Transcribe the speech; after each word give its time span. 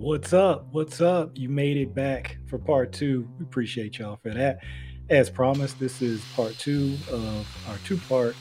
What's 0.00 0.32
up? 0.32 0.66
What's 0.72 1.02
up? 1.02 1.32
You 1.34 1.50
made 1.50 1.76
it 1.76 1.94
back 1.94 2.38
for 2.46 2.56
part 2.56 2.90
two. 2.90 3.28
We 3.38 3.44
appreciate 3.44 3.98
y'all 3.98 4.18
for 4.22 4.30
that. 4.30 4.60
As 5.10 5.28
promised, 5.28 5.78
this 5.78 6.00
is 6.00 6.24
part 6.34 6.56
two 6.58 6.96
of 7.10 7.66
our 7.68 7.76
two 7.84 7.98
part 7.98 8.34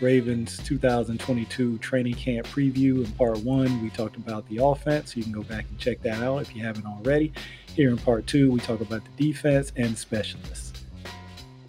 Ravens 0.00 0.58
2022 0.64 1.78
training 1.78 2.14
camp 2.14 2.48
preview. 2.48 3.04
In 3.04 3.12
part 3.12 3.38
one, 3.38 3.80
we 3.84 3.88
talked 3.88 4.16
about 4.16 4.48
the 4.48 4.58
offense. 4.60 5.16
You 5.16 5.22
can 5.22 5.30
go 5.30 5.44
back 5.44 5.66
and 5.70 5.78
check 5.78 6.02
that 6.02 6.24
out 6.24 6.38
if 6.38 6.56
you 6.56 6.64
haven't 6.64 6.86
already. 6.86 7.32
Here 7.72 7.90
in 7.90 7.98
part 7.98 8.26
two, 8.26 8.50
we 8.50 8.58
talk 8.58 8.80
about 8.80 9.02
the 9.04 9.32
defense 9.32 9.70
and 9.76 9.96
specialists. 9.96 10.82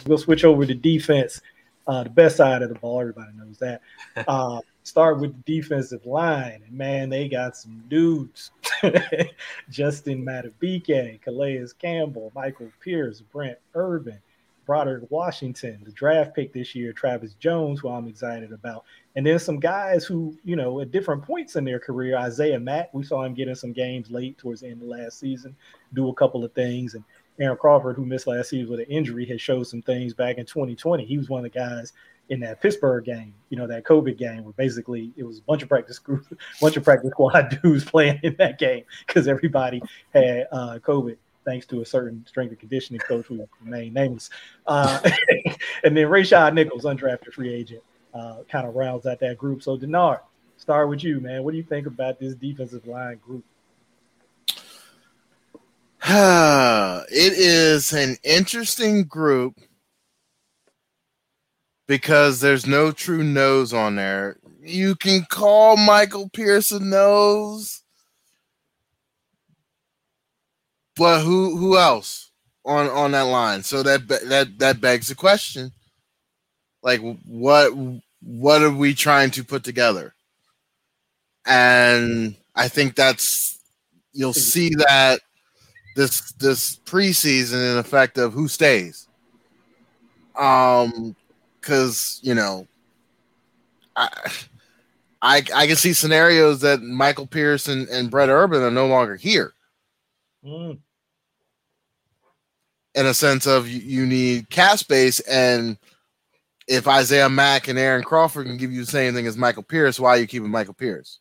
We'll 0.04 0.18
switch 0.18 0.44
over 0.44 0.66
to 0.66 0.74
defense, 0.74 1.40
uh, 1.86 2.02
the 2.02 2.10
best 2.10 2.38
side 2.38 2.62
of 2.62 2.70
the 2.70 2.78
ball. 2.80 3.00
Everybody 3.00 3.30
knows 3.36 3.58
that. 3.58 3.82
Uh, 4.26 4.62
start 4.88 5.20
with 5.20 5.34
the 5.44 5.60
defensive 5.60 6.04
line. 6.06 6.62
And 6.66 6.72
man, 6.72 7.10
they 7.10 7.28
got 7.28 7.56
some 7.56 7.84
dudes. 7.88 8.50
Justin 9.70 10.24
Madubuike, 10.24 11.20
Calais 11.20 11.66
Campbell, 11.78 12.32
Michael 12.34 12.70
Pierce, 12.80 13.20
Brent 13.20 13.58
Urban, 13.74 14.18
Broderick 14.66 15.10
Washington, 15.10 15.80
the 15.84 15.92
draft 15.92 16.34
pick 16.34 16.52
this 16.52 16.74
year, 16.74 16.92
Travis 16.92 17.34
Jones, 17.34 17.80
who 17.80 17.88
I'm 17.88 18.06
excited 18.06 18.52
about. 18.52 18.84
And 19.16 19.24
then 19.26 19.38
some 19.38 19.58
guys 19.58 20.04
who, 20.04 20.36
you 20.44 20.56
know, 20.56 20.80
at 20.80 20.90
different 20.90 21.22
points 21.22 21.56
in 21.56 21.64
their 21.64 21.78
career, 21.78 22.16
Isaiah 22.16 22.60
Mack, 22.60 22.92
we 22.92 23.02
saw 23.02 23.24
him 23.24 23.34
getting 23.34 23.54
some 23.54 23.72
games 23.72 24.10
late 24.10 24.36
towards 24.36 24.60
the 24.60 24.68
end 24.68 24.82
of 24.82 24.88
last 24.88 25.18
season, 25.18 25.56
do 25.94 26.08
a 26.08 26.14
couple 26.14 26.44
of 26.44 26.52
things. 26.52 26.94
And 26.94 27.04
Aaron 27.40 27.56
Crawford, 27.56 27.96
who 27.96 28.04
missed 28.04 28.26
last 28.26 28.50
season 28.50 28.70
with 28.70 28.80
an 28.80 28.86
injury, 28.86 29.24
has 29.26 29.40
showed 29.40 29.66
some 29.66 29.80
things 29.80 30.12
back 30.12 30.36
in 30.36 30.44
2020. 30.44 31.04
He 31.04 31.16
was 31.16 31.28
one 31.28 31.44
of 31.44 31.50
the 31.50 31.58
guys 31.58 31.92
in 32.28 32.40
that 32.40 32.60
Pittsburgh 32.60 33.04
game, 33.04 33.34
you 33.48 33.56
know, 33.56 33.66
that 33.66 33.84
COVID 33.84 34.16
game 34.18 34.44
where 34.44 34.52
basically 34.52 35.12
it 35.16 35.24
was 35.24 35.38
a 35.38 35.42
bunch 35.42 35.62
of 35.62 35.68
practice 35.68 35.98
group, 35.98 36.26
bunch 36.60 36.76
of 36.76 36.84
practice 36.84 37.10
squad 37.10 37.58
dudes 37.62 37.84
playing 37.84 38.20
in 38.22 38.36
that 38.38 38.58
game 38.58 38.84
because 39.06 39.28
everybody 39.28 39.82
had 40.12 40.46
uh, 40.52 40.78
COVID 40.82 41.16
thanks 41.44 41.64
to 41.66 41.80
a 41.80 41.86
certain 41.86 42.24
strength 42.26 42.50
and 42.50 42.60
conditioning 42.60 43.00
coach 43.00 43.24
who 43.26 43.48
remained 43.64 43.94
nameless. 43.94 44.28
Uh, 44.66 45.00
and 45.84 45.96
then 45.96 46.06
Rayshad 46.06 46.52
Nichols, 46.52 46.84
undrafted 46.84 47.32
free 47.32 47.52
agent, 47.52 47.82
uh, 48.12 48.38
kind 48.50 48.68
of 48.68 48.74
rounds 48.74 49.06
out 49.06 49.18
that 49.20 49.38
group. 49.38 49.62
So 49.62 49.78
Denard, 49.78 50.20
start 50.58 50.90
with 50.90 51.02
you, 51.02 51.20
man. 51.20 51.42
What 51.42 51.52
do 51.52 51.56
you 51.56 51.62
think 51.62 51.86
about 51.86 52.18
this 52.18 52.34
defensive 52.34 52.86
line 52.86 53.18
group? 53.24 53.44
it 56.10 57.32
is 57.32 57.92
an 57.92 58.16
interesting 58.22 59.04
group 59.04 59.58
because 61.88 62.40
there's 62.40 62.66
no 62.66 62.92
true 62.92 63.24
nose 63.24 63.72
on 63.72 63.96
there. 63.96 64.36
You 64.62 64.94
can 64.94 65.24
call 65.28 65.76
Michael 65.76 66.28
Pearson 66.28 66.90
nose, 66.90 67.82
but 70.94 71.22
who 71.22 71.56
who 71.56 71.76
else 71.76 72.30
on 72.64 72.88
on 72.90 73.12
that 73.12 73.22
line? 73.22 73.62
So 73.62 73.82
that 73.82 74.06
that 74.06 74.58
that 74.58 74.80
begs 74.80 75.08
the 75.08 75.14
question: 75.14 75.72
like, 76.82 77.00
what 77.26 77.72
what 78.22 78.62
are 78.62 78.70
we 78.70 78.94
trying 78.94 79.30
to 79.32 79.42
put 79.42 79.64
together? 79.64 80.14
And 81.46 82.36
I 82.54 82.68
think 82.68 82.94
that's 82.94 83.58
you'll 84.12 84.34
see 84.34 84.70
that 84.76 85.20
this 85.96 86.32
this 86.32 86.76
preseason 86.76 87.72
in 87.72 87.78
effect 87.78 88.18
of 88.18 88.34
who 88.34 88.46
stays. 88.46 89.08
Um, 90.36 91.16
because 91.68 92.18
you 92.22 92.34
know, 92.34 92.66
I, 93.94 94.08
I 95.20 95.42
I 95.54 95.66
can 95.66 95.76
see 95.76 95.92
scenarios 95.92 96.60
that 96.62 96.80
Michael 96.80 97.26
Pierce 97.26 97.68
and, 97.68 97.86
and 97.88 98.10
Brent 98.10 98.30
Urban 98.30 98.62
are 98.62 98.70
no 98.70 98.86
longer 98.86 99.16
here. 99.16 99.52
Mm. 100.44 100.78
In 102.94 103.06
a 103.06 103.12
sense 103.12 103.46
of 103.46 103.68
you, 103.68 103.80
you 103.80 104.06
need 104.06 104.48
cap 104.48 104.78
space, 104.78 105.20
and 105.20 105.76
if 106.66 106.88
Isaiah 106.88 107.28
Mack 107.28 107.68
and 107.68 107.78
Aaron 107.78 108.02
Crawford 108.02 108.46
can 108.46 108.56
give 108.56 108.72
you 108.72 108.80
the 108.80 108.90
same 108.90 109.12
thing 109.12 109.26
as 109.26 109.36
Michael 109.36 109.62
Pierce, 109.62 110.00
why 110.00 110.10
are 110.10 110.18
you 110.18 110.26
keeping 110.26 110.50
Michael 110.50 110.74
Pierce? 110.74 111.20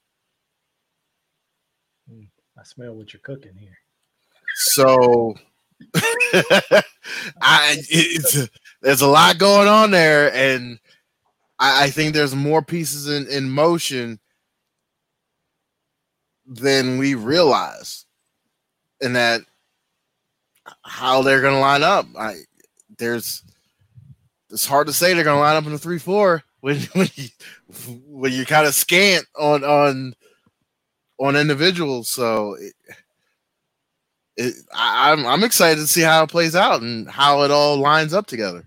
Mm. 2.10 2.28
I 2.58 2.64
smell 2.64 2.94
what 2.94 3.12
you're 3.14 3.20
cooking 3.20 3.56
here. 3.60 3.78
So 4.56 5.36
I 7.42 7.78
it's 7.90 8.50
there's 8.82 9.02
a 9.02 9.08
lot 9.08 9.38
going 9.38 9.68
on 9.68 9.92
there, 9.92 10.34
and 10.34 10.80
I, 11.60 11.86
I 11.86 11.90
think 11.90 12.14
there's 12.14 12.36
more 12.36 12.62
pieces 12.62 13.08
in, 13.08 13.28
in 13.28 13.50
motion 13.50 14.20
than 16.46 16.98
we 16.98 17.16
realize. 17.16 18.06
And 19.00 19.16
that 19.16 19.42
how 20.84 21.22
they're 21.22 21.42
going 21.42 21.54
to 21.54 21.60
line 21.60 21.84
up. 21.84 22.08
I 22.18 22.38
there's 22.98 23.44
it's 24.50 24.66
hard 24.66 24.88
to 24.88 24.94
say 24.94 25.14
they're 25.14 25.24
going 25.24 25.38
to 25.38 25.42
line 25.42 25.56
up 25.56 25.66
in 25.66 25.72
the 25.72 25.78
three 25.78 26.00
four 26.00 26.44
when 26.62 26.80
when 26.94 27.08
you 27.16 27.28
when 28.08 28.32
you're 28.34 28.46
kind 28.46 28.68
of 28.68 28.74
scant 28.74 29.26
on 29.38 29.64
on 29.64 30.14
on 31.20 31.36
individuals. 31.36 32.10
So 32.10 32.56
it, 32.56 32.74
it, 34.38 34.56
I, 34.74 35.12
I'm 35.12 35.26
I'm 35.26 35.44
excited 35.44 35.82
to 35.82 35.88
see 35.88 36.02
how 36.02 36.24
it 36.24 36.30
plays 36.30 36.56
out 36.56 36.82
and 36.82 37.10
how 37.10 37.42
it 37.44 37.52
all 37.52 37.78
lines 37.78 38.14
up 38.14 38.28
together. 38.28 38.64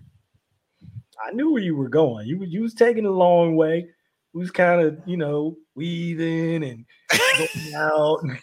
I 1.25 1.31
knew 1.31 1.51
where 1.51 1.61
you 1.61 1.75
were 1.75 1.89
going. 1.89 2.27
You 2.27 2.43
you 2.43 2.61
was 2.61 2.73
taking 2.73 3.05
a 3.05 3.11
long 3.11 3.55
way. 3.55 3.87
We 4.33 4.39
was 4.39 4.51
kind 4.51 4.81
of 4.81 4.99
you 5.05 5.17
know 5.17 5.57
weaving 5.75 6.63
and 6.63 6.85
going 7.37 7.73
out, 7.75 8.19
and 8.23 8.37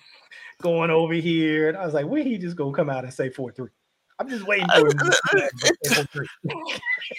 going 0.62 0.90
over 0.90 1.14
here, 1.14 1.68
and 1.68 1.76
I 1.76 1.84
was 1.84 1.94
like, 1.94 2.06
when 2.06 2.26
he 2.26 2.38
just 2.38 2.56
gonna 2.56 2.72
come 2.72 2.90
out 2.90 3.04
and 3.04 3.12
say 3.12 3.28
four 3.28 3.52
three? 3.52 3.70
I'm 4.18 4.28
just 4.28 4.46
waiting 4.46 4.66
for 4.68 4.88
him. 4.88 4.98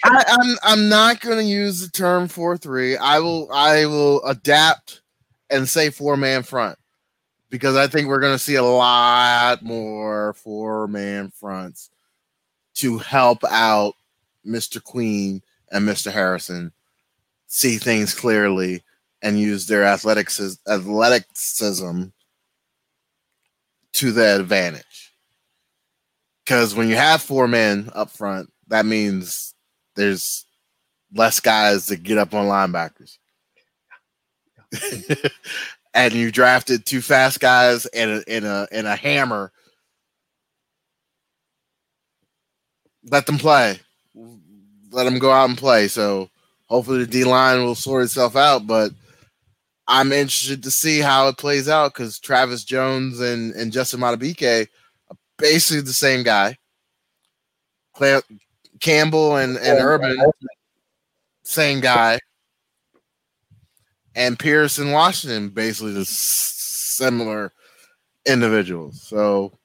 I, 0.04 0.24
I'm 0.28 0.56
I'm 0.62 0.88
not 0.88 1.20
gonna 1.20 1.42
use 1.42 1.80
the 1.80 1.90
term 1.90 2.28
four 2.28 2.58
three. 2.58 2.96
I 2.96 3.20
will 3.20 3.50
I 3.52 3.86
will 3.86 4.24
adapt 4.24 5.02
and 5.50 5.68
say 5.68 5.90
four 5.90 6.16
man 6.16 6.42
front 6.42 6.78
because 7.50 7.76
I 7.76 7.88
think 7.88 8.08
we're 8.08 8.20
going 8.20 8.34
to 8.34 8.38
see 8.38 8.54
a 8.54 8.62
lot 8.62 9.62
more 9.62 10.32
four 10.34 10.86
man 10.86 11.30
fronts 11.30 11.90
to 12.76 12.98
help 12.98 13.44
out 13.50 13.94
Mr. 14.46 14.82
Queen 14.82 15.42
and 15.70 15.86
Mr. 15.86 16.10
Harrison 16.10 16.72
see 17.46 17.76
things 17.76 18.14
clearly 18.14 18.82
and 19.22 19.38
use 19.38 19.66
their 19.66 19.84
athletics 19.84 20.40
athleticism 20.66 22.04
to 23.92 24.12
their 24.12 24.40
advantage. 24.40 25.12
Because 26.44 26.74
when 26.74 26.88
you 26.88 26.96
have 26.96 27.20
four 27.20 27.46
men 27.46 27.90
up 27.94 28.10
front, 28.10 28.50
that 28.68 28.86
means 28.86 29.54
there's 29.96 30.46
less 31.12 31.40
guys 31.40 31.86
that 31.86 32.02
get 32.02 32.18
up 32.18 32.32
on 32.34 32.46
linebackers. 32.46 33.18
and 35.94 36.14
you 36.14 36.30
drafted 36.30 36.86
two 36.86 37.00
fast 37.00 37.40
guys 37.40 37.86
and 37.86 38.10
a 38.10 38.24
and 38.28 38.44
a 38.44 38.68
and 38.70 38.86
a 38.86 38.96
hammer. 38.96 39.52
Let 43.10 43.26
them 43.26 43.38
play. 43.38 43.80
Let 44.90 45.04
them 45.04 45.18
go 45.18 45.30
out 45.30 45.48
and 45.48 45.58
play. 45.58 45.88
So 45.88 46.30
hopefully 46.66 47.04
the 47.04 47.10
D 47.10 47.24
line 47.24 47.64
will 47.64 47.74
sort 47.74 48.04
itself 48.04 48.36
out. 48.36 48.66
But 48.66 48.92
I'm 49.88 50.12
interested 50.12 50.62
to 50.62 50.70
see 50.70 51.00
how 51.00 51.28
it 51.28 51.38
plays 51.38 51.68
out 51.68 51.94
because 51.94 52.20
Travis 52.20 52.64
Jones 52.64 53.20
and, 53.20 53.54
and 53.54 53.72
Justin 53.72 54.00
Madubuike 54.00 54.68
are 55.10 55.16
basically 55.38 55.82
the 55.82 55.92
same 55.92 56.22
guy. 56.22 56.56
Calais, 57.96 58.20
Campbell 58.80 59.36
and, 59.36 59.56
and 59.56 59.78
Urban, 59.80 60.16
same 61.42 61.80
guy 61.80 62.20
and 64.14 64.38
Pierce 64.38 64.78
and 64.78 64.92
Washington 64.92 65.50
basically 65.50 65.92
the 65.92 66.04
similar 66.04 67.52
individuals. 68.26 69.02
So, 69.02 69.58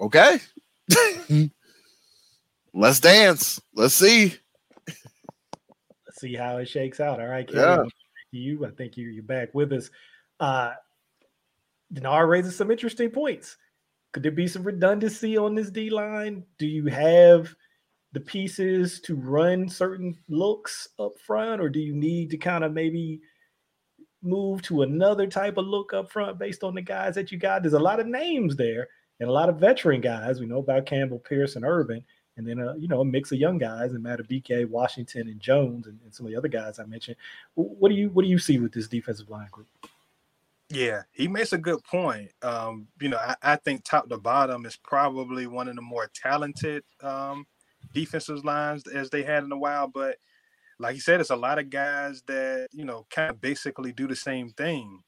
okay, 0.00 0.40
let's 2.74 3.00
dance. 3.00 3.60
Let's 3.74 3.94
see. 3.94 4.36
Let's 4.86 6.20
see 6.20 6.34
how 6.34 6.58
it 6.58 6.68
shakes 6.68 7.00
out. 7.00 7.20
All 7.20 7.26
right, 7.26 7.48
yeah. 7.52 7.84
You, 8.30 8.66
I 8.66 8.70
think 8.70 8.96
you 8.96 9.08
you're 9.08 9.22
back 9.22 9.54
with 9.54 9.72
us. 9.72 9.90
Uh, 10.38 10.72
Denard 11.92 12.28
raises 12.28 12.56
some 12.56 12.70
interesting 12.70 13.10
points. 13.10 13.56
Could 14.12 14.22
there 14.22 14.32
be 14.32 14.46
some 14.46 14.62
redundancy 14.64 15.36
on 15.38 15.54
this 15.54 15.70
D 15.70 15.90
line? 15.90 16.44
Do 16.58 16.66
you 16.66 16.86
have 16.86 17.54
the 18.12 18.20
pieces 18.20 19.00
to 19.00 19.14
run 19.14 19.68
certain 19.68 20.16
looks 20.28 20.88
up 20.98 21.18
front, 21.18 21.60
or 21.60 21.68
do 21.68 21.78
you 21.78 21.94
need 21.94 22.30
to 22.30 22.36
kind 22.36 22.64
of 22.64 22.72
maybe 22.72 23.20
move 24.22 24.62
to 24.62 24.82
another 24.82 25.26
type 25.26 25.56
of 25.58 25.66
look 25.66 25.92
up 25.92 26.10
front 26.10 26.38
based 26.38 26.64
on 26.64 26.74
the 26.74 26.82
guys 26.82 27.14
that 27.14 27.30
you 27.30 27.38
got? 27.38 27.62
There's 27.62 27.74
a 27.74 27.78
lot 27.78 28.00
of 28.00 28.06
names 28.06 28.56
there 28.56 28.88
and 29.20 29.28
a 29.28 29.32
lot 29.32 29.48
of 29.48 29.60
veteran 29.60 30.00
guys. 30.00 30.40
We 30.40 30.46
know 30.46 30.58
about 30.58 30.86
Campbell, 30.86 31.18
Pierce, 31.18 31.56
and 31.56 31.64
Urban, 31.64 32.04
and 32.36 32.46
then 32.46 32.60
a, 32.60 32.76
you 32.76 32.88
know 32.88 33.00
a 33.00 33.04
mix 33.04 33.32
of 33.32 33.38
young 33.38 33.58
guys 33.58 33.92
and 33.92 34.04
Madubuike, 34.04 34.68
Washington, 34.68 35.28
and 35.28 35.40
Jones, 35.40 35.86
and, 35.86 35.98
and, 36.02 36.14
some 36.14 36.24
of 36.24 36.32
the 36.32 36.38
other 36.38 36.48
guys 36.48 36.78
I 36.78 36.84
mentioned. 36.84 37.16
What 37.54 37.90
do 37.90 37.94
you 37.94 38.08
what 38.10 38.22
do 38.22 38.28
you 38.28 38.38
see 38.38 38.58
with 38.58 38.72
this 38.72 38.88
defensive 38.88 39.28
line 39.28 39.48
group? 39.50 39.68
Yeah, 40.70 41.02
he 41.12 41.28
makes 41.28 41.52
a 41.52 41.58
good 41.58 41.82
point. 41.84 42.30
Um, 42.42 42.88
you 43.00 43.08
know, 43.08 43.16
I, 43.16 43.34
I, 43.42 43.56
think 43.56 43.84
top 43.84 44.08
to 44.10 44.18
bottom 44.18 44.66
is 44.66 44.76
probably 44.76 45.46
one 45.46 45.66
of 45.66 45.76
the 45.76 45.82
more 45.82 46.10
talented 46.12 46.84
um, 47.00 47.46
defensive 47.92 48.44
lines 48.44 48.86
as 48.86 49.10
they 49.10 49.22
had 49.22 49.44
in 49.44 49.52
a 49.52 49.58
while. 49.58 49.88
But 49.88 50.16
like 50.78 50.94
you 50.94 51.00
said, 51.00 51.20
it's 51.20 51.30
a 51.30 51.36
lot 51.36 51.58
of 51.58 51.70
guys 51.70 52.22
that 52.26 52.68
you 52.72 52.84
know 52.84 53.06
kind 53.10 53.30
of 53.30 53.40
basically 53.40 53.92
do 53.92 54.06
the 54.06 54.16
same 54.16 54.50
thing. 54.50 55.02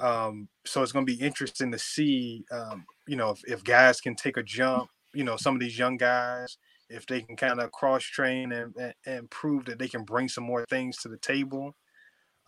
Um, 0.00 0.48
so 0.64 0.82
it's 0.82 0.92
going 0.92 1.06
to 1.06 1.12
be 1.12 1.20
interesting 1.20 1.70
to 1.70 1.78
see, 1.78 2.44
um, 2.50 2.84
you 3.06 3.16
know, 3.16 3.30
if, 3.30 3.42
if 3.46 3.64
guys 3.64 4.00
can 4.00 4.16
take 4.16 4.36
a 4.36 4.42
jump. 4.42 4.90
You 5.12 5.22
know, 5.22 5.36
some 5.36 5.54
of 5.54 5.60
these 5.60 5.78
young 5.78 5.96
guys, 5.96 6.56
if 6.88 7.06
they 7.06 7.22
can 7.22 7.36
kind 7.36 7.60
of 7.60 7.70
cross 7.70 8.02
train 8.02 8.50
and, 8.50 8.74
and, 8.76 8.94
and 9.06 9.30
prove 9.30 9.66
that 9.66 9.78
they 9.78 9.86
can 9.86 10.02
bring 10.02 10.28
some 10.28 10.42
more 10.44 10.64
things 10.68 10.96
to 10.98 11.08
the 11.08 11.18
table. 11.18 11.76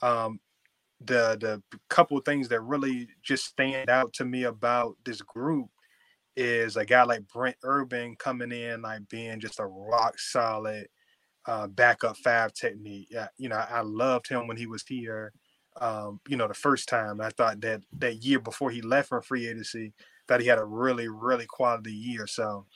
Um, 0.03 0.41
the 1.01 1.37
the 1.41 1.63
couple 1.89 2.19
things 2.21 2.49
that 2.49 2.61
really 2.61 3.09
just 3.23 3.45
stand 3.45 3.91
out 3.91 4.13
to 4.15 4.25
me 4.25 4.45
about 4.45 4.97
this 5.05 5.21
group 5.21 5.69
is 6.37 6.77
a 6.77 6.85
guy 6.85 7.03
like 7.05 7.27
Brent 7.29 7.57
Urban 7.63 8.17
coming 8.17 8.53
in 8.53 8.83
like 8.83 9.09
being 9.09 9.41
just 9.41 9.61
a 9.61 9.67
rock 9.67 10.19
solid 10.19 10.87
uh, 11.47 11.67
backup 11.69 12.17
five 12.19 12.53
technique. 12.53 13.09
Yeah, 13.11 13.29
you 13.39 13.49
know, 13.49 13.57
I 13.57 13.81
loved 13.81 14.29
him 14.29 14.47
when 14.47 14.57
he 14.57 14.67
was 14.67 14.85
here. 14.87 15.33
Um, 15.81 16.21
you 16.29 16.37
know, 16.37 16.49
the 16.49 16.55
first 16.55 16.89
time 16.89 17.21
I 17.21 17.31
thought 17.31 17.61
that 17.61 17.83
that 17.99 18.25
year 18.25 18.41
before 18.41 18.71
he 18.71 18.81
left 18.81 19.11
from 19.11 19.23
free 19.23 19.47
agency, 19.47 19.93
that 20.29 20.41
he 20.41 20.47
had 20.47 20.59
a 20.59 20.65
really, 20.65 21.09
really 21.09 21.47
quality 21.47 21.93
year. 21.93 22.27
So 22.27 22.67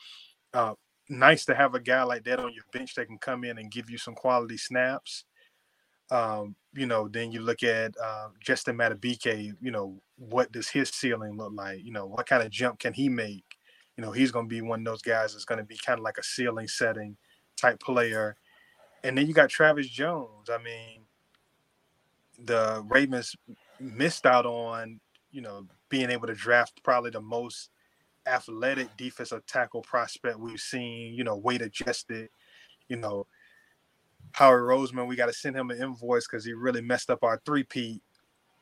uh, 0.54 0.74
nice 1.08 1.44
to 1.46 1.54
have 1.54 1.74
a 1.74 1.80
guy 1.80 2.02
like 2.02 2.24
that 2.24 2.38
on 2.38 2.52
your 2.52 2.64
bench 2.72 2.94
that 2.94 3.06
can 3.06 3.18
come 3.18 3.44
in 3.44 3.58
and 3.58 3.70
give 3.70 3.90
you 3.90 3.98
some 3.98 4.14
quality 4.14 4.56
snaps. 4.56 5.24
Um, 6.10 6.56
you 6.74 6.86
know, 6.86 7.08
then 7.08 7.30
you 7.32 7.40
look 7.40 7.62
at 7.62 7.94
uh, 8.02 8.28
Justin 8.40 8.76
Madubuike, 8.76 9.52
you 9.60 9.70
know, 9.70 10.00
what 10.16 10.50
does 10.52 10.68
his 10.68 10.90
ceiling 10.90 11.36
look 11.36 11.52
like? 11.54 11.80
You 11.84 11.92
know, 11.92 12.06
what 12.06 12.26
kind 12.26 12.42
of 12.42 12.50
jump 12.50 12.80
can 12.80 12.92
he 12.92 13.08
make? 13.08 13.44
You 14.00 14.06
know, 14.06 14.12
he's 14.12 14.30
going 14.30 14.46
to 14.46 14.48
be 14.48 14.62
one 14.62 14.78
of 14.78 14.86
those 14.86 15.02
guys 15.02 15.34
that's 15.34 15.44
going 15.44 15.58
to 15.58 15.64
be 15.64 15.76
kind 15.76 15.98
of 15.98 16.02
like 16.02 16.16
a 16.16 16.22
ceiling 16.22 16.68
setting 16.68 17.18
type 17.54 17.78
player. 17.80 18.34
And 19.04 19.18
then 19.18 19.26
you 19.26 19.34
got 19.34 19.50
Travis 19.50 19.90
Jones. 19.90 20.48
I 20.48 20.56
mean, 20.56 21.02
the 22.42 22.82
Ravens 22.88 23.36
missed 23.78 24.24
out 24.24 24.46
on, 24.46 25.00
you 25.30 25.42
know, 25.42 25.66
being 25.90 26.08
able 26.08 26.28
to 26.28 26.34
draft 26.34 26.82
probably 26.82 27.10
the 27.10 27.20
most 27.20 27.68
athletic 28.26 28.88
defensive 28.96 29.44
tackle 29.44 29.82
prospect 29.82 30.40
we've 30.40 30.60
seen, 30.60 31.12
you 31.12 31.22
know, 31.22 31.36
weight 31.36 31.60
adjusted, 31.60 32.30
you 32.88 32.96
know, 32.96 33.26
Howard 34.32 34.62
Roseman, 34.62 35.08
we 35.08 35.14
got 35.14 35.26
to 35.26 35.34
send 35.34 35.56
him 35.56 35.70
an 35.70 35.82
invoice 35.82 36.26
because 36.26 36.46
he 36.46 36.54
really 36.54 36.80
messed 36.80 37.10
up 37.10 37.22
our 37.22 37.38
three 37.44 37.64
P, 37.64 38.00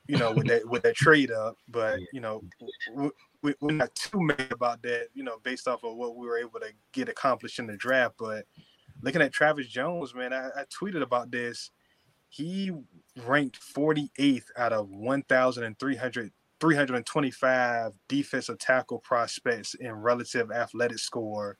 you 0.08 0.16
know, 0.16 0.32
with 0.32 0.46
that 0.46 0.68
with 0.68 0.82
that 0.82 0.96
trade 0.96 1.30
up. 1.30 1.56
But 1.68 2.00
you 2.12 2.20
know, 2.20 2.42
we, 3.42 3.54
we're 3.60 3.72
not 3.72 3.94
too 3.94 4.20
mad 4.20 4.48
about 4.50 4.82
that, 4.82 5.08
you 5.14 5.22
know, 5.22 5.38
based 5.42 5.68
off 5.68 5.84
of 5.84 5.96
what 5.96 6.16
we 6.16 6.26
were 6.26 6.38
able 6.38 6.58
to 6.60 6.72
get 6.92 7.08
accomplished 7.08 7.58
in 7.58 7.66
the 7.66 7.76
draft. 7.76 8.14
But 8.18 8.46
looking 9.02 9.22
at 9.22 9.32
Travis 9.32 9.68
Jones, 9.68 10.14
man, 10.14 10.32
I, 10.32 10.48
I 10.48 10.64
tweeted 10.64 11.02
about 11.02 11.30
this. 11.30 11.70
He 12.30 12.72
ranked 13.24 13.58
48th 13.74 14.44
out 14.56 14.72
of 14.72 14.90
1,300 14.90 16.32
325 16.60 17.92
defensive 18.08 18.58
tackle 18.58 18.98
prospects 18.98 19.74
in 19.74 19.92
relative 19.92 20.50
athletic 20.50 20.98
score 20.98 21.56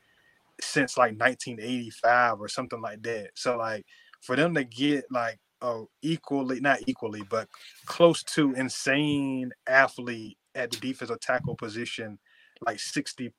since 0.60 0.96
like 0.96 1.12
1985 1.12 2.40
or 2.40 2.48
something 2.48 2.80
like 2.80 3.02
that. 3.02 3.30
So 3.34 3.56
like 3.56 3.86
for 4.20 4.34
them 4.34 4.54
to 4.54 4.64
get 4.64 5.04
like 5.10 5.38
a 5.62 5.84
equally 6.02 6.60
not 6.60 6.78
equally 6.86 7.22
but 7.28 7.48
close 7.86 8.22
to 8.22 8.52
insane 8.54 9.50
athlete 9.66 10.38
at 10.54 10.70
the 10.70 10.76
defensive 10.78 11.20
tackle 11.20 11.56
position 11.56 12.18
like 12.62 12.78
60 12.78 13.32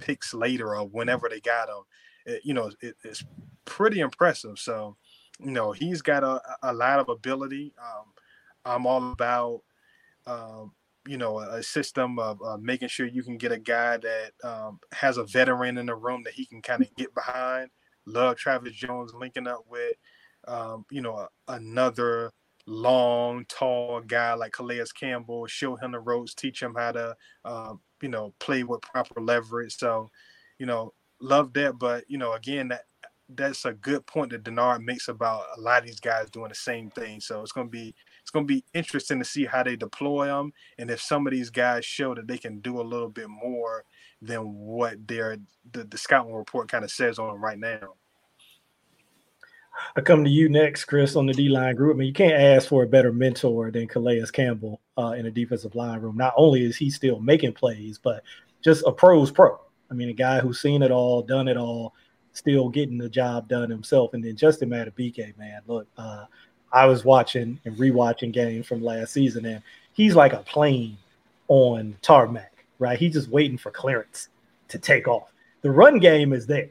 picks 0.00 0.34
later 0.34 0.76
or 0.76 0.86
whenever 0.86 1.28
they 1.28 1.40
got 1.40 1.68
him 1.68 1.82
it, 2.26 2.40
you 2.44 2.54
know 2.54 2.70
it, 2.80 2.94
it's 3.04 3.24
pretty 3.64 4.00
impressive 4.00 4.58
so 4.58 4.96
you 5.40 5.50
know 5.50 5.72
he's 5.72 6.02
got 6.02 6.22
a, 6.22 6.40
a 6.62 6.72
lot 6.72 6.98
of 6.98 7.08
ability 7.08 7.72
um, 7.80 8.04
i'm 8.64 8.86
all 8.86 9.12
about 9.12 9.60
um, 10.26 10.72
you 11.06 11.16
know 11.16 11.40
a 11.40 11.62
system 11.62 12.18
of 12.18 12.40
uh, 12.42 12.56
making 12.58 12.88
sure 12.88 13.06
you 13.06 13.22
can 13.22 13.36
get 13.36 13.52
a 13.52 13.58
guy 13.58 13.96
that 13.96 14.32
um, 14.44 14.78
has 14.92 15.16
a 15.16 15.24
veteran 15.24 15.78
in 15.78 15.86
the 15.86 15.94
room 15.94 16.22
that 16.24 16.34
he 16.34 16.46
can 16.46 16.62
kind 16.62 16.82
of 16.82 16.94
get 16.96 17.14
behind. 17.14 17.70
Love 18.06 18.36
Travis 18.36 18.72
Jones 18.72 19.12
linking 19.14 19.46
up 19.46 19.64
with 19.68 19.94
um, 20.48 20.84
you 20.90 21.00
know 21.00 21.28
another 21.48 22.32
long, 22.66 23.44
tall 23.48 24.00
guy 24.00 24.34
like 24.34 24.52
Calais 24.52 24.84
Campbell. 24.98 25.46
Show 25.46 25.76
him 25.76 25.92
the 25.92 26.00
ropes, 26.00 26.34
teach 26.34 26.62
him 26.62 26.74
how 26.76 26.92
to 26.92 27.16
um, 27.44 27.80
you 28.00 28.08
know 28.08 28.34
play 28.40 28.64
with 28.64 28.82
proper 28.82 29.20
leverage. 29.20 29.76
So 29.76 30.10
you 30.58 30.66
know 30.66 30.92
love 31.20 31.52
that, 31.54 31.78
but 31.78 32.04
you 32.08 32.18
know 32.18 32.32
again 32.32 32.68
that 32.68 32.82
that's 33.36 33.64
a 33.64 33.72
good 33.72 34.04
point 34.06 34.30
that 34.30 34.44
Denard 34.44 34.82
makes 34.82 35.08
about 35.08 35.44
a 35.56 35.60
lot 35.60 35.80
of 35.80 35.86
these 35.86 36.00
guys 36.00 36.28
doing 36.30 36.48
the 36.48 36.54
same 36.54 36.90
thing. 36.90 37.20
So 37.20 37.40
it's 37.40 37.52
going 37.52 37.68
to 37.68 37.70
be 37.70 37.94
it's 38.20 38.30
to 38.30 38.44
be 38.44 38.64
interesting 38.74 39.18
to 39.18 39.24
see 39.24 39.44
how 39.44 39.62
they 39.62 39.76
deploy 39.76 40.26
them 40.26 40.52
and 40.78 40.90
if 40.90 41.00
some 41.00 41.26
of 41.26 41.32
these 41.32 41.50
guys 41.50 41.84
show 41.84 42.14
that 42.14 42.28
they 42.28 42.38
can 42.38 42.60
do 42.60 42.80
a 42.80 42.82
little 42.82 43.08
bit 43.08 43.28
more 43.28 43.84
than 44.20 44.54
what 44.54 45.06
their 45.06 45.36
the, 45.72 45.84
the 45.84 45.98
scouting 45.98 46.34
report 46.34 46.70
kind 46.70 46.84
of 46.84 46.90
says 46.90 47.18
on 47.18 47.28
them 47.28 47.44
right 47.44 47.58
now. 47.58 47.94
I 49.96 50.00
come 50.00 50.24
to 50.24 50.30
you 50.30 50.48
next, 50.48 50.84
Chris, 50.84 51.16
on 51.16 51.26
the 51.26 51.32
D 51.32 51.48
line 51.48 51.74
group. 51.74 51.96
I 51.96 51.98
mean, 51.98 52.08
you 52.08 52.14
can't 52.14 52.40
ask 52.40 52.68
for 52.68 52.82
a 52.82 52.88
better 52.88 53.12
mentor 53.12 53.70
than 53.70 53.88
Calais 53.88 54.22
Campbell 54.32 54.80
uh, 54.98 55.14
in 55.18 55.26
a 55.26 55.30
defensive 55.30 55.74
line 55.74 56.00
room. 56.00 56.16
Not 56.16 56.34
only 56.36 56.64
is 56.64 56.76
he 56.76 56.90
still 56.90 57.20
making 57.20 57.54
plays, 57.54 57.98
but 57.98 58.22
just 58.62 58.84
a 58.86 58.92
pro's 58.92 59.30
pro. 59.30 59.58
I 59.90 59.94
mean, 59.94 60.08
a 60.08 60.14
guy 60.14 60.40
who's 60.40 60.60
seen 60.60 60.82
it 60.82 60.90
all, 60.90 61.22
done 61.22 61.48
it 61.48 61.56
all, 61.56 61.94
still 62.32 62.68
getting 62.68 62.98
the 62.98 63.08
job 63.08 63.48
done 63.48 63.70
himself. 63.70 64.14
And 64.14 64.24
then 64.24 64.36
Justin 64.36 64.70
Madubuike, 64.70 65.36
man, 65.36 65.60
look, 65.66 65.86
uh, 65.98 66.24
I 66.72 66.86
was 66.86 67.04
watching 67.04 67.60
and 67.64 67.76
rewatching 67.76 68.32
games 68.32 68.66
from 68.66 68.82
last 68.82 69.12
season, 69.12 69.44
and 69.44 69.62
he's 69.92 70.14
like 70.14 70.32
a 70.32 70.38
plane 70.38 70.96
on 71.48 71.96
tarmac, 72.00 72.64
right? 72.78 72.98
He's 72.98 73.12
just 73.12 73.28
waiting 73.28 73.58
for 73.58 73.70
clearance 73.70 74.28
to 74.68 74.78
take 74.78 75.06
off. 75.06 75.32
The 75.60 75.70
run 75.70 75.98
game 75.98 76.32
is 76.32 76.46
there. 76.46 76.70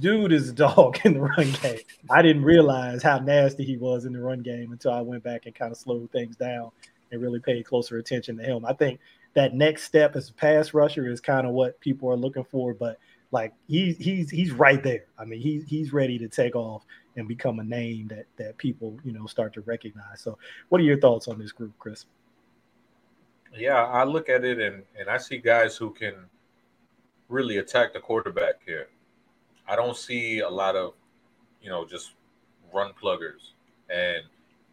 Dude 0.00 0.32
is 0.32 0.48
a 0.48 0.52
dog 0.52 0.98
in 1.04 1.14
the 1.14 1.20
run 1.20 1.52
game. 1.62 1.80
I 2.10 2.22
didn't 2.22 2.44
realize 2.44 3.02
how 3.02 3.18
nasty 3.18 3.64
he 3.64 3.76
was 3.76 4.04
in 4.04 4.12
the 4.12 4.20
run 4.20 4.40
game 4.40 4.72
until 4.72 4.92
I 4.92 5.00
went 5.00 5.22
back 5.22 5.46
and 5.46 5.54
kind 5.54 5.72
of 5.72 5.78
slowed 5.78 6.10
things 6.10 6.36
down 6.36 6.70
and 7.10 7.20
really 7.20 7.40
paid 7.40 7.66
closer 7.66 7.98
attention 7.98 8.38
to 8.38 8.42
him. 8.42 8.64
I 8.64 8.72
think 8.72 9.00
that 9.34 9.54
next 9.54 9.84
step 9.84 10.16
as 10.16 10.30
a 10.30 10.34
pass 10.34 10.74
rusher 10.74 11.10
is 11.10 11.20
kind 11.20 11.46
of 11.46 11.52
what 11.52 11.80
people 11.80 12.10
are 12.10 12.16
looking 12.16 12.44
for, 12.44 12.74
but 12.74 12.98
like 13.30 13.52
he, 13.66 13.92
he's 13.92 14.30
he's 14.30 14.52
right 14.52 14.82
there. 14.82 15.04
I 15.18 15.24
mean, 15.24 15.40
he's 15.40 15.64
he's 15.64 15.92
ready 15.92 16.18
to 16.18 16.28
take 16.28 16.54
off 16.54 16.84
and 17.16 17.28
become 17.28 17.58
a 17.58 17.64
name 17.64 18.08
that 18.08 18.26
that 18.36 18.58
people 18.58 18.98
you 19.04 19.12
know 19.12 19.26
start 19.26 19.54
to 19.54 19.62
recognize. 19.62 20.20
So, 20.20 20.38
what 20.68 20.80
are 20.80 20.84
your 20.84 21.00
thoughts 21.00 21.28
on 21.28 21.38
this 21.38 21.52
group, 21.52 21.72
Chris? 21.78 22.06
Yeah, 23.54 23.84
I 23.84 24.04
look 24.04 24.28
at 24.28 24.44
it 24.44 24.58
and 24.58 24.82
and 24.98 25.08
I 25.08 25.16
see 25.18 25.38
guys 25.38 25.76
who 25.76 25.90
can 25.90 26.14
really 27.28 27.58
attack 27.58 27.94
the 27.94 28.00
quarterback 28.00 28.56
here. 28.66 28.88
I 29.68 29.76
don't 29.76 29.96
see 29.96 30.40
a 30.40 30.48
lot 30.48 30.76
of 30.76 30.94
you 31.60 31.70
know 31.70 31.84
just 31.84 32.12
run 32.72 32.92
pluggers 33.00 33.52
and 33.90 34.24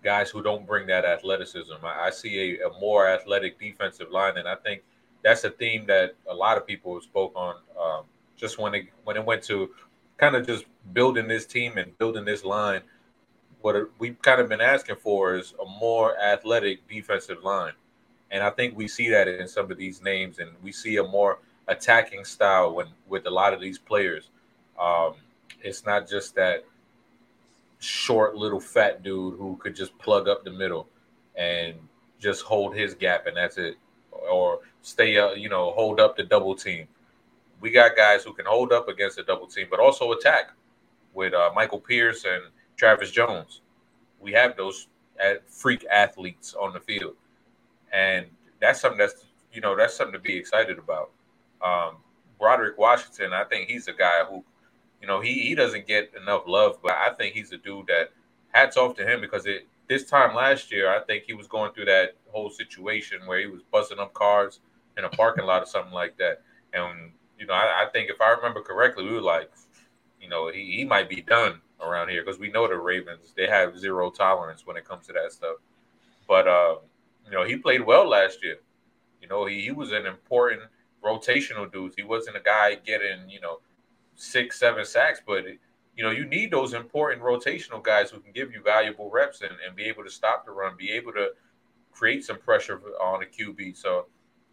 guys 0.03 0.29
who 0.29 0.41
don't 0.41 0.65
bring 0.65 0.88
that 0.88 1.05
athleticism. 1.05 1.74
I, 1.84 2.08
I 2.08 2.10
see 2.10 2.60
a, 2.60 2.67
a, 2.67 2.79
more 2.79 3.08
athletic 3.08 3.60
defensive 3.60 4.12
line, 4.12 4.38
and 4.38 4.48
I 4.48 4.55
think 4.55 4.81
that's 5.24 5.43
a 5.43 5.50
theme 5.50 5.86
that 5.88 6.15
a 6.29 6.34
lot 6.34 6.58
of 6.58 6.65
people 6.65 7.00
spoke 7.01 7.34
on 7.36 7.55
um, 7.79 8.03
just 8.38 8.58
when 8.58 8.74
it 8.74 8.86
when 9.03 9.17
it 9.17 9.25
went 9.25 9.43
to 9.43 9.69
kind 10.17 10.36
of 10.36 10.46
just 10.46 10.65
building 10.93 11.27
this 11.27 11.46
team 11.46 11.77
and 11.77 11.98
building 11.98 12.25
this 12.25 12.43
line, 12.43 12.81
what 13.62 13.75
we've 14.00 14.22
kind 14.22 14.41
of 14.41 14.50
been 14.50 14.62
asking 14.62 14.96
for 14.96 15.36
is 15.36 15.53
a 15.62 15.79
more 15.79 16.17
athletic 16.19 16.88
defensive 16.88 17.43
line. 17.43 17.74
And 18.31 18.43
I 18.43 18.50
think 18.51 18.77
we 18.77 18.88
see 18.88 19.10
that 19.10 19.27
in 19.27 19.48
some 19.48 19.72
of 19.72 19.77
these 19.77 20.01
names, 20.01 20.39
and 20.39 20.51
we 20.62 20.72
see 20.72 20.98
a 20.98 21.03
more 21.03 21.39
attacking 21.67 22.24
style 22.25 22.74
when 22.74 22.88
with 23.08 23.25
a 23.25 23.29
lot 23.29 23.53
of 23.53 23.62
these 23.62 23.77
players. 23.77 24.29
Um, 24.79 25.15
it's 25.62 25.86
not 25.86 26.07
just 26.09 26.36
that 26.36 26.65
short 27.79 28.36
little 28.36 28.59
fat 28.59 29.03
dude 29.03 29.38
who 29.38 29.57
could 29.57 29.75
just 29.75 29.98
plug 30.00 30.27
up 30.27 30.43
the 30.43 30.51
middle 30.51 30.88
and 31.38 31.75
just 32.19 32.43
hold 32.43 32.75
his 32.75 32.93
gap 32.93 33.27
and 33.27 33.38
that's 33.38 33.57
it, 33.57 33.75
or 34.12 34.59
stay 34.81 35.17
uh, 35.17 35.31
you 35.31 35.50
know 35.50 35.71
hold 35.71 36.00
up 36.00 36.17
the 36.17 36.24
double 36.24 36.55
team 36.55 36.88
we 37.62 37.71
got 37.71 37.95
guys 37.95 38.24
who 38.24 38.33
can 38.33 38.45
hold 38.45 38.71
up 38.71 38.88
against 38.88 39.17
the 39.17 39.24
double 39.24 39.48
team, 39.48 39.67
but 39.69 39.79
also 39.79 40.12
attack 40.12 40.51
with 41.13 41.33
uh, 41.33 41.51
Michael 41.55 41.79
Pierce 41.79 42.25
and 42.25 42.43
Travis 42.77 43.12
Jones. 43.12 43.62
We 44.19 44.31
have 44.33 44.57
those 44.57 44.88
freak 45.48 45.86
athletes 45.91 46.55
on 46.55 46.74
the 46.74 46.79
field, 46.79 47.15
and 47.93 48.27
that's 48.62 48.81
something 48.81 49.00
that's 49.00 49.25
you 49.53 49.62
know 49.62 49.75
that's 49.75 49.95
something 49.95 50.13
to 50.13 50.19
be 50.19 50.38
excited 50.38 50.77
about. 50.77 51.12
Um, 51.63 51.98
Broderick 52.39 52.77
Washington, 52.77 53.33
I 53.33 53.43
think 53.45 53.69
he's 53.69 53.88
a 53.88 53.93
guy 53.93 54.24
who, 54.29 54.43
you 55.01 55.08
know, 55.08 55.22
he 55.22 55.34
he 55.41 55.56
doesn't 55.56 55.88
get 55.88 56.12
enough 56.22 56.44
love, 56.48 56.77
but 56.82 56.91
I 56.91 57.13
think 57.13 57.34
he's 57.34 57.51
a 57.51 57.58
dude 57.58 57.88
that 57.88 58.12
hats 58.51 58.77
off 58.77 58.96
to 58.98 59.06
him 59.06 59.22
because 59.22 59.46
it 59.46 59.68
this 59.88 60.06
time 60.06 60.36
last 60.36 60.72
year, 60.72 60.89
I 60.89 61.01
think 61.01 61.24
he 61.25 61.34
was 61.34 61.48
going 61.48 61.74
through 61.74 61.86
that 61.86 62.15
whole 62.27 62.50
situation 62.50 63.22
where 63.25 63.39
he 63.39 63.48
was 63.48 63.62
busting 63.72 64.00
up 64.00 64.13
cars 64.13 64.60
in 64.98 65.03
a 65.03 65.10
parking 65.10 65.46
lot 65.46 65.63
or 65.63 65.65
something 65.65 65.94
like 65.94 66.18
that. 66.18 66.41
And 66.74 67.12
you 67.39 67.48
know, 67.48 67.53
I, 67.53 67.86
I 67.86 67.89
think 67.91 68.10
if 68.10 68.22
I 68.22 68.32
remember 68.32 68.62
correctly, 68.62 69.06
we 69.06 69.13
were 69.13 69.22
like, 69.22 69.50
you 70.22 70.29
know, 70.29 70.51
he, 70.51 70.77
he 70.77 70.86
might 70.86 71.10
be 71.10 71.22
done 71.22 71.62
around 71.82 72.10
here 72.10 72.24
because 72.24 72.39
we 72.39 72.51
know 72.51 72.68
the 72.68 72.75
Ravens 72.75 73.34
they 73.36 73.48
have 73.48 73.77
zero 73.77 74.12
tolerance 74.12 74.65
when 74.65 74.77
it 74.77 74.86
comes 74.86 75.08
to 75.08 75.13
that 75.13 75.32
stuff. 75.32 75.58
But 76.27 76.48
uh, 76.48 76.75
you 77.25 77.32
know, 77.32 77.46
he 77.46 77.56
played 77.56 77.86
well 77.86 78.08
last 78.08 78.44
year. 78.44 78.58
You 79.22 79.27
know, 79.27 79.46
he, 79.46 79.62
he 79.62 79.72
was 79.72 79.91
an 79.91 80.06
important 80.06 80.62
rotational 81.03 81.72
dude. 81.72 81.94
He 81.96 82.03
wasn't 82.03 82.38
a 82.38 82.41
guy 82.41 82.75
getting, 82.75 83.29
you 83.29 83.39
know, 83.41 83.60
six, 84.19 84.59
seven 84.59 84.85
sacks, 84.85 85.21
but 85.25 85.45
you 85.95 86.03
know, 86.03 86.11
you 86.11 86.25
need 86.25 86.51
those 86.51 86.73
important 86.73 87.21
rotational 87.21 87.83
guys 87.83 88.09
who 88.09 88.19
can 88.19 88.31
give 88.31 88.53
you 88.53 88.61
valuable 88.61 89.09
reps 89.09 89.41
and, 89.41 89.51
and 89.65 89.75
be 89.75 89.83
able 89.83 90.03
to 90.03 90.09
stop 90.09 90.45
the 90.45 90.51
run, 90.51 90.75
be 90.77 90.91
able 90.91 91.11
to 91.13 91.29
create 91.91 92.23
some 92.23 92.38
pressure 92.38 92.79
on 93.01 93.23
a 93.23 93.25
QB. 93.25 93.75
So, 93.75 94.05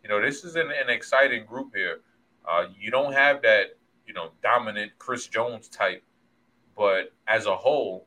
you 0.02 0.08
know, 0.08 0.20
this 0.20 0.44
is 0.44 0.56
an, 0.56 0.70
an 0.70 0.88
exciting 0.88 1.44
group 1.44 1.73
here. 1.75 2.00
Uh, 2.49 2.66
you 2.78 2.90
don't 2.90 3.12
have 3.12 3.42
that, 3.42 3.76
you 4.06 4.14
know, 4.14 4.30
dominant 4.42 4.92
Chris 4.99 5.26
Jones 5.26 5.68
type, 5.68 6.02
but 6.76 7.12
as 7.26 7.46
a 7.46 7.56
whole, 7.56 8.06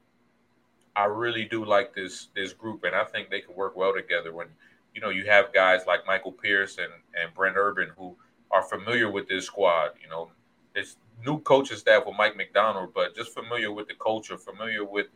I 0.95 1.05
really 1.05 1.45
do 1.45 1.63
like 1.63 1.93
this 1.93 2.27
this 2.35 2.51
group, 2.51 2.83
and 2.83 2.95
I 2.95 3.05
think 3.05 3.29
they 3.29 3.39
can 3.41 3.55
work 3.55 3.75
well 3.77 3.93
together. 3.93 4.33
When 4.33 4.47
you 4.93 4.99
know 4.99 5.09
you 5.09 5.25
have 5.25 5.53
guys 5.53 5.81
like 5.87 6.05
Michael 6.05 6.31
Pierce 6.31 6.77
and, 6.77 6.91
and 7.21 7.33
Brent 7.33 7.55
Urban 7.57 7.89
who 7.97 8.17
are 8.51 8.63
familiar 8.63 9.09
with 9.09 9.27
this 9.27 9.45
squad. 9.45 9.91
You 10.01 10.09
know, 10.09 10.31
it's 10.75 10.97
new 11.25 11.39
coaching 11.41 11.77
staff 11.77 12.05
with 12.05 12.15
Mike 12.17 12.37
Macdonald, 12.37 12.91
but 12.93 13.15
just 13.15 13.33
familiar 13.33 13.71
with 13.71 13.87
the 13.87 13.95
culture, 13.95 14.37
familiar 14.37 14.85
with 14.85 15.07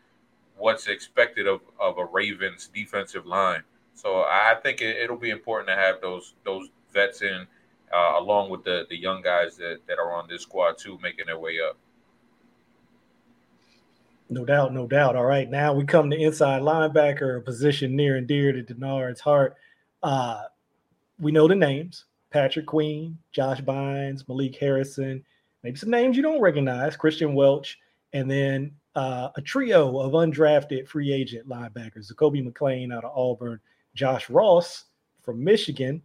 what's 0.58 0.88
expected 0.88 1.48
of, 1.48 1.62
of 1.80 1.98
a 1.98 2.06
Ravens 2.06 2.70
defensive 2.74 3.26
line. 3.26 3.64
So 3.96 4.22
I 4.22 4.56
think 4.62 4.82
it, 4.82 5.10
will 5.10 5.18
be 5.18 5.30
important 5.30 5.68
to 5.70 5.76
have 5.76 6.02
those 6.02 6.34
those 6.44 6.70
vets 6.92 7.22
in 7.22 7.48
uh, 7.94 8.14
along 8.18 8.50
with 8.50 8.64
the 8.64 8.86
the 8.90 8.98
young 8.98 9.22
guys 9.22 9.56
that, 9.58 9.80
that 9.88 10.00
are 10.00 10.14
on 10.14 10.28
this 10.28 10.42
squad 10.42 10.78
too, 10.78 10.98
making 11.02 11.28
their 11.28 11.40
way 11.40 11.60
up. 11.60 11.78
No 14.30 14.46
doubt, 14.46 14.74
no 14.74 14.88
doubt. 14.88 15.16
All 15.16 15.26
right, 15.26 15.50
now 15.50 15.74
we 15.74 15.86
come 15.86 16.10
to 16.10 16.18
inside 16.18 16.64
linebacker, 16.64 17.38
a 17.38 17.42
position 17.42 17.96
near 17.96 18.16
and 18.16 18.28
dear 18.28 18.52
to 18.52 18.64
Denard's 18.64 19.22
heart. 19.22 19.56
Uh, 20.02 20.44
we 21.20 21.32
know 21.32 21.48
the 21.48 21.56
names: 21.56 22.06
Patrick 22.32 22.66
Queen, 22.66 23.18
Josh 23.32 23.62
Bynes, 23.62 24.28
Malik 24.28 24.56
Harrison. 24.56 25.24
Maybe 25.64 25.78
some 25.78 25.90
names 25.90 26.18
you 26.18 26.24
don't 26.24 26.42
recognize: 26.42 26.98
Kristian 26.98 27.34
Welch, 27.34 27.80
and 28.14 28.30
then 28.30 28.72
uh, 28.96 29.30
a 29.36 29.42
trio 29.42 30.00
of 30.00 30.12
undrafted 30.12 30.88
free 30.88 31.12
agent 31.12 31.48
linebackers: 31.48 32.12
Zakoby 32.12 32.46
McClain 32.46 32.94
out 32.94 33.06
of 33.06 33.16
Auburn, 33.16 33.60
Josh 33.96 34.30
Ross 34.30 34.86
from 35.22 35.44
Michigan, 35.44 36.02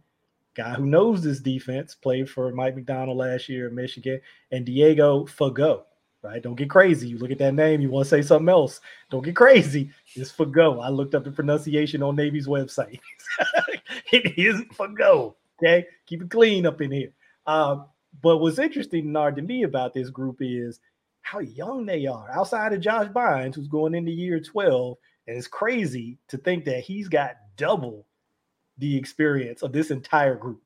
guy 0.55 0.73
who 0.73 0.85
knows 0.85 1.21
this 1.21 1.39
defense, 1.39 1.93
played 1.95 2.29
for 2.29 2.51
Mike 2.51 2.75
Macdonald 2.75 3.17
last 3.17 3.49
year 3.49 3.67
in 3.67 3.75
Michigan, 3.75 4.21
and 4.51 4.65
Diego 4.65 5.25
Fagot. 5.25 5.83
Right? 6.21 6.43
Don't 6.43 6.55
get 6.55 6.69
crazy. 6.69 7.07
You 7.07 7.17
look 7.17 7.31
at 7.31 7.37
that 7.37 7.53
name, 7.53 7.79
you 7.79 7.89
want 7.89 8.05
to 8.05 8.09
say 8.09 8.21
something 8.21 8.49
else. 8.49 8.81
Don't 9.09 9.23
get 9.23 9.37
crazy. 9.37 9.89
It's 10.15 10.31
Fagot. 10.31 10.83
I 10.83 10.89
looked 10.89 11.15
up 11.15 11.23
the 11.23 11.31
pronunciation 11.31 12.03
on 12.03 12.17
Navy's 12.17 12.47
website. 12.47 12.99
it 14.11 14.37
is 14.37 14.61
Fagot. 14.77 15.35
Okay, 15.61 15.85
keep 16.05 16.21
it 16.21 16.29
clean 16.29 16.65
up 16.65 16.81
in 16.81 16.91
here. 16.91 17.11
Um, 17.47 17.85
but 18.21 18.37
what's 18.37 18.59
interesting, 18.59 19.11
Nard, 19.11 19.35
to 19.37 19.41
me 19.41 19.63
about 19.63 19.93
this 19.93 20.09
group 20.09 20.37
is 20.39 20.79
how 21.21 21.39
young 21.39 21.85
they 21.85 22.05
are. 22.07 22.29
Outside 22.31 22.73
of 22.73 22.81
Josh 22.81 23.07
Bynes, 23.07 23.55
who's 23.55 23.67
going 23.67 23.93
into 23.93 24.11
year 24.11 24.39
12, 24.39 24.97
and 25.27 25.37
it's 25.37 25.47
crazy 25.47 26.17
to 26.27 26.37
think 26.37 26.65
that 26.65 26.81
he's 26.83 27.07
got 27.07 27.35
double 27.55 28.05
the 28.77 28.97
experience 28.97 29.61
of 29.61 29.71
this 29.71 29.91
entire 29.91 30.35
group. 30.35 30.61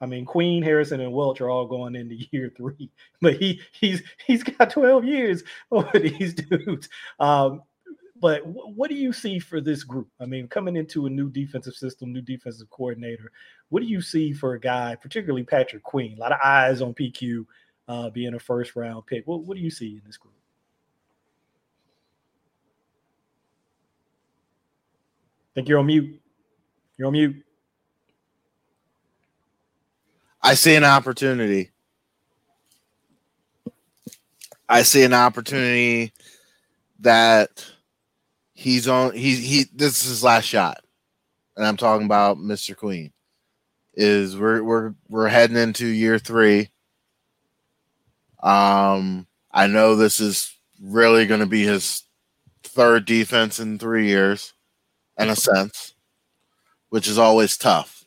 I 0.00 0.06
mean, 0.06 0.24
Queen, 0.24 0.62
Harrison, 0.62 1.00
and 1.00 1.12
Welch 1.12 1.40
are 1.40 1.50
all 1.50 1.66
going 1.66 1.94
into 1.94 2.16
year 2.30 2.52
three, 2.56 2.90
but 3.20 3.34
he 3.34 3.60
he's 3.72 4.02
he's 4.26 4.42
got 4.42 4.70
12 4.70 5.04
years 5.04 5.42
over 5.70 5.98
these 5.98 6.34
dudes. 6.34 6.88
Um, 7.20 7.62
but 8.20 8.44
w- 8.44 8.74
what 8.74 8.90
do 8.90 8.96
you 8.96 9.12
see 9.12 9.38
for 9.38 9.60
this 9.60 9.84
group? 9.84 10.08
I 10.20 10.26
mean, 10.26 10.48
coming 10.48 10.76
into 10.76 11.06
a 11.06 11.10
new 11.10 11.30
defensive 11.30 11.74
system, 11.74 12.12
new 12.12 12.20
defensive 12.20 12.70
coordinator, 12.70 13.30
what 13.68 13.80
do 13.80 13.86
you 13.86 14.00
see 14.00 14.32
for 14.32 14.54
a 14.54 14.60
guy, 14.60 14.96
particularly 14.96 15.44
Patrick 15.44 15.82
Queen? 15.82 16.16
A 16.16 16.20
lot 16.20 16.32
of 16.32 16.38
eyes 16.42 16.82
on 16.82 16.94
PQ 16.94 17.44
uh, 17.88 18.10
being 18.10 18.34
a 18.34 18.38
first 18.38 18.76
round 18.76 19.06
pick. 19.06 19.26
What, 19.26 19.44
what 19.44 19.56
do 19.56 19.62
you 19.62 19.70
see 19.70 19.94
in 19.94 20.02
this 20.06 20.16
group? 20.16 20.34
I 25.52 25.54
think 25.54 25.68
you're 25.68 25.78
on 25.78 25.86
mute. 25.86 26.20
You're 26.96 27.06
on 27.08 27.12
mute. 27.12 27.44
I 30.42 30.54
see 30.54 30.74
an 30.76 30.84
opportunity. 30.84 31.70
I 34.68 34.82
see 34.82 35.02
an 35.02 35.14
opportunity 35.14 36.12
that 37.00 37.64
he's 38.58 38.88
on 38.88 39.14
he's 39.14 39.38
he 39.38 39.66
this 39.74 40.02
is 40.02 40.08
his 40.08 40.24
last 40.24 40.44
shot. 40.44 40.82
And 41.56 41.66
I'm 41.66 41.76
talking 41.76 42.06
about 42.06 42.38
Mr. 42.38 42.76
Queen. 42.76 43.12
Is 43.94 44.36
we're 44.36 44.62
we're 44.62 44.94
we're 45.08 45.28
heading 45.28 45.56
into 45.56 45.86
year 45.86 46.18
3. 46.18 46.68
Um 48.42 49.26
I 49.50 49.66
know 49.66 49.96
this 49.96 50.20
is 50.20 50.54
really 50.80 51.26
going 51.26 51.40
to 51.40 51.46
be 51.46 51.64
his 51.64 52.04
third 52.62 53.06
defense 53.06 53.58
in 53.58 53.78
3 53.78 54.06
years 54.06 54.52
in 55.18 55.30
a 55.30 55.34
sense, 55.34 55.94
which 56.90 57.08
is 57.08 57.18
always 57.18 57.56
tough 57.56 57.98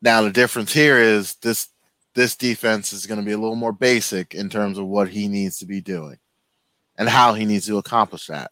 now 0.00 0.22
the 0.22 0.30
difference 0.30 0.72
here 0.72 0.98
is 0.98 1.34
this 1.36 1.68
this 2.14 2.36
defense 2.36 2.92
is 2.92 3.06
going 3.06 3.20
to 3.20 3.26
be 3.26 3.32
a 3.32 3.38
little 3.38 3.56
more 3.56 3.72
basic 3.72 4.34
in 4.34 4.48
terms 4.48 4.78
of 4.78 4.86
what 4.86 5.08
he 5.08 5.28
needs 5.28 5.58
to 5.58 5.66
be 5.66 5.80
doing 5.80 6.18
and 6.96 7.08
how 7.08 7.34
he 7.34 7.44
needs 7.44 7.66
to 7.66 7.78
accomplish 7.78 8.26
that. 8.26 8.50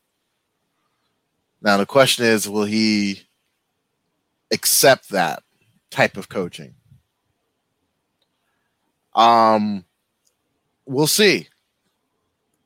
Now 1.63 1.77
the 1.77 1.87
question 1.87 2.25
is 2.25 2.49
will 2.49 2.65
he 2.65 3.23
accept 4.51 5.11
that 5.11 5.43
type 5.91 6.17
of 6.17 6.29
coaching? 6.29 6.75
Um 9.15 9.85
we'll 10.85 11.07
see. 11.07 11.49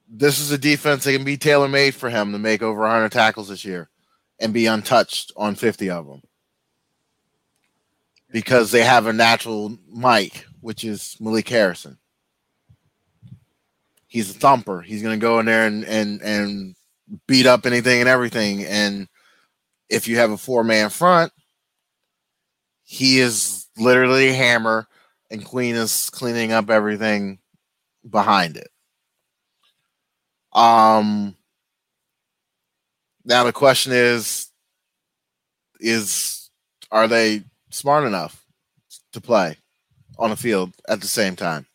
This 0.08 0.40
is 0.40 0.50
a 0.50 0.58
defense 0.58 1.04
that 1.04 1.12
can 1.12 1.24
be 1.24 1.36
tailor 1.36 1.68
made 1.68 1.94
for 1.94 2.10
him 2.10 2.32
to 2.32 2.38
make 2.38 2.62
over 2.62 2.80
100 2.80 3.12
tackles 3.12 3.48
this 3.48 3.64
year 3.64 3.88
and 4.40 4.52
be 4.52 4.66
untouched 4.66 5.32
on 5.36 5.54
50 5.54 5.90
of 5.90 6.06
them 6.06 6.22
because 8.30 8.70
they 8.70 8.82
have 8.82 9.06
a 9.06 9.12
natural 9.12 9.76
Mike, 9.88 10.46
which 10.60 10.84
is 10.84 11.16
Malik 11.20 11.48
Harrison. 11.48 11.98
He's 14.06 14.30
a 14.30 14.38
thumper. 14.38 14.80
He's 14.80 15.02
going 15.02 15.18
to 15.18 15.22
go 15.22 15.38
in 15.38 15.46
there 15.46 15.66
and 15.66 15.84
and 15.84 16.20
and 16.22 16.74
beat 17.26 17.46
up 17.46 17.66
anything 17.66 18.00
and 18.00 18.08
everything. 18.08 18.64
And 18.64 19.08
if 19.88 20.08
you 20.08 20.16
have 20.16 20.30
a 20.30 20.36
four 20.36 20.64
man 20.64 20.90
front, 20.90 21.32
he 22.82 23.20
is 23.20 23.68
literally 23.76 24.28
a 24.28 24.34
hammer, 24.34 24.88
and 25.30 25.44
Queen 25.44 25.76
is 25.76 26.10
cleaning 26.10 26.52
up 26.52 26.70
everything 26.70 27.38
behind 28.08 28.56
it. 28.56 28.70
Um. 30.52 31.36
Now 33.24 33.44
the 33.44 33.52
question 33.52 33.92
is, 33.92 34.48
is 35.78 36.50
are 36.90 37.06
they 37.06 37.44
smart 37.70 38.04
enough 38.04 38.44
to 39.12 39.20
play 39.20 39.56
on 40.18 40.30
the 40.30 40.36
field 40.36 40.72
at 40.88 41.00
the 41.00 41.06
same 41.06 41.36
time. 41.36 41.66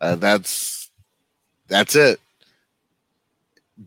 Uh, 0.00 0.16
that's 0.16 0.90
that's 1.68 1.94
it. 1.94 2.20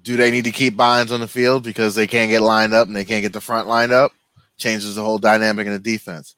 Do 0.01 0.17
they 0.17 0.31
need 0.31 0.45
to 0.45 0.51
keep 0.51 0.75
Bynes 0.75 1.11
on 1.11 1.19
the 1.19 1.27
field 1.27 1.63
because 1.63 1.95
they 1.95 2.07
can't 2.07 2.29
get 2.29 2.41
lined 2.41 2.73
up 2.73 2.87
and 2.87 2.95
they 2.95 3.05
can't 3.05 3.21
get 3.21 3.33
the 3.33 3.41
front 3.41 3.67
lined 3.67 3.91
up? 3.91 4.11
Changes 4.57 4.95
the 4.95 5.03
whole 5.03 5.17
dynamic 5.17 5.67
in 5.67 5.73
the 5.73 5.79
defense. 5.79 6.35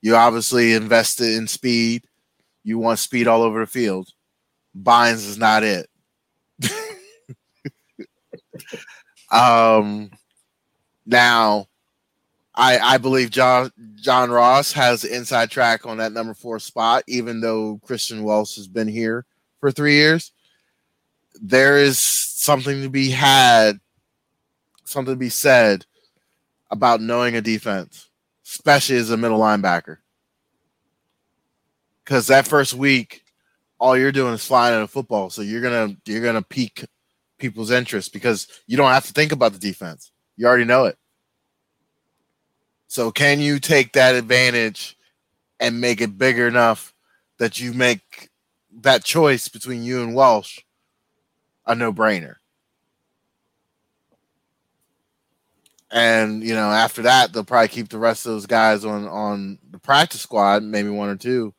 You 0.00 0.16
obviously 0.16 0.74
invested 0.74 1.34
in 1.36 1.46
speed. 1.46 2.04
You 2.64 2.78
want 2.78 2.98
speed 2.98 3.28
all 3.28 3.42
over 3.42 3.60
the 3.60 3.66
field. 3.66 4.08
Bynes 4.76 5.28
is 5.28 5.38
not 5.38 5.62
it. 5.62 5.88
um, 9.30 10.10
now 11.06 11.66
I, 12.54 12.78
I 12.78 12.98
believe 12.98 13.30
John 13.30 13.70
John 13.94 14.30
Ross 14.30 14.72
has 14.72 15.02
the 15.02 15.14
inside 15.14 15.50
track 15.50 15.86
on 15.86 15.98
that 15.98 16.12
number 16.12 16.34
four 16.34 16.58
spot, 16.58 17.04
even 17.06 17.40
though 17.40 17.80
Kristian 17.86 18.22
Welch 18.22 18.56
has 18.56 18.66
been 18.66 18.88
here 18.88 19.24
for 19.60 19.70
three 19.70 19.94
years. 19.94 20.32
There 21.40 21.78
is 21.78 22.02
something 22.42 22.82
to 22.82 22.88
be 22.88 23.10
had, 23.10 23.78
something 24.84 25.14
to 25.14 25.18
be 25.18 25.28
said 25.28 25.86
about 26.72 27.00
knowing 27.00 27.36
a 27.36 27.40
defense, 27.40 28.08
especially 28.44 28.96
as 28.96 29.10
a 29.10 29.16
middle 29.16 29.38
linebacker. 29.38 29.98
Because 32.04 32.26
that 32.26 32.48
first 32.48 32.74
week, 32.74 33.22
all 33.78 33.96
you're 33.96 34.10
doing 34.10 34.34
is 34.34 34.44
flying 34.44 34.74
in 34.74 34.82
a 34.82 34.88
football, 34.88 35.30
so 35.30 35.40
you're 35.40 35.62
gonna 35.62 35.96
you're 36.04 36.22
gonna 36.22 36.42
pique 36.42 36.84
people's 37.38 37.70
interest 37.70 38.12
because 38.12 38.48
you 38.66 38.76
don't 38.76 38.90
have 38.90 39.06
to 39.06 39.12
think 39.12 39.32
about 39.32 39.52
the 39.52 39.58
defense 39.58 40.12
You 40.36 40.46
already 40.46 40.64
know 40.64 40.84
it. 40.86 40.96
So 42.88 43.10
can 43.10 43.40
you 43.40 43.60
take 43.60 43.92
that 43.92 44.14
advantage 44.16 44.96
and 45.60 45.80
make 45.80 46.00
it 46.00 46.18
bigger 46.18 46.48
enough 46.48 46.92
that 47.38 47.60
you 47.60 47.72
make 47.72 48.30
that 48.80 49.04
choice 49.04 49.48
between 49.48 49.84
you 49.84 50.02
and 50.02 50.14
Walsh 50.14 50.60
a 51.72 51.76
no-brainer? 51.76 52.36
And 55.90 56.42
you 56.42 56.54
know, 56.54 56.70
after 56.70 57.02
that, 57.02 57.32
they'll 57.32 57.44
probably 57.44 57.68
keep 57.68 57.90
the 57.90 57.98
rest 57.98 58.24
of 58.24 58.32
those 58.32 58.46
guys 58.46 58.84
on 58.84 59.06
on 59.06 59.58
the 59.70 59.78
practice 59.78 60.22
squad, 60.22 60.62
maybe 60.62 60.88
one 60.88 61.10
or 61.10 61.16
two. 61.16 61.54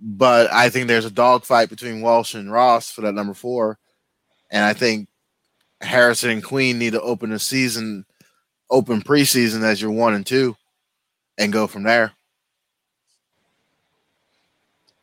But 0.00 0.52
I 0.52 0.68
think 0.68 0.88
there's 0.88 1.04
a 1.04 1.10
dogfight 1.10 1.70
between 1.70 2.00
Walsh 2.02 2.34
and 2.34 2.50
Ross 2.50 2.90
for 2.90 3.02
that 3.02 3.14
number 3.14 3.34
four, 3.34 3.78
and 4.50 4.64
I 4.64 4.72
think 4.72 5.08
Harrison 5.80 6.30
and 6.30 6.42
Queen 6.42 6.78
need 6.78 6.92
to 6.94 7.00
open 7.00 7.30
the 7.30 7.38
season, 7.38 8.04
open 8.68 9.00
preseason 9.00 9.62
as 9.62 9.80
your 9.80 9.92
one 9.92 10.14
and 10.14 10.26
two, 10.26 10.56
and 11.38 11.52
go 11.52 11.68
from 11.68 11.84
there. 11.84 12.12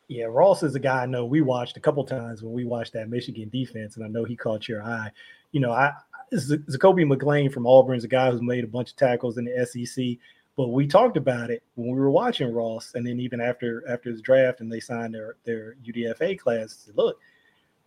Yeah, 0.08 0.26
Ross 0.26 0.64
is 0.64 0.76
a 0.76 0.80
guy 0.80 1.04
I 1.04 1.06
know 1.06 1.26
we 1.26 1.42
watched 1.42 1.78
a 1.78 1.80
couple 1.80 2.04
times 2.04 2.44
when 2.44 2.54
we 2.54 2.66
watched 2.66 2.94
that 2.94 3.10
Michigan 3.10 3.50
defense, 3.50 3.96
and 3.96 4.06
I 4.06 4.10
know 4.10 4.26
he 4.26 4.36
caught 4.36 4.68
your 4.68 4.84
eye. 4.84 5.12
You 5.52 5.60
know, 5.62 5.72
I 5.72 5.94
Zakoby 6.34 7.06
McClain 7.06 7.52
from 7.52 7.66
Auburn's 7.66 8.04
a 8.04 8.08
guy 8.08 8.32
who's 8.32 8.42
made 8.42 8.64
a 8.64 8.68
bunch 8.68 8.92
of 8.92 8.98
tackles 8.98 9.38
in 9.38 9.46
the 9.46 9.66
SEC. 9.66 10.18
But 10.56 10.68
we 10.68 10.86
talked 10.86 11.18
about 11.18 11.50
it 11.50 11.64
when 11.76 11.90
we 11.90 12.00
were 12.00 12.12
watching 12.12 12.54
Ross, 12.54 12.94
and 12.94 13.06
then 13.06 13.20
even 13.20 13.42
after 13.42 13.84
after 13.90 14.12
his 14.12 14.22
draft 14.22 14.62
and 14.62 14.72
they 14.72 14.80
signed 14.80 15.16
their 15.16 15.38
their 15.46 15.76
UDFA 15.84 16.38
class. 16.38 16.90
Look, 16.96 17.18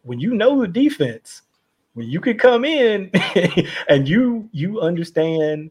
when 0.03 0.19
you 0.19 0.35
know 0.35 0.61
the 0.61 0.69
defense, 0.69 1.43
when 1.95 2.09
you 2.09 2.21
can 2.21 2.39
come 2.39 2.65
in 2.65 3.11
and 3.89 4.09
you 4.09 4.49
you 4.53 4.81
understand 4.81 5.71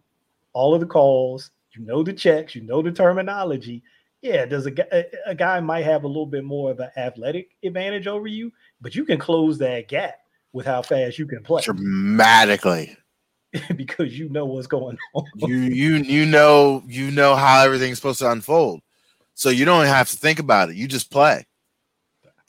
all 0.53 0.73
of 0.73 0.79
the 0.79 0.85
calls, 0.85 1.51
you 1.73 1.81
know 1.85 2.01
the 2.01 2.13
checks, 2.13 2.55
you 2.55 2.61
know 2.61 2.81
the 2.81 2.91
terminology. 2.91 3.83
Yeah, 4.25 4.47
does 4.47 4.65
a 4.65 4.71
guy 4.71 5.05
a 5.27 5.35
guy 5.35 5.59
might 5.59 5.83
have 5.85 6.03
a 6.03 6.07
little 6.07 6.25
bit 6.25 6.43
more 6.43 6.71
of 6.71 6.79
an 6.79 6.89
athletic 6.97 7.51
advantage 7.63 8.07
over 8.07 8.25
you, 8.25 8.51
but 8.81 8.95
you 8.95 9.05
can 9.05 9.19
close 9.19 9.59
that 9.59 9.87
gap 9.87 10.15
with 10.51 10.65
how 10.65 10.81
fast 10.81 11.19
you 11.19 11.27
can 11.27 11.43
play 11.43 11.61
dramatically 11.61 12.97
because 13.75 14.17
you 14.17 14.27
know 14.29 14.45
what's 14.45 14.65
going 14.65 14.97
on. 15.13 15.25
you 15.35 15.57
you 15.57 15.95
you 15.97 16.25
know 16.25 16.81
you 16.87 17.11
know 17.11 17.35
how 17.35 17.63
everything's 17.63 17.99
supposed 17.99 18.17
to 18.17 18.31
unfold, 18.31 18.81
so 19.35 19.49
you 19.49 19.63
don't 19.63 19.85
have 19.85 20.09
to 20.09 20.17
think 20.17 20.39
about 20.39 20.71
it. 20.71 20.75
You 20.75 20.87
just 20.87 21.11
play. 21.11 21.45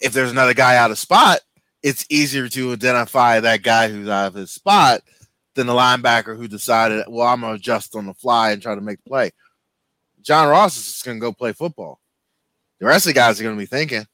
If 0.01 0.15
there's 0.15 0.31
another 0.31 0.55
guy 0.55 0.79
out 0.79 0.91
of 0.91 0.99
spot, 0.99 1.41
it's 1.83 2.07
easier 2.09 2.49
to 2.49 2.73
identify 2.73 3.41
that 3.41 3.63
guy 3.63 3.89
who's 3.89 4.09
out 4.09 4.29
of 4.29 4.35
his 4.35 4.51
spot 4.51 5.03
than 5.55 5.67
the 5.67 5.75
linebacker 5.75 6.39
who 6.39 6.49
decided, 6.49 7.05
well, 7.07 7.27
I'm 7.27 7.43
gonna 7.43 7.57
adjust 7.57 7.95
on 7.95 8.07
the 8.07 8.15
fly 8.15 8.53
and 8.53 8.63
try 8.63 8.75
to 8.75 8.81
make 8.81 9.05
the 9.05 9.11
play. 9.11 9.31
John 10.27 10.49
Ross 10.49 10.77
is 10.77 10.87
just 10.87 11.05
gonna 11.05 11.21
go 11.21 11.33
play 11.33 11.53
football. 11.53 12.01
The 12.81 12.87
rest 12.87 13.07
of 13.07 13.11
the 13.11 13.15
guys 13.15 13.41
are 13.41 13.45
gonna 13.45 13.57
be 13.57 13.67
thinking 13.67 14.07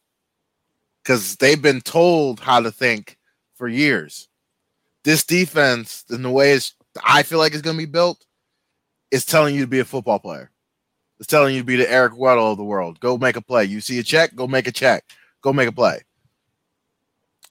because 1.02 1.36
they've 1.36 1.60
been 1.60 1.80
told 1.80 2.40
how 2.40 2.60
to 2.60 2.70
think 2.70 3.18
for 3.54 3.68
years. 3.68 4.28
This 5.04 5.24
defense, 5.24 6.04
and 6.10 6.24
the 6.24 6.30
way 6.30 6.52
it's, 6.52 6.74
I 7.04 7.22
feel 7.22 7.38
like 7.38 7.52
it's 7.52 7.62
going 7.62 7.76
to 7.76 7.86
be 7.86 7.90
built, 7.90 8.24
is 9.10 9.24
telling 9.24 9.54
you 9.54 9.62
to 9.62 9.66
be 9.66 9.80
a 9.80 9.84
football 9.84 10.18
player. 10.18 10.50
It's 11.18 11.26
telling 11.26 11.54
you 11.54 11.60
to 11.60 11.66
be 11.66 11.76
the 11.76 11.90
Eric 11.90 12.14
Weddle 12.14 12.52
of 12.52 12.58
the 12.58 12.64
world. 12.64 13.00
Go 13.00 13.18
make 13.18 13.36
a 13.36 13.40
play. 13.40 13.64
You 13.64 13.80
see 13.80 13.98
a 13.98 14.02
check, 14.02 14.34
go 14.34 14.46
make 14.46 14.66
a 14.66 14.72
check. 14.72 15.04
Go 15.40 15.52
make 15.52 15.68
a 15.68 15.72
play. 15.72 16.00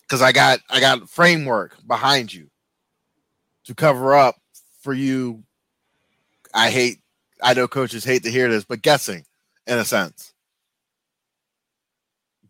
Because 0.01 0.21
I 0.21 0.31
got 0.31 0.59
I 0.69 0.79
got 0.79 1.09
framework 1.09 1.75
behind 1.87 2.33
you 2.33 2.49
to 3.65 3.75
cover 3.75 4.15
up 4.15 4.35
for 4.81 4.93
you. 4.93 5.43
I 6.53 6.69
hate. 6.69 7.00
I 7.41 7.53
know 7.53 7.67
coaches 7.67 8.03
hate 8.03 8.23
to 8.23 8.31
hear 8.31 8.49
this, 8.49 8.63
but 8.63 8.81
guessing 8.81 9.25
in 9.67 9.77
a 9.77 9.85
sense. 9.85 10.33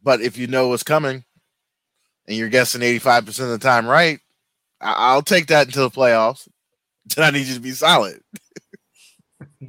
But 0.03 0.21
if 0.21 0.38
you 0.38 0.48
know 0.48 0.67
what's 0.69 0.83
coming, 0.83 1.23
and 2.27 2.38
you're 2.38 2.49
guessing 2.49 2.82
85% 2.82 3.27
of 3.39 3.49
the 3.49 3.58
time 3.58 3.88
right, 3.88 4.19
I- 4.80 5.15
will 5.15 5.21
take 5.21 5.47
that 5.47 5.67
until 5.67 5.89
the 5.89 5.95
playoffs. 5.95 6.47
Then 7.15 7.25
I 7.25 7.32
need 7.32 7.47
you 7.47 7.56
to 7.56 7.60
be 7.60 7.71
solid. 7.71 8.21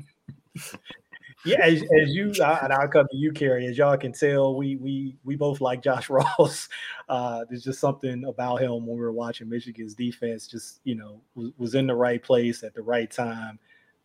yeah, 1.46 1.62
as, 1.62 1.82
as 1.82 2.14
you 2.14 2.26
and 2.26 2.72
I'll 2.72 2.88
come 2.88 3.06
to 3.10 3.16
you, 3.16 3.32
Kerry. 3.32 3.66
As 3.66 3.78
y'all 3.78 3.96
can 3.96 4.12
tell, 4.12 4.54
we 4.54 4.76
we 4.76 5.16
we 5.24 5.34
both 5.34 5.62
like 5.62 5.82
Josh 5.82 6.10
Ross. 6.10 6.68
Uh, 7.08 7.46
there's 7.48 7.64
just 7.64 7.80
something 7.80 8.24
about 8.26 8.60
him 8.60 8.70
when 8.86 8.96
we 8.96 9.00
were 9.00 9.12
watching 9.12 9.48
Michigan's 9.48 9.94
defense. 9.94 10.46
Just 10.46 10.80
you 10.84 10.94
know, 10.94 11.22
was, 11.34 11.52
was 11.56 11.74
in 11.74 11.86
the 11.86 11.94
right 11.94 12.22
place 12.22 12.62
at 12.62 12.74
the 12.74 12.82
right 12.82 13.10
time. 13.10 13.58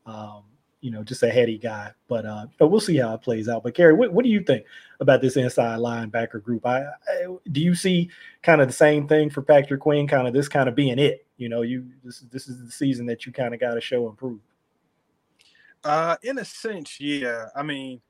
Um, 0.05 0.43
you 0.81 0.91
know, 0.91 1.03
just 1.03 1.23
a 1.23 1.29
heady 1.29 1.57
guy. 1.57 1.91
But 2.07 2.25
uh, 2.25 2.47
but 2.57 2.67
we'll 2.67 2.79
see 2.79 2.97
how 2.97 3.13
it 3.13 3.21
plays 3.21 3.49
out. 3.49 3.63
But 3.63 3.73
Kerry, 3.73 3.93
what, 3.93 4.13
what 4.13 4.23
do 4.23 4.29
you 4.29 4.41
think 4.41 4.65
about 4.99 5.21
this 5.21 5.37
inside 5.37 5.79
linebacker 5.79 6.41
group? 6.41 6.65
I, 6.65 6.81
I, 6.81 7.37
do 7.51 7.61
you 7.61 7.75
see 7.75 8.09
kind 8.43 8.61
of 8.61 8.67
the 8.67 8.73
same 8.73 9.07
thing 9.07 9.29
for 9.29 9.41
Patrick 9.41 9.81
Queen, 9.81 10.07
kind 10.07 10.27
of 10.27 10.33
this 10.33 10.47
kind 10.47 10.69
of 10.69 10.75
being 10.75 10.99
it? 10.99 11.25
You 11.37 11.49
know, 11.49 11.61
you 11.61 11.87
this 12.03 12.19
this 12.31 12.47
is 12.47 12.63
the 12.63 12.71
season 12.71 13.05
that 13.07 13.25
you 13.25 13.31
kind 13.31 13.53
of 13.53 13.59
got 13.59 13.73
to 13.73 13.81
show 13.81 14.07
and 14.07 14.17
prove. 14.17 14.39
Uh, 15.83 16.17
in 16.23 16.37
a 16.39 16.45
sense, 16.45 16.99
yeah. 16.99 17.47
I 17.55 17.63
mean, 17.63 18.01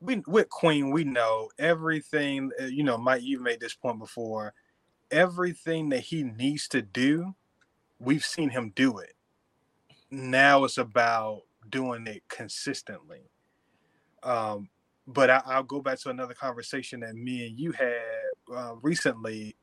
we 0.00 0.22
with 0.26 0.48
Queen, 0.48 0.90
we 0.90 1.04
know 1.04 1.50
everything. 1.58 2.50
Uh, 2.60 2.64
you 2.66 2.82
know, 2.82 2.98
Mike, 2.98 3.22
you've 3.22 3.42
made 3.42 3.60
this 3.60 3.74
point 3.74 3.98
before. 3.98 4.54
Everything 5.10 5.88
that 5.88 6.00
he 6.00 6.22
needs 6.22 6.68
to 6.68 6.82
do, 6.82 7.34
we've 7.98 8.24
seen 8.24 8.48
him 8.48 8.72
do 8.74 8.98
it. 8.98 9.14
Now 10.10 10.64
it's 10.64 10.78
about 10.78 11.42
doing 11.70 12.06
it 12.06 12.22
consistently. 12.28 13.30
Um, 14.22 14.68
but 15.06 15.30
I, 15.30 15.56
will 15.56 15.64
go 15.64 15.80
back 15.80 15.98
to 16.00 16.10
another 16.10 16.34
conversation 16.34 17.00
that 17.00 17.14
me 17.14 17.46
and 17.46 17.58
you 17.58 17.72
had 17.72 18.00
uh, 18.54 18.74
recently. 18.82 19.56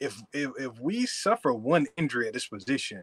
If, 0.00 0.20
if 0.32 0.52
if 0.56 0.78
we 0.78 1.06
suffer 1.06 1.52
one 1.52 1.86
injury 1.96 2.28
at 2.28 2.32
this 2.32 2.46
position, 2.46 3.02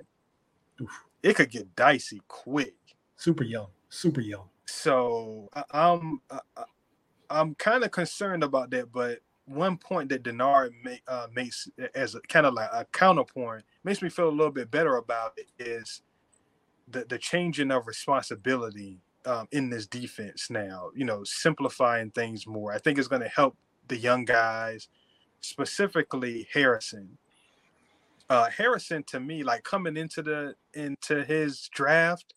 Oof. 0.81 1.03
it 1.23 1.35
could 1.35 1.51
get 1.51 1.75
dicey 1.75 2.21
quick. 2.29 2.75
Super 3.17 3.43
young, 3.43 3.67
super 3.89 4.21
young. 4.21 4.47
So 4.65 5.49
I, 5.53 5.63
I'm 5.71 6.21
I, 6.31 6.39
I'm 7.29 7.55
kind 7.55 7.83
of 7.83 7.91
concerned 7.91 8.43
about 8.43 8.69
that. 8.71 8.93
But 8.93 9.19
one 9.45 9.77
point 9.77 10.09
that 10.09 10.23
Denard 10.23 10.71
make, 10.83 11.03
uh, 11.07 11.27
makes 11.33 11.67
as 11.93 12.15
a 12.15 12.21
kind 12.21 12.45
of 12.45 12.53
like 12.53 12.69
a 12.71 12.85
counterpoint 12.85 13.63
makes 13.83 14.01
me 14.01 14.09
feel 14.09 14.29
a 14.29 14.31
little 14.31 14.51
bit 14.51 14.71
better 14.71 14.97
about 14.97 15.33
it 15.37 15.47
is 15.59 16.01
the 16.87 17.05
the 17.05 17.17
changing 17.17 17.71
of 17.71 17.87
responsibility 17.87 18.99
um, 19.25 19.47
in 19.51 19.69
this 19.69 19.87
defense 19.87 20.49
now. 20.49 20.91
You 20.95 21.05
know, 21.05 21.23
simplifying 21.23 22.11
things 22.11 22.45
more. 22.47 22.71
I 22.73 22.77
think 22.77 22.97
is 22.97 23.07
going 23.07 23.21
to 23.21 23.27
help 23.27 23.55
the 23.87 23.97
young 23.97 24.25
guys, 24.25 24.87
specifically 25.41 26.47
Harrison. 26.53 27.17
Uh, 28.27 28.49
Harrison, 28.49 29.03
to 29.03 29.19
me, 29.19 29.43
like 29.43 29.63
coming 29.63 29.97
into 29.97 30.21
the 30.23 30.55
into 30.73 31.23
his 31.23 31.69
draft, 31.73 32.33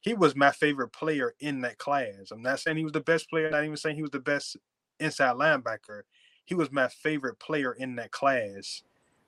he 0.00 0.14
was 0.14 0.36
my 0.36 0.50
favorite 0.50 0.92
player 0.92 1.34
in 1.40 1.60
that 1.62 1.78
class. 1.78 2.30
I'm 2.30 2.42
not 2.42 2.60
saying 2.60 2.76
he 2.76 2.84
was 2.84 2.92
the 2.92 3.00
best 3.00 3.28
player. 3.28 3.50
Not 3.50 3.64
even 3.64 3.76
saying 3.76 3.96
he 3.96 4.02
was 4.02 4.10
the 4.10 4.20
best 4.20 4.56
inside 5.00 5.36
linebacker. 5.36 6.02
He 6.44 6.54
was 6.54 6.70
my 6.72 6.88
favorite 6.88 7.38
player 7.38 7.72
in 7.72 7.96
that 7.96 8.10
class. 8.10 8.82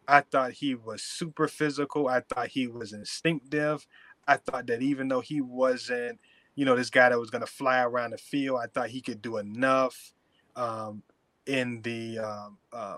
I 0.07 0.21
thought 0.21 0.53
he 0.53 0.75
was 0.75 1.03
super 1.03 1.49
physical. 1.49 2.09
I 2.09 2.21
thought 2.21 2.49
he 2.49 2.67
was 2.67 2.93
instinctive. 2.93 3.87
I 4.27 4.37
thought 4.37 4.67
that 4.67 4.83
even 4.83 5.09
though 5.09 5.21
he 5.21 5.41
wasn't, 5.41 6.19
you 6.55 6.65
know, 6.65 6.77
this 6.77 6.91
guy 6.91 7.09
that 7.09 7.19
was 7.19 7.31
going 7.31 7.45
to 7.45 7.51
fly 7.51 7.83
around 7.83 8.13
the 8.13 8.19
field, 8.19 8.61
I 8.63 8.67
thought 8.67 8.89
he 8.89 9.01
could 9.01 9.21
do 9.21 9.39
enough 9.39 10.13
um, 10.57 11.03
in 11.47 11.83
the 11.83 12.19
um, 12.19 12.59
uh, 12.73 12.97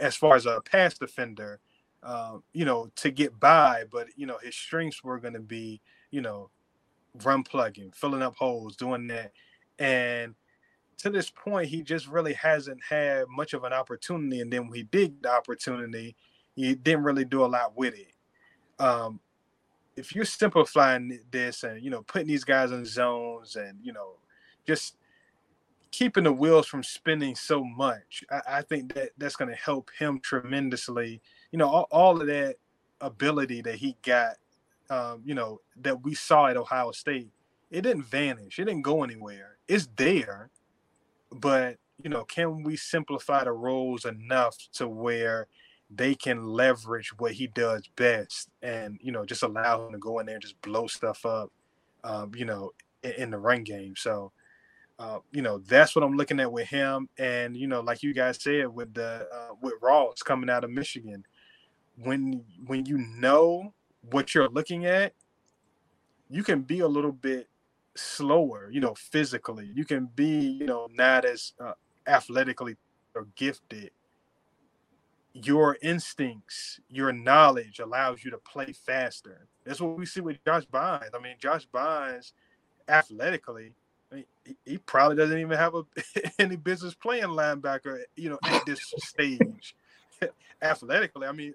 as 0.00 0.16
far 0.16 0.36
as 0.36 0.46
a 0.46 0.60
pass 0.60 0.96
defender, 0.96 1.60
uh, 2.02 2.38
you 2.52 2.64
know, 2.64 2.90
to 2.96 3.10
get 3.10 3.38
by. 3.38 3.84
But 3.90 4.08
you 4.16 4.26
know, 4.26 4.38
his 4.42 4.54
strengths 4.54 5.02
were 5.02 5.18
going 5.18 5.34
to 5.34 5.40
be, 5.40 5.80
you 6.10 6.20
know, 6.20 6.50
run 7.22 7.42
plugging, 7.42 7.92
filling 7.92 8.22
up 8.22 8.36
holes, 8.36 8.76
doing 8.76 9.06
that, 9.08 9.32
and 9.78 10.34
to 10.98 11.10
this 11.10 11.30
point, 11.30 11.68
he 11.68 11.82
just 11.82 12.06
really 12.06 12.32
hasn't 12.34 12.80
had 12.88 13.24
much 13.28 13.52
of 13.52 13.64
an 13.64 13.72
opportunity. 13.72 14.40
And 14.40 14.52
then 14.52 14.68
when 14.68 14.74
he 14.74 14.84
did 14.84 15.22
the 15.22 15.30
opportunity, 15.30 16.16
he 16.54 16.74
didn't 16.74 17.04
really 17.04 17.24
do 17.24 17.44
a 17.44 17.46
lot 17.46 17.76
with 17.76 17.94
it. 17.94 18.12
Um, 18.78 19.20
if 19.96 20.14
you're 20.14 20.24
simplifying 20.24 21.20
this 21.30 21.62
and 21.62 21.82
you 21.82 21.90
know 21.90 22.02
putting 22.02 22.28
these 22.28 22.44
guys 22.44 22.72
in 22.72 22.84
zones 22.84 23.56
and 23.56 23.78
you 23.82 23.92
know 23.92 24.14
just 24.66 24.96
keeping 25.94 26.24
the 26.24 26.32
wheels 26.32 26.66
from 26.66 26.82
spinning 26.82 27.36
so 27.36 27.62
much, 27.62 28.24
I, 28.28 28.40
I 28.48 28.62
think 28.62 28.94
that 28.94 29.10
that's 29.16 29.36
going 29.36 29.50
to 29.50 29.56
help 29.56 29.90
him 29.96 30.18
tremendously. 30.18 31.20
You 31.52 31.58
know, 31.60 31.68
all, 31.68 31.86
all, 31.92 32.20
of 32.20 32.26
that 32.26 32.56
ability 33.00 33.62
that 33.62 33.76
he 33.76 33.96
got, 34.02 34.34
um, 34.90 35.22
you 35.24 35.34
know, 35.34 35.60
that 35.82 36.02
we 36.02 36.14
saw 36.14 36.48
at 36.48 36.56
Ohio 36.56 36.90
State, 36.90 37.30
it 37.70 37.82
didn't 37.82 38.06
vanish. 38.06 38.58
It 38.58 38.64
didn't 38.64 38.82
go 38.82 39.04
anywhere. 39.04 39.58
It's 39.68 39.88
there, 39.96 40.50
but 41.30 41.76
you 42.02 42.10
know, 42.10 42.24
can 42.24 42.64
we 42.64 42.76
simplify 42.76 43.44
the 43.44 43.52
roles 43.52 44.04
enough 44.04 44.56
to 44.72 44.88
where 44.88 45.46
they 45.90 46.14
can 46.14 46.44
leverage 46.44 47.16
what 47.18 47.32
he 47.32 47.46
does 47.46 47.88
best 47.96 48.48
and 48.62 48.98
you 49.02 49.12
know 49.12 49.24
just 49.24 49.42
allow 49.42 49.86
him 49.86 49.92
to 49.92 49.98
go 49.98 50.18
in 50.18 50.26
there 50.26 50.36
and 50.36 50.42
just 50.42 50.60
blow 50.62 50.86
stuff 50.86 51.24
up 51.26 51.50
um, 52.04 52.32
you 52.34 52.44
know 52.44 52.70
in, 53.02 53.12
in, 53.12 53.30
the 53.30 53.38
run 53.38 53.62
game. 53.62 53.94
So 53.96 54.32
uh, 54.98 55.18
you 55.32 55.42
know 55.42 55.58
that's 55.58 55.96
what 55.96 56.04
i'm 56.04 56.16
looking 56.16 56.38
at 56.38 56.52
with 56.52 56.68
him 56.68 57.08
and 57.18 57.56
you 57.56 57.66
know 57.66 57.80
like 57.80 58.04
you 58.04 58.14
guys 58.14 58.40
said 58.40 58.68
with 58.68 58.94
the 58.94 59.26
uh, 59.34 59.48
with 59.60 59.74
ross 59.82 60.22
coming 60.22 60.48
out 60.48 60.62
of 60.62 60.70
michigan 60.70 61.24
when 61.96 62.44
when 62.66 62.86
you 62.86 62.98
know 62.98 63.74
what 64.10 64.34
you're 64.34 64.48
looking 64.48 64.86
at 64.86 65.12
you 66.30 66.44
can 66.44 66.62
be 66.62 66.78
a 66.78 66.86
little 66.86 67.10
bit 67.10 67.48
slower 67.96 68.70
you 68.72 68.80
know 68.80 68.94
physically. 68.94 69.70
You 69.74 69.84
can 69.84 70.06
be 70.06 70.38
you 70.40 70.66
know 70.66 70.88
not 70.92 71.24
as 71.24 71.52
uh, 71.60 71.72
athletically 72.06 72.76
or 73.14 73.26
gifted 73.36 73.90
your 75.34 75.76
instincts, 75.82 76.80
your 76.88 77.12
knowledge 77.12 77.80
allows 77.80 78.24
you 78.24 78.30
to 78.30 78.38
play 78.38 78.72
faster. 78.72 79.48
That's 79.64 79.80
what 79.80 79.98
we 79.98 80.06
see 80.06 80.20
with 80.20 80.42
Josh 80.44 80.64
Bynes. 80.72 81.10
I 81.14 81.20
mean, 81.20 81.34
Josh 81.40 81.66
Bynes, 81.74 82.32
athletically, 82.88 83.72
I 84.12 84.14
mean, 84.14 84.24
he, 84.44 84.56
he, 84.64 84.78
probably 84.78 85.16
doesn't 85.16 85.38
even 85.38 85.58
have 85.58 85.74
a, 85.74 85.82
any 86.38 86.54
business 86.54 86.94
playing 86.94 87.24
linebacker, 87.24 88.02
you 88.16 88.30
know, 88.30 88.38
at 88.44 88.64
this 88.64 88.80
stage. 88.98 89.74
athletically, 90.62 91.26
I 91.26 91.32
mean, 91.32 91.52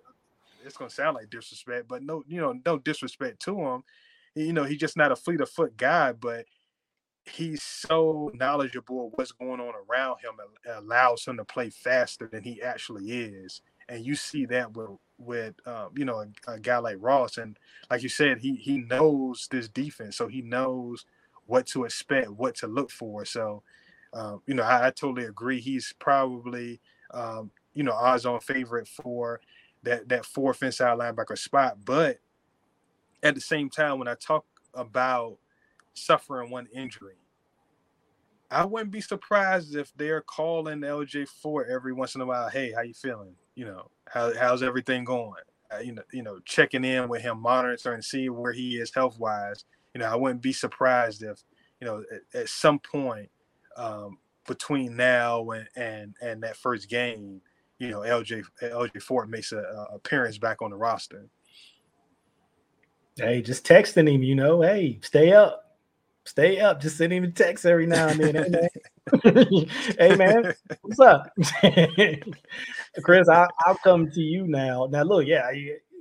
it's 0.66 0.76
gonna 0.76 0.90
sound 0.90 1.16
like 1.16 1.30
disrespect, 1.30 1.88
but 1.88 2.04
no, 2.04 2.24
you 2.28 2.42
know, 2.42 2.60
no 2.66 2.78
disrespect 2.80 3.42
to 3.44 3.58
him. 3.58 3.84
You 4.36 4.52
know, 4.52 4.66
he's 4.66 4.80
just 4.80 4.98
not 4.98 5.12
a 5.12 5.16
fleet 5.16 5.42
of 5.42 5.50
foot 5.50 5.78
guy, 5.78 6.12
but 6.12 6.46
he's 7.30 7.64
so 7.64 8.32
knowledgeable 8.34 9.08
of 9.08 9.14
what's 9.16 9.32
going 9.32 9.60
on 9.60 9.74
around 9.90 10.18
him 10.20 10.34
allows 10.68 11.26
him 11.26 11.38
to 11.38 11.46
play 11.46 11.70
faster 11.70 12.28
than 12.32 12.44
he 12.44 12.62
actually 12.62 13.12
is 13.12 13.62
and 13.90 14.06
you 14.06 14.16
see 14.16 14.46
that 14.46 14.76
with 14.76 14.92
with 15.18 15.56
um, 15.66 15.90
you 15.96 16.06
know 16.06 16.24
a, 16.48 16.52
a, 16.52 16.60
guy 16.60 16.78
like 16.78 16.98
Ross, 17.00 17.38
and 17.38 17.58
like 17.90 18.04
you 18.04 18.10
said, 18.10 18.38
he 18.40 18.56
he 18.56 18.78
knows 18.78 19.48
this 19.52 19.68
defense, 19.68 20.16
so 20.16 20.28
he 20.28 20.42
knows 20.42 21.06
what 21.46 21.66
to 21.68 21.84
expect, 21.84 22.30
what 22.30 22.56
to 22.56 22.68
look 22.68 22.92
for. 22.92 23.26
So, 23.26 23.64
um, 24.14 24.42
you 24.46 24.54
know, 24.54 24.64
I, 24.64 24.88
I, 24.88 24.90
totally 24.92 25.26
agree. 25.26 25.60
He's 25.60 25.94
probably 26.00 26.80
um, 27.12 27.52
you 27.74 27.84
know 27.84 27.94
odds 27.94 28.26
on 28.26 28.40
favorite 28.40 28.88
for 28.88 29.42
that 29.84 30.08
that 30.10 30.26
fourth 30.26 30.64
inside 30.64 30.98
linebacker 30.98 31.38
spot. 31.38 31.80
But 31.84 32.20
at 33.24 33.36
the 33.36 33.42
same 33.42 33.70
time, 33.70 34.00
when 34.00 34.08
I 34.08 34.16
talk 34.16 34.46
about 34.74 35.38
suffering 35.94 36.50
one 36.50 36.68
injury, 36.74 37.18
I 38.52 38.66
wouldn't 38.66 38.92
be 38.92 39.02
surprised 39.02 39.76
if 39.76 39.94
they're 39.96 40.22
calling 40.22 40.80
LJ 40.80 41.28
Fort 41.28 41.68
every 41.70 41.94
once 41.94 42.16
in 42.16 42.22
a 42.22 42.26
while. 42.26 42.50
Hey, 42.50 42.72
how 42.72 42.82
you 42.82 42.94
feeling? 42.94 43.36
You 43.56 43.66
know, 43.66 43.92
how, 44.08 44.34
how's 44.36 44.64
everything 44.64 45.04
going? 45.04 45.42
Uh, 45.72 45.80
you 45.80 45.94
know, 45.94 46.02
you 46.12 46.24
know, 46.24 46.40
checking 46.46 46.84
in 46.84 47.08
with 47.10 47.22
him, 47.22 47.40
monitoring, 47.40 48.02
see 48.02 48.30
where 48.30 48.52
he 48.52 48.78
is 48.78 48.94
health 48.94 49.20
wise. 49.20 49.66
You 49.94 50.00
know, 50.00 50.08
I 50.08 50.16
wouldn't 50.16 50.42
be 50.42 50.54
surprised 50.54 51.22
if, 51.22 51.44
you 51.80 51.86
know, 51.86 52.04
at, 52.12 52.42
at 52.42 52.50
some 52.50 52.80
point 52.80 53.30
um, 53.78 54.18
between 54.48 54.96
now 54.96 55.52
and, 55.52 55.68
and 55.76 56.16
and 56.22 56.42
that 56.42 56.58
first 56.58 56.90
game, 56.90 57.42
you 57.78 57.90
know, 57.90 58.00
LJ 58.00 58.44
LJ 58.64 59.02
Fort 59.04 59.30
makes 59.30 59.52
a, 59.52 59.60
a 59.60 59.96
appearance 59.96 60.40
back 60.40 60.62
on 60.64 60.72
the 60.72 60.76
roster. 60.76 61.28
Hey, 63.16 63.42
just 63.42 63.66
texting 63.66 64.12
him, 64.12 64.24
you 64.24 64.34
know, 64.34 64.62
hey, 64.62 65.00
stay 65.04 65.34
up 65.34 65.69
stay 66.26 66.60
up. 66.60 66.82
Just 66.82 66.98
send 66.98 67.14
him 67.14 67.24
a 67.24 67.32
text 67.32 67.66
every 67.66 67.88
now 67.88 68.08
and 68.08 68.20
then. 68.20 68.70
Hey 69.98 70.16
man, 70.16 70.54
what's 70.82 71.00
up, 71.00 71.32
Chris? 73.04 73.28
I, 73.28 73.48
will 73.68 73.76
come 73.84 74.10
to 74.12 74.22
you 74.22 74.48
now. 74.48 74.88
Now, 74.90 75.04
look, 75.04 75.26
yeah, 75.26 75.50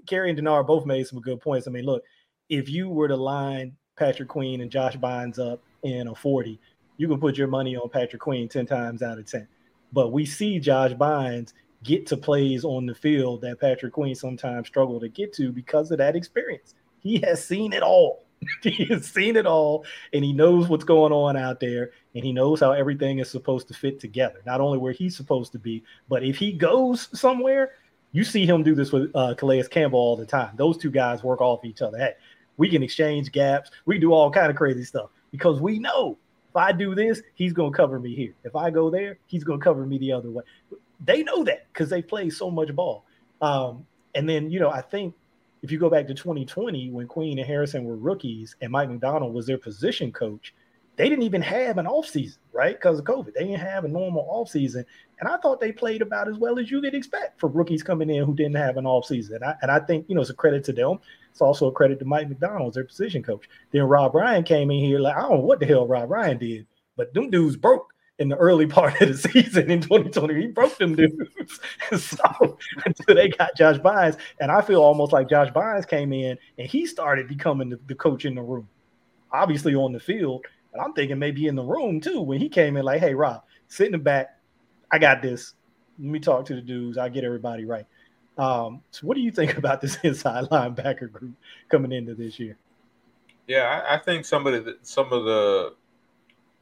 Kerry 0.07 0.31
and 0.31 0.39
Denard 0.39 0.67
both 0.67 0.85
made 0.85 1.07
some 1.07 1.21
good 1.21 1.41
points. 1.41 1.67
I 1.67 1.71
mean, 1.71 1.85
look, 1.85 2.03
if 2.49 2.69
you 2.69 2.89
were 2.89 3.09
to 3.09 3.17
line 3.17 3.75
Patrick 3.97 4.29
Queen 4.29 4.61
and 4.61 4.71
Josh 4.71 4.97
Bynes 4.97 5.39
up 5.39 5.63
in 5.83 6.09
a 6.09 6.15
forty, 6.15 6.61
you 6.99 7.09
can 7.09 7.21
put 7.21 7.39
your 7.39 7.49
money 7.49 7.77
on 7.77 7.89
Patrick 7.89 8.21
Queen 8.21 8.49
ten 8.49 8.67
times 8.67 9.03
out 9.03 9.19
of 9.19 9.27
ten. 9.27 9.49
But 9.93 10.13
we 10.13 10.27
see 10.27 10.59
Josh 10.59 10.93
Bynes 10.93 11.55
get 11.83 12.07
to 12.09 12.17
plays 12.17 12.65
on 12.65 12.87
the 12.87 12.95
field 12.95 13.41
that 13.43 13.61
Patrick 13.61 13.93
Queen 13.93 14.15
sometimes 14.15 14.69
struggle 14.69 15.01
to 15.01 15.09
get 15.09 15.33
to 15.35 15.53
because 15.53 15.91
of 15.91 15.99
that 15.99 16.17
experience. 16.17 16.75
He 17.01 17.19
has 17.21 17.45
seen 17.45 17.73
it 17.73 17.83
all. 17.83 18.25
he 18.62 18.85
has 18.87 19.07
seen 19.07 19.37
it 19.37 19.46
all 19.46 19.85
and 20.12 20.24
he 20.24 20.33
knows 20.33 20.68
what's 20.68 20.85
going 20.85 21.12
on 21.12 21.37
out 21.37 21.61
there 21.61 21.90
and 22.14 22.24
he 22.24 22.33
knows 22.33 22.61
how 22.61 22.72
everything 22.72 23.18
is 23.18 23.31
supposed 23.31 23.68
to 23.68 23.74
fit 23.74 24.01
together. 24.01 24.40
Not 24.46 24.61
only 24.61 24.79
where 24.79 24.92
he's 24.92 25.16
supposed 25.16 25.53
to 25.53 25.59
be, 25.59 25.83
but 26.09 26.22
if 26.22 26.37
he 26.37 26.53
goes 26.53 27.09
somewhere, 27.18 27.72
you 28.12 28.24
see 28.24 28.46
him 28.46 28.62
do 28.62 28.74
this 28.74 28.92
with 28.92 29.11
uh, 29.14 29.35
Calais 29.35 29.64
Campbell 29.64 29.98
all 29.98 30.16
the 30.16 30.27
time. 30.27 30.51
Those 30.57 30.79
two 30.79 30.90
guys 30.90 31.22
work 31.22 31.40
off 31.40 31.64
each 31.64 31.83
other. 31.83 31.98
Hey, 31.98 32.14
we 32.57 32.68
can 32.68 32.83
exchange 32.83 33.31
gaps. 33.33 33.70
We 33.87 33.96
can 33.96 34.01
do 34.01 34.12
all 34.12 34.31
kind 34.31 34.51
of 34.51 34.57
crazy 34.57 34.85
stuff 34.85 35.11
because 35.31 35.61
we 35.61 35.79
know 35.79 36.16
if 36.51 36.57
I 36.57 36.72
do 36.72 36.94
this, 36.94 37.22
he's 37.35 37.53
going 37.53 37.72
to 37.72 37.77
cover 37.77 38.01
me 38.01 38.14
here. 38.14 38.35
If 38.44 38.57
I 38.57 38.70
go 38.70 38.88
there, 38.90 39.18
he's 39.27 39.44
going 39.44 39.61
to 39.61 39.64
cover 39.64 39.85
me 39.85 39.98
the 39.98 40.12
other 40.12 40.31
way. 40.31 40.42
They 41.05 41.22
know 41.22 41.44
that 41.44 41.66
because 41.72 41.90
they 41.90 42.03
play 42.03 42.31
so 42.31 42.51
much 42.51 42.74
ball. 42.74 43.05
Um, 43.40 43.87
and 44.14 44.29
then, 44.29 44.51
you 44.51 44.59
know, 44.59 44.70
I 44.70 44.81
think 44.81 45.14
if 45.62 45.71
you 45.73 45.79
go 45.79 45.90
back 45.90 46.07
to 46.07 46.14
2020 46.14 46.90
when 46.90 47.07
Queen 47.07 47.38
and 47.38 47.47
Harrison 47.47 47.85
were 47.85 47.97
rookies 47.97 48.57
and 48.61 48.71
Mike 48.71 48.90
Macdonald 48.90 49.35
was 49.35 49.47
their 49.47 49.59
position 49.59 50.12
coach, 50.12 50.55
they 50.97 51.09
didn't 51.09 51.25
even 51.25 51.42
have 51.42 51.79
an 51.79 51.87
offseason, 51.87 52.38
right? 52.53 52.75
Because 52.75 52.99
of 52.99 53.05
COVID. 53.05 53.33
They 53.33 53.44
didn't 53.44 53.61
have 53.61 53.85
a 53.85 53.88
normal 53.88 54.25
offseason. 54.25 54.85
And 55.21 55.29
I 55.29 55.37
thought 55.37 55.61
they 55.61 55.71
played 55.71 56.03
about 56.03 56.29
as 56.29 56.38
well 56.38 56.59
as 56.59 56.73
you 56.73 56.81
could 56.81 56.94
expect 56.94 57.38
for 57.38 57.49
rookies 57.49 57.85
coming 57.85 58.11
in 58.11 58.25
who 58.25 58.35
didn't 58.35 58.57
have 58.57 58.77
an 58.77 58.85
offseason. 58.85 59.37
And 59.37 59.44
I, 59.44 59.55
and 59.62 59.71
I 59.71 59.79
think, 59.79 60.07
you 60.09 60.16
know, 60.16 60.23
it's 60.23 60.31
a 60.31 60.35
credit 60.35 60.64
to 60.64 60.73
them. 60.73 60.99
It's 61.31 61.40
also 61.40 61.68
a 61.68 61.73
credit 61.73 62.01
to 62.01 62.05
Mike 62.05 62.29
Macdonald, 62.29 62.75
their 62.75 62.83
position 62.83 63.23
coach. 63.23 63.49
Then 63.71 63.83
Rob 63.83 64.14
Ryan 64.14 64.42
came 64.42 64.73
in 64.73 64.81
here 64.81 64.99
like, 64.99 65.16
I 65.16 65.21
don't 65.21 65.38
know 65.38 65.44
what 65.44 65.61
the 65.61 65.66
hell 65.66 65.87
Rob 65.87 66.11
Ryan 66.11 66.38
did, 66.38 66.66
but 66.97 67.14
them 67.14 67.31
dudes 67.31 67.57
broke 67.57 67.94
in 68.19 68.29
the 68.29 68.37
early 68.37 68.67
part 68.67 69.01
of 69.01 69.09
the 69.09 69.17
season 69.31 69.71
in 69.71 69.81
2020. 69.81 70.35
He 70.35 70.47
broke 70.49 70.77
them 70.79 70.95
dudes. 70.95 71.61
so 71.97 72.59
until 72.85 73.15
they 73.15 73.29
got 73.29 73.57
Josh 73.57 73.77
Bynes. 73.79 74.17
And 74.41 74.51
I 74.51 74.61
feel 74.61 74.83
almost 74.83 75.13
like 75.13 75.29
Josh 75.29 75.51
Bynes 75.51 75.89
came 75.89 76.13
in 76.13 76.37
and 76.59 76.69
he 76.69 76.87
started 76.87 77.29
becoming 77.29 77.69
the, 77.71 77.79
the 77.87 77.95
coach 77.95 78.25
in 78.25 78.35
the 78.35 78.43
room. 78.43 78.69
Obviously 79.33 79.75
on 79.75 79.93
the 79.93 80.01
field. 80.01 80.45
But 80.73 80.83
I'm 80.83 80.93
thinking 80.93 81.19
maybe 81.19 81.47
in 81.47 81.55
the 81.55 81.63
room 81.63 82.01
too 82.01 82.21
when 82.21 82.41
he 82.41 82.49
came 82.49 82.77
in, 82.77 82.85
like, 82.85 83.01
hey, 83.01 83.15
Rob, 83.15 83.43
sit 83.69 83.87
in 83.87 83.93
the 83.93 83.99
back. 83.99 84.39
I 84.91 84.99
got 84.99 85.23
this. 85.23 85.55
Let 85.99 86.09
me 86.09 86.19
talk 86.19 86.45
to 86.47 86.55
the 86.55 86.61
dudes. 86.61 86.99
I'll 86.99 87.11
get 87.11 87.25
everybody 87.25 87.65
right. 87.65 87.87
Um, 88.37 88.83
so 88.91 89.07
what 89.07 89.17
do 89.17 89.21
you 89.21 89.31
think 89.31 89.59
about 89.59 89.81
this 89.81 89.99
inside 90.03 90.45
linebacker 90.45 91.11
group 91.11 91.35
coming 91.69 91.93
into 91.93 92.15
this 92.15 92.39
year? 92.39 92.57
Yeah, 93.47 93.83
I, 93.89 93.95
I 93.95 93.99
think 93.99 94.25
some 94.25 94.47
of 94.47 94.65
the 94.65 94.79
some 94.83 95.13
of 95.13 95.25
the 95.25 95.75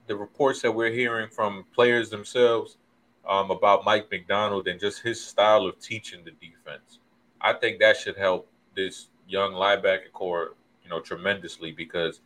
the 0.06 0.16
reports 0.16 0.62
that 0.62 0.72
we're 0.72 0.90
hearing 0.90 1.28
from 1.28 1.64
players 1.74 2.10
themselves 2.10 2.76
um, 3.28 3.50
about 3.50 3.84
Mike 3.84 4.08
Macdonald 4.10 4.68
and 4.68 4.78
just 4.78 5.02
his 5.02 5.22
style 5.22 5.66
of 5.66 5.78
teaching 5.80 6.24
the 6.24 6.30
defense. 6.32 7.00
I 7.40 7.52
think 7.52 7.80
that 7.80 7.96
should 7.96 8.16
help 8.16 8.48
this 8.74 9.08
young 9.28 9.52
linebacker 9.52 10.12
core, 10.12 10.54
you 10.84 10.90
know, 10.90 11.00
tremendously 11.00 11.72
because 11.72 12.20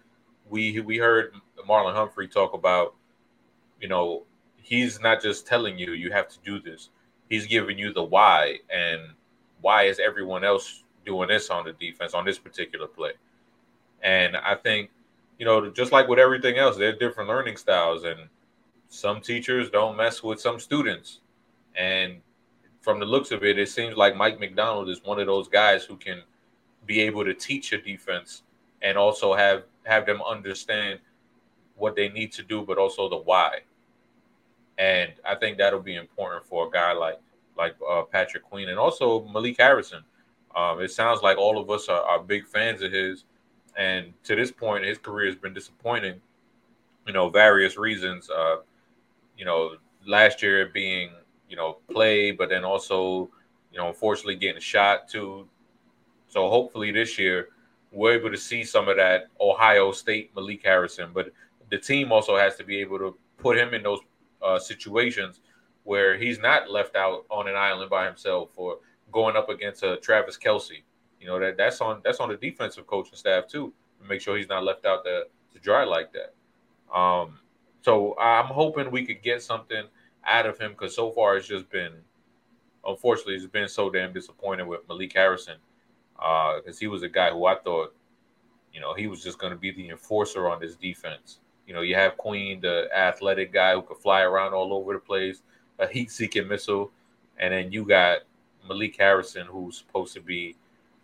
we 0.48 0.80
we 0.80 0.98
heard 0.98 1.32
Marlon 1.68 1.94
Humphrey 1.94 2.28
talk 2.28 2.54
about, 2.54 2.94
you 3.80 3.88
know, 3.88 4.24
he's 4.56 5.00
not 5.00 5.22
just 5.22 5.46
telling 5.46 5.78
you 5.78 5.92
you 5.92 6.12
have 6.12 6.28
to 6.28 6.38
do 6.44 6.60
this. 6.60 6.90
He's 7.28 7.46
giving 7.46 7.78
you 7.78 7.92
the 7.92 8.02
why 8.02 8.58
and 8.72 9.00
why 9.60 9.84
is 9.84 9.98
everyone 9.98 10.44
else 10.44 10.84
doing 11.06 11.28
this 11.28 11.48
on 11.50 11.64
the 11.64 11.72
defense 11.72 12.12
on 12.14 12.24
this 12.24 12.38
particular 12.38 12.86
play. 12.86 13.12
And 14.02 14.36
I 14.36 14.54
think 14.54 14.90
you 15.40 15.46
know, 15.46 15.70
just 15.70 15.90
like 15.90 16.06
with 16.06 16.18
everything 16.18 16.58
else, 16.58 16.76
there 16.76 16.90
are 16.90 16.96
different 16.96 17.30
learning 17.30 17.56
styles, 17.56 18.04
and 18.04 18.28
some 18.90 19.22
teachers 19.22 19.70
don't 19.70 19.96
mess 19.96 20.22
with 20.22 20.38
some 20.38 20.60
students. 20.60 21.20
And 21.74 22.20
from 22.82 23.00
the 23.00 23.06
looks 23.06 23.30
of 23.30 23.42
it, 23.42 23.58
it 23.58 23.70
seems 23.70 23.96
like 23.96 24.14
Mike 24.14 24.38
Macdonald 24.38 24.90
is 24.90 25.02
one 25.02 25.18
of 25.18 25.26
those 25.26 25.48
guys 25.48 25.82
who 25.82 25.96
can 25.96 26.20
be 26.84 27.00
able 27.00 27.24
to 27.24 27.32
teach 27.32 27.72
a 27.72 27.80
defense 27.80 28.42
and 28.82 28.98
also 28.98 29.32
have 29.32 29.62
have 29.84 30.04
them 30.04 30.20
understand 30.28 31.00
what 31.74 31.96
they 31.96 32.10
need 32.10 32.32
to 32.32 32.42
do, 32.42 32.60
but 32.60 32.76
also 32.76 33.08
the 33.08 33.16
why. 33.16 33.60
And 34.76 35.10
I 35.24 35.36
think 35.36 35.56
that'll 35.56 35.80
be 35.80 35.96
important 35.96 36.44
for 36.44 36.66
a 36.66 36.70
guy 36.70 36.92
like 36.92 37.18
like 37.56 37.76
uh, 37.90 38.02
Patrick 38.02 38.42
Queen 38.42 38.68
and 38.68 38.78
also 38.78 39.24
Malik 39.32 39.56
Harrison. 39.58 40.02
Um, 40.54 40.82
it 40.82 40.90
sounds 40.90 41.22
like 41.22 41.38
all 41.38 41.58
of 41.58 41.70
us 41.70 41.88
are, 41.88 42.02
are 42.02 42.22
big 42.22 42.46
fans 42.46 42.82
of 42.82 42.92
his. 42.92 43.24
And 43.76 44.12
to 44.24 44.36
this 44.36 44.50
point, 44.50 44.84
his 44.84 44.98
career 44.98 45.26
has 45.26 45.36
been 45.36 45.54
disappointing. 45.54 46.20
You 47.06 47.12
know, 47.12 47.28
various 47.28 47.76
reasons. 47.76 48.28
Uh, 48.30 48.56
you 49.36 49.44
know, 49.44 49.76
last 50.06 50.42
year 50.42 50.70
being 50.72 51.10
you 51.48 51.56
know 51.56 51.78
play, 51.90 52.30
but 52.30 52.48
then 52.48 52.64
also 52.64 53.30
you 53.72 53.78
know 53.78 53.88
unfortunately 53.88 54.36
getting 54.36 54.60
shot 54.60 55.08
too. 55.08 55.46
So 56.28 56.48
hopefully 56.48 56.92
this 56.92 57.18
year 57.18 57.48
we're 57.92 58.12
able 58.12 58.30
to 58.30 58.36
see 58.36 58.62
some 58.62 58.88
of 58.88 58.96
that 58.96 59.26
Ohio 59.40 59.92
State 59.92 60.30
Malik 60.34 60.62
Harrison. 60.64 61.10
But 61.12 61.32
the 61.70 61.78
team 61.78 62.12
also 62.12 62.36
has 62.36 62.56
to 62.56 62.64
be 62.64 62.78
able 62.78 62.98
to 62.98 63.16
put 63.38 63.58
him 63.58 63.74
in 63.74 63.82
those 63.82 64.00
uh, 64.42 64.58
situations 64.58 65.40
where 65.84 66.16
he's 66.16 66.38
not 66.38 66.70
left 66.70 66.94
out 66.94 67.24
on 67.30 67.48
an 67.48 67.56
island 67.56 67.90
by 67.90 68.06
himself 68.06 68.50
or 68.56 68.78
going 69.10 69.36
up 69.36 69.48
against 69.48 69.82
a 69.82 69.96
Travis 69.96 70.38
Kelce. 70.38 70.82
You 71.20 71.26
know 71.26 71.38
that 71.38 71.56
that's 71.56 71.80
on 71.80 72.00
that's 72.02 72.18
on 72.18 72.30
the 72.30 72.36
defensive 72.36 72.86
coaching 72.86 73.16
staff 73.16 73.46
too. 73.46 73.72
To 74.00 74.08
make 74.08 74.20
sure 74.20 74.36
he's 74.36 74.48
not 74.48 74.64
left 74.64 74.86
out 74.86 75.04
to, 75.04 75.24
to 75.52 75.58
dry 75.60 75.84
like 75.84 76.10
that. 76.12 76.34
Um, 76.96 77.38
so 77.82 78.18
I'm 78.18 78.46
hoping 78.46 78.90
we 78.90 79.04
could 79.04 79.22
get 79.22 79.42
something 79.42 79.84
out 80.24 80.46
of 80.46 80.58
him 80.58 80.72
because 80.72 80.94
so 80.94 81.10
far 81.10 81.36
it's 81.36 81.46
just 81.46 81.68
been, 81.70 81.92
unfortunately, 82.86 83.34
it's 83.34 83.46
been 83.46 83.68
so 83.68 83.90
damn 83.90 84.12
disappointing 84.12 84.66
with 84.66 84.80
Malik 84.88 85.12
Harrison 85.12 85.56
because 86.14 86.76
uh, 86.76 86.80
he 86.80 86.86
was 86.86 87.02
a 87.02 87.08
guy 87.08 87.30
who 87.30 87.46
I 87.46 87.56
thought, 87.56 87.94
you 88.72 88.80
know, 88.80 88.94
he 88.94 89.06
was 89.06 89.22
just 89.22 89.38
going 89.38 89.52
to 89.52 89.58
be 89.58 89.70
the 89.70 89.88
enforcer 89.90 90.48
on 90.48 90.60
this 90.60 90.76
defense. 90.76 91.40
You 91.66 91.74
know, 91.74 91.82
you 91.82 91.94
have 91.94 92.16
Queen, 92.16 92.60
the 92.60 92.88
athletic 92.96 93.52
guy 93.52 93.74
who 93.74 93.82
could 93.82 93.98
fly 93.98 94.22
around 94.22 94.54
all 94.54 94.72
over 94.72 94.92
the 94.94 94.98
place, 94.98 95.42
a 95.78 95.86
heat-seeking 95.86 96.48
missile, 96.48 96.90
and 97.38 97.52
then 97.52 97.72
you 97.72 97.84
got 97.84 98.20
Malik 98.68 98.96
Harrison, 98.98 99.46
who's 99.46 99.78
supposed 99.78 100.14
to 100.14 100.20
be, 100.20 100.56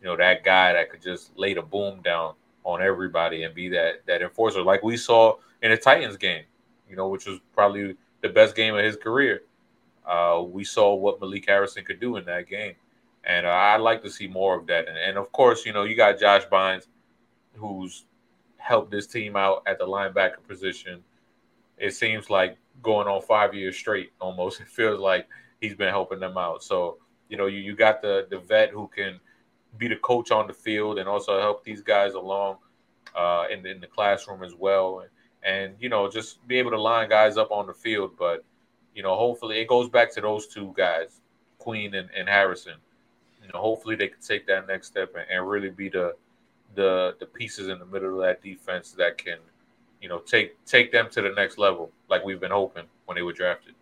know, 0.06 0.16
that 0.16 0.44
guy 0.44 0.72
that 0.72 0.90
could 0.90 1.02
just 1.02 1.36
lay 1.36 1.54
the 1.54 1.62
boom 1.62 2.00
down 2.02 2.34
on 2.64 2.82
everybody 2.82 3.44
and 3.44 3.54
be 3.54 3.68
that 3.68 4.04
that 4.06 4.22
enforcer, 4.22 4.62
like 4.62 4.82
we 4.82 4.96
saw 4.96 5.36
in 5.62 5.70
the 5.70 5.76
Titans 5.76 6.16
game, 6.16 6.44
you 6.88 6.96
know, 6.96 7.08
which 7.08 7.26
was 7.26 7.38
probably 7.54 7.96
the 8.22 8.28
best 8.28 8.56
game 8.56 8.74
of 8.74 8.84
his 8.84 8.96
career. 8.96 9.42
Uh, 10.04 10.42
we 10.46 10.64
saw 10.64 10.94
what 10.94 11.20
Malik 11.20 11.46
Harrison 11.46 11.84
could 11.84 12.00
do 12.00 12.16
in 12.16 12.24
that 12.24 12.48
game, 12.48 12.74
and 13.24 13.46
uh, 13.46 13.50
I'd 13.50 13.80
like 13.80 14.02
to 14.02 14.10
see 14.10 14.26
more 14.26 14.58
of 14.58 14.66
that. 14.68 14.88
And, 14.88 14.96
and 14.96 15.18
of 15.18 15.30
course, 15.32 15.66
you 15.66 15.72
know, 15.72 15.84
you 15.84 15.96
got 15.96 16.18
Josh 16.18 16.44
Bynes, 16.46 16.86
who's 17.54 18.04
helped 18.56 18.90
this 18.90 19.06
team 19.06 19.36
out 19.36 19.62
at 19.66 19.78
the 19.78 19.86
linebacker 19.86 20.46
position. 20.46 21.02
It 21.78 21.94
seems 21.94 22.30
like 22.30 22.56
going 22.82 23.08
on 23.08 23.22
five 23.22 23.54
years 23.54 23.76
straight 23.76 24.12
almost. 24.20 24.60
It 24.60 24.68
feels 24.68 25.00
like 25.00 25.28
he's 25.60 25.74
been 25.74 25.88
helping 25.88 26.20
them 26.20 26.38
out. 26.38 26.62
So 26.62 26.98
you 27.28 27.36
know, 27.36 27.46
you, 27.46 27.58
you 27.58 27.74
got 27.74 28.02
the 28.02 28.26
the 28.30 28.38
vet 28.38 28.70
who 28.70 28.88
can 28.88 29.20
be 29.78 29.88
the 29.88 29.96
coach 29.96 30.30
on 30.30 30.46
the 30.46 30.52
field 30.52 30.98
and 30.98 31.08
also 31.08 31.40
help 31.40 31.64
these 31.64 31.82
guys 31.82 32.14
along 32.14 32.56
uh, 33.14 33.46
in, 33.50 33.64
in 33.66 33.80
the 33.80 33.86
classroom 33.86 34.42
as 34.42 34.54
well. 34.54 35.00
And, 35.00 35.10
and, 35.42 35.74
you 35.78 35.88
know, 35.88 36.10
just 36.10 36.46
be 36.48 36.58
able 36.58 36.72
to 36.72 36.80
line 36.80 37.08
guys 37.08 37.36
up 37.36 37.50
on 37.50 37.66
the 37.66 37.74
field. 37.74 38.12
But, 38.18 38.44
you 38.94 39.02
know, 39.02 39.14
hopefully 39.14 39.58
it 39.58 39.68
goes 39.68 39.88
back 39.88 40.12
to 40.14 40.20
those 40.20 40.46
two 40.46 40.74
guys, 40.76 41.20
Queen 41.58 41.94
and, 41.94 42.08
and 42.16 42.28
Harrison. 42.28 42.76
You 43.42 43.52
know, 43.52 43.60
hopefully 43.60 43.94
they 43.94 44.08
can 44.08 44.20
take 44.20 44.46
that 44.48 44.66
next 44.66 44.88
step 44.88 45.14
and, 45.14 45.24
and 45.30 45.48
really 45.48 45.70
be 45.70 45.88
the, 45.88 46.16
the 46.74 47.14
the 47.20 47.26
pieces 47.26 47.68
in 47.68 47.78
the 47.78 47.86
middle 47.86 48.20
of 48.20 48.26
that 48.26 48.42
defense 48.42 48.90
that 48.98 49.16
can, 49.16 49.38
you 50.02 50.08
know, 50.08 50.18
take 50.18 50.62
take 50.64 50.90
them 50.90 51.08
to 51.10 51.22
the 51.22 51.30
next 51.30 51.58
level 51.58 51.92
like 52.10 52.24
we've 52.24 52.40
been 52.40 52.50
hoping 52.50 52.84
when 53.04 53.14
they 53.14 53.22
were 53.22 53.32
drafted 53.32 53.75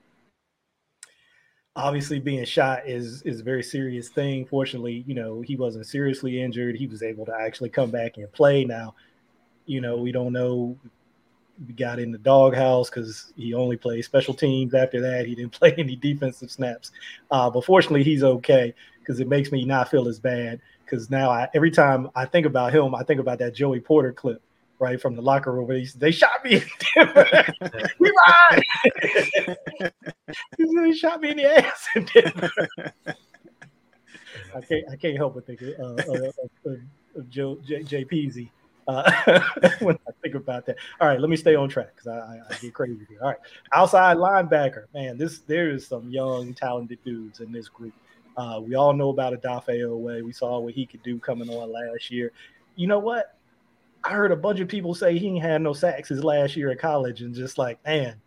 obviously 1.77 2.21
being 2.21 2.45
shot 2.45 2.89
is 2.89 3.23
is 3.23 3.41
a 3.41 3.45
very 3.45 3.63
serious 3.63 4.09
thing. 4.09 4.47
Fortunately, 4.47 5.05
you 5.07 5.15
know, 5.15 5.41
he 5.41 5.57
wasn't 5.57 5.87
seriously 5.87 6.41
injured. 6.41 6.77
He 6.77 6.87
was 6.87 7.03
able 7.03 7.27
to 7.27 7.35
actually 7.35 7.71
come 7.71 7.91
back 7.91 8.17
and 8.17 8.31
play. 8.33 8.65
Now, 8.65 8.95
you 9.67 9.81
know, 9.81 9.97
we 9.97 10.13
don't 10.13 10.33
know 10.33 10.77
we 11.67 11.73
got 11.73 11.99
in 11.99 12.11
the 12.11 12.19
doghouse 12.19 12.91
because 12.91 13.33
he 13.37 13.55
only 13.55 13.77
played 13.77 14.05
special 14.05 14.35
teams 14.35 14.75
after 14.75 15.01
that. 15.01 15.27
He 15.27 15.35
didn't 15.35 15.53
play 15.59 15.75
any 15.79 15.97
defensive 15.97 16.51
snaps. 16.51 16.91
Uh, 17.31 17.51
but 17.51 17.65
fortunately, 17.65 18.03
he's 18.03 18.23
okay 18.25 18.75
because 19.01 19.21
it 19.21 19.29
makes 19.29 19.53
me 19.53 19.65
not 19.65 19.91
feel 19.91 20.09
as 20.09 20.19
bad. 20.19 20.61
Because 20.85 21.11
now, 21.11 21.31
I, 21.31 21.49
every 21.55 21.71
time 21.71 22.11
I 22.15 22.27
think 22.27 22.47
about 22.47 22.75
him, 22.75 22.95
I 22.95 23.05
think 23.05 23.21
about 23.21 23.39
that 23.39 23.55
Joey 23.55 23.81
Porter 23.81 24.13
clip 24.13 24.43
right 24.79 25.01
from 25.01 25.15
the 25.15 25.23
locker 25.23 25.53
room. 25.53 25.69
They, 25.69 25.85
they 25.97 26.11
shot 26.11 26.45
me. 26.45 26.63
we 27.99 28.13
ride. 28.27 28.63
they 30.59 30.93
shot 30.93 31.21
me 31.21 31.31
in 31.31 31.37
the 31.37 31.45
ass 31.45 31.89
in. 31.95 32.09
I 34.55 34.61
can't 34.61 34.85
I 34.91 34.97
can't 34.97 35.17
help 35.17 35.35
but 35.35 35.47
think 35.47 35.63
uh, 35.63 35.83
uh, 35.83 36.31
of, 36.67 36.79
of 37.17 37.31
Joe 37.31 37.59
J, 37.65 37.83
J 37.83 38.05
Peasy. 38.05 38.51
Uh, 38.87 39.41
when 39.81 39.99
I 40.07 40.11
think 40.23 40.35
about 40.35 40.67
that. 40.67 40.77
All 41.01 41.09
right, 41.09 41.19
let 41.19 41.31
me 41.31 41.37
stay 41.37 41.55
on 41.55 41.71
track 41.71 41.95
because 41.95 42.07
I, 42.07 42.19
I, 42.19 42.41
I, 42.51 42.59
get 42.59 42.75
crazy 42.75 43.07
here. 43.09 43.19
All 43.23 43.29
right, 43.29 43.39
outside 43.73 44.19
linebacker, 44.19 44.85
man, 44.93 45.17
this 45.17 45.39
there 45.39 45.71
is 45.71 45.87
some 45.87 46.11
young, 46.11 46.53
talented 46.53 46.99
dudes 47.03 47.41
in 47.41 47.51
this 47.51 47.69
group. 47.69 47.95
Uh, 48.37 48.61
we 48.63 48.75
all 48.75 48.93
know 48.93 49.11
about 49.11 49.33
Odafe 49.33 49.81
Oweh. 49.81 50.23
We 50.23 50.33
saw 50.33 50.59
what 50.59 50.75
he 50.75 50.85
could 50.85 51.03
do 51.03 51.19
coming 51.19 51.49
on 51.49 51.73
last 51.73 52.11
year. 52.11 52.33
You 52.77 52.87
know 52.87 52.99
what? 52.99 53.39
I 54.05 54.13
heard 54.13 54.33
a 54.33 54.37
bunch 54.37 54.61
of 54.61 54.69
people 54.69 54.95
say 54.95 55.19
he 55.19 55.39
had 55.39 55.63
no 55.63 55.73
sacks 55.73 56.11
his 56.11 56.23
last 56.23 56.57
year 56.57 56.71
at 56.71 56.79
college, 56.79 57.23
and 57.23 57.35
just 57.35 57.57
like, 57.57 57.83
man, 57.85 58.21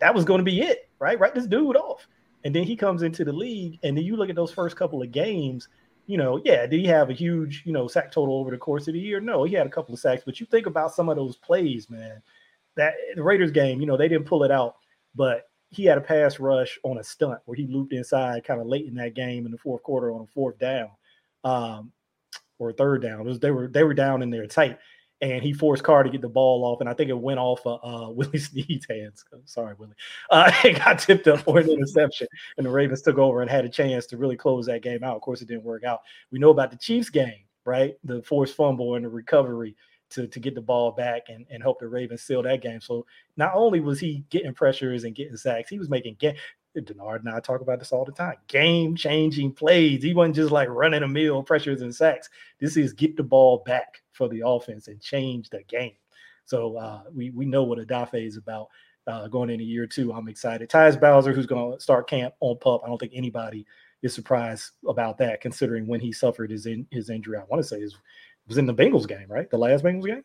that 0.00 0.14
was 0.14 0.24
going 0.24 0.38
to 0.38 0.44
be 0.44 0.60
it, 0.62 0.88
right? 0.98 1.18
Write 1.18 1.34
this 1.34 1.46
dude 1.46 1.76
off. 1.76 2.06
And 2.44 2.54
then 2.54 2.62
he 2.62 2.74
comes 2.74 3.02
into 3.02 3.24
the 3.24 3.32
league, 3.32 3.78
and 3.82 3.96
then 3.96 4.04
you 4.04 4.16
look 4.16 4.30
at 4.30 4.36
those 4.36 4.52
first 4.52 4.76
couple 4.76 5.02
of 5.02 5.12
games. 5.12 5.68
You 6.06 6.16
know, 6.16 6.40
yeah, 6.42 6.66
did 6.66 6.80
he 6.80 6.86
have 6.86 7.10
a 7.10 7.14
huge, 7.14 7.64
you 7.66 7.72
know, 7.72 7.86
sack 7.86 8.10
total 8.10 8.36
over 8.36 8.50
the 8.50 8.56
course 8.56 8.88
of 8.88 8.94
the 8.94 9.00
year? 9.00 9.20
No, 9.20 9.44
he 9.44 9.54
had 9.54 9.66
a 9.66 9.70
couple 9.70 9.92
of 9.92 10.00
sacks, 10.00 10.22
but 10.24 10.40
you 10.40 10.46
think 10.46 10.66
about 10.66 10.94
some 10.94 11.10
of 11.10 11.16
those 11.16 11.36
plays, 11.36 11.90
man. 11.90 12.22
That 12.76 12.94
the 13.14 13.22
Raiders 13.22 13.50
game, 13.50 13.80
you 13.80 13.86
know, 13.86 13.96
they 13.96 14.08
didn't 14.08 14.26
pull 14.26 14.44
it 14.44 14.50
out, 14.50 14.76
but 15.14 15.50
he 15.70 15.84
had 15.84 15.98
a 15.98 16.00
pass 16.00 16.40
rush 16.40 16.78
on 16.82 16.96
a 16.96 17.04
stunt 17.04 17.40
where 17.44 17.56
he 17.56 17.66
looped 17.66 17.92
inside 17.92 18.44
kind 18.44 18.60
of 18.60 18.66
late 18.66 18.86
in 18.86 18.94
that 18.94 19.14
game 19.14 19.44
in 19.44 19.52
the 19.52 19.58
fourth 19.58 19.82
quarter 19.82 20.12
on 20.12 20.22
a 20.22 20.26
fourth 20.26 20.58
down. 20.58 20.88
Um, 21.44 21.92
or 22.58 22.72
third 22.72 23.02
down. 23.02 23.24
Was, 23.24 23.40
they 23.40 23.50
were 23.50 23.68
they 23.68 23.84
were 23.84 23.94
down 23.94 24.22
in 24.22 24.30
there 24.30 24.46
tight, 24.46 24.78
and 25.20 25.42
he 25.42 25.52
forced 25.52 25.82
Carr 25.82 26.02
to 26.02 26.10
get 26.10 26.20
the 26.20 26.28
ball 26.28 26.64
off, 26.64 26.80
and 26.80 26.88
I 26.88 26.94
think 26.94 27.10
it 27.10 27.18
went 27.18 27.40
off 27.40 27.60
of 27.66 27.80
uh, 27.82 28.10
Willie 28.12 28.38
Snead's 28.38 28.86
hands. 28.88 29.24
Sorry, 29.44 29.74
Willie. 29.78 29.94
Uh, 30.30 30.52
it 30.64 30.78
got 30.78 30.98
tipped 30.98 31.28
up 31.28 31.40
for 31.40 31.58
an 31.58 31.70
interception, 31.70 32.28
and 32.56 32.66
the 32.66 32.70
Ravens 32.70 33.02
took 33.02 33.18
over 33.18 33.42
and 33.42 33.50
had 33.50 33.64
a 33.64 33.70
chance 33.70 34.06
to 34.06 34.16
really 34.16 34.36
close 34.36 34.66
that 34.66 34.82
game 34.82 35.02
out. 35.02 35.16
Of 35.16 35.22
course, 35.22 35.42
it 35.42 35.48
didn't 35.48 35.64
work 35.64 35.84
out. 35.84 36.00
We 36.30 36.38
know 36.38 36.50
about 36.50 36.70
the 36.70 36.78
Chiefs 36.78 37.10
game, 37.10 37.44
right? 37.64 37.94
The 38.04 38.22
forced 38.22 38.56
fumble 38.56 38.94
and 38.94 39.04
the 39.04 39.10
recovery 39.10 39.74
to, 40.10 40.26
to 40.26 40.40
get 40.40 40.54
the 40.54 40.60
ball 40.60 40.92
back 40.92 41.28
and, 41.28 41.44
and 41.50 41.62
help 41.62 41.80
the 41.80 41.88
Ravens 41.88 42.22
seal 42.22 42.42
that 42.42 42.62
game. 42.62 42.80
So 42.80 43.04
not 43.36 43.52
only 43.54 43.80
was 43.80 44.00
he 44.00 44.24
getting 44.30 44.54
pressures 44.54 45.04
and 45.04 45.14
getting 45.14 45.36
sacks, 45.36 45.68
he 45.68 45.78
was 45.78 45.90
making 45.90 46.16
game. 46.18 46.36
Denard 46.76 47.20
and 47.20 47.28
I 47.28 47.40
talk 47.40 47.60
about 47.60 47.78
this 47.78 47.92
all 47.92 48.04
the 48.04 48.12
time. 48.12 48.36
Game 48.46 48.94
changing 48.94 49.52
plays. 49.52 50.02
He 50.02 50.14
wasn't 50.14 50.36
just 50.36 50.52
like 50.52 50.68
running 50.68 51.02
a 51.02 51.08
mill, 51.08 51.42
pressures 51.42 51.82
and 51.82 51.94
sacks. 51.94 52.28
This 52.60 52.76
is 52.76 52.92
get 52.92 53.16
the 53.16 53.22
ball 53.22 53.62
back 53.66 54.02
for 54.12 54.28
the 54.28 54.42
offense 54.46 54.88
and 54.88 55.00
change 55.00 55.50
the 55.50 55.62
game. 55.64 55.94
So 56.44 56.76
uh, 56.76 57.02
we 57.14 57.30
we 57.30 57.46
know 57.46 57.64
what 57.64 57.78
Odafe 57.78 58.26
is 58.26 58.36
about. 58.36 58.68
Uh, 59.06 59.26
going 59.26 59.48
into 59.48 59.64
year 59.64 59.86
two, 59.86 60.12
I'm 60.12 60.28
excited. 60.28 60.68
Tyus 60.68 61.00
Bowser, 61.00 61.32
who's 61.32 61.46
going 61.46 61.72
to 61.72 61.80
start 61.80 62.10
camp 62.10 62.34
on 62.40 62.58
pup. 62.58 62.82
I 62.84 62.88
don't 62.88 62.98
think 62.98 63.12
anybody 63.14 63.66
is 64.02 64.14
surprised 64.14 64.72
about 64.86 65.16
that, 65.18 65.40
considering 65.40 65.86
when 65.86 66.00
he 66.00 66.12
suffered 66.12 66.50
his 66.50 66.66
in, 66.66 66.86
his 66.90 67.08
injury. 67.08 67.38
I 67.38 67.44
want 67.44 67.62
to 67.62 67.68
say 67.68 67.78
it 67.78 67.92
was 68.46 68.58
in 68.58 68.66
the 68.66 68.74
Bengals 68.74 69.08
game, 69.08 69.26
right? 69.28 69.48
The 69.50 69.56
last 69.56 69.82
Bengals 69.82 70.06
game. 70.06 70.24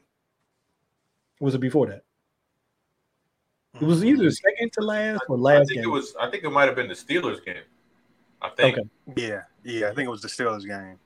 Was 1.39 1.56
it 1.56 1.62
before 1.62 1.88
that? 1.88 2.03
It 3.81 3.86
was 3.86 4.05
either 4.05 4.29
second 4.29 4.71
to 4.73 4.81
last 4.81 5.21
or 5.27 5.38
last. 5.38 5.55
I 5.55 5.65
think 5.65 5.73
game. 5.75 5.83
it 5.86 5.88
was. 5.88 6.15
I 6.19 6.29
think 6.29 6.43
it 6.43 6.49
might 6.49 6.65
have 6.65 6.75
been 6.75 6.88
the 6.88 6.93
Steelers 6.93 7.43
game. 7.43 7.63
I 8.41 8.49
think. 8.49 8.77
Okay. 8.77 8.89
Yeah, 9.15 9.41
yeah. 9.63 9.89
I 9.89 9.93
think 9.93 10.07
it 10.07 10.12
was 10.12 10.21
the 10.21 10.27
Steelers 10.27 10.67
game. 10.67 10.99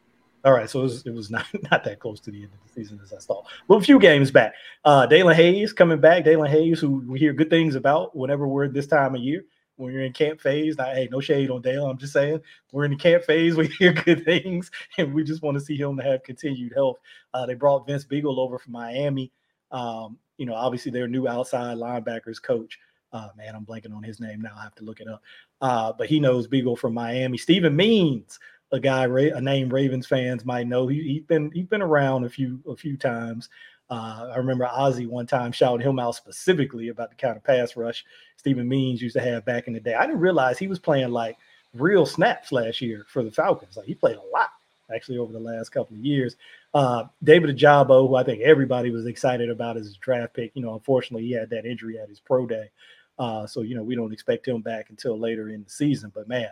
All 0.45 0.53
right, 0.53 0.69
so 0.69 0.80
it 0.80 0.84
was, 0.84 1.06
it 1.06 1.13
was 1.13 1.30
not, 1.32 1.45
not 1.71 1.84
that 1.84 1.99
close 1.99 2.19
to 2.21 2.32
the 2.32 2.43
end 2.43 2.51
of 2.53 2.67
the 2.67 2.82
season 2.82 2.99
as 3.03 3.12
I 3.12 3.17
thought. 3.17 3.45
But 3.67 3.75
a 3.75 3.82
few 3.82 3.99
games 3.99 4.32
back. 4.32 4.53
Uh 4.86 5.08
Daelin 5.08 5.36
Hayes 5.36 5.73
coming 5.73 5.99
back. 5.99 6.23
Daelin 6.25 6.49
Hayes, 6.49 6.80
who 6.80 7.03
we 7.08 7.19
hear 7.19 7.34
good 7.34 7.49
things 7.49 7.75
about 7.75 8.15
whenever 8.15 8.47
we're 8.47 8.67
this 8.67 8.88
time 8.88 9.15
of 9.15 9.21
year. 9.21 9.43
When 9.75 9.93
you're 9.93 10.01
in 10.01 10.13
camp 10.13 10.41
phase, 10.41 10.75
now, 10.75 10.86
hey, 10.86 11.08
no 11.12 11.19
shade 11.19 11.51
on 11.51 11.62
Dale. 11.62 11.86
I'm 11.86 11.99
just 11.99 12.13
saying 12.13 12.39
we're 12.71 12.86
in 12.86 12.91
the 12.91 12.97
camp 12.97 13.23
phase. 13.23 13.56
We 13.58 13.67
hear 13.67 13.93
good 13.93 14.25
things, 14.25 14.71
and 14.97 15.13
we 15.13 15.23
just 15.23 15.43
want 15.43 15.56
to 15.56 15.62
see 15.62 15.77
him 15.77 15.97
to 15.97 16.03
have 16.03 16.23
continued 16.23 16.73
health. 16.73 16.97
Uh, 17.32 17.45
they 17.45 17.53
brought 17.53 17.86
Vince 17.86 18.03
Biegel 18.03 18.39
over 18.39 18.58
from 18.58 18.73
Miami. 18.73 19.32
Um, 19.71 20.17
you 20.38 20.45
know, 20.45 20.56
obviously 20.56 20.91
their 20.91 21.08
new 21.08 21.28
outside 21.28 21.78
linebackers 21.78 22.41
coach. 22.41 22.80
Uh, 23.13 23.30
man, 23.38 23.56
I'm 23.56 23.65
blanking 23.65 23.95
on 23.95 24.04
his 24.04 24.19
name 24.19 24.41
now. 24.41 24.52
I 24.58 24.63
have 24.63 24.76
to 24.76 24.84
look 24.84 25.00
it 25.00 25.08
up. 25.08 25.21
Uh, 25.62 25.93
but 25.97 26.08
he 26.08 26.19
knows 26.19 26.47
Biegel 26.47 26.78
from 26.78 26.93
Miami. 26.93 27.38
Steven 27.38 27.76
Means, 27.76 28.39
a 28.71 28.80
guy, 28.80 29.06
a 29.06 29.41
name 29.41 29.69
Ravens 29.69 30.08
fans 30.08 30.43
might 30.45 30.67
know. 30.67 30.88
He, 30.88 31.02
he's 31.02 31.23
been 31.23 31.52
he's 31.52 31.67
been 31.67 31.82
around 31.82 32.26
a 32.26 32.30
few 32.30 32.60
a 32.67 32.76
few 32.76 32.97
times. 32.97 33.50
Uh, 33.89 34.32
I 34.34 34.38
remember 34.38 34.67
Ozzie 34.67 35.06
one 35.06 35.26
time 35.28 35.54
shouting 35.54 35.88
him 35.88 35.97
out 35.97 36.15
specifically 36.15 36.89
about 36.89 37.10
the 37.10 37.15
kind 37.15 37.38
of 37.38 37.43
pass 37.43 37.78
rush 37.78 38.04
Steven 38.36 38.67
Means 38.67 39.02
used 39.02 39.15
to 39.15 39.21
have 39.21 39.45
back 39.45 39.67
in 39.67 39.73
the 39.73 39.80
day. 39.80 39.93
I 39.93 40.06
didn't 40.06 40.19
realize 40.19 40.58
he 40.58 40.67
was 40.67 40.80
playing 40.80 41.12
like 41.12 41.38
real 41.73 42.06
snaps 42.06 42.52
last 42.52 42.82
year 42.82 43.06
for 43.08 43.23
the 43.23 43.32
Falcons. 43.32 43.78
Like 43.78 43.86
he 43.86 43.95
played 43.95 44.17
a 44.17 44.34
lot 44.34 44.50
actually 44.93 45.17
over 45.17 45.34
the 45.34 45.39
last 45.39 45.69
couple 45.69 45.95
of 45.95 46.06
years. 46.06 46.36
Uh, 46.78 47.08
David 47.24 47.58
Ojabo, 47.58 48.08
who 48.08 48.16
I 48.16 48.24
think 48.24 48.44
everybody 48.44 48.92
was 48.92 49.08
excited 49.08 49.50
about 49.50 49.78
as 49.78 49.88
a 49.88 49.98
draft 49.98 50.36
pick. 50.36 50.52
You 50.54 50.62
know, 50.62 50.76
unfortunately, 50.76 51.26
he 51.26 51.32
had 51.32 51.50
that 51.50 51.66
injury 51.66 51.98
at 51.98 52.08
his 52.08 52.20
pro 52.20 52.46
day. 52.46 52.70
Uh, 53.18 53.48
so, 53.48 53.63
you 53.63 53.74
know, 53.74 53.82
we 53.82 53.96
don't 53.96 54.13
expect 54.13 54.48
him 54.48 54.62
back 54.62 54.92
until 54.92 55.18
later 55.18 55.50
in 55.50 55.63
the 55.63 55.70
season. 55.72 56.12
But 56.13 56.28
man, 56.28 56.50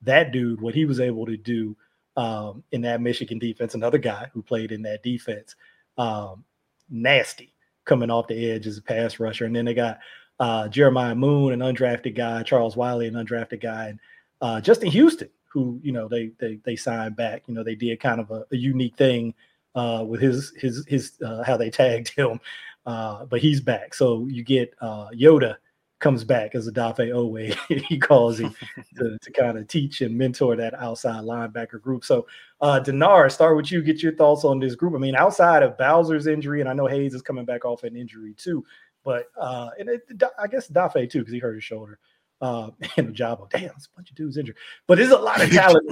that 0.00 0.32
dude, 0.32 0.62
what 0.62 0.74
he 0.74 0.86
was 0.86 0.98
able 0.98 1.26
to 1.26 1.36
do 1.36 1.76
um, 2.16 2.64
in 2.72 2.80
that 2.80 3.02
Michigan 3.02 3.38
defense, 3.38 3.74
another 3.74 3.98
guy 3.98 4.30
who 4.32 4.40
played 4.40 4.72
in 4.72 4.80
that 4.84 5.02
defense, 5.02 5.56
um, 5.98 6.42
nasty 6.88 7.52
coming 7.84 8.10
off 8.10 8.28
the 8.28 8.50
edge 8.50 8.66
as 8.66 8.78
a 8.78 8.82
pass 8.82 9.20
rusher. 9.20 9.44
And 9.44 9.54
then 9.54 9.66
they 9.66 9.74
got 9.74 9.98
uh, 10.40 10.68
Jeremiah 10.68 11.14
Moon, 11.14 11.52
an 11.52 11.60
undrafted 11.60 12.16
guy, 12.16 12.42
Charles 12.44 12.78
Wiley, 12.78 13.08
an 13.08 13.14
undrafted 13.14 13.60
guy, 13.60 13.88
and 13.88 14.00
uh, 14.40 14.58
Justin 14.58 14.90
Houston, 14.90 15.28
who 15.48 15.78
you 15.82 15.92
know 15.92 16.08
they 16.08 16.30
they 16.38 16.60
they 16.64 16.76
signed 16.76 17.14
back. 17.14 17.42
You 17.46 17.52
know, 17.52 17.62
they 17.62 17.74
did 17.74 18.00
kind 18.00 18.22
of 18.22 18.30
a, 18.30 18.46
a 18.50 18.56
unique 18.56 18.96
thing 18.96 19.34
uh, 19.76 20.02
with 20.04 20.20
his 20.20 20.52
his 20.56 20.84
his 20.88 21.12
uh, 21.24 21.44
how 21.44 21.56
they 21.56 21.70
tagged 21.70 22.08
him, 22.16 22.40
uh, 22.86 23.24
but 23.26 23.40
he's 23.40 23.60
back. 23.60 23.94
So 23.94 24.26
you 24.28 24.42
get 24.42 24.74
uh, 24.80 25.08
Yoda 25.10 25.56
comes 25.98 26.24
back 26.24 26.54
as 26.54 26.68
Odafe 26.68 27.10
Oweh. 27.10 27.54
he 27.88 27.98
calls 27.98 28.40
him 28.40 28.54
to, 28.96 29.18
to 29.22 29.30
kind 29.30 29.58
of 29.58 29.68
teach 29.68 30.00
and 30.00 30.16
mentor 30.16 30.56
that 30.56 30.74
outside 30.74 31.24
linebacker 31.24 31.80
group. 31.80 32.04
So, 32.04 32.26
uh, 32.60 32.80
Denard, 32.84 33.32
start 33.32 33.56
with 33.56 33.70
you. 33.72 33.82
Get 33.82 34.02
your 34.02 34.14
thoughts 34.14 34.44
on 34.44 34.58
this 34.58 34.74
group. 34.74 34.94
I 34.94 34.98
mean, 34.98 35.16
outside 35.16 35.62
of 35.62 35.78
Bowser's 35.78 36.26
injury, 36.26 36.60
and 36.60 36.68
I 36.68 36.74
know 36.74 36.86
Hayes 36.86 37.14
is 37.14 37.22
coming 37.22 37.44
back 37.44 37.64
off 37.64 37.84
an 37.84 37.96
injury 37.96 38.34
too, 38.34 38.64
but 39.04 39.26
uh, 39.38 39.70
and 39.78 39.88
it, 39.88 40.02
I 40.38 40.46
guess 40.46 40.68
Dafe 40.68 41.08
too 41.10 41.20
because 41.20 41.32
he 41.32 41.38
hurt 41.38 41.54
his 41.54 41.64
shoulder. 41.64 41.98
Uh, 42.42 42.70
and 42.96 43.14
Ojabo, 43.14 43.48
damn, 43.48 43.64
it's 43.76 43.86
a 43.86 43.96
bunch 43.96 44.10
of 44.10 44.16
dudes 44.16 44.36
injured, 44.36 44.56
but 44.86 44.98
there's 44.98 45.10
a 45.10 45.18
lot 45.18 45.42
of 45.42 45.50
talent. 45.50 45.90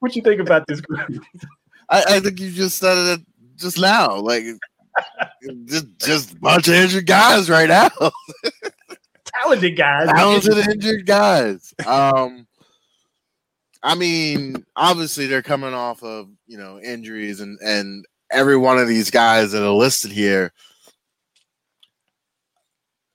what 0.00 0.14
you 0.14 0.22
think 0.22 0.40
about 0.40 0.66
this 0.66 0.82
group? 0.82 1.22
I, 1.88 2.04
I 2.08 2.20
think 2.20 2.40
you 2.40 2.50
just 2.50 2.78
said 2.78 2.96
it 2.96 3.26
just 3.56 3.78
now. 3.78 4.16
Like 4.16 4.44
just 5.66 5.86
just 5.98 6.32
a 6.32 6.36
bunch 6.36 6.68
of 6.68 6.74
injured 6.74 7.06
guys 7.06 7.48
right 7.48 7.68
now. 7.68 7.90
Talented 9.42 9.76
guys. 9.76 10.08
Talented 10.08 10.58
injured 10.68 11.06
guys. 11.06 11.74
Um 11.86 12.46
I 13.82 13.94
mean, 13.94 14.64
obviously 14.74 15.26
they're 15.26 15.42
coming 15.42 15.74
off 15.74 16.02
of, 16.02 16.28
you 16.46 16.58
know, 16.58 16.80
injuries 16.80 17.40
and 17.40 17.58
and 17.60 18.04
every 18.30 18.56
one 18.56 18.78
of 18.78 18.88
these 18.88 19.10
guys 19.10 19.52
that 19.52 19.62
are 19.62 19.70
listed 19.70 20.10
here. 20.10 20.52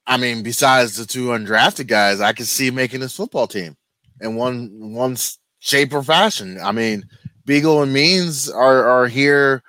I 0.07 0.17
mean, 0.17 0.43
besides 0.43 0.95
the 0.97 1.05
two 1.05 1.27
undrafted 1.27 1.87
guys, 1.87 2.21
I 2.21 2.33
can 2.33 2.45
see 2.45 2.71
making 2.71 2.99
this 2.99 3.15
football 3.15 3.47
team 3.47 3.75
in 4.19 4.35
one 4.35 4.69
one 4.93 5.17
shape 5.59 5.93
or 5.93 6.03
fashion. 6.03 6.59
I 6.61 6.71
mean, 6.71 7.03
Biegel 7.45 7.83
and 7.83 7.93
Means 7.93 8.49
are 8.49 8.83
are 8.87 9.07
here 9.07 9.63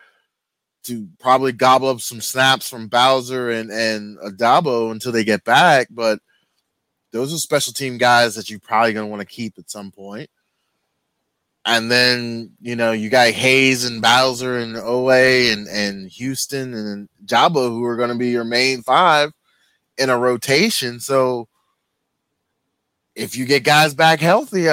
to 0.84 1.08
probably 1.20 1.52
gobble 1.52 1.88
up 1.88 2.00
some 2.00 2.20
snaps 2.20 2.68
from 2.68 2.88
Bowser 2.88 3.50
and 3.50 3.70
and 3.70 4.18
Ojabo 4.18 4.90
until 4.90 5.12
they 5.12 5.24
get 5.24 5.44
back. 5.44 5.88
But 5.90 6.20
those 7.12 7.32
are 7.32 7.38
special 7.38 7.72
team 7.72 7.98
guys 7.98 8.34
that 8.34 8.50
you're 8.50 8.60
probably 8.60 8.92
going 8.92 9.06
to 9.06 9.10
want 9.10 9.20
to 9.20 9.26
keep 9.26 9.58
at 9.58 9.70
some 9.70 9.90
point. 9.90 10.28
And 11.64 11.90
then 11.90 12.52
you 12.60 12.74
know 12.74 12.92
you 12.92 13.08
got 13.08 13.28
Hayes 13.28 13.84
and 13.84 14.02
Bowser 14.02 14.58
and 14.58 14.74
Oweh 14.74 15.52
and 15.52 15.68
and 15.68 16.08
Houston 16.10 16.74
and 16.74 17.08
Jabo 17.24 17.68
who 17.68 17.84
are 17.84 17.96
going 17.96 18.10
to 18.10 18.16
be 18.16 18.30
your 18.30 18.44
main 18.44 18.82
five 18.82 19.30
in 19.96 20.10
a 20.10 20.18
rotation. 20.18 20.98
So 20.98 21.48
if 23.14 23.36
you 23.36 23.44
get 23.44 23.62
guys 23.62 23.94
back 23.94 24.20
healthy, 24.20 24.68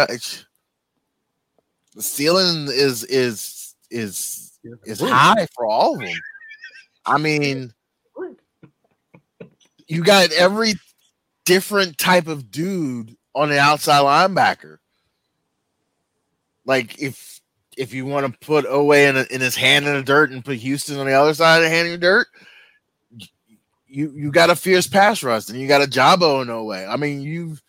ceiling 2.00 2.68
is 2.70 3.04
is 3.04 3.76
is 3.92 4.60
is 4.86 5.00
high 5.00 5.48
for 5.56 5.66
all 5.66 5.96
of 5.96 6.02
them. 6.02 6.18
I 7.06 7.18
mean, 7.18 7.74
you 9.88 10.04
got 10.04 10.32
every 10.32 10.74
different 11.46 11.98
type 11.98 12.28
of 12.28 12.52
dude 12.52 13.16
on 13.34 13.50
the 13.50 13.60
outside 13.60 14.02
linebacker. 14.02 14.78
Like 16.66 17.02
if 17.02 17.42
if 17.78 17.94
you 17.94 18.06
want 18.06 18.32
to 18.32 18.46
put 18.46 18.66
Oweh 18.66 19.10
in, 19.10 19.18
a, 19.18 19.26
in 19.32 19.42
his 19.42 19.56
hand 19.56 19.88
in 19.88 19.94
the 19.94 20.04
dirt 20.04 20.32
and 20.32 20.44
put 20.44 20.58
Houston 20.58 21.00
on 21.00 21.06
the 21.06 21.14
other 21.14 21.34
side 21.34 21.58
of 21.58 21.64
the 21.64 21.70
hand 21.70 21.88
in 21.88 21.94
the 21.94 21.98
dirt, 21.98 22.28
you 23.88 24.12
you 24.16 24.32
got 24.32 24.50
a 24.50 24.56
fierce 24.56 24.86
pass 24.86 25.24
rush 25.24 25.50
and 25.50 25.60
you 25.60 25.68
got 25.68 25.82
a 25.82 25.88
Jabo 25.88 26.42
in 26.42 26.50
Oweh. 26.50 26.88
I 26.88 26.96
mean, 26.98 27.22
you've 27.22 27.62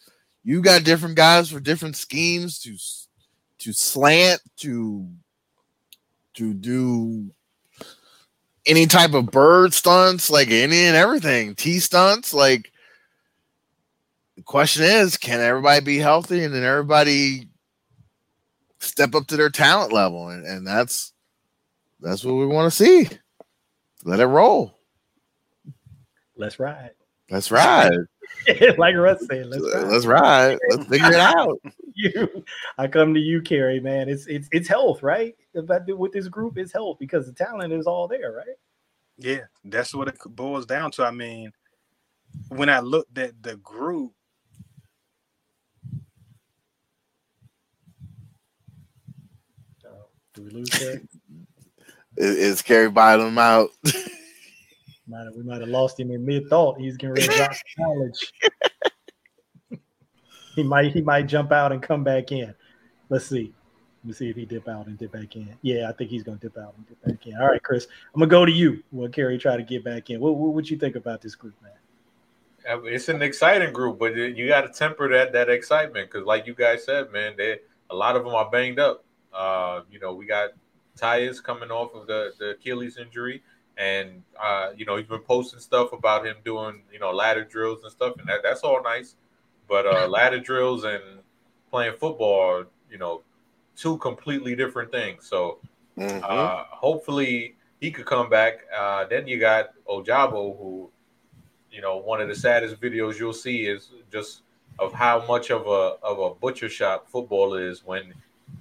you 0.42 0.60
got 0.60 0.84
different 0.84 1.16
guys 1.16 1.50
for 1.50 1.60
different 1.60 1.96
schemes 1.96 2.58
to 2.60 2.76
to 3.60 3.72
slant 3.72 4.40
to 4.58 5.08
to 6.34 6.54
do 6.54 7.30
any 8.66 8.86
type 8.86 9.14
of 9.14 9.30
bird 9.30 9.72
stunts, 9.72 10.30
like 10.30 10.50
any 10.50 10.84
and 10.84 10.96
everything, 10.96 11.54
T 11.54 11.78
stunts. 11.78 12.34
Like 12.34 12.72
the 14.36 14.42
question 14.42 14.84
is, 14.84 15.16
can 15.16 15.40
everybody 15.40 15.84
be 15.84 15.98
healthy 15.98 16.44
and 16.44 16.54
then 16.54 16.64
everybody 16.64 17.48
step 18.78 19.14
up 19.14 19.26
to 19.28 19.36
their 19.36 19.50
talent 19.50 19.92
level? 19.92 20.28
And, 20.28 20.46
and 20.46 20.66
that's 20.66 21.12
that's 22.00 22.24
what 22.24 22.34
we 22.34 22.46
want 22.46 22.72
to 22.72 22.76
see. 22.76 23.08
Let 24.04 24.20
it 24.20 24.26
roll. 24.26 24.78
Let's 26.36 26.58
ride. 26.58 26.92
Let's 27.30 27.50
ride. 27.50 27.92
like 28.78 28.96
Russ 28.96 29.26
said, 29.26 29.46
let's 29.46 29.62
ride. 29.62 29.84
Let's 29.84 30.06
ride. 30.06 30.58
Let's 30.70 30.88
figure 30.88 31.12
it 31.12 31.20
out. 31.20 31.60
you, 32.02 32.44
I 32.78 32.86
come 32.88 33.14
to 33.14 33.20
you, 33.20 33.42
Kerry. 33.42 33.80
Man, 33.80 34.08
it's 34.08 34.26
it's 34.26 34.48
it's 34.52 34.68
health, 34.68 35.02
right? 35.02 35.34
But 35.54 35.86
with 35.98 36.12
this 36.12 36.28
group, 36.28 36.58
it's 36.58 36.72
health 36.72 36.98
because 36.98 37.26
the 37.26 37.32
talent 37.32 37.72
is 37.72 37.86
all 37.86 38.08
there, 38.08 38.32
right? 38.32 38.56
Yeah, 39.18 39.44
that's 39.64 39.94
what 39.94 40.08
it 40.08 40.16
boils 40.26 40.66
down 40.66 40.90
to. 40.92 41.04
I 41.04 41.10
mean, 41.10 41.52
when 42.48 42.70
I 42.70 42.80
looked 42.80 43.18
at 43.18 43.42
the 43.42 43.56
group, 43.56 44.12
oh, 49.86 50.06
do 50.34 50.42
we 50.42 50.50
lose 50.50 50.70
that? 50.70 51.06
Is 52.16 52.60
Kerry 52.60 52.90
buying 52.90 53.20
them 53.20 53.38
out? 53.38 53.70
Might 55.06 55.24
have, 55.24 55.34
we 55.34 55.42
might 55.42 55.60
have 55.60 55.68
lost 55.68 55.98
him 55.98 56.12
in 56.12 56.24
mid 56.24 56.48
thought. 56.48 56.78
He's 56.78 56.96
getting 56.96 57.14
ready 57.14 57.26
to 57.26 57.34
drop 57.34 57.50
college. 57.76 58.32
he 60.62 60.68
might 60.68 60.92
he 60.92 61.00
might 61.00 61.26
jump 61.26 61.52
out 61.52 61.72
and 61.72 61.82
come 61.82 62.04
back 62.04 62.32
in. 62.32 62.54
Let's 63.08 63.26
see. 63.26 63.52
Let 64.02 64.06
me 64.06 64.12
see 64.12 64.30
if 64.30 64.36
he 64.36 64.46
dip 64.46 64.68
out 64.68 64.86
and 64.86 64.96
dip 64.96 65.12
back 65.12 65.36
in. 65.36 65.54
Yeah, 65.62 65.88
I 65.88 65.92
think 65.92 66.10
he's 66.10 66.22
gonna 66.22 66.38
dip 66.38 66.56
out 66.56 66.74
and 66.76 66.86
dip 66.88 67.02
back 67.02 67.26
in. 67.26 67.36
All 67.36 67.48
right, 67.48 67.62
Chris, 67.62 67.86
I'm 68.14 68.20
gonna 68.20 68.30
go 68.30 68.44
to 68.44 68.52
you. 68.52 68.82
Well, 68.92 69.08
Kerry 69.08 69.38
try 69.38 69.56
to 69.56 69.62
get 69.62 69.84
back 69.84 70.10
in. 70.10 70.20
What 70.20 70.32
what 70.32 70.70
you 70.70 70.76
think 70.76 70.96
about 70.96 71.20
this 71.20 71.34
group, 71.34 71.54
man? 71.62 71.72
It's 72.84 73.08
an 73.08 73.22
exciting 73.22 73.72
group, 73.72 73.98
but 73.98 74.14
you 74.14 74.46
got 74.46 74.62
to 74.62 74.68
temper 74.68 75.08
that 75.10 75.32
that 75.32 75.48
excitement 75.48 76.10
because, 76.10 76.26
like 76.26 76.46
you 76.46 76.54
guys 76.54 76.84
said, 76.84 77.10
man, 77.10 77.34
they 77.36 77.58
a 77.88 77.94
lot 77.94 78.16
of 78.16 78.24
them 78.24 78.34
are 78.34 78.50
banged 78.50 78.78
up. 78.78 79.04
Uh, 79.32 79.80
you 79.90 79.98
know, 79.98 80.14
we 80.14 80.26
got 80.26 80.50
Tyus 80.98 81.42
coming 81.42 81.70
off 81.70 81.94
of 81.94 82.06
the 82.06 82.32
the 82.38 82.50
Achilles 82.50 82.98
injury 82.98 83.42
and 83.80 84.22
uh, 84.40 84.70
you 84.76 84.84
know 84.84 84.96
he's 84.96 85.06
been 85.06 85.20
posting 85.20 85.58
stuff 85.58 85.92
about 85.92 86.26
him 86.26 86.36
doing 86.44 86.82
you 86.92 86.98
know 86.98 87.10
ladder 87.10 87.44
drills 87.44 87.82
and 87.82 87.90
stuff, 87.90 88.14
and 88.18 88.28
that, 88.28 88.40
that's 88.42 88.60
all 88.60 88.82
nice. 88.82 89.16
But 89.70 89.86
uh, 89.86 90.08
ladder 90.08 90.40
drills 90.40 90.82
and 90.82 91.00
playing 91.70 91.94
football 91.96 92.40
are 92.40 92.66
you 92.90 92.98
know 92.98 93.22
two 93.76 93.96
completely 93.98 94.56
different 94.56 94.90
things. 94.90 95.26
So 95.26 95.60
mm-hmm. 95.96 96.24
uh, 96.24 96.64
hopefully 96.68 97.54
he 97.80 97.92
could 97.92 98.04
come 98.04 98.28
back. 98.28 98.66
Uh, 98.76 99.06
then 99.06 99.28
you 99.28 99.38
got 99.38 99.70
Ojabo, 99.88 100.58
who 100.58 100.90
you 101.70 101.80
know 101.80 101.98
one 101.98 102.20
of 102.20 102.26
the 102.26 102.34
saddest 102.34 102.80
videos 102.80 103.18
you'll 103.18 103.32
see 103.32 103.66
is 103.66 103.92
just 104.10 104.42
of 104.80 104.92
how 104.92 105.24
much 105.26 105.50
of 105.50 105.68
a 105.68 105.96
of 106.02 106.18
a 106.18 106.34
butcher 106.34 106.68
shop 106.68 107.08
football 107.08 107.54
is 107.54 107.84
when 107.84 108.12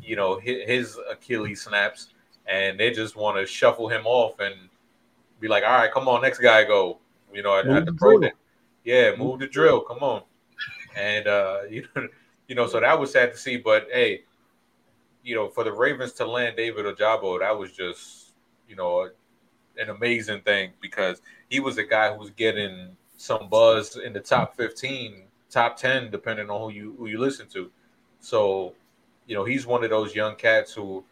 you 0.01 0.15
know 0.15 0.39
his, 0.39 0.63
his 0.67 0.99
Achilles 1.09 1.61
snaps 1.63 2.09
and 2.45 2.79
they 2.79 2.91
just 2.91 3.15
want 3.15 3.37
to 3.37 3.47
shuffle 3.47 3.89
him 3.89 4.05
off 4.05 4.39
and 4.39 4.55
be 5.39 5.47
like, 5.47 5.63
all 5.63 5.71
right, 5.71 5.91
come 5.91 6.07
on, 6.07 6.21
next 6.21 6.39
guy 6.39 6.65
go. 6.65 6.99
You 7.33 7.43
know, 7.43 7.57
at, 7.57 7.67
at 7.67 7.85
the 7.85 7.93
pro 7.93 8.19
day. 8.19 8.31
Yeah, 8.83 9.15
move 9.15 9.39
the 9.39 9.47
drill. 9.47 9.81
Come 9.81 9.99
on. 9.99 10.23
And 10.95 11.27
uh, 11.27 11.59
you 11.69 11.85
know, 11.95 12.07
you 12.47 12.55
know, 12.55 12.67
so 12.67 12.79
that 12.79 12.99
was 12.99 13.11
sad 13.11 13.31
to 13.31 13.37
see. 13.37 13.57
But 13.57 13.87
hey, 13.91 14.23
you 15.23 15.35
know, 15.35 15.49
for 15.49 15.63
the 15.63 15.71
Ravens 15.71 16.13
to 16.13 16.25
land 16.25 16.57
David 16.57 16.85
Ojabo, 16.85 17.39
that 17.39 17.57
was 17.57 17.71
just, 17.71 18.31
you 18.67 18.75
know, 18.75 19.09
an 19.77 19.89
amazing 19.89 20.41
thing 20.41 20.71
because 20.81 21.21
he 21.49 21.59
was 21.59 21.77
a 21.77 21.83
guy 21.83 22.11
who 22.11 22.19
was 22.19 22.31
getting 22.31 22.95
some 23.17 23.49
buzz 23.49 23.97
in 23.97 24.13
the 24.13 24.19
top 24.19 24.55
15, 24.55 25.23
top 25.49 25.77
10, 25.77 26.09
depending 26.11 26.49
on 26.49 26.61
who 26.61 26.75
you 26.75 26.95
who 26.97 27.07
you 27.07 27.19
listen 27.19 27.47
to. 27.49 27.69
So, 28.19 28.73
you 29.27 29.35
know, 29.35 29.45
he's 29.45 29.65
one 29.65 29.83
of 29.83 29.89
those 29.89 30.15
young 30.15 30.35
cats 30.35 30.73
who 30.73 31.03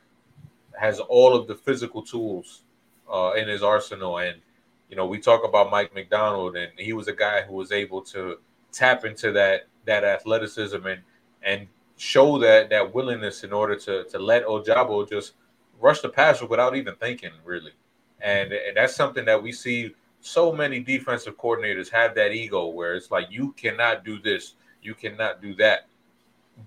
has 0.77 0.99
all 0.99 1.35
of 1.35 1.47
the 1.47 1.55
physical 1.55 2.01
tools 2.01 2.63
uh, 3.11 3.33
in 3.35 3.47
his 3.47 3.63
arsenal. 3.63 4.17
And 4.17 4.41
you 4.89 4.95
know, 4.95 5.05
we 5.05 5.19
talk 5.19 5.43
about 5.43 5.69
Mike 5.69 5.93
Macdonald, 5.93 6.55
and 6.55 6.71
he 6.77 6.93
was 6.93 7.07
a 7.07 7.13
guy 7.13 7.41
who 7.41 7.53
was 7.53 7.71
able 7.71 8.01
to 8.03 8.39
tap 8.77 9.05
into 9.05 9.31
that 9.33 9.67
that 9.85 10.03
athleticism 10.03 10.85
and 10.85 11.01
and 11.43 11.67
show 11.97 12.37
that 12.37 12.69
that 12.69 12.93
willingness 12.93 13.43
in 13.43 13.53
order 13.53 13.75
to 13.75 14.03
to 14.05 14.19
let 14.19 14.45
Ojabo 14.45 15.09
just 15.09 15.33
rush 15.79 16.01
the 16.01 16.09
passer 16.09 16.45
without 16.45 16.75
even 16.75 16.95
thinking, 16.95 17.31
really. 17.43 17.73
And 18.21 18.51
and 18.51 18.77
that's 18.77 18.95
something 18.95 19.25
that 19.25 19.41
we 19.41 19.51
see 19.51 19.93
so 20.19 20.51
many 20.51 20.79
defensive 20.79 21.37
coordinators 21.37 21.89
have 21.89 22.15
that 22.15 22.31
ego 22.31 22.67
where 22.67 22.95
it's 22.95 23.11
like 23.11 23.27
you 23.29 23.53
cannot 23.53 24.03
do 24.03 24.19
this, 24.19 24.55
you 24.81 24.93
cannot 24.95 25.41
do 25.41 25.55
that. 25.55 25.87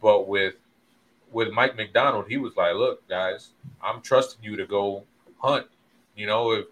But 0.01 0.29
with 0.29 0.55
with 1.33 1.53
Mike 1.53 1.77
Macdonald, 1.77 2.27
he 2.29 2.37
was 2.37 2.57
like, 2.57 2.75
"Look, 2.75 3.07
guys, 3.09 3.51
I'm 3.83 4.01
trusting 4.01 4.43
you 4.43 4.57
to 4.57 4.67
go 4.67 5.05
hunt 5.39 5.67
you 6.21 6.27
know, 6.27 6.53
if 6.53 6.67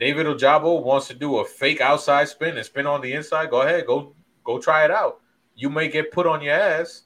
David 0.00 0.26
Ojabo 0.26 0.82
wants 0.82 1.08
to 1.08 1.14
do 1.14 1.38
a 1.38 1.44
fake 1.44 1.82
outside 1.82 2.26
spin 2.28 2.56
and 2.56 2.64
spin 2.64 2.86
on 2.86 3.02
the 3.02 3.12
inside, 3.12 3.50
go 3.50 3.60
ahead, 3.62 3.86
go 3.86 4.14
go 4.46 4.58
try 4.58 4.84
it 4.84 4.90
out. 4.90 5.20
You 5.56 5.68
may 5.68 5.88
get 5.88 6.12
put 6.12 6.26
on 6.26 6.40
your 6.40 6.54
ass, 6.54 7.02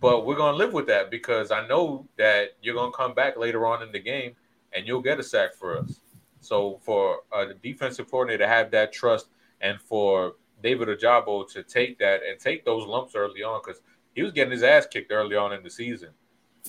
but 0.00 0.24
we're 0.24 0.36
gonna 0.36 0.56
live 0.56 0.72
with 0.72 0.86
that 0.86 1.10
because 1.10 1.50
I 1.50 1.66
know 1.66 2.06
that 2.16 2.50
you're 2.62 2.74
gonna 2.74 2.92
come 2.92 3.12
back 3.12 3.36
later 3.36 3.66
on 3.66 3.82
in 3.82 3.92
the 3.92 3.98
game 3.98 4.36
and 4.72 4.86
you'll 4.86 5.02
get 5.02 5.18
a 5.18 5.22
sack 5.22 5.54
for 5.54 5.78
us. 5.78 6.00
So 6.40 6.78
for 6.82 7.20
a 7.34 7.54
defensive 7.54 8.10
coordinator 8.10 8.44
to 8.44 8.48
have 8.48 8.70
that 8.70 8.92
trust 8.92 9.28
and 9.60 9.80
for 9.80 10.34
David 10.62 10.88
Ojabo 10.88 11.50
to 11.52 11.62
take 11.62 11.98
that 11.98 12.20
and 12.22 12.38
take 12.38 12.64
those 12.64 12.86
lumps 12.86 13.14
early 13.14 13.42
on 13.42 13.60
because 13.64 13.82
he 14.14 14.22
was 14.22 14.32
getting 14.32 14.52
his 14.52 14.62
ass 14.62 14.86
kicked 14.86 15.12
early 15.12 15.36
on 15.36 15.52
in 15.52 15.62
the 15.62 15.70
season. 15.70 16.10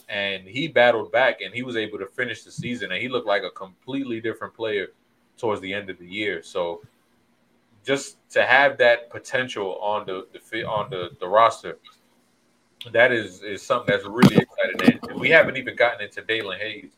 And 0.09 0.47
he 0.47 0.67
battled 0.67 1.11
back 1.11 1.41
and 1.41 1.53
he 1.53 1.63
was 1.63 1.75
able 1.75 1.97
to 1.99 2.07
finish 2.07 2.43
the 2.43 2.51
season 2.51 2.91
and 2.91 3.01
he 3.01 3.07
looked 3.07 3.27
like 3.27 3.43
a 3.43 3.51
completely 3.51 4.19
different 4.21 4.53
player 4.53 4.87
towards 5.37 5.61
the 5.61 5.73
end 5.73 5.89
of 5.89 5.99
the 5.99 6.07
year. 6.07 6.41
So 6.43 6.81
just 7.87 8.17
to 8.31 8.43
have 8.43 8.77
that 8.77 9.09
potential 9.09 9.79
on 9.79 10.05
the, 10.05 10.27
the 10.51 10.63
on 10.65 10.89
the, 10.89 11.11
the 11.21 11.27
roster, 11.27 11.77
that 12.91 13.13
is 13.13 13.41
is 13.41 13.63
something 13.63 13.95
that's 13.95 14.05
really 14.05 14.35
exciting. 14.35 14.99
And 15.09 15.19
we 15.19 15.29
haven't 15.29 15.55
even 15.55 15.75
gotten 15.77 16.01
into 16.01 16.21
Daelin 16.21 16.59
Hayes, 16.59 16.91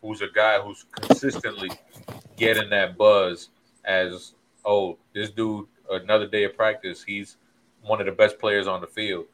who's 0.00 0.22
a 0.22 0.28
guy 0.32 0.60
who's 0.60 0.86
consistently 0.92 1.70
getting 2.36 2.70
that 2.70 2.96
buzz 2.96 3.48
as 3.84 4.34
oh, 4.64 4.96
this 5.12 5.30
dude 5.30 5.66
another 5.90 6.28
day 6.28 6.44
of 6.44 6.56
practice, 6.56 7.02
he's 7.02 7.36
one 7.82 8.00
of 8.00 8.06
the 8.06 8.12
best 8.12 8.38
players 8.38 8.66
on 8.66 8.80
the 8.80 8.86
field. 8.86 9.26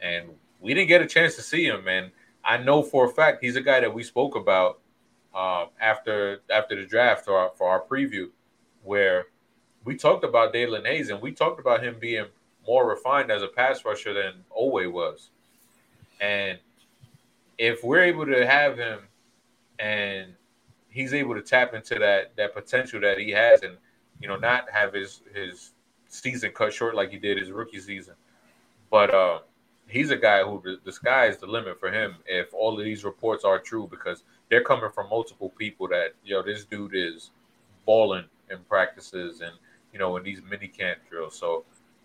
And 0.00 0.30
we 0.60 0.72
didn't 0.74 0.88
get 0.88 1.02
a 1.02 1.06
chance 1.06 1.36
to 1.36 1.42
see 1.42 1.64
him. 1.64 1.88
And 1.88 2.10
I 2.42 2.56
know 2.56 2.82
for 2.82 3.06
a 3.06 3.12
fact 3.12 3.42
he's 3.42 3.56
a 3.56 3.62
guy 3.62 3.80
that 3.80 3.92
we 3.92 4.02
spoke 4.02 4.34
about 4.34 4.80
uh, 5.34 5.66
after 5.78 6.40
after 6.50 6.74
the 6.74 6.86
draft 6.86 7.26
for 7.26 7.52
our 7.60 7.82
preview, 7.82 8.30
where 8.82 9.26
we 9.84 9.96
talked 9.96 10.24
about 10.24 10.52
Daelin 10.54 10.86
Hayes 10.86 11.10
and 11.10 11.20
we 11.20 11.32
talked 11.32 11.60
about 11.60 11.82
him 11.82 11.96
being 12.00 12.26
more 12.66 12.88
refined 12.88 13.30
as 13.30 13.42
a 13.42 13.48
pass 13.48 13.84
rusher 13.84 14.14
than 14.14 14.44
Oweh 14.58 14.90
was. 14.90 15.30
And 16.20 16.58
if 17.58 17.84
we're 17.84 18.02
able 18.02 18.26
to 18.26 18.46
have 18.46 18.78
him 18.78 19.00
and 19.78 20.34
he's 20.88 21.12
able 21.12 21.34
to 21.34 21.42
tap 21.42 21.74
into 21.74 21.96
that 21.96 22.34
that 22.36 22.54
potential 22.54 23.00
that 23.00 23.18
he 23.18 23.30
has 23.30 23.62
and 23.62 23.76
you 24.20 24.28
know 24.28 24.36
not 24.36 24.70
have 24.70 24.94
his 24.94 25.20
his 25.34 25.72
season 26.08 26.52
cut 26.52 26.72
short 26.72 26.94
like 26.94 27.10
he 27.10 27.18
did 27.18 27.38
his 27.38 27.50
rookie 27.50 27.80
season. 27.80 28.14
But 28.90 29.12
uh, 29.12 29.40
he's 29.88 30.10
a 30.10 30.16
guy 30.16 30.42
who 30.42 30.62
the 30.84 30.92
sky 30.92 31.26
is 31.26 31.38
the 31.38 31.46
limit 31.46 31.78
for 31.78 31.90
him 31.90 32.16
if 32.26 32.54
all 32.54 32.78
of 32.78 32.84
these 32.84 33.04
reports 33.04 33.44
are 33.44 33.58
true 33.58 33.88
because 33.90 34.22
they're 34.48 34.62
coming 34.62 34.90
from 34.94 35.10
multiple 35.10 35.50
people 35.50 35.88
that 35.88 36.14
you 36.24 36.34
know 36.34 36.42
this 36.42 36.64
dude 36.64 36.94
is 36.94 37.30
balling 37.84 38.24
in 38.50 38.58
practices 38.68 39.40
and 39.40 39.52
you 39.94 39.98
know 39.98 40.16
in 40.18 40.22
these 40.22 40.42
mini 40.42 40.68
camp 40.68 40.98
drills. 41.08 41.38
So 41.38 41.64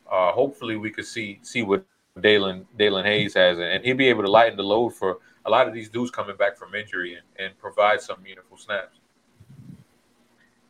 uh, 0.10 0.32
hopefully 0.32 0.78
we 0.78 0.92
could 0.92 1.06
see 1.06 1.40
see 1.42 1.64
what 1.64 1.84
Daelin 2.18 2.66
Daelin 2.78 3.04
Hayes 3.04 3.34
has 3.34 3.60
and 3.60 3.84
he'll 3.84 3.98
be 3.98 4.08
able 4.08 4.24
to 4.24 4.32
lighten 4.32 4.56
the 4.56 4.64
load 4.64 4.92
for 4.96 5.18
a 5.46 5.50
lot 5.50 5.68
of 5.68 5.74
these 5.74 5.90
dudes 5.90 6.12
coming 6.12 6.38
back 6.38 6.58
from 6.58 6.76
injury 6.76 7.16
and, 7.16 7.24
and 7.46 7.60
provide 7.60 8.00
some 8.00 8.22
meaningful 8.24 8.58
snaps 8.58 9.00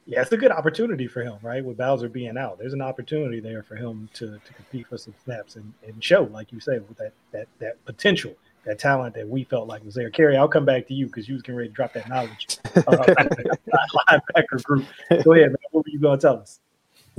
yeah, 0.09 0.21
it's 0.23 0.31
a 0.31 0.37
good 0.37 0.51
opportunity 0.51 1.05
for 1.05 1.21
him, 1.21 1.37
right? 1.43 1.63
With 1.63 1.77
Bowser 1.77 2.09
being 2.09 2.35
out, 2.35 2.57
there's 2.57 2.73
an 2.73 2.81
opportunity 2.81 3.39
there 3.39 3.61
for 3.61 3.75
him 3.75 4.09
to, 4.15 4.39
to 4.43 4.53
compete 4.53 4.87
for 4.87 4.97
some 4.97 5.13
snaps 5.23 5.55
and, 5.55 5.71
and 5.85 6.03
show, 6.03 6.23
like 6.23 6.51
you 6.51 6.59
say, 6.59 6.79
with 6.79 6.97
that 6.97 7.13
that 7.31 7.47
that 7.59 7.85
potential, 7.85 8.33
that 8.65 8.79
talent 8.79 9.13
that 9.13 9.29
we 9.29 9.43
felt 9.43 9.67
like 9.67 9.85
was 9.85 9.93
there. 9.93 10.09
Kerry, 10.09 10.35
I'll 10.35 10.47
come 10.47 10.65
back 10.65 10.87
to 10.87 10.95
you 10.95 11.05
because 11.05 11.27
you 11.27 11.35
was 11.35 11.43
getting 11.43 11.57
ready 11.57 11.69
to 11.69 11.75
drop 11.75 11.93
that 11.93 12.09
knowledge. 12.09 12.57
Uh, 12.75 12.81
linebacker 14.09 14.63
group. 14.63 14.85
Go 15.23 15.33
ahead, 15.33 15.49
man. 15.49 15.57
What 15.69 15.85
were 15.85 15.91
you 15.91 15.99
going 15.99 16.17
to 16.17 16.21
tell 16.27 16.37
us? 16.37 16.59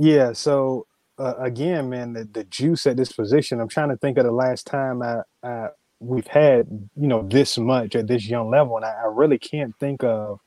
Yeah. 0.01 0.33
So 0.33 0.87
uh, 1.19 1.35
again, 1.37 1.89
man, 1.89 2.13
the, 2.13 2.25
the 2.25 2.43
juice 2.45 2.87
at 2.87 2.97
this 2.97 3.11
position. 3.11 3.59
I'm 3.59 3.67
trying 3.69 3.89
to 3.89 3.97
think 3.97 4.17
of 4.17 4.25
the 4.25 4.31
last 4.31 4.65
time 4.65 5.01
I, 5.03 5.21
I 5.43 5.67
we've 5.99 6.27
had 6.27 6.67
you 6.99 7.07
know 7.07 7.27
this 7.27 7.57
much 7.57 7.95
at 7.95 8.07
this 8.07 8.27
young 8.27 8.49
level, 8.49 8.77
and 8.77 8.85
I, 8.85 8.91
I 8.91 9.07
really 9.11 9.37
can't 9.37 9.75
think 9.79 10.03
of 10.03 10.39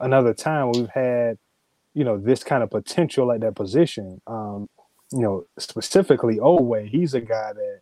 another 0.00 0.34
time 0.34 0.72
we've 0.72 0.88
had 0.90 1.38
you 1.94 2.04
know, 2.04 2.18
this 2.18 2.44
kind 2.44 2.62
of 2.62 2.70
potential 2.70 3.32
at 3.32 3.40
that 3.40 3.54
position. 3.54 4.20
Um, 4.26 4.68
you 5.12 5.20
know, 5.20 5.44
specifically 5.58 6.36
Oweh, 6.36 6.88
he's 6.88 7.14
a 7.14 7.20
guy 7.20 7.52
that, 7.52 7.80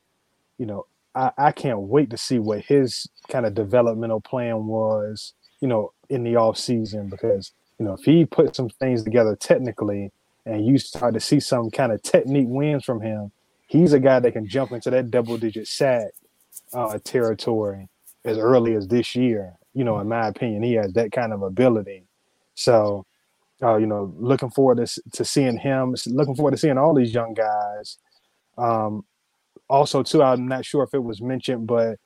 you 0.59 0.67
know, 0.67 0.87
I, 1.15 1.31
I 1.37 1.53
can't 1.53 1.81
wait 1.81 2.11
to 2.11 2.17
see 2.17 2.39
what 2.39 2.61
his 2.61 3.09
kind 3.29 3.45
of 3.45 3.55
developmental 3.55 4.21
plan 4.21 4.67
was, 4.67 5.35
you 5.61 5.69
know, 5.69 5.93
in 6.09 6.25
the 6.25 6.37
off 6.37 6.57
season 6.57 7.09
because, 7.09 7.53
you 7.79 7.85
know, 7.85 7.95
if 7.95 8.05
he 8.05 8.25
put 8.25 8.57
some 8.57 8.71
things 8.71 9.03
together 9.03 9.37
technically 9.37 10.11
and 10.49 10.67
you 10.67 10.79
start 10.79 11.15
to 11.15 11.21
see 11.21 11.41
some 11.41 11.71
kind 11.71 11.93
of 11.93 12.03
technique 12.03 12.49
wins 12.49 12.85
from 12.85 13.01
him, 13.01 13.31
he's 13.69 13.93
a 13.93 14.01
guy 14.01 14.19
that 14.21 14.33
can 14.33 14.49
jump 14.49 14.73
into 14.73 14.91
that 14.91 15.11
double 15.11 15.37
digit 15.37 15.69
sack 15.69 16.09
uh, 16.73 16.99
territory 17.05 17.89
as 18.25 18.39
early 18.39 18.75
as 18.75 18.89
this 18.89 19.15
year. 19.15 19.55
You 19.75 19.85
know, 19.85 20.01
in 20.01 20.09
my 20.09 20.27
opinion, 20.27 20.63
he 20.63 20.75
has 20.75 20.93
that 20.95 21.13
kind 21.13 21.33
of 21.33 21.43
ability. 21.43 22.05
So 22.55 23.07
uh, 23.63 23.77
you 23.77 23.87
know, 23.87 24.13
looking 24.17 24.51
forward 24.51 24.85
to, 24.87 25.03
to 25.13 25.25
seeing 25.25 25.59
him. 25.59 25.95
Looking 26.07 26.37
forward 26.37 26.53
to 26.53 26.57
seeing 26.57 26.79
all 26.79 26.95
these 26.95 27.13
young 27.13 27.35
guys. 27.35 27.99
Um, 28.57 29.05
also, 29.69 30.03
too, 30.03 30.23
I'm 30.23 30.47
not 30.47 30.65
sure 30.65 30.83
if 30.85 30.95
it 30.95 31.03
was 31.03 31.21
mentioned, 31.21 31.67
but 31.67 31.99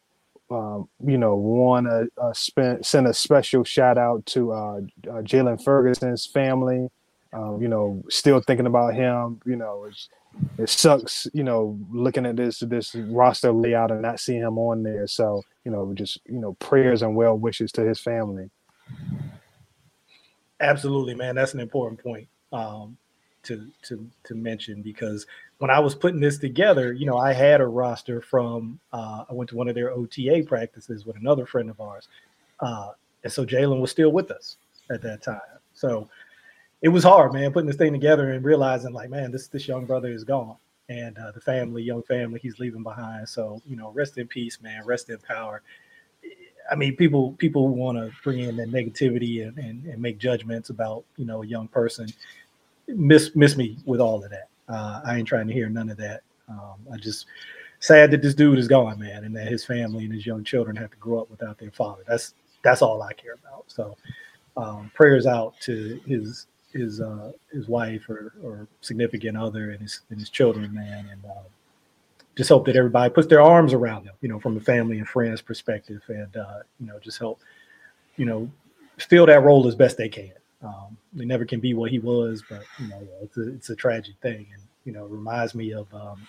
um, 0.51 0.89
you 1.05 1.19
know, 1.19 1.35
want 1.37 1.87
to 1.87 2.09
uh, 2.21 2.81
send 2.83 3.07
a 3.07 3.15
special 3.15 3.65
shout 3.65 3.99
out 3.99 4.25
to 4.27 4.53
uh, 4.53 4.77
uh, 5.09 5.23
Jaylon 5.23 5.63
Ferguson's 5.63 6.27
family. 6.27 6.89
Um, 7.33 7.63
you 7.63 7.69
know, 7.69 8.03
still 8.09 8.41
thinking 8.41 8.67
about 8.67 8.95
him. 8.95 9.41
You 9.47 9.57
know, 9.57 9.89
it 10.59 10.69
sucks. 10.69 11.27
You 11.33 11.45
know, 11.45 11.79
looking 11.91 12.27
at 12.27 12.37
this 12.37 12.61
this 12.61 12.95
roster 12.95 13.53
layout 13.53 13.91
and 13.91 14.03
not 14.03 14.21
seeing 14.21 14.43
him 14.43 14.59
on 14.59 14.83
there. 14.83 15.07
So, 15.07 15.43
you 15.65 15.71
know, 15.71 15.93
just 15.95 16.19
you 16.27 16.39
know, 16.39 16.55
prayers 16.55 17.03
and 17.03 17.17
well 17.17 17.37
wishes 17.37 17.73
to 17.73 17.83
his 17.83 18.01
family. 18.01 18.51
Absolutely, 20.61 21.15
man. 21.15 21.35
That's 21.35 21.55
an 21.55 21.61
important 21.61 22.03
point 22.03 22.29
um, 22.53 22.97
to 23.45 23.69
to 23.85 24.09
to 24.25 24.35
mention 24.35 24.83
because 24.83 25.27
when 25.59 25.71
I 25.71 25.79
was 25.79 25.95
putting 25.95 26.21
this 26.21 26.39
together, 26.39 26.93
you 26.93 27.07
know, 27.07 27.19
I 27.19 27.33
had 27.33 27.61
a 27.61 27.67
roster 27.67 28.21
from 28.21 28.79
uh, 28.93 29.25
I 29.29 29.33
went 29.33 29.51
to 29.51 29.57
one 29.57 29.69
of 29.69 29.75
their 29.75 29.91
OTA 29.91 30.45
practices 30.47 31.07
with 31.07 31.17
another 31.17 31.47
friend 31.47 31.71
of 31.71 31.81
ours, 31.81 32.09
uh, 32.61 32.91
and 33.25 33.33
so 33.33 33.45
Jaylon 33.45 33.81
was 33.81 33.91
still 33.91 34.13
with 34.13 34.31
us 34.31 34.57
at 34.91 35.03
that 35.03 35.23
time. 35.23 35.41
So 35.75 36.09
it 36.83 36.89
was 36.89 37.05
hard, 37.05 37.33
man, 37.33 37.53
putting 37.53 37.69
this 37.69 37.77
thing 37.77 37.93
together 37.93 38.33
and 38.33 38.45
realizing 38.45 38.93
like, 38.93 39.09
man, 39.09 39.31
this 39.31 39.47
this 39.47 39.69
young 39.69 39.87
brother 39.87 40.09
is 40.09 40.25
gone, 40.25 40.57
and 40.89 41.17
uh, 41.17 41.31
the 41.31 41.41
family, 41.41 41.83
young 41.83 42.03
family, 42.03 42.41
he's 42.43 42.59
leaving 42.59 42.83
behind. 42.83 43.29
So 43.29 43.63
you 43.67 43.77
know, 43.77 43.91
rest 43.93 44.19
in 44.19 44.27
peace, 44.27 44.61
man. 44.61 44.85
Rest 44.85 45.09
in 45.09 45.19
power. 45.19 45.63
I 46.71 46.75
mean, 46.75 46.97
people 46.97 47.33
people 47.35 47.69
want 47.69 47.99
to 47.99 48.11
bring 48.25 48.41
in 48.41 48.57
that 48.57 48.71
negativity 48.71 49.47
and, 49.47 49.57
and, 49.59 49.85
and, 49.87 50.01
make 50.01 50.19
judgments 50.19 50.71
about 50.71 51.05
you 51.17 51.25
know 51.25 51.43
a 51.43 51.47
young 51.47 51.69
person. 51.69 52.09
Miss 52.89 53.35
miss 53.37 53.57
me 53.57 53.79
with 53.85 54.01
all 54.01 54.23
of 54.23 54.31
that. 54.31 54.49
Uh, 54.69 55.01
I 55.05 55.19
ain't 55.19 55.29
trying 55.29 55.47
to 55.47 55.53
hear 55.53 55.69
none 55.69 55.89
of 55.89 55.97
that. 55.99 56.23
Um, 56.49 56.75
I 56.93 56.97
just 56.97 57.27
sad 57.79 58.11
that 58.11 58.23
this 58.23 58.35
dude 58.35 58.59
is 58.59 58.69
gone, 58.69 58.99
man, 58.99 59.25
and 59.25 59.37
that 59.37 59.47
his 59.47 59.65
family 59.65 60.05
and 60.05 60.13
his 60.13 60.27
young 60.27 60.43
children 60.43 60.75
have 60.77 60.91
to 60.91 60.97
grow 60.97 61.21
up 61.21 61.31
without 61.31 61.59
their 61.59 61.71
father. 61.71 62.03
That's 62.09 62.35
that's 62.63 62.83
all 62.83 63.03
I 63.03 63.13
care 63.13 63.35
about. 63.35 63.65
So 63.69 63.97
um, 64.57 64.91
prayers 64.95 65.27
out 65.27 65.55
to 65.63 66.01
his 66.07 66.47
his 66.73 67.01
uh, 67.01 67.33
his 67.53 67.69
wife 67.69 68.09
or, 68.09 68.33
or 68.43 68.67
significant 68.81 69.37
other 69.37 69.71
and 69.71 69.81
his 69.81 70.01
and 70.11 70.19
his 70.19 70.31
children, 70.31 70.75
man, 70.75 71.09
and. 71.11 71.25
Um, 71.25 71.45
just 72.35 72.49
hope 72.49 72.65
that 72.65 72.77
everybody 72.77 73.13
puts 73.13 73.29
their 73.29 73.43
arms 73.43 73.73
around 73.73 74.07
them, 74.07 74.15
you 74.23 74.29
know, 74.29 74.39
from 74.39 74.57
a 74.57 74.61
family 74.61 74.99
and 74.99 75.07
friends 75.07 75.43
perspective, 75.43 76.03
and 76.09 76.37
uh, 76.37 76.61
you 76.81 76.87
know, 76.87 76.99
just 76.99 77.19
help, 77.19 77.41
you 78.17 78.25
know, 78.25 78.51
fill 78.99 79.27
that 79.27 79.43
role 79.43 79.67
as 79.67 79.75
best 79.75 79.97
they 79.97 80.09
can. 80.09 80.33
Um, 80.63 80.97
they 81.13 81.25
never 81.25 81.45
can 81.45 81.61
be 81.61 81.75
what 81.75 81.91
he 81.91 81.99
was, 81.99 82.43
but 82.49 82.63
you 82.79 82.89
know, 82.89 83.07
it's 83.21 83.37
a, 83.37 83.49
it's 83.49 83.71
a 83.71 83.77
tragic 83.77 84.15
thing, 84.23 84.47
and 84.53 84.63
you 84.85 84.93
know, 84.93 85.05
reminds 85.07 85.55
me 85.55 85.73
of 85.73 85.93
um, 85.95 86.27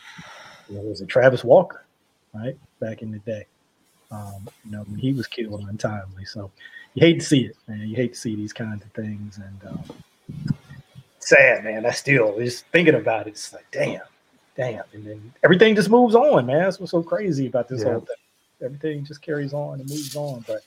you 0.69 0.75
know, 0.75 0.81
was 0.81 1.01
it 1.01 1.07
Travis 1.07 1.43
Walker, 1.43 1.85
right, 2.33 2.57
back 2.79 3.01
in 3.01 3.11
the 3.11 3.19
day. 3.19 3.45
Um, 4.11 4.47
you 4.65 4.71
know, 4.71 4.85
he 4.97 5.13
was 5.13 5.27
killed 5.27 5.65
untimely. 5.69 6.25
So 6.25 6.51
you 6.93 7.01
hate 7.01 7.19
to 7.19 7.25
see 7.25 7.45
it, 7.45 7.57
man. 7.67 7.87
You 7.87 7.95
hate 7.95 8.13
to 8.13 8.19
see 8.19 8.35
these 8.35 8.53
kinds 8.53 8.83
of 8.83 8.91
things, 8.91 9.37
and 9.37 9.71
um, 9.71 9.83
sad, 11.19 11.63
man. 11.63 11.85
I 11.85 11.91
still 11.91 12.37
just 12.39 12.65
thinking 12.67 12.95
about 12.95 13.27
it. 13.27 13.31
It's 13.31 13.53
like, 13.53 13.65
damn, 13.71 14.01
damn. 14.55 14.83
And 14.93 15.05
then 15.05 15.33
everything 15.43 15.75
just 15.75 15.89
moves 15.89 16.15
on, 16.15 16.45
man. 16.45 16.59
That's 16.59 16.79
what's 16.79 16.91
so 16.91 17.03
crazy 17.03 17.47
about 17.47 17.67
this 17.67 17.81
yeah. 17.81 17.91
whole 17.91 18.01
thing. 18.01 18.15
Everything 18.63 19.05
just 19.05 19.21
carries 19.21 19.53
on 19.53 19.79
and 19.79 19.89
moves 19.89 20.15
on. 20.15 20.43
But 20.47 20.61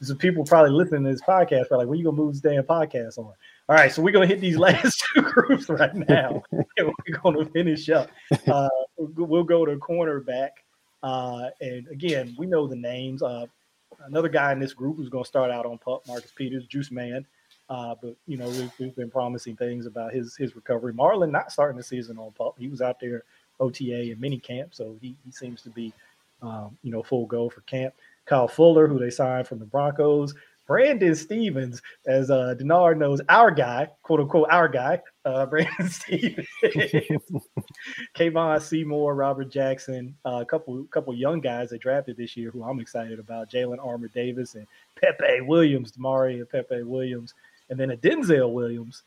there's 0.00 0.16
people 0.16 0.44
probably 0.44 0.70
listening 0.70 1.04
to 1.04 1.10
this 1.10 1.22
podcast 1.22 1.70
are 1.70 1.78
like, 1.78 1.86
when 1.86 1.98
you 1.98 2.04
gonna 2.04 2.16
move 2.16 2.32
this 2.32 2.40
damn 2.40 2.62
podcast 2.64 3.18
on? 3.18 3.32
All 3.68 3.76
right, 3.76 3.92
so 3.92 4.02
we're 4.02 4.12
gonna 4.12 4.26
hit 4.26 4.40
these 4.40 4.56
last 4.58 5.04
two 5.14 5.22
groups 5.22 5.68
right 5.68 5.94
now, 5.94 6.42
and 6.52 6.64
we're 6.78 7.18
gonna 7.22 7.44
finish 7.46 7.88
up. 7.90 8.10
Uh, 8.46 8.68
we'll 8.96 9.44
go 9.44 9.64
to 9.64 9.76
cornerback, 9.76 10.50
uh, 11.02 11.48
and 11.60 11.86
again, 11.88 12.34
we 12.38 12.46
know 12.46 12.66
the 12.66 12.76
names. 12.76 13.22
Uh, 13.22 13.46
another 14.06 14.28
guy 14.28 14.52
in 14.52 14.58
this 14.58 14.72
group 14.72 14.96
who's 14.96 15.08
gonna 15.08 15.24
start 15.24 15.50
out 15.50 15.66
on 15.66 15.78
pup, 15.78 16.02
Marcus 16.06 16.32
Peters, 16.34 16.66
Juice 16.66 16.90
Man. 16.90 17.26
Uh, 17.70 17.94
but 18.02 18.16
you 18.26 18.36
know, 18.36 18.48
we've, 18.48 18.72
we've, 18.80 18.96
been 18.96 19.10
promising 19.10 19.56
things 19.56 19.86
about 19.86 20.12
his 20.12 20.36
his 20.36 20.56
recovery. 20.56 20.92
Marlon 20.92 21.30
not 21.30 21.52
starting 21.52 21.76
the 21.76 21.82
season 21.82 22.18
on 22.18 22.32
pup. 22.32 22.56
He 22.58 22.68
was 22.68 22.82
out 22.82 22.98
there 23.00 23.22
OTA 23.60 24.10
and 24.10 24.20
mini 24.20 24.38
camp, 24.38 24.74
so 24.74 24.96
he, 25.00 25.16
he 25.24 25.30
seems 25.30 25.62
to 25.62 25.70
be 25.70 25.92
um, 26.42 26.76
you 26.82 26.90
know, 26.90 27.02
full 27.02 27.26
go 27.26 27.48
for 27.48 27.60
camp. 27.62 27.94
Kyle 28.26 28.48
Fuller, 28.48 28.86
who 28.86 28.98
they 28.98 29.10
signed 29.10 29.46
from 29.46 29.58
the 29.58 29.64
Broncos. 29.64 30.34
Brandon 30.66 31.16
Stephens, 31.16 31.82
as 32.06 32.30
uh, 32.30 32.54
Denard 32.56 32.96
knows, 32.96 33.20
our 33.28 33.50
guy, 33.50 33.88
quote 34.02 34.20
unquote, 34.20 34.46
our 34.52 34.68
guy, 34.68 35.00
uh, 35.24 35.44
Brandon 35.50 35.88
Stephens, 35.88 36.46
Kevon 38.16 38.62
Seymour, 38.62 39.16
Robert 39.16 39.50
Jackson, 39.50 40.14
uh, 40.24 40.38
a 40.40 40.44
couple 40.44 40.84
couple 40.84 41.12
young 41.12 41.40
guys 41.40 41.70
they 41.70 41.78
drafted 41.78 42.16
this 42.16 42.36
year 42.36 42.52
who 42.52 42.62
I'm 42.62 42.78
excited 42.78 43.18
about, 43.18 43.50
Jalyn 43.50 43.84
Armour 43.84 44.08
Davis 44.14 44.54
and 44.54 44.66
Pepe 44.94 45.40
Williams, 45.40 45.90
Damari 45.90 46.34
and 46.34 46.48
Pepe 46.48 46.84
Williams, 46.84 47.34
and 47.70 47.78
then 47.78 47.92
a 47.92 47.96
Denzel 47.96 48.52
Williams, 48.52 49.02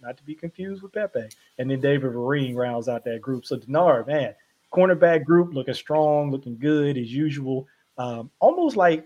not 0.00 0.16
to 0.16 0.24
be 0.24 0.34
confused 0.34 0.82
with 0.82 0.92
Pepe, 0.92 1.28
and 1.58 1.70
then 1.70 1.80
David 1.80 2.12
Vereen 2.12 2.56
rounds 2.56 2.88
out 2.88 3.04
that 3.04 3.20
group. 3.20 3.44
So 3.44 3.56
Denard, 3.56 4.06
man, 4.06 4.34
cornerback 4.72 5.24
group 5.24 5.54
looking 5.54 5.74
strong, 5.74 6.30
looking 6.30 6.58
good 6.58 6.96
as 6.96 7.12
usual. 7.12 7.66
Um, 7.98 8.30
almost 8.40 8.76
like 8.76 9.04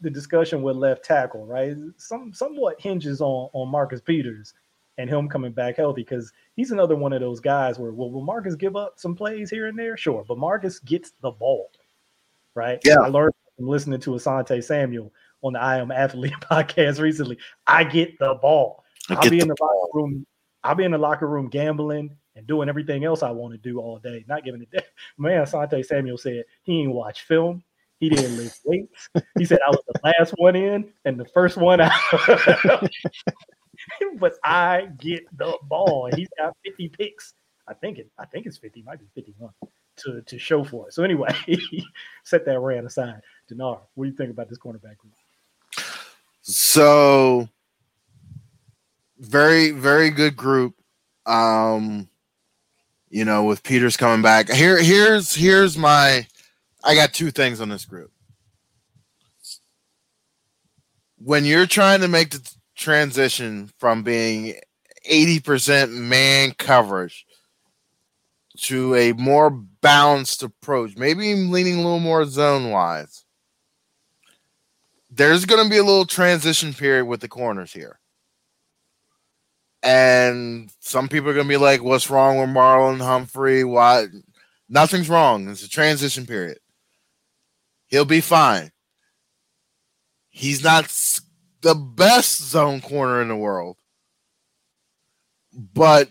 the 0.00 0.10
discussion 0.10 0.62
with 0.62 0.76
left 0.76 1.04
tackle, 1.04 1.46
right? 1.46 1.76
Some 1.96 2.32
somewhat 2.34 2.80
hinges 2.80 3.20
on 3.20 3.48
on 3.52 3.68
Marcus 3.68 4.00
Peters 4.00 4.54
and 4.98 5.10
him 5.10 5.28
coming 5.28 5.52
back 5.52 5.76
healthy 5.76 6.02
because 6.02 6.32
he's 6.56 6.70
another 6.70 6.96
one 6.96 7.12
of 7.12 7.20
those 7.20 7.40
guys 7.40 7.78
where 7.78 7.92
well, 7.92 8.10
will 8.10 8.22
Marcus 8.22 8.54
give 8.54 8.76
up 8.76 8.94
some 8.96 9.14
plays 9.14 9.50
here 9.50 9.66
and 9.66 9.78
there? 9.78 9.96
Sure, 9.96 10.24
but 10.26 10.38
Marcus 10.38 10.78
gets 10.80 11.12
the 11.20 11.30
ball, 11.30 11.70
right? 12.54 12.80
Yeah. 12.84 13.00
I 13.00 13.08
learned 13.08 13.34
from 13.56 13.68
listening 13.68 14.00
to 14.00 14.10
Asante 14.10 14.62
Samuel 14.62 15.12
on 15.44 15.52
the 15.52 15.60
I 15.60 15.76
Am 15.76 15.92
Athlete 15.92 16.32
podcast 16.40 16.98
recently. 16.98 17.38
I 17.66 17.84
get 17.84 18.18
the 18.18 18.34
ball. 18.34 18.82
I'll 19.10 19.30
be 19.30 19.40
in 19.40 19.48
the 19.48 19.54
the 19.54 19.62
locker 19.62 19.98
room. 19.98 20.26
I'll 20.64 20.74
be 20.74 20.84
in 20.84 20.92
the 20.92 20.98
locker 20.98 21.28
room 21.28 21.48
gambling 21.48 22.16
and 22.34 22.46
doing 22.46 22.68
everything 22.68 23.04
else 23.04 23.22
I 23.22 23.30
want 23.30 23.52
to 23.52 23.58
do 23.58 23.78
all 23.78 23.98
day, 23.98 24.24
not 24.26 24.44
giving 24.44 24.66
it. 24.72 24.86
Man, 25.18 25.44
Asante 25.44 25.84
Samuel 25.84 26.18
said 26.18 26.44
he 26.62 26.80
ain't 26.80 26.92
watch 26.92 27.22
film. 27.22 27.62
He 28.00 28.08
didn't 28.08 28.36
lift 28.36 28.60
weights. 28.64 29.08
He 29.38 29.44
said 29.44 29.60
I 29.66 29.70
was 29.70 29.82
the 29.86 30.00
last 30.18 30.32
one 30.38 30.56
in 30.56 30.90
and 31.04 31.20
the 31.20 31.26
first 31.26 31.56
one 31.56 31.80
out. 31.80 31.92
but 34.18 34.34
I 34.42 34.88
get 34.98 35.24
the 35.36 35.56
ball. 35.64 36.10
He's 36.14 36.28
got 36.38 36.56
50 36.64 36.88
picks. 36.88 37.34
I 37.68 37.74
think 37.74 37.98
it. 37.98 38.10
I 38.18 38.24
think 38.26 38.46
it's 38.46 38.58
50. 38.58 38.82
Might 38.82 38.98
be 38.98 39.06
51 39.14 39.50
to 39.96 40.22
to 40.22 40.38
show 40.38 40.64
for 40.64 40.88
it. 40.88 40.94
So 40.94 41.02
anyway, 41.02 41.34
set 42.24 42.44
that 42.46 42.58
rant 42.58 42.86
aside. 42.86 43.20
Denard, 43.50 43.80
what 43.94 44.04
do 44.04 44.10
you 44.10 44.16
think 44.16 44.30
about 44.30 44.48
this 44.48 44.58
cornerback 44.58 44.96
group? 44.96 45.14
So 46.46 47.48
very, 49.18 49.70
very 49.70 50.10
good 50.10 50.36
group. 50.36 50.74
Um, 51.24 52.08
you 53.08 53.24
know, 53.24 53.44
with 53.44 53.62
Peters 53.62 53.96
coming 53.96 54.20
back. 54.20 54.50
Here, 54.50 54.82
here's 54.82 55.34
here's 55.34 55.78
my 55.78 56.26
I 56.84 56.94
got 56.94 57.14
two 57.14 57.30
things 57.30 57.62
on 57.62 57.70
this 57.70 57.86
group. 57.86 58.12
When 61.16 61.46
you're 61.46 61.66
trying 61.66 62.02
to 62.02 62.08
make 62.08 62.30
the 62.30 62.54
transition 62.76 63.70
from 63.78 64.02
being 64.02 64.54
80% 65.10 65.92
man 65.92 66.52
coverage 66.58 67.24
to 68.58 68.94
a 68.96 69.12
more 69.14 69.48
balanced 69.48 70.42
approach, 70.42 70.96
maybe 70.98 71.34
leaning 71.34 71.74
a 71.74 71.82
little 71.82 72.00
more 72.00 72.26
zone 72.26 72.70
wise, 72.70 73.23
there's 75.16 75.44
going 75.44 75.62
to 75.62 75.70
be 75.70 75.78
a 75.78 75.84
little 75.84 76.06
transition 76.06 76.72
period 76.74 77.04
with 77.04 77.20
the 77.20 77.28
corners 77.28 77.72
here. 77.72 77.98
And 79.82 80.70
some 80.80 81.08
people 81.08 81.28
are 81.28 81.34
going 81.34 81.46
to 81.46 81.52
be 81.52 81.56
like, 81.58 81.82
what's 81.82 82.10
wrong 82.10 82.38
with 82.38 82.48
Marlon 82.48 83.00
Humphrey? 83.00 83.64
Why? 83.64 84.06
Nothing's 84.68 85.10
wrong. 85.10 85.48
It's 85.48 85.62
a 85.62 85.68
transition 85.68 86.26
period. 86.26 86.58
He'll 87.86 88.06
be 88.06 88.22
fine. 88.22 88.70
He's 90.30 90.64
not 90.64 90.86
the 91.60 91.74
best 91.74 92.42
zone 92.42 92.80
corner 92.80 93.22
in 93.22 93.28
the 93.28 93.36
world, 93.36 93.76
but 95.52 96.08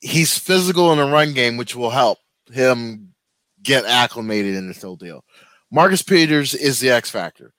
he's 0.00 0.36
physical 0.36 0.92
in 0.92 0.98
the 0.98 1.06
run 1.06 1.32
game, 1.32 1.56
which 1.56 1.74
will 1.74 1.90
help 1.90 2.18
him 2.52 3.14
get 3.62 3.84
acclimated 3.84 4.56
in 4.56 4.66
this 4.66 4.82
whole 4.82 4.96
deal. 4.96 5.24
Marcus 5.70 6.02
Peters 6.02 6.52
is 6.52 6.80
the 6.80 6.90
X 6.90 7.08
factor. 7.08 7.54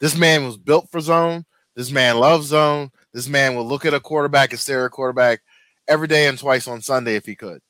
This 0.00 0.16
man 0.16 0.44
was 0.44 0.56
built 0.56 0.90
for 0.90 1.00
zone. 1.00 1.44
This 1.76 1.90
man 1.90 2.18
loves 2.18 2.46
zone. 2.46 2.90
This 3.12 3.28
man 3.28 3.54
will 3.54 3.66
look 3.66 3.84
at 3.84 3.94
a 3.94 4.00
quarterback 4.00 4.50
and 4.50 4.60
stare 4.60 4.82
at 4.82 4.86
a 4.86 4.90
quarterback 4.90 5.40
every 5.86 6.08
day 6.08 6.26
and 6.26 6.38
twice 6.38 6.66
on 6.66 6.80
Sunday 6.80 7.16
if 7.16 7.26
he 7.26 7.36
could. 7.36 7.60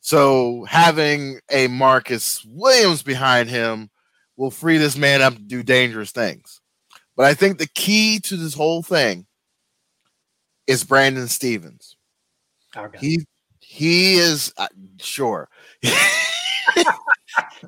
So 0.00 0.64
having 0.64 1.40
a 1.50 1.66
Marcus 1.68 2.44
Williams 2.44 3.02
behind 3.02 3.48
him 3.48 3.90
will 4.36 4.50
free 4.50 4.78
this 4.78 4.96
man 4.96 5.22
up 5.22 5.34
to 5.34 5.40
do 5.40 5.62
dangerous 5.62 6.10
things. 6.10 6.60
But 7.16 7.26
I 7.26 7.34
think 7.34 7.58
the 7.58 7.68
key 7.68 8.20
to 8.24 8.36
this 8.36 8.54
whole 8.54 8.82
thing 8.82 9.26
is 10.66 10.84
Brandon 10.84 11.28
Stephens. 11.28 11.96
Okay. 12.76 12.98
He 12.98 13.26
he 13.60 14.14
is 14.16 14.52
uh, 14.56 14.68
sure. 14.98 15.48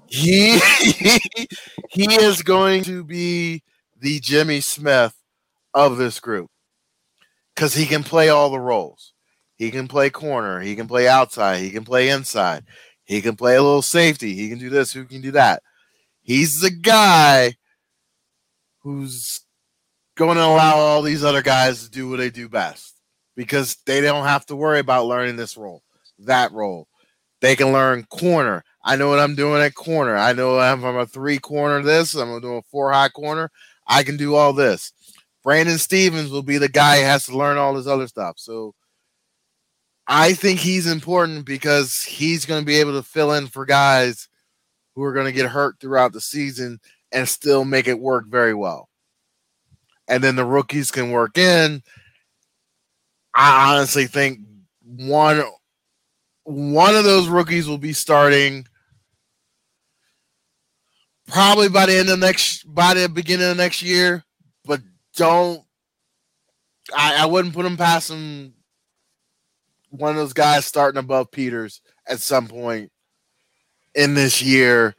he, 0.06 0.58
he 1.90 2.14
is 2.14 2.42
going 2.42 2.84
to 2.84 3.04
be 3.04 3.62
the 3.98 4.20
Jimmy 4.20 4.60
Smith 4.60 5.14
of 5.74 5.96
this 5.96 6.20
group 6.20 6.50
because 7.54 7.74
he 7.74 7.86
can 7.86 8.02
play 8.02 8.28
all 8.28 8.50
the 8.50 8.60
roles. 8.60 9.12
He 9.56 9.70
can 9.70 9.88
play 9.88 10.10
corner. 10.10 10.60
He 10.60 10.76
can 10.76 10.86
play 10.86 11.08
outside. 11.08 11.60
He 11.60 11.70
can 11.70 11.84
play 11.84 12.10
inside. 12.10 12.64
He 13.04 13.22
can 13.22 13.36
play 13.36 13.56
a 13.56 13.62
little 13.62 13.82
safety. 13.82 14.34
He 14.34 14.48
can 14.48 14.58
do 14.58 14.68
this. 14.68 14.92
Who 14.92 15.04
can 15.04 15.22
do 15.22 15.30
that? 15.32 15.62
He's 16.22 16.60
the 16.60 16.70
guy 16.70 17.54
who's 18.80 19.40
going 20.16 20.36
to 20.36 20.44
allow 20.44 20.76
all 20.76 21.02
these 21.02 21.24
other 21.24 21.42
guys 21.42 21.84
to 21.84 21.90
do 21.90 22.08
what 22.08 22.18
they 22.18 22.30
do 22.30 22.48
best 22.48 23.00
because 23.36 23.76
they 23.86 24.00
don't 24.00 24.24
have 24.24 24.44
to 24.46 24.56
worry 24.56 24.80
about 24.80 25.06
learning 25.06 25.36
this 25.36 25.56
role, 25.56 25.82
that 26.20 26.52
role. 26.52 26.88
They 27.40 27.54
can 27.54 27.72
learn 27.72 28.04
corner. 28.04 28.64
I 28.86 28.94
know 28.94 29.08
what 29.08 29.18
I'm 29.18 29.34
doing 29.34 29.60
at 29.60 29.74
corner. 29.74 30.16
I 30.16 30.32
know 30.32 30.60
if 30.60 30.84
I'm 30.84 30.96
a 30.96 31.06
three 31.06 31.38
corner 31.38 31.82
this, 31.82 32.14
I'm 32.14 32.40
doing 32.40 32.58
a 32.58 32.62
four 32.70 32.92
high 32.92 33.08
corner. 33.08 33.50
I 33.84 34.04
can 34.04 34.16
do 34.16 34.36
all 34.36 34.52
this. 34.52 34.92
Brandon 35.42 35.76
Stephens 35.76 36.30
will 36.30 36.44
be 36.44 36.56
the 36.56 36.68
guy 36.68 37.00
who 37.00 37.04
has 37.04 37.26
to 37.26 37.36
learn 37.36 37.58
all 37.58 37.74
this 37.74 37.88
other 37.88 38.06
stuff. 38.06 38.36
So 38.38 38.76
I 40.06 40.34
think 40.34 40.60
he's 40.60 40.86
important 40.86 41.46
because 41.46 42.00
he's 42.02 42.46
going 42.46 42.62
to 42.62 42.66
be 42.66 42.76
able 42.76 42.92
to 42.92 43.02
fill 43.02 43.32
in 43.32 43.48
for 43.48 43.66
guys 43.66 44.28
who 44.94 45.02
are 45.02 45.12
going 45.12 45.26
to 45.26 45.32
get 45.32 45.50
hurt 45.50 45.80
throughout 45.80 46.12
the 46.12 46.20
season 46.20 46.78
and 47.10 47.28
still 47.28 47.64
make 47.64 47.88
it 47.88 47.98
work 47.98 48.26
very 48.28 48.54
well. 48.54 48.88
And 50.06 50.22
then 50.22 50.36
the 50.36 50.44
rookies 50.44 50.92
can 50.92 51.10
work 51.10 51.36
in. 51.36 51.82
I 53.34 53.74
honestly 53.74 54.06
think 54.06 54.38
one 54.84 55.42
one 56.44 56.94
of 56.94 57.02
those 57.02 57.26
rookies 57.26 57.66
will 57.66 57.78
be 57.78 57.92
starting 57.92 58.64
probably 61.26 61.68
by 61.68 61.86
the 61.86 61.96
end 61.96 62.08
of 62.08 62.18
next 62.18 62.62
by 62.72 62.94
the 62.94 63.08
beginning 63.08 63.50
of 63.50 63.56
next 63.56 63.82
year, 63.82 64.24
but 64.64 64.80
don't 65.16 65.62
I, 66.94 67.22
I 67.22 67.26
wouldn't 67.26 67.54
put 67.54 67.66
him 67.66 67.76
past 67.76 68.10
him 68.10 68.54
one 69.90 70.10
of 70.10 70.16
those 70.16 70.32
guys 70.32 70.66
starting 70.66 70.98
above 70.98 71.30
Peters 71.30 71.80
at 72.08 72.20
some 72.20 72.46
point 72.46 72.90
in 73.94 74.14
this 74.14 74.42
year 74.42 74.94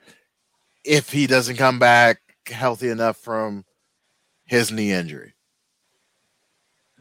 if 0.83 1.11
he 1.11 1.27
doesn't 1.27 1.57
come 1.57 1.79
back 1.79 2.19
healthy 2.47 2.89
enough 2.89 3.17
from 3.17 3.65
his 4.45 4.71
knee 4.71 4.91
injury. 4.91 5.33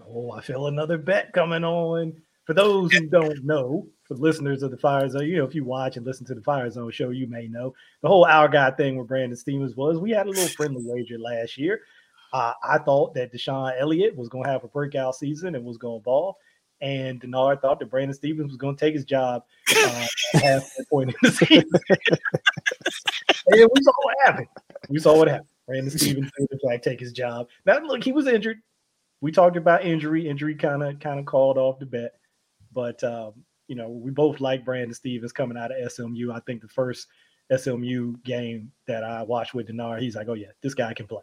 Oh, 0.08 0.32
I 0.32 0.40
feel 0.40 0.66
another 0.66 0.98
bet 0.98 1.32
coming 1.32 1.64
on. 1.64 2.14
For 2.44 2.54
those 2.54 2.92
who 2.92 3.08
don't 3.08 3.44
know, 3.44 3.88
for 4.06 4.14
listeners 4.14 4.62
of 4.62 4.70
the 4.70 4.76
Fire 4.76 5.08
Zone, 5.08 5.26
you 5.26 5.36
know, 5.36 5.44
if 5.44 5.54
you 5.54 5.64
watch 5.64 5.96
and 5.96 6.06
listen 6.06 6.26
to 6.26 6.34
the 6.34 6.42
Fire 6.42 6.70
Zone 6.70 6.90
show, 6.90 7.10
you 7.10 7.26
may 7.26 7.48
know 7.48 7.74
the 8.02 8.08
whole 8.08 8.24
Our 8.24 8.48
Guy 8.48 8.70
thing 8.72 8.96
with 8.96 9.08
Brandon 9.08 9.36
Stephens 9.36 9.76
was 9.76 9.98
we 9.98 10.10
had 10.10 10.26
a 10.26 10.30
little 10.30 10.48
friendly 10.48 10.82
wager 10.84 11.18
last 11.18 11.58
year. 11.58 11.80
Uh, 12.32 12.52
I 12.62 12.78
thought 12.78 13.14
that 13.14 13.32
DeShon 13.32 13.74
Elliott 13.78 14.16
was 14.16 14.28
going 14.28 14.44
to 14.44 14.50
have 14.50 14.64
a 14.64 14.68
breakout 14.68 15.14
season 15.14 15.54
and 15.54 15.64
was 15.64 15.78
going 15.78 16.00
to 16.00 16.04
ball. 16.04 16.36
And 16.80 17.20
Denard 17.20 17.62
thought 17.62 17.80
that 17.80 17.90
Brandon 17.90 18.14
Stephens 18.14 18.48
was 18.48 18.58
going 18.58 18.76
to 18.76 18.80
take 18.84 18.94
his 18.94 19.04
job 19.04 19.44
uh, 19.74 20.06
at 20.34 20.42
halfway 20.42 20.84
point 20.90 21.10
in 21.10 21.16
the 21.22 21.30
season. 21.30 21.70
and 23.46 23.70
we 23.74 23.82
saw 23.82 23.92
what 24.02 24.16
happened. 24.24 24.48
We 24.90 24.98
saw 24.98 25.16
what 25.16 25.28
happened. 25.28 25.48
Brandon 25.66 25.90
Stephens 25.90 26.30
did 26.38 26.48
in 26.50 26.68
fact 26.68 26.84
take 26.84 27.00
his 27.00 27.12
job. 27.12 27.48
Now 27.64 27.78
look, 27.78 28.04
he 28.04 28.12
was 28.12 28.26
injured. 28.26 28.58
We 29.20 29.32
talked 29.32 29.56
about 29.56 29.84
injury. 29.84 30.28
Injury 30.28 30.54
kind 30.54 30.82
of 30.82 31.00
kind 31.00 31.18
of 31.18 31.24
called 31.24 31.58
off 31.58 31.78
the 31.78 31.86
bet. 31.86 32.12
But 32.72 33.02
um, 33.02 33.32
you 33.68 33.76
know, 33.76 33.88
we 33.88 34.10
both 34.10 34.40
like 34.40 34.64
Brandon 34.64 34.94
Stephens 34.94 35.32
coming 35.32 35.58
out 35.58 35.72
of 35.72 35.92
SMU. 35.92 36.32
I 36.32 36.40
think 36.40 36.62
the 36.62 36.68
first 36.68 37.08
SMU 37.54 38.16
game 38.24 38.72
that 38.86 39.04
I 39.04 39.22
watched 39.22 39.54
with 39.54 39.68
Denard, 39.68 40.00
he's 40.00 40.16
like, 40.16 40.28
"Oh 40.28 40.34
yeah, 40.34 40.52
this 40.62 40.74
guy 40.74 40.94
can 40.94 41.06
play." 41.06 41.22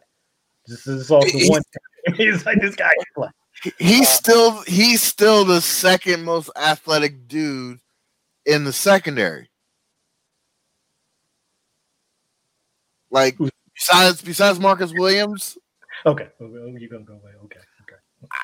This 0.66 0.86
is 0.86 1.10
also 1.10 1.26
the 1.38 1.48
one. 1.48 1.62
he's 2.16 2.44
like, 2.46 2.60
"This 2.60 2.74
guy 2.74 2.88
can 2.88 3.04
play." 3.14 3.28
He's 3.78 4.08
still 4.08 4.62
he's 4.62 5.02
still 5.02 5.44
the 5.44 5.60
second 5.60 6.24
most 6.24 6.50
athletic 6.56 7.28
dude 7.28 7.78
in 8.44 8.64
the 8.64 8.72
secondary. 8.72 9.48
Like 13.10 13.38
besides 13.74 14.22
besides 14.22 14.58
Marcus 14.58 14.92
Williams. 14.92 15.56
Okay, 16.06 16.28
you're 16.40 16.90
gonna 16.90 17.04
go 17.04 17.14
away. 17.14 17.32
Okay, 17.44 17.58
okay. 17.58 17.73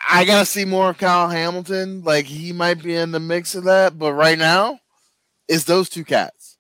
I 0.08 0.24
gotta 0.24 0.46
see 0.46 0.64
more 0.64 0.90
of 0.90 0.98
Kyle 0.98 1.28
Hamilton. 1.28 2.02
Like 2.02 2.26
he 2.26 2.52
might 2.52 2.82
be 2.82 2.94
in 2.94 3.12
the 3.12 3.20
mix 3.20 3.54
of 3.54 3.64
that, 3.64 3.98
but 3.98 4.12
right 4.12 4.38
now, 4.38 4.80
it's 5.48 5.64
those 5.64 5.88
two 5.88 6.04
cats. 6.04 6.58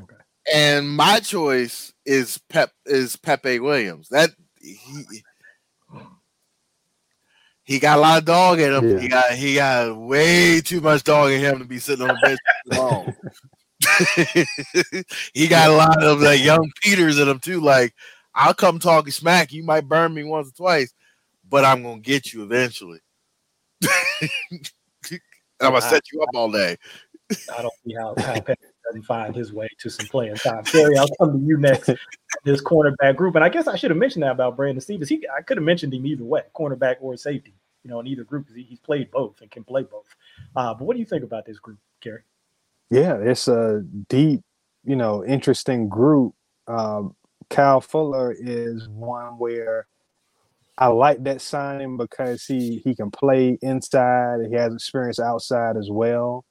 Okay. 0.00 0.16
And 0.52 0.88
my 0.88 1.20
choice 1.20 1.92
is 2.04 2.38
Pep 2.48 2.72
is 2.86 3.16
Pepe 3.16 3.60
Williams. 3.60 4.08
That 4.08 4.30
he 4.60 5.22
he 7.64 7.78
got 7.78 7.98
a 7.98 8.00
lot 8.00 8.18
of 8.18 8.24
dog 8.26 8.60
in 8.60 8.72
him. 8.72 8.90
Yeah. 8.90 9.00
He 9.00 9.08
got 9.08 9.32
he 9.32 9.54
got 9.54 9.96
way 9.96 10.60
too 10.60 10.80
much 10.80 11.02
dog 11.02 11.32
in 11.32 11.40
him 11.40 11.58
to 11.58 11.64
be 11.64 11.78
sitting 11.78 12.08
on 12.08 12.14
the 12.14 12.20
bench 12.22 12.38
too 12.70 12.78
long. 12.78 13.14
he 15.34 15.48
got 15.48 15.70
a 15.70 15.72
lot 15.72 16.02
of 16.02 16.20
like 16.20 16.42
young 16.42 16.70
Peters 16.82 17.18
in 17.18 17.28
him 17.28 17.40
too. 17.40 17.60
Like 17.60 17.94
I'll 18.34 18.54
come 18.54 18.78
talking 18.78 19.12
smack. 19.12 19.52
You 19.52 19.64
might 19.64 19.88
burn 19.88 20.12
me 20.12 20.24
once 20.24 20.48
or 20.48 20.52
twice, 20.52 20.92
but 21.54 21.64
I'm 21.64 21.84
gonna 21.84 22.00
get 22.00 22.32
you 22.32 22.42
eventually. 22.42 22.98
I'm 23.84 24.58
gonna 25.60 25.80
set 25.82 26.02
you 26.12 26.20
up 26.20 26.30
all 26.34 26.50
day. 26.50 26.76
I 27.56 27.62
don't 27.62 27.72
see 27.86 27.94
how, 27.94 28.12
how 28.18 28.40
Pep 28.40 28.58
doesn't 28.84 29.04
find 29.04 29.36
his 29.36 29.52
way 29.52 29.68
to 29.78 29.88
some 29.88 30.08
playing 30.08 30.34
time. 30.34 30.64
Kerry, 30.64 30.98
I'll 30.98 31.06
come 31.20 31.38
to 31.38 31.46
you 31.46 31.56
next. 31.56 31.90
This 32.42 32.60
cornerback 32.60 33.14
group, 33.14 33.36
and 33.36 33.44
I 33.44 33.50
guess 33.50 33.68
I 33.68 33.76
should 33.76 33.92
have 33.92 33.98
mentioned 33.98 34.24
that 34.24 34.32
about 34.32 34.56
Brandon 34.56 34.80
Stephens. 34.80 35.08
He, 35.08 35.24
I 35.28 35.42
could 35.42 35.56
have 35.56 35.64
mentioned 35.64 35.94
him 35.94 36.04
either 36.04 36.24
way, 36.24 36.42
cornerback 36.56 36.96
or 37.00 37.16
safety. 37.16 37.54
You 37.84 37.90
know, 37.90 38.00
in 38.00 38.08
either 38.08 38.24
group, 38.24 38.48
'cause 38.48 38.56
he, 38.56 38.64
he's 38.64 38.80
played 38.80 39.12
both 39.12 39.40
and 39.40 39.48
can 39.48 39.62
play 39.62 39.84
both. 39.84 40.08
Uh, 40.56 40.74
but 40.74 40.86
what 40.86 40.94
do 40.94 40.98
you 40.98 41.06
think 41.06 41.22
about 41.22 41.46
this 41.46 41.60
group, 41.60 41.78
Kerry? 42.00 42.22
Yeah, 42.90 43.18
it's 43.18 43.46
a 43.46 43.84
deep, 44.08 44.42
you 44.82 44.96
know, 44.96 45.24
interesting 45.24 45.88
group. 45.88 46.34
Um, 46.66 47.14
Kyle 47.48 47.80
Fuller 47.80 48.34
is 48.36 48.88
one 48.88 49.38
where 49.38 49.86
I 50.76 50.88
like 50.88 51.22
that 51.24 51.40
signing 51.40 51.96
because 51.96 52.44
he 52.44 52.78
he 52.84 52.94
can 52.94 53.10
play 53.10 53.58
inside 53.62 54.40
he 54.48 54.56
has 54.56 54.74
experience 54.74 55.20
outside 55.20 55.76
as 55.76 55.88
well. 55.90 56.44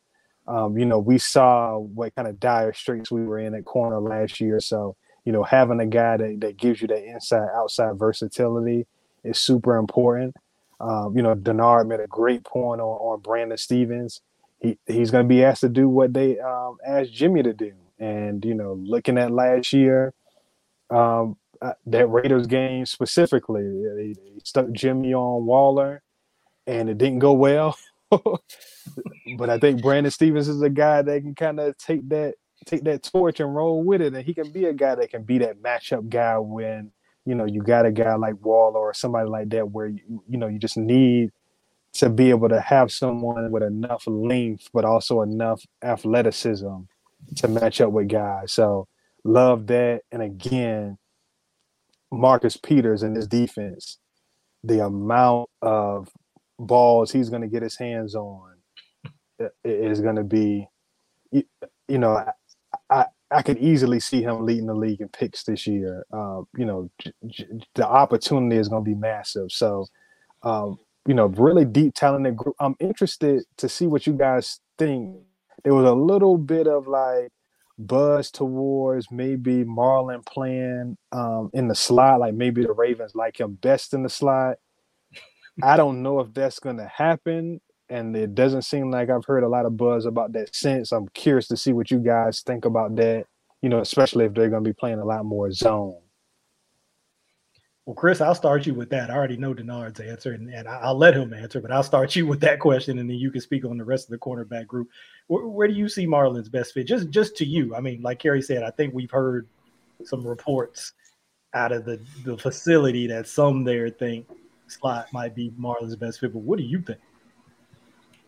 Um, 0.47 0.77
you 0.77 0.85
know, 0.85 0.99
we 0.99 1.17
saw 1.17 1.77
what 1.77 2.15
kind 2.15 2.27
of 2.27 2.39
dire 2.39 2.73
straits 2.73 3.11
we 3.11 3.23
were 3.23 3.39
in 3.39 3.55
at 3.55 3.65
corner 3.65 3.99
last 3.99 4.41
year. 4.41 4.59
So, 4.59 4.95
you 5.23 5.31
know, 5.31 5.43
having 5.43 5.79
a 5.79 5.85
guy 5.85 6.17
that, 6.17 6.41
that 6.41 6.57
gives 6.57 6.81
you 6.81 6.87
that 6.89 7.03
inside 7.03 7.47
outside 7.55 7.97
versatility 7.97 8.85
is 9.23 9.39
super 9.39 9.77
important. 9.77 10.35
Um, 10.81 11.15
you 11.15 11.23
know, 11.23 11.33
Denard 11.33 11.87
made 11.87 12.01
a 12.01 12.07
great 12.07 12.43
point 12.43 12.81
on, 12.81 12.87
on 12.87 13.21
Brandon 13.21 13.57
Stephens. 13.57 14.21
He 14.59 14.77
he's 14.85 15.11
going 15.11 15.25
to 15.25 15.29
be 15.29 15.43
asked 15.43 15.61
to 15.61 15.69
do 15.69 15.87
what 15.87 16.13
they 16.13 16.39
um, 16.39 16.77
asked 16.85 17.13
Jimmy 17.13 17.43
to 17.43 17.53
do. 17.53 17.73
And 17.99 18.43
you 18.43 18.53
know, 18.53 18.73
looking 18.73 19.17
at 19.17 19.31
last 19.31 19.71
year, 19.71 20.13
um, 20.89 21.37
that 21.85 22.07
Raiders 22.07 22.47
game 22.47 22.85
specifically, 22.85 23.63
they, 23.63 24.13
they 24.13 24.39
stuck 24.43 24.71
Jimmy 24.71 25.13
on 25.13 25.45
Waller, 25.45 26.01
and 26.67 26.89
it 26.89 26.97
didn't 26.97 27.19
go 27.19 27.33
well. 27.33 27.77
but 28.11 29.49
I 29.49 29.57
think 29.57 29.81
Brandon 29.81 30.11
Stephens 30.11 30.47
is 30.47 30.61
a 30.61 30.69
guy 30.69 31.01
that 31.01 31.21
can 31.21 31.35
kind 31.35 31.59
of 31.59 31.77
take 31.77 32.07
that 32.09 32.35
take 32.65 32.83
that 32.85 33.03
torch 33.03 33.39
and 33.39 33.53
roll 33.53 33.83
with 33.83 34.01
it, 34.01 34.13
and 34.13 34.23
he 34.23 34.33
can 34.33 34.51
be 34.51 34.65
a 34.65 34.73
guy 34.73 34.95
that 34.95 35.09
can 35.09 35.23
be 35.23 35.37
that 35.39 35.61
matchup 35.61 36.09
guy 36.09 36.37
when 36.37 36.91
you 37.25 37.35
know 37.35 37.45
you 37.45 37.61
got 37.61 37.85
a 37.85 37.91
guy 37.91 38.15
like 38.15 38.35
Waller 38.41 38.79
or 38.79 38.93
somebody 38.93 39.29
like 39.29 39.49
that 39.49 39.69
where 39.69 39.87
you, 39.87 40.23
you 40.27 40.37
know 40.37 40.47
you 40.47 40.59
just 40.59 40.77
need 40.77 41.31
to 41.93 42.09
be 42.09 42.29
able 42.29 42.49
to 42.49 42.59
have 42.59 42.91
someone 42.91 43.51
with 43.51 43.63
enough 43.63 44.07
length 44.07 44.67
but 44.73 44.83
also 44.83 45.21
enough 45.21 45.63
athleticism 45.83 46.75
to 47.35 47.47
match 47.47 47.81
up 47.81 47.91
with 47.91 48.07
guys. 48.07 48.51
So 48.51 48.87
love 49.23 49.67
that. 49.67 50.01
And 50.11 50.21
again, 50.21 50.97
Marcus 52.13 52.57
Peters 52.57 53.03
and 53.03 53.17
his 53.17 53.27
defense, 53.27 53.99
the 54.63 54.85
amount 54.85 55.49
of 55.61 56.09
balls 56.59 57.11
he's 57.11 57.29
going 57.29 57.43
to 57.43 57.49
get 57.49 57.63
his 57.63 57.77
hands 57.77 58.15
on 58.15 58.53
is 59.63 60.01
going 60.01 60.17
to 60.17 60.23
be, 60.23 60.67
you, 61.31 61.43
know, 61.99 62.11
I, 62.13 62.31
I 62.89 63.05
I 63.31 63.41
could 63.41 63.57
easily 63.59 63.99
see 63.99 64.21
him 64.23 64.45
leading 64.45 64.67
the 64.67 64.75
league 64.75 65.01
in 65.01 65.09
picks 65.09 65.43
this 65.43 65.67
year. 65.67 66.05
Um, 66.13 66.45
you 66.57 66.65
know, 66.65 66.89
j- 66.99 67.13
j- 67.27 67.47
the 67.75 67.87
opportunity 67.87 68.57
is 68.57 68.69
going 68.69 68.85
to 68.85 68.89
be 68.89 68.95
massive. 68.95 69.51
So, 69.51 69.87
um, 70.43 70.77
you 71.07 71.15
know, 71.15 71.27
really 71.27 71.65
deep 71.65 71.95
talented 71.95 72.37
group. 72.37 72.55
I'm 72.59 72.75
interested 72.79 73.43
to 73.57 73.69
see 73.69 73.87
what 73.87 74.07
you 74.07 74.13
guys 74.13 74.59
think. 74.79 75.17
There 75.63 75.73
was 75.73 75.85
a 75.85 75.93
little 75.93 76.37
bit 76.37 76.67
of 76.67 76.87
like 76.87 77.31
buzz 77.77 78.31
towards 78.31 79.11
maybe 79.11 79.63
Marlon 79.63 80.25
playing 80.25 80.97
um, 81.11 81.49
in 81.53 81.67
the 81.67 81.75
slot, 81.75 82.19
like 82.19 82.33
maybe 82.33 82.63
the 82.63 82.73
Ravens 82.73 83.15
like 83.15 83.39
him 83.39 83.53
best 83.55 83.93
in 83.93 84.03
the 84.03 84.09
slot. 84.09 84.57
I 85.61 85.77
don't 85.77 86.01
know 86.01 86.19
if 86.19 86.33
that's 86.33 86.59
going 86.59 86.77
to 86.77 86.87
happen, 86.87 87.61
and 87.89 88.15
it 88.15 88.33
doesn't 88.33 88.63
seem 88.63 88.89
like 88.89 89.09
I've 89.09 89.25
heard 89.25 89.43
a 89.43 89.49
lot 89.49 89.65
of 89.65 89.77
buzz 89.77 90.05
about 90.05 90.33
that 90.33 90.55
since. 90.55 90.91
I'm 90.91 91.07
curious 91.09 91.47
to 91.49 91.57
see 91.57 91.73
what 91.73 91.91
you 91.91 91.99
guys 91.99 92.41
think 92.41 92.65
about 92.65 92.95
that. 92.95 93.25
You 93.61 93.69
know, 93.69 93.79
especially 93.79 94.25
if 94.25 94.33
they're 94.33 94.49
going 94.49 94.63
to 94.63 94.69
be 94.69 94.73
playing 94.73 94.99
a 94.99 95.05
lot 95.05 95.25
more 95.25 95.51
zone. 95.51 95.99
Well, 97.85 97.95
Chris, 97.95 98.21
I'll 98.21 98.35
start 98.35 98.65
you 98.65 98.73
with 98.73 98.89
that. 98.91 99.09
I 99.09 99.15
already 99.15 99.35
know 99.35 99.53
Denard's 99.53 99.99
answer, 99.99 100.31
and, 100.31 100.49
and 100.49 100.67
I'll 100.67 100.97
let 100.97 101.15
him 101.15 101.33
answer, 101.33 101.59
but 101.59 101.71
I'll 101.71 101.83
start 101.83 102.15
you 102.15 102.25
with 102.25 102.39
that 102.39 102.59
question, 102.59 102.97
and 102.97 103.09
then 103.09 103.17
you 103.17 103.29
can 103.29 103.41
speak 103.41 103.65
on 103.65 103.77
the 103.77 103.83
rest 103.83 104.05
of 104.05 104.11
the 104.11 104.17
cornerback 104.17 104.67
group. 104.67 104.87
Where, 105.27 105.47
where 105.47 105.67
do 105.67 105.73
you 105.73 105.87
see 105.87 106.05
Marlon's 106.05 106.49
best 106.49 106.73
fit? 106.73 106.87
Just, 106.87 107.09
just 107.09 107.35
to 107.37 107.45
you. 107.45 107.75
I 107.75 107.79
mean, 107.79 108.01
like 108.01 108.19
Kerry 108.19 108.41
said, 108.41 108.63
I 108.63 108.71
think 108.71 108.93
we've 108.93 109.11
heard 109.11 109.47
some 110.03 110.25
reports 110.25 110.93
out 111.53 111.71
of 111.71 111.85
the, 111.85 111.99
the 112.25 112.37
facility 112.37 113.07
that 113.07 113.27
some 113.27 113.63
there 113.63 113.89
think 113.89 114.27
slot 114.67 115.07
might 115.13 115.35
be 115.35 115.53
Marlon's 115.57 115.95
best 115.95 116.19
fit. 116.19 116.33
But 116.33 116.39
what 116.39 116.57
do 116.57 116.63
you 116.63 116.81
think? 116.81 116.99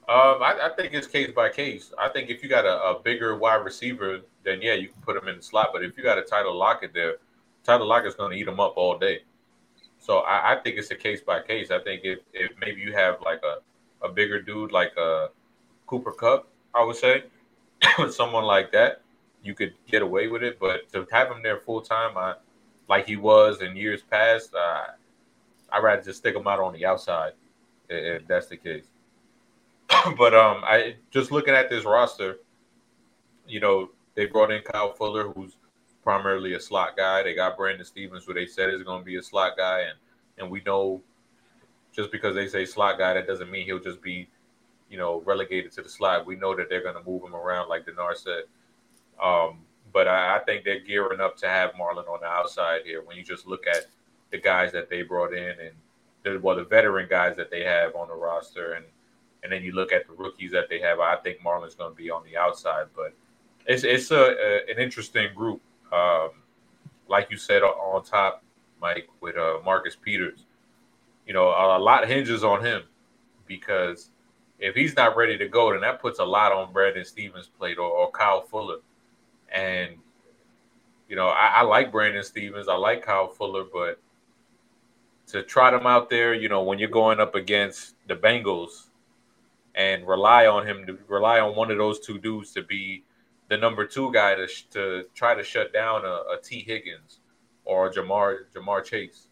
Um, 0.08 0.43
I, 0.43 0.60
I 0.62 0.70
think 0.78 0.93
it's 0.93 1.08
case 1.08 1.32
by 1.36 1.50
case. 1.50 1.91
I 1.98 2.10
think 2.10 2.30
if 2.30 2.43
you 2.43 2.50
got 2.50 2.66
a, 2.66 2.98
a 2.98 3.00
bigger 3.04 3.36
wide 3.38 3.66
receiver, 3.66 4.20
then 4.43 4.62
yeah, 4.62 4.76
you 4.76 4.89
can 4.89 5.02
put 5.02 5.18
him 5.18 5.28
in 5.28 5.38
the 5.38 5.41
slot. 5.41 5.70
But 5.74 5.84
if 5.84 5.98
you 5.98 6.04
got 6.04 6.20
a 6.20 6.22
Tyler 6.22 6.52
Lockett 6.52 6.93
there, 6.93 7.16
Tyler 7.64 7.86
Lockett's 7.86 8.16
going 8.16 8.32
to 8.32 8.38
eat 8.38 8.48
him 8.48 8.60
up 8.60 8.74
all 8.78 9.00
day. 9.00 9.22
So 9.98 10.20
I, 10.20 10.54
I 10.54 10.62
think 10.62 10.78
it's 10.78 10.91
a 10.91 10.96
case 10.96 11.22
by 11.22 11.41
case. 11.41 11.72
I 11.72 11.80
think 11.80 12.02
if, 12.04 12.20
if 12.34 12.52
maybe 12.62 12.82
you 12.82 12.93
have 12.93 13.16
like 13.22 13.41
a, 13.43 14.06
a 14.06 14.10
bigger 14.12 14.39
dude 14.39 14.72
like 14.72 14.96
a 14.98 15.30
Cooper 15.88 16.12
Kupp, 16.12 16.48
I 16.76 16.84
would 16.84 16.96
say, 16.96 17.24
with 18.00 18.14
someone 18.14 18.44
like 18.44 18.72
that, 18.74 19.02
you 19.44 19.54
could 19.54 19.74
get 19.88 20.02
away 20.02 20.28
with 20.28 20.44
it. 20.44 20.60
But 20.60 20.92
to 20.94 21.08
have 21.12 21.30
him 21.30 21.42
there 21.42 21.60
full 21.60 21.82
time, 21.82 22.18
I 22.18 22.36
like 22.88 23.08
he 23.08 23.16
was 23.16 23.62
in 23.62 23.76
years 23.76 24.02
past, 24.02 24.54
uh, 24.54 24.86
I'd 25.72 25.84
rather 25.84 26.02
just 26.02 26.20
stick 26.20 26.36
him 26.36 26.48
out 26.48 26.60
on 26.60 26.74
the 26.74 26.86
outside 26.86 27.34
if 27.90 28.22
if 28.22 28.28
that's 28.28 28.48
the 28.48 28.58
case. 28.58 28.86
but 30.18 30.34
um, 30.34 30.64
I 30.64 30.96
just 31.12 31.32
looking 31.32 31.54
at 31.54 31.70
this 31.70 31.86
roster, 31.86 32.38
you 33.48 33.60
know, 33.60 33.90
they 34.16 34.26
brought 34.26 34.52
in 34.52 34.62
Kyle 34.62 34.94
Fuller, 34.94 35.30
who's 35.30 35.58
primarily 36.04 36.54
a 36.54 36.60
slot 36.60 36.96
guy. 36.96 37.24
They 37.24 37.36
got 37.36 37.58
Brandon 37.58 37.86
Stephens, 37.86 38.26
who 38.26 38.34
they 38.34 38.46
said 38.46 38.74
is 38.74 38.84
going 38.84 39.02
to 39.02 39.06
be 39.06 39.18
a 39.18 39.24
slot 39.24 39.58
guy, 39.58 39.82
and 39.82 39.98
and 40.38 40.50
we 40.50 40.62
know 40.66 41.02
just 41.96 42.12
because 42.12 42.36
they 42.36 42.48
say 42.48 42.66
slot 42.66 42.98
guy, 42.98 43.14
that 43.14 43.28
doesn't 43.28 43.50
mean 43.50 43.66
he'll 43.66 43.80
just 43.80 44.02
be, 44.02 44.28
you 44.90 44.98
know, 44.98 45.22
relegated 45.26 45.72
to 45.74 45.82
the 45.82 45.90
slot. 45.90 46.26
We 46.26 46.36
know 46.36 46.56
that 46.56 46.70
they're 46.70 46.84
going 46.84 46.96
to 46.96 47.10
move 47.10 47.24
him 47.24 47.36
around, 47.36 47.70
like 47.70 47.86
Denard 47.86 48.18
said. 48.18 48.44
Um, 49.22 49.60
but 49.92 50.08
I, 50.08 50.38
I 50.38 50.40
think 50.40 50.64
they're 50.64 50.80
gearing 50.80 51.22
up 51.22 51.38
to 51.38 51.48
have 51.48 51.72
Marlon 51.72 52.08
on 52.08 52.20
the 52.22 52.28
outside 52.28 52.82
here. 52.86 53.04
When 53.04 53.18
you 53.18 53.24
just 53.24 53.48
look 53.48 53.66
at 53.68 53.88
the 54.32 54.38
guys 54.38 54.72
that 54.74 54.90
they 54.90 55.02
brought 55.02 55.34
in 55.34 55.60
and 55.60 55.72
the 56.24 56.40
well, 56.40 56.56
the 56.56 56.64
veteran 56.64 57.08
guys 57.10 57.36
that 57.38 57.52
they 57.52 57.64
have 57.64 57.96
on 57.96 58.08
the 58.08 58.14
roster, 58.14 58.74
and 58.74 58.86
and 59.44 59.52
then 59.52 59.64
you 59.64 59.72
look 59.72 59.92
at 59.92 60.08
the 60.08 60.14
rookies 60.14 60.52
that 60.52 60.70
they 60.70 60.80
have. 60.80 61.00
I 61.00 61.16
think 61.18 61.40
Marlon's 61.42 61.76
going 61.76 61.92
to 61.92 61.96
be 61.96 62.10
on 62.10 62.24
the 62.24 62.36
outside, 62.36 62.88
but 62.96 63.14
it's 63.66 63.84
it's 63.84 64.12
a, 64.12 64.16
a 64.18 64.72
an 64.72 64.80
interesting 64.80 65.34
group. 65.34 65.62
Um, 65.94 66.30
like 67.08 67.30
you 67.30 67.38
said 67.38 67.62
on, 67.62 67.70
on 67.70 68.04
top, 68.04 68.44
Mike, 68.82 69.08
with 69.22 69.38
uh, 69.38 69.60
Marcus 69.64 69.96
Peters, 69.96 70.46
you 71.28 71.34
know, 71.34 71.50
a, 71.50 71.78
a 71.78 71.80
lot 71.80 72.08
hinges 72.08 72.44
on 72.44 72.66
him 72.66 72.84
because 73.48 74.10
if 74.60 74.76
he's 74.76 74.95
not 74.95 75.18
ready 75.18 75.38
to 75.38 75.47
go, 75.47 75.72
then 75.72 75.82
that 75.82 76.01
puts 76.01 76.20
a 76.20 76.26
lot 76.26 76.51
on 76.51 76.72
Brandon 76.72 77.06
Stephens' 77.06 77.49
plate 77.58 77.78
or, 77.78 77.89
or 77.89 78.12
Kyle 78.12 78.41
Fuller. 78.41 78.78
And 79.51 79.97
you 81.08 81.16
know, 81.16 81.28
I, 81.28 81.47
I 81.47 81.62
like 81.62 81.91
Brandon 81.91 82.24
Stephens, 82.24 82.68
I 82.68 82.76
like 82.76 83.06
Kyle 83.06 83.28
Fuller, 83.28 83.64
but 83.72 83.99
to 85.28 85.43
trot 85.43 85.74
him 85.74 85.88
out 85.88 86.10
there, 86.10 86.34
you 86.34 86.49
know, 86.49 86.64
when 86.64 86.80
you're 86.80 86.89
going 86.89 87.20
up 87.20 87.36
against 87.36 87.95
the 88.08 88.16
Bengals 88.16 88.88
and 89.76 90.08
rely 90.08 90.47
on 90.47 90.66
him 90.66 90.86
to 90.86 90.97
rely 91.08 91.39
on 91.39 91.56
one 91.56 91.72
of 91.72 91.78
those 91.78 91.99
two 91.99 92.18
dudes 92.18 92.51
to 92.53 92.64
be 92.64 93.03
the 93.49 93.58
number 93.58 93.86
two 93.86 94.12
guy 94.12 94.36
to, 94.36 94.47
to 94.72 95.03
try 95.14 95.36
to 95.36 95.43
shut 95.43 95.74
down 95.74 96.06
a, 96.06 96.34
a 96.34 96.38
Tee 96.41 96.64
Higgins 96.66 97.20
or 97.66 97.91
Ja'Marr 97.91 98.45
Ja'Marr 98.53 98.84
Chase. 98.84 99.28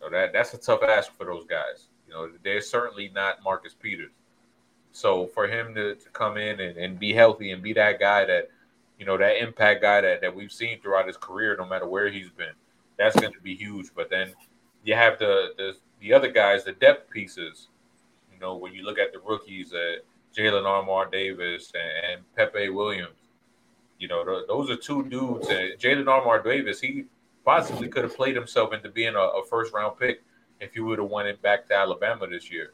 So 0.00 0.08
that 0.10 0.32
that's 0.32 0.54
a 0.54 0.58
tough 0.58 0.82
ask 0.82 1.12
for 1.12 1.26
those 1.26 1.44
guys. 1.44 1.88
You 2.06 2.14
know, 2.14 2.30
they're 2.42 2.60
certainly 2.60 3.10
not 3.14 3.42
Marcus 3.42 3.74
Peters. 3.74 4.12
So 4.92 5.26
for 5.28 5.48
him 5.48 5.74
to, 5.74 5.94
to 5.94 6.08
come 6.10 6.36
in 6.36 6.60
and, 6.60 6.76
and 6.76 6.98
be 6.98 7.12
healthy 7.12 7.50
and 7.52 7.62
be 7.62 7.72
that 7.72 7.98
guy 7.98 8.24
that, 8.26 8.50
you 8.98 9.06
know, 9.06 9.16
that 9.16 9.42
impact 9.42 9.82
guy 9.82 10.00
that, 10.02 10.20
that 10.20 10.34
we've 10.34 10.52
seen 10.52 10.80
throughout 10.80 11.06
his 11.06 11.16
career, 11.16 11.56
no 11.58 11.66
matter 11.66 11.86
where 11.86 12.10
he's 12.10 12.30
been. 12.30 12.54
That's 12.98 13.18
going 13.18 13.32
to 13.32 13.40
be 13.40 13.54
huge. 13.54 13.88
But 13.94 14.10
then 14.10 14.34
you 14.84 14.94
have 14.94 15.18
the, 15.18 15.54
the 15.56 15.76
the 16.00 16.12
other 16.12 16.30
guys, 16.30 16.64
the 16.64 16.72
depth 16.72 17.10
pieces. 17.10 17.68
You 18.32 18.38
know, 18.40 18.56
when 18.56 18.74
you 18.74 18.84
look 18.84 18.98
at 18.98 19.12
the 19.12 19.20
rookies, 19.20 19.72
uh, 19.72 19.96
Jalyn 20.36 20.66
Armour 20.66 21.08
Davis 21.10 21.72
and, 21.74 22.12
and 22.12 22.34
Pepe 22.36 22.70
Williams. 22.70 23.16
You 23.98 24.08
know, 24.08 24.24
th- 24.24 24.46
those 24.48 24.68
are 24.70 24.76
two 24.76 25.04
dudes. 25.04 25.48
And 25.48 25.78
Jalyn 25.78 26.08
Armour 26.08 26.42
Davis, 26.42 26.80
he 26.80 27.04
possibly 27.44 27.88
could 27.88 28.02
have 28.02 28.16
played 28.16 28.34
himself 28.34 28.72
into 28.72 28.88
being 28.88 29.14
a, 29.14 29.18
a 29.18 29.44
first 29.48 29.72
round 29.72 29.98
pick 29.98 30.22
if 30.60 30.74
he 30.74 30.80
would 30.80 30.98
have 30.98 31.08
won 31.08 31.26
it 31.26 31.40
back 31.40 31.66
to 31.68 31.74
Alabama 31.74 32.26
this 32.26 32.50
year. 32.50 32.72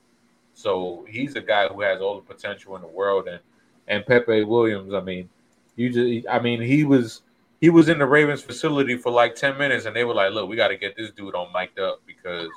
So 0.59 1.07
he's 1.09 1.37
a 1.37 1.41
guy 1.41 1.69
who 1.69 1.83
has 1.83 2.01
all 2.01 2.17
the 2.17 2.35
potential 2.35 2.75
in 2.75 2.83
the 2.83 2.89
world. 2.89 3.29
And 3.29 3.39
and 3.87 4.05
Pepe 4.05 4.43
Williams, 4.43 4.93
I 4.93 4.99
mean, 5.01 5.29
you 5.77 5.89
just, 5.89 6.27
I 6.29 6.41
mean, 6.41 6.61
he 6.61 6.83
was 6.83 7.23
he 7.61 7.71
was 7.71 7.89
in 7.89 8.01
the 8.01 8.07
Ravens 8.07 8.43
facility 8.43 8.97
for 8.97 9.13
like 9.13 9.37
ten 9.37 9.57
minutes, 9.57 9.87
and 9.87 9.95
they 9.95 10.03
were 10.03 10.15
like, 10.15 10.33
"Look, 10.33 10.49
we 10.49 10.57
got 10.57 10.69
to 10.69 10.77
get 10.77 10.97
this 10.97 11.13
dude 11.13 11.37
on 11.37 11.53
mic'd 11.53 11.79
up 11.79 12.03
because 12.09 12.51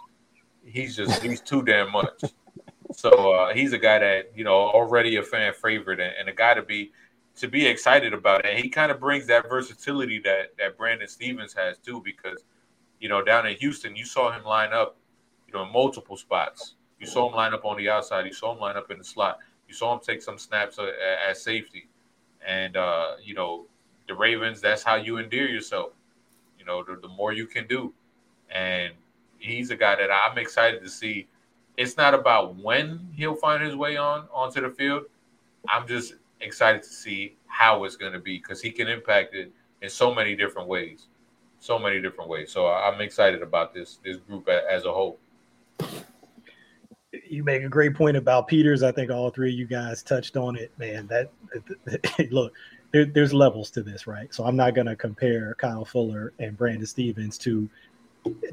he's 0.66 0.95
just 0.95 1.22
he's 1.22 1.41
too 1.41 1.62
damn 1.62 1.91
much." 1.91 2.24
So 2.93 3.34
uh, 3.34 3.54
he's 3.54 3.72
a 3.72 3.78
guy 3.78 3.99
that 3.99 4.32
you 4.36 4.43
know 4.45 4.56
already 4.56 5.18
a 5.18 5.24
fan 5.24 5.54
favorite 5.54 5.99
and, 5.99 6.14
and 6.20 6.28
a 6.28 6.34
guy 6.34 6.56
to 6.56 6.64
be 6.64 6.91
to 7.36 7.47
be 7.47 7.68
excited 7.68 8.16
about. 8.16 8.47
And 8.47 8.58
he 8.58 8.68
kind 8.68 8.91
of 8.91 8.99
brings 8.99 9.28
that 9.28 9.47
versatility 9.47 10.18
that 10.22 10.58
that 10.58 10.76
Brandon 10.76 11.08
Stephens 11.08 11.54
has 11.54 11.78
too, 11.78 12.02
because 12.04 12.43
you 12.99 13.10
know 13.10 13.24
down 13.24 13.45
in 13.45 13.56
Houston, 13.58 13.95
you 13.95 14.06
saw 14.06 14.32
him 14.32 14.43
line 14.43 14.74
up, 14.74 14.97
you 15.47 15.54
know, 15.54 15.66
in 15.66 15.72
multiple 15.72 16.18
spots. 16.18 16.74
You 17.02 17.08
saw 17.08 17.28
him 17.28 17.36
line 17.36 17.54
up 17.54 17.66
on 17.66 17.78
the 17.78 17.89
outside. 17.89 18.28
You 18.28 18.34
saw 18.34 18.54
him 18.54 18.60
line 18.60 18.78
up 18.78 18.91
in 18.91 18.99
the 18.99 19.04
slot. 19.04 19.39
You 19.68 19.74
saw 19.74 19.93
him 19.93 19.99
take 20.06 20.22
some 20.22 20.38
snaps 20.38 20.78
at, 20.78 20.89
at 21.30 21.36
safety. 21.36 21.89
And 22.45 22.78
uh, 22.78 23.14
you 23.24 23.34
know, 23.34 23.66
the 24.08 24.14
Ravens, 24.14 24.62
that's 24.62 24.84
how 24.84 24.95
you 24.95 25.18
endear 25.18 25.47
yourself. 25.49 25.93
You 26.60 26.66
know, 26.66 26.84
the, 26.84 26.95
the 27.02 27.08
more 27.08 27.34
you 27.34 27.47
can 27.47 27.66
do. 27.66 27.91
And 28.52 28.93
he's 29.39 29.72
a 29.72 29.76
guy 29.76 29.95
that 29.95 30.12
I'm 30.12 30.38
excited 30.38 30.84
to 30.84 30.89
see. 30.89 31.28
It's 31.76 31.97
not 31.97 32.14
about 32.14 32.56
when 32.58 33.10
he'll 33.16 33.36
find 33.36 33.64
his 33.64 33.76
way 33.76 33.97
on 33.97 34.28
onto 34.32 34.62
the 34.62 34.70
field. 34.70 35.04
I'm 35.68 35.88
just 35.88 36.14
excited 36.39 36.84
to 36.84 36.89
see 36.89 37.36
how 37.47 37.84
it's 37.84 37.95
going 37.95 38.14
to 38.14 38.20
be 38.20 38.38
because 38.38 38.62
he 38.62 38.72
can 38.72 38.88
impact 38.88 39.34
it 39.34 39.52
in 39.82 39.89
so 39.89 40.14
many 40.14 40.36
different 40.36 40.68
ways, 40.68 41.08
so 41.60 41.80
many 41.80 41.99
different 41.99 42.30
ways. 42.30 42.52
So 42.52 42.68
I'm 42.68 43.02
excited 43.02 43.41
about 43.41 43.74
this 43.74 43.97
this 44.04 44.18
group 44.18 44.47
as 44.47 44.86
a 44.86 44.91
whole. 44.91 45.18
You 47.30 47.43
make 47.43 47.64
a 47.64 47.70
great 47.70 47.93
point 47.93 48.16
about 48.16 48.47
Peters. 48.47 48.84
I 48.84 48.91
think 48.91 49.12
all 49.12 49.30
three 49.30 49.51
of 49.51 49.59
you 49.59 49.66
guys 49.66 50.01
touched 50.01 50.38
on 50.38 50.55
it, 50.55 50.72
man. 50.78 51.07
That 51.07 51.30
look, 52.32 52.53
there, 52.91 53.05
there's 53.05 53.34
levels 53.34 53.70
to 53.72 53.84
this, 53.84 54.07
right? 54.07 54.34
So 54.34 54.45
I'm 54.45 54.55
not 54.55 54.76
going 54.76 54.88
to 54.88 54.95
compare 54.95 55.55
Kyle 55.55 55.84
Fuller 55.84 56.34
and 56.39 56.57
Brandon 56.57 56.86
Stephens 56.86 57.38
to, 57.39 57.70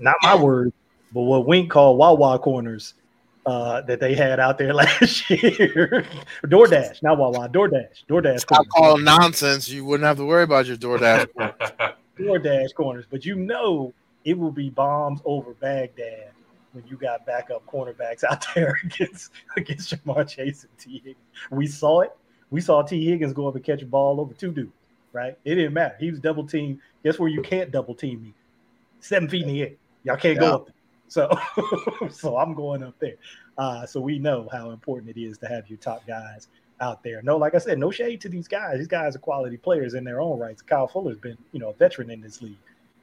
not 0.00 0.16
my 0.22 0.34
word, 0.34 0.72
but 1.12 1.22
what 1.22 1.46
Wink 1.46 1.70
called 1.70 1.98
Wawa 1.98 2.38
corners 2.40 2.94
uh, 3.46 3.80
that 3.82 4.00
they 4.00 4.14
had 4.14 4.40
out 4.40 4.58
there 4.58 4.74
last 4.74 5.30
year. 5.30 6.04
DoorDash, 6.44 7.02
not 7.02 7.16
Wawa, 7.16 7.48
DoorDash, 7.48 8.06
DoorDash. 8.08 8.40
Stop 8.40 8.66
calling 8.74 9.04
nonsense. 9.04 9.68
You 9.68 9.84
wouldn't 9.84 10.06
have 10.06 10.16
to 10.16 10.24
worry 10.24 10.42
about 10.42 10.66
your 10.66 10.76
DoorDash. 10.76 11.28
DoorDash 12.18 12.74
corners, 12.74 13.06
but 13.08 13.24
you 13.24 13.36
know 13.36 13.94
it 14.24 14.36
will 14.36 14.50
be 14.50 14.68
bombs 14.68 15.20
over 15.24 15.54
Baghdad 15.54 16.32
when 16.72 16.86
you 16.86 16.96
got 16.96 17.26
backup 17.26 17.64
cornerbacks 17.66 18.24
out 18.24 18.44
there 18.54 18.78
against 18.84 19.32
against 19.56 19.92
Ja'Marr 19.92 20.28
Chase 20.28 20.64
and 20.64 20.78
Tee 20.78 21.02
Higgins. 21.04 21.16
We 21.50 21.66
saw 21.66 22.00
it. 22.00 22.16
We 22.50 22.60
saw 22.60 22.82
Tee 22.82 23.04
Higgins 23.04 23.32
go 23.32 23.48
up 23.48 23.54
and 23.54 23.64
catch 23.64 23.82
a 23.82 23.86
ball 23.86 24.20
over 24.20 24.34
two 24.34 24.52
dudes, 24.52 24.72
right? 25.12 25.36
It 25.44 25.56
didn't 25.56 25.74
matter. 25.74 25.96
He 25.98 26.10
was 26.10 26.20
double 26.20 26.46
teamed. 26.46 26.80
Guess 27.04 27.18
where 27.18 27.28
you 27.28 27.42
can't 27.42 27.70
double 27.70 27.94
team 27.94 28.22
me? 28.22 28.34
Seven 29.00 29.28
feet 29.28 29.42
in 29.42 29.48
the 29.48 29.62
air. 29.62 29.72
Y'all 30.04 30.16
can't 30.16 30.36
yeah. 30.36 30.40
go 30.40 30.54
up 30.54 30.66
there. 30.66 30.74
So, 31.08 31.30
so 32.10 32.36
I'm 32.36 32.54
going 32.54 32.82
up 32.82 32.94
there. 32.98 33.16
Uh, 33.56 33.86
so 33.86 34.00
we 34.00 34.18
know 34.18 34.48
how 34.52 34.70
important 34.70 35.16
it 35.16 35.20
is 35.20 35.38
to 35.38 35.48
have 35.48 35.68
your 35.68 35.78
top 35.78 36.06
guys 36.06 36.48
out 36.80 37.02
there. 37.02 37.20
No, 37.22 37.36
like 37.36 37.54
I 37.54 37.58
said, 37.58 37.78
no 37.78 37.90
shade 37.90 38.20
to 38.22 38.28
these 38.28 38.46
guys. 38.46 38.78
These 38.78 38.88
guys 38.88 39.16
are 39.16 39.20
quality 39.20 39.56
players 39.56 39.94
in 39.94 40.04
their 40.04 40.20
own 40.20 40.38
rights. 40.38 40.62
Kyle 40.62 40.86
Fuller's 40.86 41.18
been, 41.18 41.36
you 41.52 41.60
know, 41.60 41.70
a 41.70 41.74
veteran 41.74 42.10
in 42.10 42.20
this 42.20 42.40
league. 42.40 42.58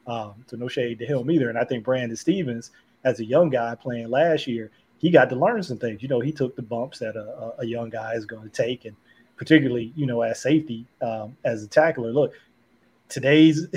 Um, 0.08 0.36
so 0.48 0.56
no 0.56 0.68
shade 0.68 1.00
to 1.00 1.06
him 1.06 1.30
either. 1.30 1.50
And 1.50 1.58
I 1.58 1.64
think 1.64 1.84
Brandon 1.84 2.16
Stephens, 2.16 2.72
as 3.06 3.20
a 3.20 3.26
young 3.26 3.50
guy 3.50 3.76
playing 3.76 4.10
last 4.10 4.48
year, 4.48 4.72
he 4.98 5.10
got 5.12 5.30
to 5.30 5.36
learn 5.36 5.64
some 5.64 5.78
things. 5.78 6.02
You 6.02 6.10
know, 6.10 6.20
he 6.20 6.32
took 6.32 6.56
the 6.56 6.62
bumps 6.62 7.00
that 7.00 7.16
a, 7.16 7.62
a 7.62 7.66
young 7.66 7.90
guy 7.90 8.14
is 8.14 8.26
going 8.26 8.44
to 8.44 8.50
take, 8.50 8.86
and 8.86 8.96
particularly, 9.38 9.94
you 9.96 10.06
know, 10.06 10.22
as 10.22 10.42
safety, 10.42 10.86
um, 11.02 11.38
as 11.46 11.64
a 11.64 11.68
tackler. 11.68 12.12
Look, 12.12 12.34
today's 13.08 13.68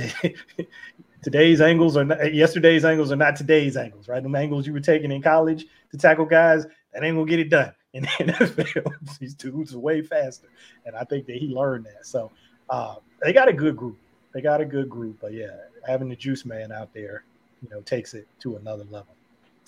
today's 1.22 1.61
angles 1.61 1.97
are 1.97 2.05
not, 2.05 2.35
yesterday's 2.35 2.85
angles 2.85 3.12
are 3.12 3.16
not 3.16 3.37
today's 3.37 3.76
angles, 3.76 4.09
right? 4.09 4.22
The 4.22 4.37
angles 4.37 4.66
you 4.66 4.72
were 4.72 4.81
taking 4.81 5.12
in 5.12 5.22
college 5.22 5.66
to 5.91 5.99
tackle 5.99 6.24
guys, 6.24 6.64
that 6.93 7.05
ain't 7.05 7.16
gonna 7.16 7.29
get 7.29 7.41
it 7.41 7.51
done 7.51 7.72
in 7.93 8.03
the 8.18 8.24
NFL. 8.24 9.18
These 9.18 9.35
dudes 9.35 9.74
are 9.74 9.79
way 9.79 10.03
faster, 10.03 10.49
and 10.87 10.97
I 10.97 11.05
think 11.05 11.26
that 11.26 11.37
he 11.37 11.49
learned 11.49 11.85
that. 11.87 12.07
So 12.07 12.31
uh, 12.70 12.97
they 13.22 13.33
got 13.33 13.49
a 13.49 13.53
good 13.53 13.76
group. 13.76 13.99
They 14.33 14.41
got 14.41 14.61
a 14.61 14.64
good 14.64 14.89
group, 14.89 15.18
but 15.20 15.33
yeah, 15.33 15.57
having 15.87 16.09
the 16.09 16.16
juice 16.16 16.45
man 16.45 16.70
out 16.70 16.93
there, 16.95 17.24
you 17.62 17.68
know, 17.68 17.81
takes 17.81 18.14
it 18.14 18.29
to 18.41 18.57
another 18.57 18.85
level. 18.85 19.14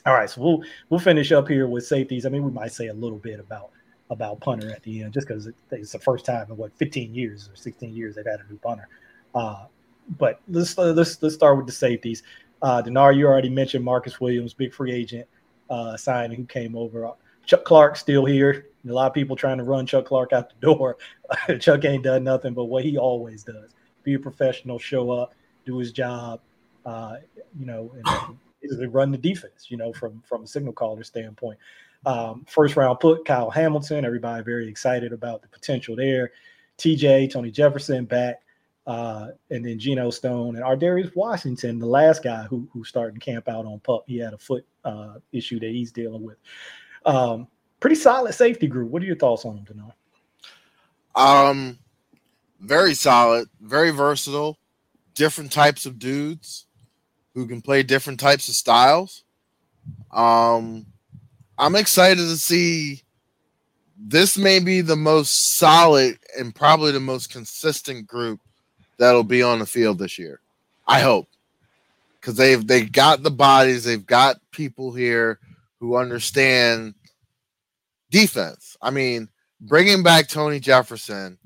All 0.07 0.15
right, 0.15 0.31
so 0.31 0.41
we'll 0.41 0.63
we'll 0.89 1.01
finish 1.01 1.31
up 1.31 1.49
here 1.49 1.67
with 1.67 1.87
safeties. 1.87 2.25
I 2.25 2.31
mean, 2.31 2.43
we 2.43 2.51
might 2.51 2.73
say 2.73 2.87
a 2.87 2.95
little 2.95 3.19
bit 3.19 3.39
about 3.39 3.71
about 4.09 4.41
punter 4.41 4.71
at 4.71 4.83
the 4.83 5.03
end, 5.03 5.13
just 5.13 5.29
because 5.29 5.49
it's 5.71 5.93
the 5.93 5.99
first 5.99 6.25
time 6.25 6.47
in 6.51 6.57
what 6.57 6.73
15 6.77 7.15
years 7.15 7.49
or 7.49 7.57
16 7.57 7.95
years 7.95 8.17
they've 8.17 8.27
had 8.27 8.41
a 8.41 8.51
new 8.51 8.59
punter. 8.59 8.89
Uh, 9.35 9.67
but 10.19 10.41
let's 10.49 10.77
let's 10.79 11.23
let's 11.23 11.35
start 11.35 11.57
with 11.57 11.67
the 11.67 11.73
safeties. 11.73 12.23
Uh, 12.63 12.83
Denard, 12.83 13.17
you 13.17 13.27
already 13.27 13.51
mentioned 13.51 13.85
Marcus 13.85 14.21
Williams, 14.21 14.55
big 14.55 14.73
free 14.73 14.93
agent 14.93 15.27
uh, 15.69 15.97
signing 15.97 16.37
who 16.37 16.45
came 16.45 16.77
over. 16.77 17.13
Chuck 17.47 17.65
Clark 17.65 17.97
still 17.97 18.25
here. 18.25 18.67
A 18.89 18.93
lot 18.93 19.07
of 19.07 19.15
people 19.15 19.37
trying 19.37 19.59
to 19.59 19.65
run 19.65 19.87
Chuck 19.87 20.07
Clark 20.07 20.33
out 20.33 20.49
the 20.49 20.67
door. 20.67 20.97
Chuck 21.61 21.85
ain't 21.85 22.05
done 22.05 22.25
nothing 22.25 22.55
but 22.55 22.65
what 22.65 22.85
he 22.85 22.97
always 22.97 23.43
does: 23.43 23.75
be 24.03 24.15
a 24.15 24.19
professional, 24.19 24.79
show 24.79 25.11
up, 25.11 25.35
do 25.67 25.77
his 25.79 25.93
job. 25.93 26.41
Uh, 26.87 27.17
you 27.59 27.67
know, 27.67 27.93
and 27.95 28.39
run 28.89 29.11
the 29.11 29.19
defense. 29.19 29.67
You 29.69 29.77
know, 29.77 29.93
from 29.93 30.23
from 30.27 30.45
a 30.45 30.47
signal 30.47 30.73
caller 30.73 31.05
standpoint. 31.05 31.59
Um, 32.07 32.47
first 32.49 32.77
round 32.77 33.01
put 33.01 33.25
Kyle 33.25 33.51
Hamilton. 33.51 34.05
Everybody 34.05 34.43
very 34.43 34.69
excited 34.69 35.13
about 35.13 35.43
the 35.43 35.49
potential 35.49 35.97
there. 35.97 36.33
TJ, 36.79 37.31
Tony 37.31 37.51
Jefferson 37.51 38.07
back, 38.07 38.41
uh, 38.87 39.29
and 39.51 39.65
then 39.65 39.79
Geno 39.79 40.09
Stone 40.09 40.57
and 40.57 40.65
Ar'Darius 40.65 41.15
Washington, 41.15 41.79
the 41.79 41.87
last 41.87 42.23
guy 42.23 42.45
who 42.45 42.67
who 42.73 42.85
started 42.85 43.21
camp 43.21 43.49
out 43.49 43.67
on 43.67 43.81
pup. 43.81 44.05
He 44.07 44.19
had 44.19 44.33
a 44.33 44.39
foot 44.39 44.65
uh, 44.85 45.15
issue 45.33 45.61
that 45.61 45.71
he's 45.71 45.93
dealing 45.93 46.23
with. 46.23 46.39
Um, 47.05 47.49
pretty 47.81 47.97
solid 47.97 48.33
safety 48.35 48.67
group. 48.67 48.91
What 48.91 49.03
are 49.03 49.07
your 49.07 49.17
thoughts 49.17 49.45
on 49.45 49.57
them, 49.57 49.65
Denard? 49.67 49.93
Um, 51.15 51.79
very 52.61 52.95
solid, 52.95 53.49
very 53.61 53.91
versatile, 53.91 54.59
different 55.15 55.53
types 55.53 55.85
of 55.85 55.99
dudes 55.99 56.67
who 57.35 57.47
can 57.47 57.61
play 57.61 57.83
different 57.83 58.21
types 58.21 58.49
of 58.49 58.55
styles. 58.55 59.25
Um, 60.11 60.87
I'm 61.59 61.77
excited 61.77 62.23
to 62.23 62.37
see. 62.37 63.03
This 64.03 64.39
may 64.39 64.61
be 64.61 64.81
the 64.81 64.97
most 64.97 65.59
solid 65.59 66.19
and 66.39 66.55
probably 66.55 66.91
the 66.91 67.01
most 67.01 67.31
consistent 67.31 68.07
group 68.07 68.41
that'll 68.99 69.25
be 69.25 69.43
on 69.43 69.59
the 69.59 69.67
field 69.67 69.99
this 69.99 70.19
year. 70.19 70.41
I 70.87 71.01
hope 71.01 71.29
because 72.21 72.37
they've 72.37 72.67
they 72.67 72.85
got 72.85 73.23
the 73.23 73.31
bodies, 73.31 73.85
they've 73.85 74.07
got 74.07 74.41
people 74.53 74.93
here 74.93 75.39
who 75.79 75.97
understand 75.97 76.95
defense. 78.11 78.77
I 78.83 78.91
mean, 78.91 79.29
bringing 79.61 80.03
back 80.03 80.29
Tony 80.29 80.61
Jefferson 80.61 81.39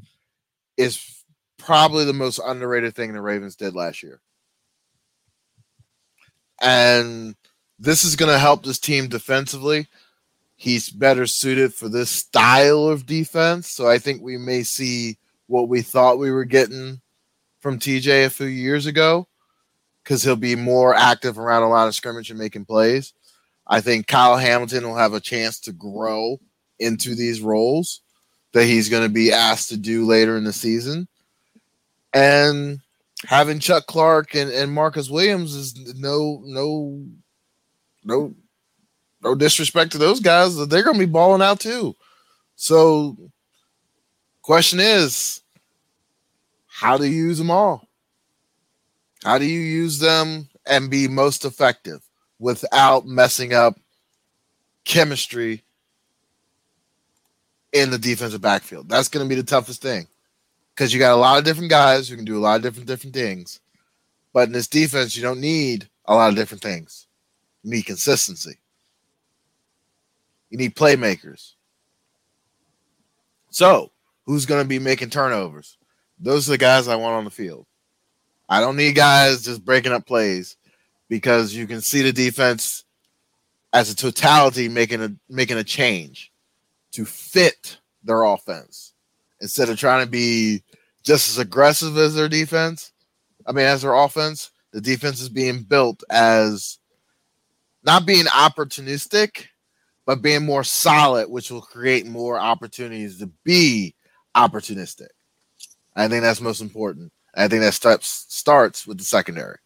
is 0.76 1.22
probably 1.58 2.04
the 2.04 2.12
most 2.12 2.40
underrated 2.44 2.94
thing 2.94 3.12
the 3.12 3.20
Ravens 3.20 3.56
did 3.56 3.74
last 3.74 4.02
year. 4.02 4.20
And 6.64 7.36
this 7.78 8.04
is 8.04 8.16
going 8.16 8.32
to 8.32 8.38
help 8.38 8.64
this 8.64 8.78
team 8.78 9.08
defensively. 9.08 9.86
He's 10.56 10.88
better 10.88 11.26
suited 11.26 11.74
for 11.74 11.90
this 11.90 12.08
style 12.08 12.88
of 12.88 13.04
defense. 13.04 13.68
So 13.68 13.86
I 13.86 13.98
think 13.98 14.22
we 14.22 14.38
may 14.38 14.62
see 14.62 15.18
what 15.46 15.68
we 15.68 15.82
thought 15.82 16.18
we 16.18 16.30
were 16.30 16.46
getting 16.46 17.02
from 17.60 17.78
TJ 17.78 18.24
a 18.24 18.30
few 18.30 18.46
years 18.46 18.86
ago 18.86 19.28
because 20.02 20.22
he'll 20.22 20.36
be 20.36 20.56
more 20.56 20.94
active 20.94 21.38
around 21.38 21.64
a 21.64 21.68
lot 21.68 21.86
of 21.86 21.94
scrimmage 21.94 22.30
and 22.30 22.38
making 22.38 22.64
plays. 22.64 23.12
I 23.66 23.80
think 23.80 24.06
Kyle 24.06 24.36
Hamilton 24.36 24.86
will 24.86 24.96
have 24.96 25.12
a 25.12 25.20
chance 25.20 25.60
to 25.60 25.72
grow 25.72 26.40
into 26.78 27.14
these 27.14 27.40
roles 27.40 28.00
that 28.52 28.64
he's 28.64 28.88
going 28.88 29.02
to 29.02 29.12
be 29.12 29.32
asked 29.32 29.68
to 29.68 29.76
do 29.76 30.06
later 30.06 30.36
in 30.36 30.44
the 30.44 30.52
season. 30.52 31.08
And 32.12 32.80
having 33.26 33.58
Chuck 33.58 33.86
Clark 33.86 34.34
and, 34.34 34.50
and 34.50 34.72
Marcus 34.72 35.10
Williams 35.10 35.54
is 35.54 35.94
no 35.96 36.42
no 36.44 37.04
no 38.04 38.34
no 39.22 39.34
disrespect 39.34 39.92
to 39.92 39.98
those 39.98 40.20
guys. 40.20 40.56
They're 40.56 40.82
to 40.82 40.98
be 40.98 41.06
balling 41.06 41.42
out 41.42 41.60
too. 41.60 41.94
So, 42.56 43.16
question 44.42 44.78
is, 44.80 45.40
how 46.66 46.98
do 46.98 47.06
you 47.06 47.24
use 47.24 47.38
them 47.38 47.50
all? 47.50 47.88
How 49.24 49.38
do 49.38 49.46
you 49.46 49.60
use 49.60 49.98
them 49.98 50.48
and 50.66 50.90
be 50.90 51.08
most 51.08 51.44
effective 51.44 52.02
without 52.38 53.06
messing 53.06 53.54
up 53.54 53.74
chemistry 54.84 55.64
in 57.72 57.90
the 57.90 57.98
defensive 57.98 58.42
backfield? 58.42 58.88
That's 58.88 59.08
going 59.08 59.24
to 59.24 59.28
be 59.28 59.40
the 59.40 59.46
toughest 59.46 59.80
thing 59.80 60.06
because 60.74 60.92
you 60.92 60.98
got 60.98 61.14
a 61.14 61.16
lot 61.16 61.38
of 61.38 61.44
different 61.44 61.70
guys 61.70 62.08
who 62.08 62.16
can 62.16 62.24
do 62.24 62.36
a 62.36 62.40
lot 62.40 62.56
of 62.56 62.62
different 62.62 62.88
different 62.88 63.14
things. 63.14 63.60
But 64.32 64.48
in 64.48 64.52
this 64.52 64.66
defense, 64.66 65.16
you 65.16 65.22
don't 65.22 65.40
need 65.40 65.88
a 66.06 66.14
lot 66.14 66.30
of 66.30 66.36
different 66.36 66.62
things. 66.62 67.06
You 67.62 67.70
need 67.70 67.86
consistency. 67.86 68.58
You 70.50 70.58
need 70.58 70.74
playmakers. 70.74 71.52
So, 73.50 73.92
who's 74.26 74.46
going 74.46 74.62
to 74.62 74.68
be 74.68 74.80
making 74.80 75.10
turnovers? 75.10 75.78
Those 76.18 76.48
are 76.48 76.52
the 76.52 76.58
guys 76.58 76.88
I 76.88 76.96
want 76.96 77.14
on 77.14 77.24
the 77.24 77.30
field. 77.30 77.66
I 78.48 78.60
don't 78.60 78.76
need 78.76 78.96
guys 78.96 79.44
just 79.44 79.64
breaking 79.64 79.92
up 79.92 80.06
plays 80.06 80.56
because 81.08 81.54
you 81.54 81.66
can 81.66 81.80
see 81.80 82.02
the 82.02 82.12
defense 82.12 82.84
as 83.72 83.90
a 83.90 83.96
totality 83.96 84.68
making 84.68 85.02
a 85.02 85.14
making 85.28 85.58
a 85.58 85.64
change 85.64 86.32
to 86.92 87.04
fit 87.04 87.78
their 88.02 88.24
offense 88.24 88.94
instead 89.40 89.68
of 89.68 89.78
trying 89.78 90.04
to 90.04 90.10
be 90.10 90.62
just 91.04 91.28
as 91.28 91.38
aggressive 91.38 91.96
as 91.96 92.14
their 92.14 92.28
defense. 92.28 92.92
I 93.46 93.52
mean, 93.52 93.66
as 93.66 93.82
their 93.82 93.94
offense, 93.94 94.50
the 94.72 94.80
defense 94.80 95.20
is 95.20 95.28
being 95.28 95.62
built 95.62 96.02
as 96.10 96.78
not 97.84 98.06
being 98.06 98.24
opportunistic, 98.24 99.46
but 100.06 100.22
being 100.22 100.44
more 100.44 100.64
solid, 100.64 101.30
which 101.30 101.50
will 101.50 101.60
create 101.60 102.06
more 102.06 102.38
opportunities 102.38 103.18
to 103.18 103.30
be 103.44 103.94
opportunistic. 104.34 105.08
I 105.94 106.08
think 106.08 106.22
that's 106.22 106.40
most 106.40 106.60
important. 106.60 107.12
I 107.36 107.48
think 107.48 107.62
that 107.62 107.74
starts 107.74 108.26
starts 108.28 108.86
with 108.86 108.98
the 108.98 109.04
secondary. 109.04 109.58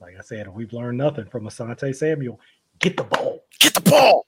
Like 0.00 0.14
I 0.16 0.22
said, 0.22 0.46
we've 0.48 0.72
learned 0.72 0.98
nothing 0.98 1.26
from 1.26 1.44
Asante 1.44 1.94
Samuel. 1.94 2.38
Get 2.78 2.96
the 2.96 3.02
ball. 3.02 3.42
Get 3.58 3.74
the 3.74 3.80
ball. 3.80 4.26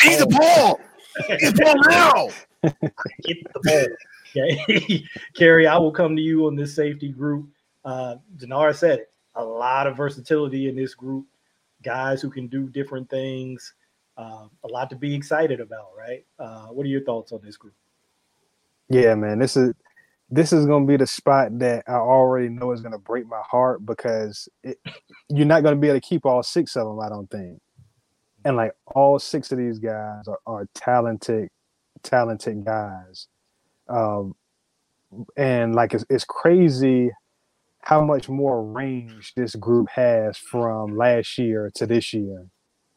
Get 0.00 0.18
the 0.18 0.26
ball. 0.26 0.80
Get 1.28 1.54
the 1.54 1.62
ball 1.62 1.74
now. 1.90 2.28
Get 3.22 3.36
the 3.52 3.60
ball. 3.62 3.86
Okay. 4.36 5.04
Kerry, 5.34 5.66
I 5.66 5.76
will 5.78 5.92
come 5.92 6.16
to 6.16 6.22
you 6.22 6.46
on 6.46 6.56
this 6.56 6.74
safety 6.74 7.10
group. 7.10 7.48
Uh, 7.84 8.16
Denard 8.36 8.76
said 8.76 9.00
it. 9.00 9.12
A 9.34 9.44
lot 9.44 9.86
of 9.86 9.96
versatility 9.96 10.68
in 10.68 10.76
this 10.76 10.94
group. 10.94 11.26
Guys 11.82 12.20
who 12.22 12.30
can 12.30 12.46
do 12.48 12.68
different 12.68 13.08
things. 13.10 13.74
Uh, 14.16 14.46
a 14.64 14.68
lot 14.68 14.90
to 14.90 14.96
be 14.96 15.14
excited 15.14 15.60
about, 15.60 15.88
right? 15.96 16.24
Uh, 16.38 16.66
what 16.66 16.84
are 16.84 16.88
your 16.88 17.02
thoughts 17.02 17.32
on 17.32 17.40
this 17.42 17.56
group? 17.56 17.74
Yeah, 18.88 19.14
man, 19.14 19.38
this 19.38 19.56
is 19.56 19.72
this 20.30 20.52
is 20.52 20.66
gonna 20.66 20.86
be 20.86 20.96
the 20.96 21.06
spot 21.06 21.58
that 21.58 21.84
I 21.86 21.94
already 21.94 22.48
know 22.48 22.72
is 22.72 22.82
gonna 22.82 22.98
break 22.98 23.26
my 23.26 23.42
heart 23.42 23.84
because 23.84 24.48
it, 24.62 24.78
you're 25.28 25.46
not 25.46 25.62
gonna 25.62 25.76
be 25.76 25.88
able 25.88 26.00
to 26.00 26.06
keep 26.06 26.26
all 26.26 26.42
six 26.42 26.76
of 26.76 26.86
them. 26.86 27.00
I 27.00 27.08
don't 27.08 27.30
think, 27.30 27.58
and 28.44 28.56
like 28.56 28.72
all 28.86 29.18
six 29.18 29.50
of 29.50 29.58
these 29.58 29.78
guys 29.78 30.28
are, 30.28 30.40
are 30.46 30.66
talented, 30.74 31.48
talented 32.02 32.64
guys, 32.64 33.28
um, 33.92 34.36
and 35.36 35.74
like 35.74 35.94
it's, 35.94 36.04
it's 36.10 36.24
crazy 36.24 37.10
how 37.80 38.04
much 38.04 38.28
more 38.28 38.64
range 38.64 39.34
this 39.36 39.54
group 39.56 39.88
has 39.90 40.38
from 40.38 40.96
last 40.96 41.38
year 41.38 41.70
to 41.76 41.86
this 41.86 42.14
year. 42.14 42.46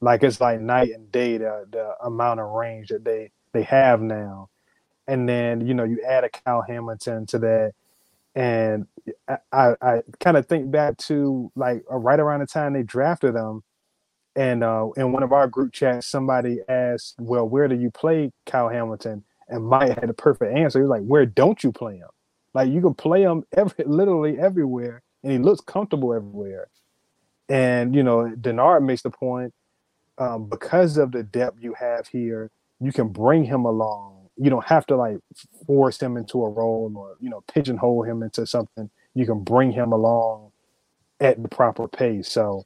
Like 0.02 0.24
it's 0.24 0.42
like 0.42 0.62
night 0.62 0.92
and 0.92 1.12
day 1.12 1.38
the, 1.38 1.66
the 1.72 1.96
amount 2.06 2.40
of 2.42 2.50
range 2.52 2.90
that 2.90 3.06
they 3.06 3.32
they 3.54 3.64
have 3.64 4.02
now 4.02 4.50
and 5.08 5.28
then 5.28 5.66
you 5.68 5.74
know 5.74 5.84
you 5.84 6.04
add 6.08 6.24
a 6.24 6.30
Kyle 6.30 6.64
Hamilton 6.68 7.26
to 7.28 7.40
that, 7.40 7.74
and 8.36 8.88
I 9.52 9.76
I, 9.82 10.02
kind 10.20 10.38
of 10.38 10.48
think 10.48 10.72
back 10.72 10.98
to 11.00 11.52
like 11.56 11.84
uh, 11.92 11.98
right 11.98 12.20
around 12.20 12.42
the 12.42 12.48
time 12.48 12.74
they 12.74 12.84
drafted 12.84 13.36
them, 13.36 13.64
and 14.36 14.64
uh, 14.64 14.90
in 14.98 15.12
one 15.12 15.24
of 15.24 15.34
our 15.34 15.48
group 15.48 15.74
chats 15.74 16.08
somebody 16.08 16.60
asked, 16.70 17.16
"Well, 17.20 17.48
where 17.48 17.68
do 17.68 17.76
you 17.76 17.92
play 17.92 18.32
Kyle 18.46 18.70
Hamilton?" 18.70 19.24
And 19.48 19.66
Mike 19.66 20.00
had 20.00 20.10
a 20.10 20.14
perfect 20.14 20.56
answer. 20.56 20.80
He 20.80 20.84
was 20.84 20.90
like, 20.90 21.06
"Where 21.06 21.26
don't 21.26 21.64
you 21.64 21.72
play 21.72 21.98
him? 21.98 22.10
Like 22.54 22.70
you 22.72 22.82
can 22.82 22.94
play 22.94 23.24
him 23.24 23.44
every 23.56 23.84
literally 23.88 24.40
everywhere, 24.40 25.04
and 25.24 25.32
he 25.32 25.40
looks 25.40 25.62
comfortable 25.62 26.14
everywhere." 26.14 26.68
And 27.50 27.96
you 27.96 28.04
know, 28.04 28.34
Denard 28.40 28.84
makes 28.84 29.04
the 29.04 29.12
point 29.12 29.54
um, 30.18 30.50
because 30.50 30.98
of 30.98 31.12
the 31.12 31.24
depth 31.24 31.58
you 31.62 31.74
have 31.80 32.08
here, 32.08 32.52
you 32.80 32.92
can 32.92 33.10
bring 33.10 33.44
him 33.46 33.66
along 33.66 34.16
you 34.38 34.50
don't 34.50 34.66
have 34.66 34.86
to 34.88 34.96
like 34.96 35.18
force 35.66 36.02
him 36.02 36.18
into 36.18 36.44
a 36.44 36.50
role 36.50 36.92
or 36.96 37.16
you 37.20 37.30
know 37.30 37.44
pigeonhole 37.54 38.04
him 38.04 38.22
into 38.24 38.46
something. 38.46 38.90
You 39.14 39.26
can 39.26 39.44
bring 39.44 39.72
him 39.72 39.92
along 39.94 40.52
at 41.20 41.42
the 41.42 41.50
proper 41.50 41.88
pace. 41.88 42.30
So 42.30 42.66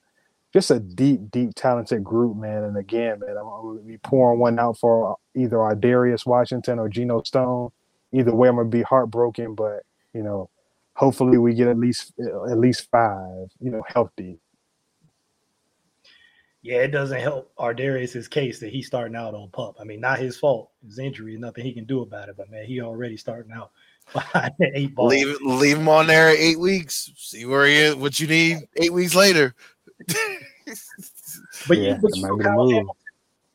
just 0.54 0.72
a 0.72 0.80
deep, 0.80 1.30
deep, 1.32 1.52
talented 1.56 2.04
group, 2.04 2.38
man. 2.38 2.64
And 2.64 2.78
again, 2.78 3.20
man, 3.20 3.38
I'm, 3.38 3.47
I'm 3.47 3.62
gonna 3.62 3.80
be 3.80 3.97
pouring 3.97 4.39
one 4.39 4.60
out 4.60 4.78
for 4.78 5.12
uh, 5.12 5.16
either 5.39 5.58
Ar'Darius 5.58 6.26
Washington 6.26 6.80
or 6.80 6.89
Geno 6.89 7.22
Stone. 7.24 7.72
Either 8.12 8.34
way, 8.34 8.50
I'm 8.50 8.56
gonna 8.56 8.70
be 8.70 8.82
heartbroken, 8.82 9.56
but 9.56 9.84
you 10.14 10.24
know, 10.24 10.50
hopefully 10.93 11.38
we 11.38 11.54
get 11.54 11.68
at 11.68 11.78
least 11.78 12.14
uh, 12.20 12.45
at 12.45 12.58
least 12.58 12.88
five, 12.91 13.50
you 13.60 13.70
know, 13.72 13.84
healthy 13.88 14.39
yeah, 16.62 16.78
it 16.78 16.89
doesn't 16.89 17.20
help 17.20 17.52
Ar'Darius's 17.58 18.28
case 18.28 18.60
that 18.60 18.72
he's 18.72 18.88
starting 18.88 19.16
out 19.16 19.34
on 19.34 19.50
pup. 19.50 19.78
I 19.80 19.86
mean, 19.86 20.02
not 20.02 20.20
his 20.20 20.38
fault. 20.38 20.72
His 20.86 21.00
injury, 21.00 21.38
nothing 21.38 21.64
he 21.64 21.74
can 21.74 21.86
do 21.86 22.02
about 22.02 22.28
it. 22.28 22.36
But 22.38 22.52
man, 22.52 22.66
he 22.66 22.82
already 22.82 23.16
starting 23.16 23.52
out 23.54 23.72
behind 24.14 24.54
eight 24.60 24.93
ball. 24.93 25.08
Leave 25.08 25.38
leave 25.41 25.78
him 25.78 25.88
on 25.88 26.08
there 26.08 26.30
eight 26.30 26.60
weeks. 26.60 27.12
See 27.16 27.45
where 27.45 27.66
he 27.66 27.76
is. 27.76 27.95
What 27.95 28.20
you 28.20 28.28
need 28.28 28.58
eight 28.76 28.91
weeks 28.91 29.16
later. 29.16 29.56
but 31.68 31.78
yeah, 31.78 31.97
but 32.02 32.16
you 32.16 32.22
know, 32.24 32.38
Kyle, 32.38 32.68
Hamilton, 32.70 32.89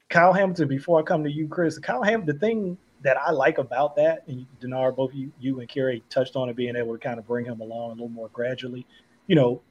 Kyle, 0.09 0.33
Hamilton, 0.33 0.69
Before 0.69 1.01
I 1.01 1.03
come 1.03 1.25
to 1.25 1.31
you, 1.31 1.49
Chris, 1.49 1.79
Kyle 1.79 2.03
Hamilton. 2.03 2.35
The 2.35 2.41
thing 2.41 2.79
that 3.03 3.17
I 3.19 3.31
like 3.31 3.59
about 3.59 3.97
that, 3.97 4.25
and 4.27 4.47
Denard, 4.61 4.97
both 4.97 5.15
you, 5.15 5.33
you 5.39 5.61
and 5.61 5.69
Kerry 5.69 6.03
touched 6.11 6.37
on 6.37 6.49
it, 6.49 6.57
being 6.57 6.77
able 6.77 6.93
to 6.93 6.99
kind 6.99 7.19
of 7.19 7.27
bring 7.27 7.45
him 7.45 7.61
along 7.61 7.91
a 7.91 7.93
little 7.95 8.09
more 8.09 8.29
gradually. 8.33 8.87
You 9.27 9.37
know, 9.37 9.63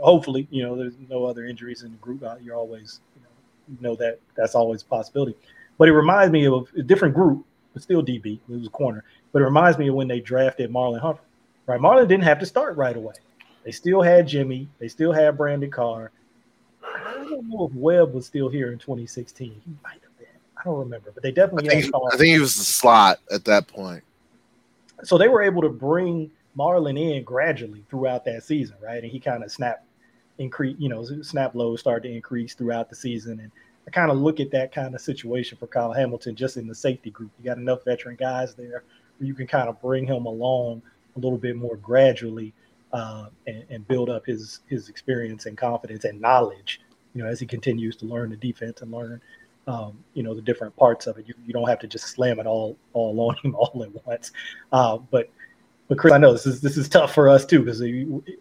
hopefully, 0.00 0.46
you 0.50 0.62
know, 0.62 0.76
there's 0.76 0.94
no 1.08 1.24
other 1.24 1.44
injuries 1.44 1.82
in 1.82 1.92
the 1.92 1.98
group. 1.98 2.22
Uh, 2.22 2.36
you're 2.40 2.56
always, 2.56 3.00
you 3.16 3.22
know, 3.22 3.28
you 3.68 3.88
know 3.88 3.96
that 3.96 4.20
that's 4.36 4.54
always 4.54 4.82
a 4.82 4.86
possibility. 4.86 5.36
But 5.78 5.88
it 5.88 5.92
reminds 5.92 6.32
me 6.32 6.46
of 6.46 6.68
a 6.76 6.82
different 6.82 7.14
group, 7.14 7.44
but 7.72 7.82
still 7.82 8.02
DB. 8.02 8.38
It 8.48 8.52
was 8.52 8.66
a 8.66 8.70
corner. 8.70 9.04
But 9.32 9.42
it 9.42 9.46
reminds 9.46 9.78
me 9.78 9.88
of 9.88 9.94
when 9.94 10.08
they 10.08 10.20
drafted 10.20 10.70
Marlon 10.70 11.00
Humphrey. 11.00 11.24
Right, 11.66 11.80
Marlon 11.80 12.06
didn't 12.06 12.24
have 12.24 12.38
to 12.40 12.46
start 12.46 12.76
right 12.76 12.96
away. 12.96 13.14
They 13.64 13.72
still 13.72 14.02
had 14.02 14.28
Jimmy. 14.28 14.68
They 14.78 14.88
still 14.88 15.12
had 15.12 15.36
Brandon 15.36 15.70
Carr. 15.70 16.10
I 16.84 17.14
don't 17.14 17.48
know 17.48 17.66
if 17.66 17.74
Webb 17.74 18.14
was 18.14 18.26
still 18.26 18.48
here 18.48 18.70
in 18.72 18.78
2016. 18.78 19.48
He 19.64 19.72
might 19.82 19.94
have 20.02 20.18
been. 20.18 20.26
I 20.56 20.62
don't 20.64 20.78
remember, 20.78 21.10
but 21.12 21.22
they 21.22 21.32
definitely. 21.32 21.70
I 21.70 21.80
think, 21.80 21.94
I 21.94 22.16
think 22.16 22.34
he 22.34 22.38
was 22.38 22.54
the 22.56 22.64
slot 22.64 23.20
at 23.32 23.44
that 23.46 23.66
point. 23.66 24.04
So 25.02 25.18
they 25.18 25.28
were 25.28 25.42
able 25.42 25.62
to 25.62 25.68
bring 25.68 26.30
Marlon 26.56 26.98
in 26.98 27.24
gradually 27.24 27.84
throughout 27.90 28.24
that 28.26 28.44
season, 28.44 28.76
right? 28.82 29.02
And 29.02 29.10
he 29.10 29.18
kind 29.18 29.42
of 29.42 29.50
snapped, 29.50 29.84
increase, 30.38 30.76
you 30.78 30.88
know, 30.88 31.04
snap 31.22 31.54
lows 31.54 31.80
started 31.80 32.08
to 32.08 32.14
increase 32.14 32.54
throughout 32.54 32.90
the 32.90 32.96
season. 32.96 33.40
And 33.40 33.50
I 33.86 33.90
kind 33.90 34.10
of 34.10 34.18
look 34.18 34.40
at 34.40 34.50
that 34.52 34.72
kind 34.72 34.94
of 34.94 35.00
situation 35.00 35.58
for 35.58 35.66
Kyle 35.66 35.92
Hamilton 35.92 36.36
just 36.36 36.56
in 36.56 36.66
the 36.66 36.74
safety 36.74 37.10
group. 37.10 37.30
You 37.38 37.46
got 37.46 37.58
enough 37.58 37.84
veteran 37.84 38.16
guys 38.16 38.54
there 38.54 38.84
where 39.18 39.26
you 39.26 39.34
can 39.34 39.46
kind 39.46 39.68
of 39.68 39.80
bring 39.80 40.06
him 40.06 40.26
along 40.26 40.82
a 41.16 41.18
little 41.18 41.38
bit 41.38 41.56
more 41.56 41.76
gradually 41.76 42.52
uh, 42.94 43.26
and, 43.48 43.64
and, 43.70 43.88
build 43.88 44.08
up 44.08 44.24
his 44.24 44.60
his 44.68 44.88
experience 44.88 45.46
and 45.46 45.58
confidence 45.58 46.04
and 46.04 46.20
knowledge. 46.20 46.80
You 47.12 47.22
know, 47.22 47.28
as 47.28 47.40
he 47.40 47.46
continues 47.46 47.96
to 47.96 48.06
learn 48.06 48.30
the 48.30 48.36
defense 48.36 48.82
and 48.82 48.92
learn, 48.92 49.20
um, 49.66 49.98
you 50.14 50.22
know, 50.22 50.32
the 50.32 50.40
different 50.40 50.74
parts 50.76 51.08
of 51.08 51.18
it. 51.18 51.26
You, 51.26 51.34
you 51.44 51.52
don't 51.52 51.68
have 51.68 51.80
to 51.80 51.88
just 51.88 52.06
slam 52.06 52.38
it 52.38 52.46
all 52.46 52.76
all 52.92 53.20
on 53.20 53.36
him 53.42 53.56
all 53.56 53.82
at 53.82 54.06
once. 54.06 54.30
Uh, 54.72 54.98
but 55.10 55.28
but 55.88 55.98
Chris, 55.98 56.14
I 56.14 56.18
know 56.18 56.32
this 56.32 56.46
is 56.46 56.60
this 56.60 56.76
is 56.76 56.88
tough 56.88 57.12
for 57.12 57.28
us 57.28 57.44
too 57.44 57.64
because 57.64 57.82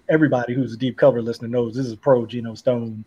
everybody 0.07 0.53
who's 0.53 0.73
a 0.73 0.77
deep 0.77 0.97
cover 0.97 1.21
listener 1.21 1.47
knows 1.47 1.75
this 1.75 1.87
is 1.87 1.93
a 1.93 1.97
pro 1.97 2.25
Geno 2.25 2.53
Stone 2.53 3.03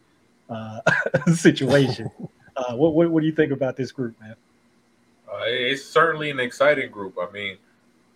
uh, 0.50 0.80
situation. 1.34 2.10
Uh, 2.56 2.74
what, 2.74 2.94
what, 2.94 3.10
what 3.10 3.20
do 3.20 3.26
you 3.26 3.34
think 3.34 3.52
about 3.52 3.76
this 3.76 3.92
group, 3.92 4.18
man? 4.18 4.34
Uh, 5.30 5.42
it's 5.44 5.84
certainly 5.84 6.30
an 6.30 6.40
exciting 6.40 6.90
group. 6.90 7.14
I 7.20 7.30
mean, 7.30 7.58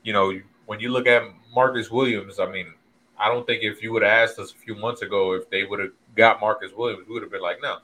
you 0.02 0.14
know, 0.14 0.32
when 0.64 0.80
you 0.80 0.88
look 0.88 1.06
at 1.06 1.24
Marcus 1.54 1.90
Williams, 1.90 2.40
I 2.40 2.50
mean, 2.50 2.72
I 3.20 3.28
don't 3.28 3.46
think 3.46 3.62
if 3.62 3.82
you 3.82 3.92
would 3.92 4.02
have 4.02 4.28
asked 4.28 4.38
us 4.38 4.52
a 4.52 4.56
few 4.56 4.74
months 4.74 5.02
ago 5.02 5.32
if 5.32 5.50
they 5.50 5.64
would 5.64 5.78
have 5.80 5.92
got 6.16 6.40
Marcus 6.40 6.72
Williams, 6.72 7.06
we 7.06 7.14
would 7.14 7.22
have 7.22 7.30
been 7.30 7.42
like, 7.42 7.60
no, 7.62 7.78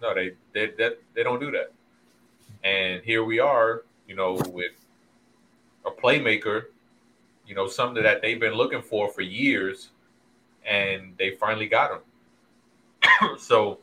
no, 0.00 0.14
they 0.14 0.32
they 0.52 0.72
they, 0.76 0.90
they 1.14 1.22
don't 1.22 1.40
do 1.40 1.50
that. 1.52 1.72
And 2.64 3.02
here 3.02 3.24
we 3.24 3.38
are, 3.38 3.84
you 4.06 4.14
know, 4.14 4.34
with 4.52 4.72
a 5.86 5.90
playmaker 5.90 6.66
you 7.46 7.54
know, 7.54 7.68
something 7.68 8.02
that 8.02 8.22
they've 8.22 8.40
been 8.40 8.54
looking 8.54 8.82
for 8.82 9.08
for 9.08 9.20
years, 9.20 9.90
and 10.64 11.14
they 11.18 11.32
finally 11.32 11.66
got 11.66 11.90
him. 11.92 13.38
so, 13.38 13.80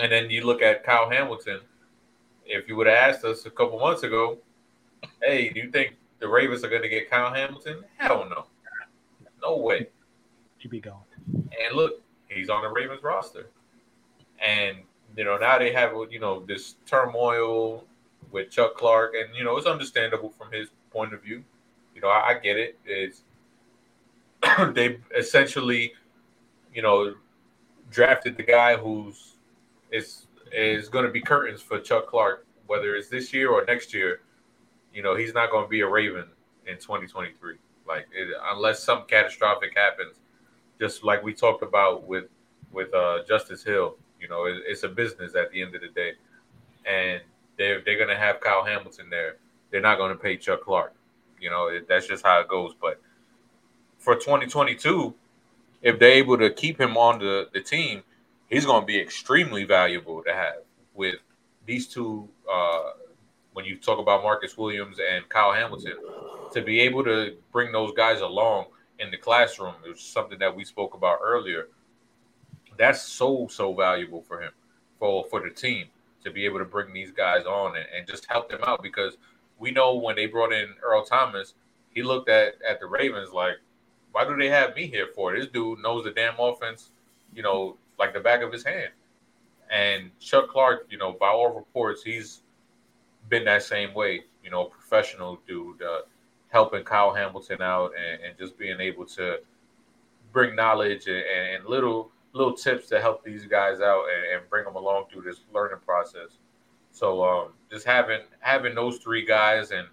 and 0.00 0.10
then 0.10 0.30
you 0.30 0.44
look 0.44 0.62
at 0.62 0.84
Kyle 0.84 1.08
Hamilton. 1.10 1.60
If 2.44 2.68
you 2.68 2.76
would 2.76 2.88
have 2.88 3.14
asked 3.14 3.24
us 3.24 3.46
a 3.46 3.50
couple 3.50 3.78
months 3.78 4.02
ago, 4.02 4.38
hey, 5.22 5.50
do 5.50 5.60
you 5.60 5.70
think 5.70 5.94
the 6.18 6.26
Ravens 6.26 6.64
are 6.64 6.68
going 6.68 6.82
to 6.82 6.88
get 6.88 7.08
Kyle 7.08 7.32
Hamilton? 7.32 7.84
Hell 7.96 8.26
no. 8.28 8.46
No 9.42 9.56
way. 9.56 9.88
He'd 10.58 10.70
be 10.70 10.80
gone. 10.80 11.02
And 11.34 11.74
look, 11.74 12.02
he's 12.28 12.48
on 12.48 12.62
the 12.62 12.68
Ravens 12.68 13.02
roster. 13.02 13.46
And, 14.44 14.78
you 15.16 15.24
know, 15.24 15.36
now 15.36 15.58
they 15.58 15.72
have, 15.72 15.92
you 16.10 16.20
know, 16.20 16.40
this 16.40 16.76
turmoil 16.86 17.84
with 18.30 18.50
Chuck 18.50 18.76
Clark. 18.76 19.14
And, 19.14 19.34
you 19.36 19.44
know, 19.44 19.56
it's 19.56 19.66
understandable 19.66 20.30
from 20.30 20.52
his 20.52 20.68
point 20.90 21.14
of 21.14 21.22
view. 21.22 21.44
You 21.94 22.00
know, 22.00 22.08
I, 22.08 22.30
I 22.30 22.34
get 22.34 22.56
it. 22.56 22.78
It's 22.84 23.22
they 24.74 24.98
essentially, 25.16 25.92
you 26.74 26.82
know, 26.82 27.14
drafted 27.90 28.36
the 28.36 28.42
guy 28.42 28.76
who's 28.76 29.36
is 29.90 30.26
is 30.52 30.88
going 30.88 31.04
to 31.04 31.10
be 31.10 31.20
curtains 31.20 31.60
for 31.60 31.78
Chuck 31.80 32.06
Clark, 32.06 32.46
whether 32.66 32.94
it's 32.94 33.08
this 33.08 33.32
year 33.32 33.50
or 33.50 33.64
next 33.64 33.92
year. 33.94 34.20
You 34.92 35.02
know, 35.02 35.14
he's 35.14 35.34
not 35.34 35.50
going 35.50 35.64
to 35.64 35.68
be 35.68 35.80
a 35.80 35.88
Raven 35.88 36.26
in 36.66 36.74
2023. 36.76 37.56
Like, 37.86 38.06
it, 38.12 38.28
unless 38.52 38.82
some 38.82 39.04
catastrophic 39.08 39.76
happens, 39.76 40.16
just 40.78 41.04
like 41.04 41.22
we 41.22 41.34
talked 41.34 41.62
about 41.62 42.06
with 42.06 42.24
with 42.72 42.92
uh, 42.94 43.18
Justice 43.28 43.62
Hill. 43.62 43.96
You 44.20 44.28
know, 44.28 44.46
it, 44.46 44.56
it's 44.66 44.82
a 44.82 44.88
business 44.88 45.34
at 45.34 45.50
the 45.50 45.62
end 45.62 45.74
of 45.74 45.80
the 45.80 45.88
day, 45.88 46.12
and 46.86 47.20
they're 47.58 47.82
they're 47.84 47.96
to 48.08 48.16
have 48.16 48.40
Kyle 48.40 48.64
Hamilton 48.64 49.10
there. 49.10 49.36
They're 49.70 49.80
not 49.80 49.96
to 50.10 50.22
pay 50.22 50.36
Chuck 50.36 50.62
Clark. 50.62 50.94
You 51.40 51.50
know, 51.50 51.68
it, 51.68 51.88
that's 51.88 52.06
just 52.06 52.24
how 52.24 52.40
it 52.40 52.48
goes. 52.48 52.74
But 52.80 53.00
for 53.98 54.14
2022, 54.14 55.14
if 55.82 55.98
they're 55.98 56.10
able 56.10 56.38
to 56.38 56.50
keep 56.50 56.80
him 56.80 56.96
on 56.96 57.18
the, 57.18 57.48
the 57.52 57.60
team, 57.60 58.02
he's 58.48 58.66
going 58.66 58.82
to 58.82 58.86
be 58.86 58.98
extremely 58.98 59.64
valuable 59.64 60.22
to 60.24 60.32
have 60.34 60.56
with 60.94 61.16
these 61.66 61.86
two. 61.86 62.28
Uh, 62.50 62.90
when 63.52 63.64
you 63.64 63.76
talk 63.76 63.98
about 63.98 64.22
Marcus 64.22 64.56
Williams 64.56 64.98
and 64.98 65.28
Kyle 65.28 65.52
Hamilton, 65.52 65.94
to 66.52 66.62
be 66.62 66.80
able 66.80 67.04
to 67.04 67.36
bring 67.52 67.72
those 67.72 67.92
guys 67.96 68.20
along 68.20 68.66
in 68.98 69.10
the 69.10 69.16
classroom 69.16 69.74
is 69.86 70.00
something 70.00 70.38
that 70.38 70.54
we 70.54 70.64
spoke 70.64 70.94
about 70.94 71.18
earlier. 71.22 71.68
That's 72.78 73.02
so 73.02 73.48
so 73.48 73.74
valuable 73.74 74.22
for 74.22 74.42
him, 74.42 74.52
for 74.98 75.24
for 75.28 75.40
the 75.40 75.50
team 75.50 75.86
to 76.24 76.30
be 76.30 76.44
able 76.44 76.58
to 76.58 76.64
bring 76.64 76.92
these 76.92 77.10
guys 77.10 77.44
on 77.46 77.76
and, 77.76 77.86
and 77.96 78.06
just 78.06 78.26
help 78.26 78.50
them 78.50 78.60
out 78.64 78.82
because 78.82 79.16
we 79.58 79.70
know 79.70 79.94
when 79.94 80.16
they 80.16 80.26
brought 80.26 80.52
in 80.52 80.74
Earl 80.82 81.04
Thomas, 81.04 81.54
he 81.90 82.02
looked 82.02 82.28
at 82.28 82.54
at 82.68 82.80
the 82.80 82.86
Ravens 82.86 83.32
like, 83.32 83.56
why 84.12 84.24
do 84.24 84.36
they 84.36 84.48
have 84.48 84.74
me 84.76 84.86
here 84.86 85.08
for? 85.14 85.36
This 85.36 85.46
dude 85.46 85.80
knows 85.80 86.04
the 86.04 86.10
damn 86.10 86.38
offense, 86.38 86.90
you 87.34 87.42
know, 87.42 87.76
like 87.98 88.12
the 88.12 88.20
back 88.20 88.42
of 88.42 88.52
his 88.52 88.64
hand. 88.64 88.90
And 89.70 90.10
Chuck 90.18 90.48
Clark, 90.48 90.86
you 90.90 90.98
know, 90.98 91.12
by 91.12 91.28
all 91.28 91.54
reports, 91.54 92.02
he's 92.02 92.42
been 93.30 93.44
that 93.44 93.62
same 93.62 93.94
way, 93.94 94.24
you 94.44 94.50
know, 94.50 94.64
professional 94.64 95.40
dude, 95.46 95.80
uh, 95.80 96.00
helping 96.48 96.84
Kyle 96.84 97.14
Hamilton 97.14 97.62
out 97.62 97.92
and, 97.96 98.22
and, 98.22 98.38
just 98.38 98.58
being 98.58 98.80
able 98.80 99.06
to 99.06 99.38
bring 100.32 100.56
knowledge 100.56 101.06
and, 101.06 101.24
and, 101.54 101.64
little 101.64 102.10
little 102.32 102.54
tips 102.54 102.88
to 102.88 103.00
help 103.00 103.24
these 103.24 103.46
guys 103.46 103.80
out 103.80 104.04
and, 104.04 104.40
and, 104.40 104.50
bring 104.50 104.64
them 104.64 104.76
along 104.76 105.04
through 105.10 105.22
this 105.22 105.40
learning 105.54 105.78
process. 105.86 106.38
So 106.90 107.24
um, 107.24 107.52
just 107.70 107.86
having 107.86 108.20
having 108.40 108.74
those 108.74 108.98
three 108.98 109.24
guys 109.24 109.70
and 109.70 109.86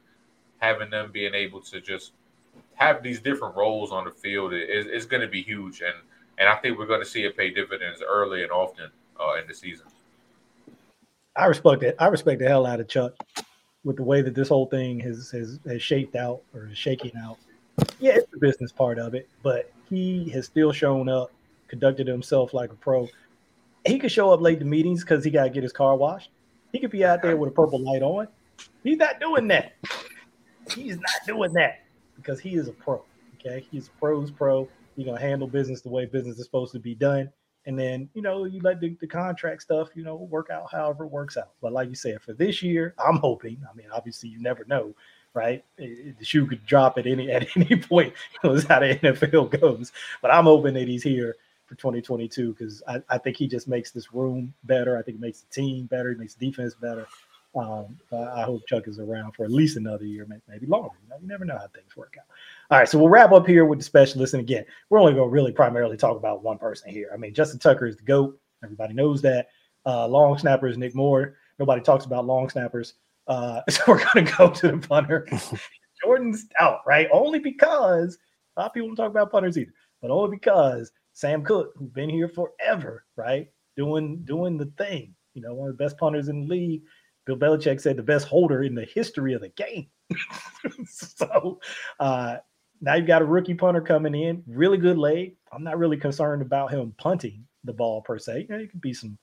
having 0.57 0.89
them 0.89 1.11
being 1.11 1.35
able 1.35 1.61
to 1.61 1.79
just 1.79 2.13
have 2.73 3.03
these 3.03 3.19
different 3.19 3.55
roles 3.55 3.91
on 3.91 4.05
the 4.05 4.11
field 4.11 4.53
is, 4.53 5.05
going 5.05 5.21
to 5.21 5.27
be 5.27 5.43
huge, 5.43 5.81
and 5.81 5.95
and 6.39 6.49
I 6.49 6.55
think 6.55 6.77
we're 6.77 6.87
going 6.87 7.01
to 7.01 7.05
see 7.05 7.23
it 7.23 7.37
pay 7.37 7.51
dividends 7.51 8.01
early 8.07 8.43
and 8.43 8.51
often 8.51 8.89
uh, 9.19 9.35
in 9.39 9.47
the 9.47 9.53
season. 9.53 9.87
I 11.37 11.45
respect 11.45 11.83
it. 11.83 11.95
I 11.99 12.07
respect 12.07 12.39
the 12.39 12.47
hell 12.47 12.65
out 12.65 12.79
of 12.79 12.87
Chuck 12.87 13.13
with 13.83 13.95
the 13.95 14.03
way 14.03 14.21
that 14.21 14.33
this 14.33 14.49
whole 14.49 14.65
thing 14.65 14.99
has 15.01 15.29
has, 15.31 15.59
has 15.67 15.81
shaped 15.81 16.15
out 16.15 16.41
or 16.53 16.67
is 16.67 16.77
shaking 16.77 17.11
out. 17.17 17.37
Yeah, 17.99 18.13
it's 18.15 18.31
the 18.31 18.39
business 18.39 18.71
part 18.71 18.97
of 18.97 19.13
it, 19.13 19.29
but 19.43 19.71
he 19.87 20.29
has 20.29 20.47
still 20.47 20.71
shown 20.71 21.07
up, 21.07 21.31
conducted 21.67 22.07
himself 22.07 22.53
like 22.53 22.71
a 22.71 22.75
pro. 22.75 23.07
He 23.85 23.99
could 23.99 24.11
show 24.11 24.31
up 24.31 24.41
late 24.41 24.59
to 24.59 24.65
meetings 24.65 25.03
because 25.03 25.23
he 25.23 25.29
got 25.29 25.43
to 25.43 25.49
get 25.51 25.63
his 25.63 25.71
car 25.71 25.95
washed. 25.95 26.31
He 26.73 26.79
could 26.79 26.89
be 26.91 27.05
out 27.05 27.21
there 27.21 27.37
with 27.37 27.49
a 27.51 27.53
purple 27.53 27.79
light 27.79 28.01
on. 28.01 28.27
He's 28.83 28.97
not 28.97 29.19
doing 29.19 29.47
that. 29.49 29.73
He's 30.73 30.95
not 30.95 31.25
doing 31.25 31.53
that 31.53 31.83
because 32.15 32.39
he 32.39 32.55
is 32.55 32.67
a 32.67 32.73
pro. 32.73 33.03
Okay, 33.39 33.65
he's 33.71 33.87
a 33.87 33.91
pro's 33.99 34.31
pro. 34.31 34.67
He's 34.95 35.05
gonna 35.05 35.21
handle 35.21 35.47
business 35.47 35.81
the 35.81 35.89
way 35.89 36.05
business 36.05 36.39
is 36.39 36.45
supposed 36.45 36.73
to 36.73 36.79
be 36.79 36.95
done. 36.95 37.31
And 37.67 37.77
then, 37.77 38.09
you 38.13 38.21
know, 38.21 38.45
you 38.45 38.61
let 38.61 38.79
the, 38.79 38.95
the 39.01 39.07
contract 39.07 39.61
stuff, 39.61 39.89
you 39.93 40.03
know, 40.03 40.15
work 40.15 40.49
out 40.49 40.71
however 40.71 41.03
it 41.03 41.11
works 41.11 41.35
out. 41.35 41.51
But 41.61 41.73
like 41.73 41.89
you 41.89 41.95
said, 41.95 42.21
for 42.21 42.31
this 42.31 42.63
year, 42.63 42.95
I'm 42.97 43.17
hoping. 43.17 43.61
I 43.69 43.75
mean, 43.75 43.87
obviously, 43.93 44.29
you 44.29 44.39
never 44.41 44.63
know, 44.69 44.95
right? 45.33 45.65
The 45.77 46.15
shoe 46.21 46.47
could 46.47 46.65
drop 46.65 46.97
at 46.97 47.05
any 47.05 47.29
at 47.33 47.45
any 47.57 47.75
point. 47.75 48.13
Is 48.45 48.63
how 48.63 48.79
the 48.79 48.95
NFL 48.95 49.59
goes. 49.59 49.91
But 50.21 50.31
I'm 50.31 50.45
hoping 50.45 50.75
that 50.75 50.87
he's 50.87 51.03
here 51.03 51.35
for 51.65 51.75
2022 51.75 52.53
because 52.53 52.81
I, 52.87 53.01
I 53.09 53.17
think 53.17 53.35
he 53.35 53.47
just 53.47 53.67
makes 53.67 53.91
this 53.91 54.13
room 54.13 54.53
better. 54.63 54.97
I 54.97 55.01
think 55.01 55.17
it 55.17 55.21
makes 55.21 55.41
the 55.41 55.53
team 55.53 55.87
better. 55.87 56.11
He 56.11 56.15
makes 56.17 56.35
defense 56.35 56.73
better. 56.73 57.05
Um, 57.55 57.97
I 58.11 58.43
hope 58.43 58.67
Chuck 58.67 58.87
is 58.87 58.99
around 58.99 59.33
for 59.33 59.43
at 59.43 59.51
least 59.51 59.77
another 59.77 60.05
year, 60.05 60.27
maybe 60.47 60.67
longer. 60.67 60.89
You, 61.03 61.09
know, 61.09 61.15
you 61.19 61.27
never 61.27 61.45
know 61.45 61.57
how 61.57 61.67
things 61.67 61.95
work 61.95 62.15
out. 62.19 62.25
All 62.69 62.77
right, 62.77 62.87
so 62.87 62.99
we'll 62.99 63.09
wrap 63.09 63.31
up 63.31 63.47
here 63.47 63.65
with 63.65 63.79
the 63.79 63.85
specialists. 63.85 64.33
And 64.33 64.41
again, 64.41 64.65
we're 64.89 64.99
only 64.99 65.13
going 65.13 65.27
to 65.27 65.33
really 65.33 65.51
primarily 65.51 65.97
talk 65.97 66.17
about 66.17 66.43
one 66.43 66.59
person 66.59 66.91
here. 66.91 67.09
I 67.13 67.17
mean, 67.17 67.33
Justin 67.33 67.59
Tucker 67.59 67.87
is 67.87 67.97
the 67.97 68.03
GOAT. 68.03 68.39
Everybody 68.63 68.93
knows 68.93 69.21
that. 69.23 69.47
Uh, 69.85 70.07
long 70.07 70.37
snapper 70.37 70.67
is 70.67 70.77
Nick 70.77 70.93
Moore. 70.93 71.37
Nobody 71.59 71.81
talks 71.81 72.05
about 72.05 72.25
long 72.25 72.49
snappers. 72.49 72.95
Uh, 73.27 73.61
so 73.69 73.81
we're 73.87 74.03
going 74.13 74.25
to 74.25 74.33
go 74.37 74.49
to 74.49 74.71
the 74.71 74.87
punter, 74.87 75.27
Jordan 76.03 76.33
Stout, 76.33 76.81
right? 76.85 77.07
Only 77.11 77.39
because 77.39 78.17
a 78.55 78.59
lot 78.59 78.67
of 78.67 78.73
people 78.73 78.89
don't 78.89 78.95
talk 78.95 79.09
about 79.09 79.31
punters 79.31 79.57
either, 79.57 79.73
but 80.01 80.11
only 80.11 80.37
because 80.37 80.91
Sam 81.13 81.43
Koch, 81.43 81.71
who's 81.75 81.89
been 81.89 82.09
here 82.09 82.29
forever, 82.29 83.05
right? 83.15 83.49
Doing 83.75 84.23
doing 84.23 84.57
the 84.57 84.71
thing, 84.77 85.13
you 85.33 85.41
know, 85.41 85.53
one 85.53 85.69
of 85.69 85.77
the 85.77 85.83
best 85.83 85.97
punters 85.97 86.29
in 86.29 86.41
the 86.41 86.47
league, 86.47 86.81
Bill 87.27 87.37
Belichick 87.37 87.81
said 87.81 87.97
the 87.97 88.03
best 88.03 88.25
holder 88.25 88.63
in 88.63 88.73
the 88.73 88.85
history 88.85 89.33
of 89.33 89.41
the 89.41 89.49
game. 89.49 89.87
so 90.87 91.59
uh, 91.99 92.37
now 92.79 92.95
you've 92.95 93.05
got 93.05 93.21
a 93.21 93.25
rookie 93.25 93.53
punter 93.53 93.81
coming 93.81 94.15
in, 94.15 94.41
really 94.47 94.77
good 94.77 94.97
leg. 94.97 95.35
I'm 95.51 95.63
not 95.63 95.77
really 95.77 95.97
concerned 95.97 96.41
about 96.41 96.71
him 96.71 96.95
punting 96.97 97.45
the 97.65 97.73
ball 97.73 98.01
per 98.01 98.17
se. 98.17 98.47
You 98.49 98.55
know, 98.55 98.63
it 98.63 98.71
could 98.71 98.81
be 98.81 98.93
some 98.93 99.17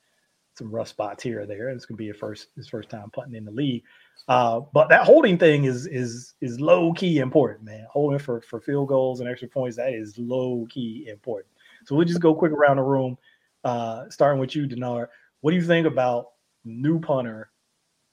some 0.57 0.70
rough 0.70 0.86
spots 0.86 1.22
here 1.22 1.40
or 1.40 1.46
there. 1.46 1.70
It's 1.70 1.86
gonna 1.86 1.96
be 1.96 2.11
a 2.11 2.14
first 2.14 2.48
his 2.57 2.68
first 2.68 2.90
time 2.90 3.11
punting 3.11 3.34
in 3.34 3.46
the 3.46 3.50
league. 3.50 3.82
Uh, 4.28 4.61
but 4.74 4.90
that 4.90 5.07
holding 5.07 5.38
thing 5.38 5.64
is 5.64 5.86
is 5.86 6.34
is 6.42 6.61
low 6.61 6.92
key 6.92 7.18
important, 7.18 7.64
man. 7.64 7.86
Holding 7.90 8.18
for 8.18 8.42
for 8.42 8.61
field 8.61 8.88
goals 8.88 9.20
and 9.20 9.28
extra 9.30 9.48
points 9.48 9.78
that 9.78 9.94
is 9.94 10.18
low 10.18 10.66
key 10.68 11.07
important. 11.11 11.50
So 11.86 11.96
we'll 11.96 12.07
just 12.07 12.20
go 12.20 12.34
quick 12.34 12.52
around 12.52 12.76
the 12.76 12.82
room, 12.82 13.16
uh, 13.64 14.11
starting 14.11 14.40
with 14.40 14.55
you, 14.55 14.66
Denard. 14.68 15.09
What 15.40 15.52
do 15.52 15.57
you 15.57 15.64
think 15.64 15.86
about 15.86 16.32
new 16.64 17.00
punter 17.00 17.50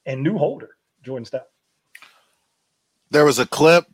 and 0.06 0.22
new 0.22 0.36
holder, 0.36 0.76
Jordan 1.02 1.24
Stout. 1.24 1.48
There 3.10 3.24
was 3.24 3.38
a 3.38 3.46
clip 3.46 3.84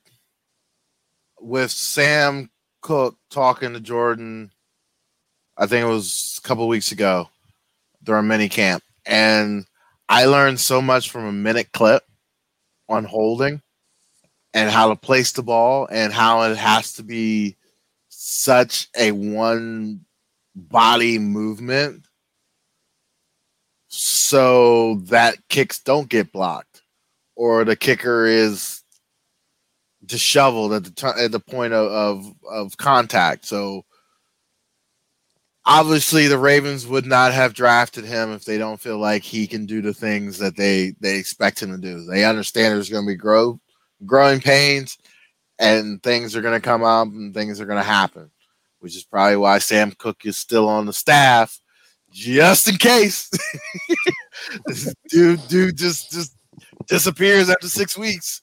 with 1.40 1.70
Sam 1.70 2.50
Koch 2.80 3.16
talking 3.30 3.72
to 3.72 3.80
Jordan. 3.80 4.52
I 5.56 5.66
think 5.66 5.84
it 5.84 5.90
was 5.90 6.40
a 6.42 6.46
couple 6.46 6.68
weeks 6.68 6.92
ago 6.92 7.28
during 8.02 8.28
mini 8.28 8.48
camp, 8.48 8.82
and 9.04 9.66
I 10.08 10.26
learned 10.26 10.60
so 10.60 10.80
much 10.80 11.10
from 11.10 11.24
a 11.24 11.32
minute 11.32 11.72
clip 11.72 12.04
on 12.88 13.04
holding 13.04 13.60
and 14.54 14.70
how 14.70 14.88
to 14.88 14.96
place 14.96 15.32
the 15.32 15.42
ball 15.42 15.86
and 15.90 16.12
how 16.12 16.42
it 16.42 16.56
has 16.56 16.94
to 16.94 17.02
be 17.02 17.56
such 18.08 18.88
a 18.96 19.12
one 19.12 20.04
body 20.54 21.18
movement 21.18 22.07
so 23.88 24.96
that 25.06 25.36
kicks 25.48 25.80
don't 25.80 26.08
get 26.08 26.32
blocked 26.32 26.82
or 27.36 27.64
the 27.64 27.76
kicker 27.76 28.26
is 28.26 28.82
disheveled 30.04 30.72
at 30.72 30.84
the 30.84 30.90
t- 30.90 31.24
at 31.24 31.32
the 31.32 31.40
point 31.40 31.72
of, 31.72 31.90
of 31.90 32.34
of 32.50 32.76
contact. 32.76 33.46
So 33.46 33.84
obviously 35.64 36.26
the 36.26 36.38
Ravens 36.38 36.86
would 36.86 37.06
not 37.06 37.32
have 37.32 37.54
drafted 37.54 38.04
him 38.04 38.32
if 38.32 38.44
they 38.44 38.58
don't 38.58 38.80
feel 38.80 38.98
like 38.98 39.22
he 39.22 39.46
can 39.46 39.66
do 39.66 39.80
the 39.80 39.94
things 39.94 40.38
that 40.38 40.56
they 40.56 40.94
they 41.00 41.16
expect 41.16 41.62
him 41.62 41.70
to 41.70 41.78
do. 41.78 42.04
They 42.04 42.24
understand 42.24 42.74
there's 42.74 42.90
going 42.90 43.04
to 43.04 43.12
be 43.12 43.16
grow 43.16 43.60
growing 44.04 44.40
pains 44.40 44.98
and 45.58 46.02
things 46.02 46.36
are 46.36 46.42
going 46.42 46.58
to 46.58 46.64
come 46.64 46.84
up 46.84 47.08
and 47.08 47.34
things 47.34 47.60
are 47.60 47.66
going 47.66 47.78
to 47.78 47.84
happen, 47.84 48.30
which 48.80 48.96
is 48.96 49.04
probably 49.04 49.36
why 49.36 49.58
Sam 49.58 49.92
Koch 49.92 50.24
is 50.24 50.36
still 50.36 50.68
on 50.68 50.86
the 50.86 50.92
staff 50.92 51.60
just 52.18 52.68
in 52.68 52.76
case. 52.76 53.30
this 54.66 54.94
dude, 55.08 55.46
dude 55.48 55.76
just 55.76 56.10
just 56.10 56.36
disappears 56.86 57.48
after 57.48 57.68
six 57.68 57.96
weeks. 57.96 58.40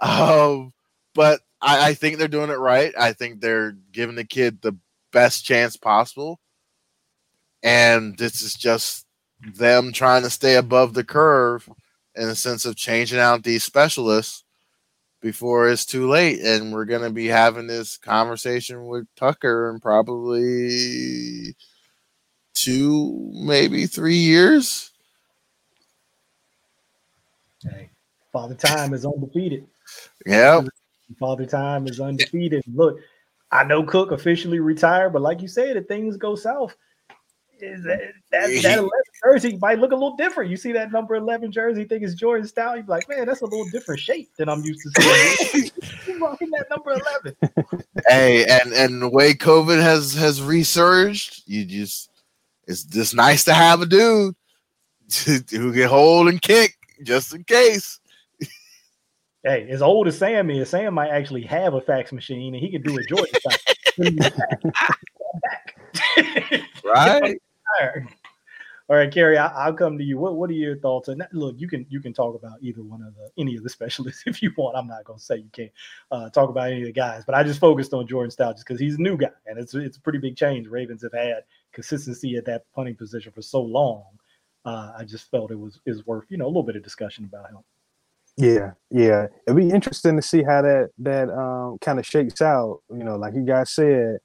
Um, 0.00 0.72
but 1.14 1.40
I, 1.60 1.88
I 1.90 1.94
think 1.94 2.18
they're 2.18 2.28
doing 2.28 2.50
it 2.50 2.58
right. 2.58 2.92
I 2.98 3.12
think 3.12 3.40
they're 3.40 3.72
giving 3.92 4.16
the 4.16 4.24
kid 4.24 4.62
the 4.62 4.76
best 5.12 5.44
chance 5.44 5.76
possible. 5.76 6.40
And 7.62 8.16
this 8.16 8.42
is 8.42 8.54
just 8.54 9.04
them 9.54 9.92
trying 9.92 10.22
to 10.22 10.30
stay 10.30 10.54
above 10.56 10.94
the 10.94 11.04
curve 11.04 11.68
in 12.14 12.28
the 12.28 12.36
sense 12.36 12.64
of 12.64 12.76
changing 12.76 13.18
out 13.18 13.42
these 13.42 13.64
specialists 13.64 14.44
before 15.20 15.68
it's 15.68 15.84
too 15.84 16.08
late. 16.08 16.40
And 16.40 16.72
we're 16.72 16.84
going 16.84 17.02
to 17.02 17.10
be 17.10 17.26
having 17.26 17.66
this 17.66 17.96
conversation 17.96 18.86
with 18.86 19.06
Tucker 19.16 19.70
and 19.70 19.82
probably 19.82 21.56
two, 22.62 23.30
maybe 23.34 23.86
three 23.86 24.16
years. 24.16 24.90
Hey, 27.62 27.90
Father 28.32 28.54
Time 28.54 28.94
is 28.94 29.04
undefeated. 29.04 29.66
Yeah. 30.26 30.62
Father 31.18 31.46
Time 31.46 31.86
is 31.86 32.00
undefeated. 32.00 32.62
Look, 32.72 32.98
I 33.50 33.64
know 33.64 33.82
Koch 33.82 34.12
officially 34.12 34.60
retired, 34.60 35.12
but 35.12 35.22
like 35.22 35.40
you 35.40 35.48
said, 35.48 35.76
if 35.76 35.86
things 35.86 36.16
go 36.16 36.34
south, 36.34 36.76
is 37.60 37.82
that, 37.84 38.00
that, 38.30 38.46
that 38.62 38.78
11 38.78 38.90
jersey 39.24 39.58
might 39.60 39.78
look 39.78 39.90
a 39.90 39.94
little 39.94 40.16
different. 40.16 40.50
You 40.50 40.56
see 40.56 40.70
that 40.72 40.92
number 40.92 41.16
11 41.16 41.50
jersey, 41.50 41.84
think 41.84 42.04
it's 42.04 42.14
Jordan 42.14 42.46
Stout. 42.46 42.76
You're 42.76 42.86
like, 42.86 43.08
man, 43.08 43.26
that's 43.26 43.40
a 43.40 43.46
little 43.46 43.68
different 43.70 44.00
shape 44.00 44.30
than 44.36 44.48
I'm 44.48 44.62
used 44.62 44.80
to 44.82 45.02
seeing. 45.02 45.70
Rocking 46.20 46.50
that 46.50 46.66
number 46.70 46.92
11. 46.92 47.36
hey, 48.08 48.44
and 48.44 48.72
and 48.72 49.02
the 49.02 49.08
way 49.08 49.34
COVID 49.34 49.80
has 49.80 50.14
has 50.14 50.42
resurged, 50.42 51.42
you 51.46 51.64
just 51.64 52.10
it's 52.68 52.84
just 52.84 53.14
nice 53.14 53.44
to 53.44 53.54
have 53.54 53.80
a 53.80 53.86
dude 53.86 54.36
who 55.50 55.72
can 55.72 55.88
hold 55.88 56.28
and 56.28 56.40
kick 56.40 56.76
just 57.02 57.34
in 57.34 57.42
case. 57.44 57.98
Hey, 59.42 59.68
as 59.70 59.82
old 59.82 60.06
as 60.08 60.18
Sam 60.18 60.50
is, 60.50 60.68
Sam 60.68 60.94
might 60.94 61.10
actually 61.10 61.42
have 61.42 61.74
a 61.74 61.80
fax 61.80 62.12
machine 62.12 62.54
and 62.54 62.62
he 62.62 62.70
can 62.70 62.82
do 62.82 62.98
it 62.98 63.08
Jordan 63.08 63.34
style. 63.40 63.56
right? 66.84 67.36
All 68.90 68.96
right, 68.96 69.12
Kerry, 69.12 69.36
I, 69.36 69.68
will 69.68 69.76
come 69.76 69.98
to 69.98 70.04
you. 70.04 70.16
What 70.18 70.36
What 70.36 70.48
are 70.48 70.54
your 70.54 70.78
thoughts? 70.78 71.08
And 71.08 71.22
look, 71.32 71.56
you 71.58 71.68
can 71.68 71.84
you 71.90 72.00
can 72.00 72.14
talk 72.14 72.34
about 72.34 72.58
either 72.62 72.82
one 72.82 73.02
of 73.02 73.14
the 73.14 73.30
any 73.38 73.54
of 73.54 73.62
the 73.62 73.68
specialists 73.68 74.22
if 74.26 74.42
you 74.42 74.50
want. 74.56 74.76
I'm 74.76 74.88
not 74.88 75.04
going 75.04 75.18
to 75.18 75.24
say 75.24 75.36
you 75.36 75.50
can't 75.52 75.70
uh, 76.10 76.30
talk 76.30 76.48
about 76.48 76.70
any 76.70 76.80
of 76.80 76.86
the 76.86 76.92
guys, 76.92 77.22
but 77.24 77.34
I 77.34 77.42
just 77.42 77.60
focused 77.60 77.92
on 77.92 78.06
Jordan 78.06 78.30
Stout 78.30 78.56
just 78.56 78.66
because 78.66 78.80
he's 78.80 78.96
a 78.96 79.02
new 79.02 79.16
guy 79.16 79.30
and 79.46 79.58
it's 79.58 79.74
it's 79.74 79.98
a 79.98 80.00
pretty 80.00 80.18
big 80.18 80.36
change. 80.36 80.68
Ravens 80.68 81.02
have 81.02 81.12
had 81.12 81.44
consistency 81.78 82.34
at 82.34 82.44
that 82.44 82.64
punting 82.74 82.96
position 82.96 83.30
for 83.30 83.40
so 83.40 83.62
long. 83.62 84.02
Uh, 84.64 84.92
I 84.98 85.04
just 85.04 85.30
felt 85.30 85.52
it 85.52 85.58
was 85.58 85.78
is 85.86 86.04
worth 86.04 86.24
you 86.28 86.36
know 86.36 86.46
a 86.46 86.48
little 86.48 86.64
bit 86.64 86.74
of 86.74 86.82
discussion 86.82 87.24
about 87.24 87.50
him. 87.50 87.58
Yeah, 88.36 88.72
yeah, 88.90 89.28
it'd 89.46 89.56
be 89.56 89.70
interesting 89.70 90.16
to 90.16 90.22
see 90.22 90.42
how 90.42 90.60
that 90.62 90.90
that 90.98 91.30
um, 91.30 91.78
kind 91.78 92.00
of 92.00 92.04
shakes 92.04 92.42
out. 92.42 92.80
You 92.90 93.04
know, 93.04 93.16
like 93.16 93.34
you 93.34 93.44
guys 93.44 93.70
said, 93.70 94.18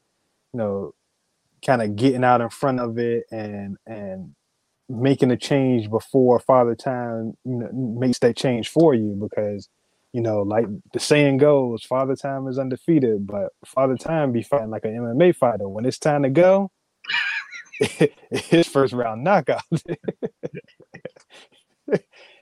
you 0.51 0.57
know, 0.57 0.93
kind 1.63 1.83
of 1.83 1.95
getting 1.95 2.23
out 2.23 2.41
in 2.41 2.49
front 2.49 2.79
of 2.79 2.97
it 2.97 3.25
and 3.29 3.77
and 3.85 4.33
making 4.89 5.29
a 5.29 5.37
change 5.37 5.91
before 5.91 6.39
father 6.39 6.75
time 6.75 7.37
you 7.45 7.53
know, 7.53 7.69
makes 7.71 8.19
that 8.19 8.35
change 8.35 8.67
for 8.67 8.93
you 8.93 9.15
because 9.19 9.69
you 10.11 10.21
know 10.21 10.41
like 10.41 10.65
the 10.91 10.99
saying 10.99 11.37
goes 11.37 11.83
father 11.85 12.17
time 12.17 12.47
is 12.47 12.59
undefeated 12.59 13.25
but 13.25 13.53
father 13.65 13.95
time 13.95 14.33
be 14.33 14.43
fighting 14.43 14.69
like 14.69 14.83
an 14.83 14.91
mma 14.91 15.33
fighter 15.33 15.69
when 15.69 15.85
it's 15.85 15.97
time 15.97 16.21
to 16.21 16.29
go 16.29 16.69
his 18.31 18.67
first 18.67 18.93
round 18.93 19.23
knockout. 19.23 19.61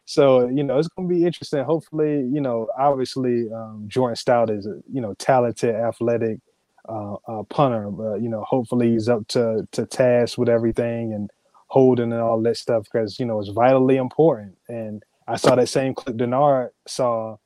So 0.05 0.47
you 0.49 0.63
know 0.63 0.77
it's 0.77 0.89
going 0.89 1.07
to 1.07 1.15
be 1.15 1.25
interesting. 1.25 1.63
Hopefully 1.63 2.27
you 2.32 2.41
know 2.41 2.67
obviously 2.77 3.47
um, 3.53 3.86
jordan 3.88 4.15
stout 4.15 4.49
is 4.49 4.65
a 4.65 4.82
you 4.91 4.99
know 4.99 5.13
talented 5.15 5.73
athletic 5.75 6.39
uh, 6.89 7.13
uh, 7.27 7.43
punter 7.43 7.89
but 7.91 8.21
you 8.21 8.27
know 8.27 8.43
hopefully 8.43 8.91
he's 8.91 9.07
up 9.07 9.27
to 9.29 9.67
to 9.71 9.86
task 9.86 10.38
with 10.38 10.49
everything 10.49 11.13
and 11.13 11.29
holding 11.67 12.11
and 12.11 12.21
all 12.21 12.41
that 12.41 12.57
stuff 12.57 12.84
because 12.84 13.19
you 13.19 13.25
know 13.25 13.39
it's 13.39 13.49
vitally 13.49 13.95
important. 13.97 14.57
And 14.67 15.03
I 15.27 15.38
saw 15.38 15.55
that 15.55 15.69
same 15.69 15.93
clip 15.95 16.17
Denard 16.17 16.69
saw, 16.86 17.38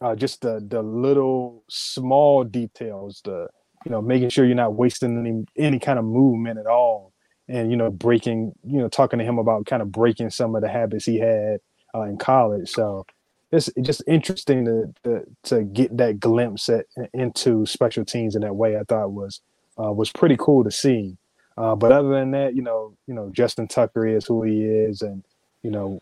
uh, 0.00 0.16
just 0.16 0.42
the 0.42 0.64
the 0.66 0.82
little 0.82 1.64
small 1.70 2.44
details, 2.44 3.22
the 3.24 3.48
you 3.84 3.90
know 3.92 4.02
making 4.02 4.30
sure 4.30 4.44
you're 4.44 4.56
not 4.56 4.74
wasting 4.74 5.18
any 5.18 5.44
any 5.56 5.78
kind 5.78 5.98
of 5.98 6.04
movement 6.04 6.58
at 6.58 6.66
all, 6.66 7.12
and 7.50 7.70
you 7.70 7.76
know 7.76 7.90
breaking 7.90 8.52
you 8.64 8.78
know 8.78 8.88
talking 8.88 9.18
to 9.18 9.24
him 9.24 9.38
about 9.38 9.66
kind 9.66 9.82
of 9.82 9.90
breaking 9.90 10.30
some 10.30 10.54
of 10.54 10.62
the 10.62 10.68
habits 10.68 11.04
he 11.04 11.18
had 11.18 11.60
uh, 11.94 12.02
in 12.02 12.16
college. 12.16 12.70
So 12.70 13.04
it's 13.52 13.68
just 13.82 14.02
interesting 14.06 14.64
to, 14.64 14.94
to, 15.04 15.26
to 15.44 15.62
get 15.64 15.96
that 15.96 16.20
glimpse 16.20 16.68
at, 16.68 16.86
into 17.12 17.66
special 17.66 18.04
teams 18.04 18.36
in 18.36 18.42
that 18.42 18.54
way. 18.54 18.76
I 18.76 18.84
thought 18.84 19.12
was 19.12 19.40
uh, 19.78 19.92
was 19.92 20.10
pretty 20.12 20.36
cool 20.38 20.64
to 20.64 20.70
see. 20.70 21.16
Uh, 21.56 21.74
but 21.74 21.92
other 21.92 22.10
than 22.10 22.30
that, 22.30 22.54
you 22.54 22.62
know, 22.62 22.96
you 23.06 23.14
know, 23.14 23.28
Justin 23.32 23.66
Tucker 23.66 24.06
is 24.06 24.24
who 24.24 24.42
he 24.42 24.64
is, 24.64 25.02
and 25.02 25.24
you 25.62 25.70
know, 25.70 26.00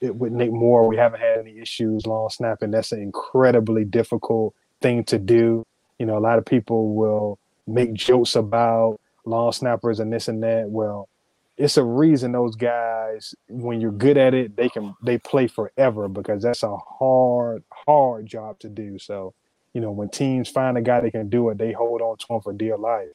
it, 0.00 0.14
with 0.16 0.32
Nick 0.32 0.50
Moore, 0.50 0.88
we 0.88 0.96
haven't 0.96 1.20
had 1.20 1.38
any 1.38 1.58
issues 1.58 2.06
long 2.06 2.30
snapping. 2.30 2.70
That's 2.70 2.92
an 2.92 3.02
incredibly 3.02 3.84
difficult 3.84 4.54
thing 4.80 5.04
to 5.04 5.18
do. 5.18 5.66
You 5.98 6.06
know, 6.06 6.16
a 6.16 6.20
lot 6.20 6.38
of 6.38 6.46
people 6.46 6.94
will 6.94 7.38
make 7.66 7.92
jokes 7.92 8.34
about 8.34 8.98
long 9.28 9.52
snappers 9.52 10.00
and 10.00 10.12
this 10.12 10.28
and 10.28 10.42
that. 10.42 10.68
Well, 10.68 11.08
it's 11.56 11.76
a 11.76 11.84
reason 11.84 12.32
those 12.32 12.54
guys, 12.54 13.34
when 13.48 13.80
you're 13.80 13.90
good 13.90 14.16
at 14.16 14.32
it, 14.32 14.56
they 14.56 14.68
can 14.68 14.94
they 15.02 15.18
play 15.18 15.48
forever 15.48 16.08
because 16.08 16.42
that's 16.42 16.62
a 16.62 16.76
hard, 16.76 17.64
hard 17.72 18.26
job 18.26 18.60
to 18.60 18.68
do. 18.68 18.98
So, 18.98 19.34
you 19.74 19.80
know, 19.80 19.90
when 19.90 20.08
teams 20.08 20.48
find 20.48 20.78
a 20.78 20.82
guy 20.82 21.00
that 21.00 21.10
can 21.10 21.28
do 21.28 21.48
it, 21.50 21.58
they 21.58 21.72
hold 21.72 22.00
on 22.00 22.16
to 22.16 22.34
him 22.34 22.40
for 22.40 22.52
dear 22.52 22.76
life. 22.76 23.08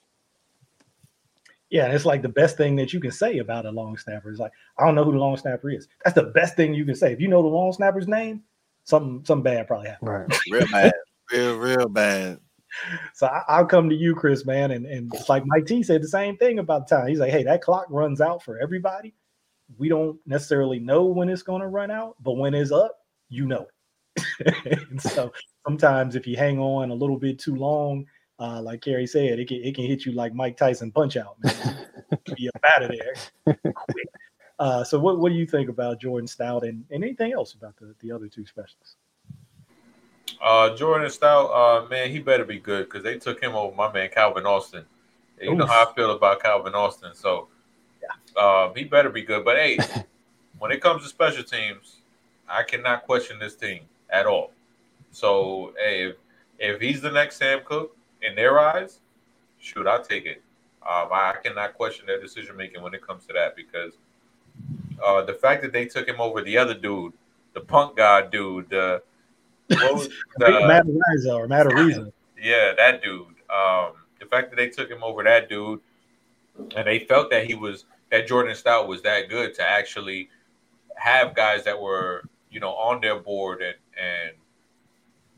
Yeah, 1.70 1.88
it's 1.88 2.05
like 2.05 2.22
the 2.22 2.30
best 2.30 2.55
thing 2.55 2.76
that 2.76 2.93
you 2.93 2.99
can 2.99 3.11
say 3.11 3.39
about 3.39 3.66
a 3.66 3.72
long 3.72 3.97
snapper 3.97 4.32
is 4.32 4.38
like, 4.38 4.51
I 4.78 4.86
don't 4.86 4.93
know 4.93 5.03
who 5.03 5.14
the 5.14 5.18
long 5.18 5.38
snapper 5.38 5.72
is. 5.72 5.88
That's 6.03 6.14
the 6.14 6.26
best 6.26 6.55
thing 6.55 6.74
you 6.76 6.86
can 6.86 6.95
say. 6.95 7.14
If 7.14 7.20
you 7.20 7.28
know 7.30 7.41
the 7.41 7.47
long 7.47 7.74
snapper's 7.74 8.07
name, 8.07 8.43
something 8.84 9.26
something 9.26 9.43
bad 9.43 9.68
probably 9.68 9.89
happened. 9.89 10.09
Right. 10.09 10.39
Real 10.51 10.68
bad. 10.72 10.93
real, 11.32 11.57
real 11.57 11.89
bad. 11.89 12.39
So 13.13 13.28
I, 13.28 13.61
will 13.61 13.67
come 13.67 13.89
to 13.89 13.95
you, 13.95 14.15
Chris, 14.15 14.45
man. 14.45 14.71
And, 14.71 14.86
and 14.86 15.13
it's 15.13 15.30
like 15.30 15.43
Mike 15.45 15.65
T 15.65 15.84
said 15.84 16.01
the 16.01 16.07
same 16.07 16.38
thing 16.38 16.59
about 16.59 16.88
time. 16.88 17.07
He's 17.07 17.19
like, 17.19 17.32
hey, 17.32 17.43
that 17.43 17.61
clock 17.61 17.86
runs 17.89 18.19
out 18.19 18.41
for 18.41 18.57
everybody. 18.59 19.13
We 19.78 19.89
don't 19.89 20.19
necessarily 20.26 20.80
know 20.80 21.05
when 21.05 21.30
it's 21.30 21.43
going 21.43 21.61
to 21.61 21.67
run 21.67 21.91
out, 21.91 22.15
but 22.21 22.34
when 22.34 22.53
it's 22.53 22.71
up, 22.71 22.97
you 23.30 23.45
know 23.45 23.67
it. 24.15 24.80
and 24.89 25.01
so 25.01 25.32
sometimes 25.65 26.15
if 26.15 26.28
you 26.28 26.36
hang 26.36 26.59
on 26.59 26.89
a 26.89 26.95
little 26.95 27.17
bit 27.17 27.39
too 27.39 27.55
long, 27.55 28.05
uh, 28.39 28.61
like 28.61 28.82
Kerry 28.82 29.07
said, 29.07 29.39
it 29.39 29.47
can 29.47 29.63
it 29.63 29.76
can 29.76 29.86
hit 29.86 30.05
you 30.05 30.11
like 30.11 30.34
Mike 30.34 30.57
Tyson 30.57 30.91
punch 30.91 31.17
out, 31.17 31.38
man. 31.43 31.88
Be 32.36 32.49
up 32.49 32.63
out 32.76 32.84
of 32.84 32.91
there 32.91 33.13
quick. 33.74 34.07
Uh, 34.59 34.84
so 34.84 34.99
what, 34.99 35.19
what 35.19 35.30
do 35.30 35.36
you 35.36 35.47
think 35.47 35.67
about 35.67 35.99
Jordan 35.99 36.28
Stout 36.28 36.63
and, 36.63 36.86
and 36.91 37.03
anything 37.03 37.34
else 37.34 37.53
about 37.53 37.76
the, 37.76 37.95
the 37.99 38.11
other 38.11 38.28
two 38.28 38.45
specialists? 38.45 38.97
Uh, 40.41 40.76
Jordan 40.76 41.09
Stout, 41.09 41.51
uh, 41.51 41.88
man, 41.89 42.09
he 42.09 42.19
better 42.19 42.45
be 42.45 42.59
good 42.59 42.86
because 42.86 43.03
they 43.03 43.17
took 43.17 43.41
him 43.41 43.55
over 43.55 43.76
my 43.76 43.91
man 43.91 44.09
Calvin 44.09 44.45
Austin. 44.45 44.85
You 45.41 45.52
Oof. 45.52 45.57
know 45.57 45.65
how 45.65 45.89
I 45.89 45.93
feel 45.93 46.11
about 46.11 46.41
Calvin 46.41 46.73
Austin, 46.73 47.14
so 47.14 47.47
yeah. 48.02 48.41
uh, 48.41 48.73
he 48.73 48.84
better 48.84 49.10
be 49.10 49.22
good. 49.22 49.43
But 49.43 49.57
hey, 49.57 49.77
when 50.60 50.72
it 50.72 50.81
comes 50.81 51.03
to 51.03 51.10
special 51.10 51.43
teams, 51.43 51.97
I 52.47 52.64
cannot 52.64 53.03
question 53.03 53.39
this 53.39 53.56
team 53.56 53.81
at 54.10 54.26
all. 54.26 54.52
So 55.11 55.73
hey, 55.77 56.07
if, 56.07 56.15
if 56.60 56.81
he's 56.81 57.02
the 57.02 57.11
next 57.11 57.38
Sam 57.38 57.60
Koch 57.61 57.95
in 58.22 58.35
their 58.35 58.60
eyes, 58.60 58.99
shoot, 59.60 59.88
I'll 59.88 60.03
take 60.03 60.26
it. 60.26 60.41
Um, 60.81 61.10
I 61.11 61.35
cannot 61.41 61.76
question 61.76 62.06
their 62.06 62.19
decision 62.19 62.57
making 62.57 62.81
when 62.81 62.93
it 62.93 63.06
comes 63.06 63.26
to 63.27 63.34
that 63.34 63.56
because 63.56 63.93
uh, 65.03 65.22
the 65.23 65.34
fact 65.34 65.61
that 65.61 65.72
they 65.72 65.85
took 65.85 66.07
him 66.07 66.19
over 66.19 66.41
the 66.41 66.57
other 66.57 66.73
dude, 66.73 67.14
the 67.53 67.61
punk 67.61 67.95
guy 67.95 68.27
dude, 68.27 68.69
the, 68.69 69.02
the 69.69 70.10
Matt 70.40 70.85
Riza 70.85 71.34
or 71.34 71.48
Matt 71.48 71.68
Araiza. 71.68 72.11
Yeah, 72.41 72.73
that 72.76 73.02
dude. 73.02 73.27
Um, 73.49 73.94
the 74.19 74.26
fact 74.30 74.49
that 74.49 74.57
they 74.57 74.69
took 74.69 74.90
him 74.90 75.03
over 75.03 75.23
that 75.23 75.49
dude, 75.49 75.80
and 76.76 76.88
they 76.88 76.99
felt 76.99 77.30
that 77.31 77.45
he 77.45 77.56
was 77.56 77.85
that 78.11 78.27
Jordan 78.27 78.56
Stout 78.56 78.88
was 78.88 79.02
that 79.03 79.30
good 79.30 79.53
to 79.56 79.64
actually 79.64 80.30
have 80.95 81.35
guys 81.35 81.64
that 81.64 81.80
were 81.80 82.23
you 82.49 82.60
know 82.60 82.72
on 82.72 83.02
their 83.02 83.19
board 83.19 83.61
and 83.61 83.76
and 83.99 84.35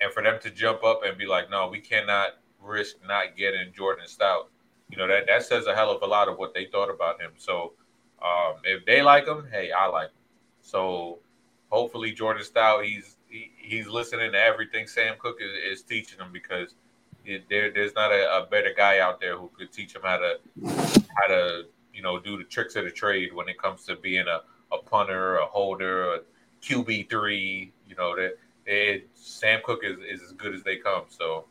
and 0.02 0.12
for 0.14 0.22
them 0.22 0.40
to 0.42 0.50
jump 0.50 0.84
up 0.84 1.02
and 1.06 1.18
be 1.18 1.26
like, 1.26 1.50
no, 1.50 1.68
we 1.68 1.80
cannot 1.80 2.32
risk 2.62 2.98
not 3.08 3.38
getting 3.38 3.72
Jordan 3.74 4.08
Stout. 4.08 4.50
You 4.90 4.98
know 4.98 5.08
that 5.08 5.28
that 5.28 5.44
says 5.44 5.68
a 5.68 5.76
hell 5.76 5.92
of 5.92 6.02
a 6.02 6.06
lot 6.06 6.28
of 6.28 6.38
what 6.38 6.54
they 6.54 6.66
thought 6.66 6.90
about 6.90 7.22
him. 7.22 7.32
So 7.38 7.74
um, 8.22 8.56
if 8.64 8.86
they 8.86 9.02
like 9.02 9.28
him, 9.28 9.48
hey, 9.52 9.72
I 9.72 9.88
like 9.88 10.10
him. 10.10 10.24
So 10.62 11.20
hopefully 11.70 12.12
Jordan 12.12 12.44
Stout, 12.44 12.84
he's 12.84 13.15
he, 13.36 13.52
he's 13.58 13.88
listening 13.88 14.32
to 14.32 14.42
everything 14.42 14.88
Sam 14.88 15.16
Koch 15.18 15.36
is, 15.42 15.80
is 15.80 15.84
teaching 15.84 16.20
him 16.20 16.32
because 16.32 16.76
it, 17.26 17.44
there 17.50 17.72
there's 17.72 17.94
not 17.94 18.12
a, 18.12 18.44
a, 18.44 18.46
better 18.46 18.74
guy 18.76 19.00
out 19.00 19.20
there 19.20 19.38
who 19.38 19.50
could 19.58 19.72
teach 19.72 19.96
him 19.96 20.04
how 20.04 20.18
to 20.18 20.40
how 20.64 21.28
to 21.28 21.66
you 21.94 22.02
know 22.02 22.20
do 22.20 22.38
the 22.38 22.44
tricks 22.44 22.76
of 22.76 22.86
the 22.86 22.92
trade 22.92 23.34
when 23.34 23.50
it 23.50 23.58
comes 23.62 23.84
to 23.86 23.96
being 23.98 24.26
a, 24.28 24.42
a 24.74 24.80
punter, 24.80 25.38
a 25.38 25.46
holder, 25.46 26.14
a 26.14 26.20
QB 26.62 27.10
three. 27.10 27.72
You 27.90 27.96
know 27.96 28.16
that 28.16 28.38
Sam 29.14 29.60
Cook 29.64 29.82
is, 29.84 29.98
is 30.00 30.22
as 30.24 30.32
good 30.32 30.56
as 30.56 30.64
they 30.64 30.78
come. 30.78 31.04
So 31.10 31.46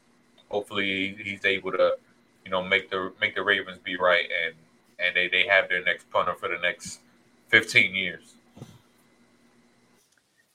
hopefully 0.49 1.17
he's 1.23 1.45
able 1.45 1.73
to, 1.73 1.97
you 2.45 2.51
know, 2.51 2.63
make 2.63 2.91
the 2.91 3.13
make 3.21 3.35
the 3.35 3.43
Ravens 3.43 3.79
be 3.79 3.97
right 3.97 4.29
and 4.47 4.55
and 4.99 5.15
they, 5.15 5.29
they 5.29 5.47
have 5.49 5.69
their 5.69 5.85
next 5.85 6.09
punter 6.11 6.35
for 6.35 6.49
the 6.49 6.59
next 6.63 7.01
15 7.49 7.95
years. 7.95 8.35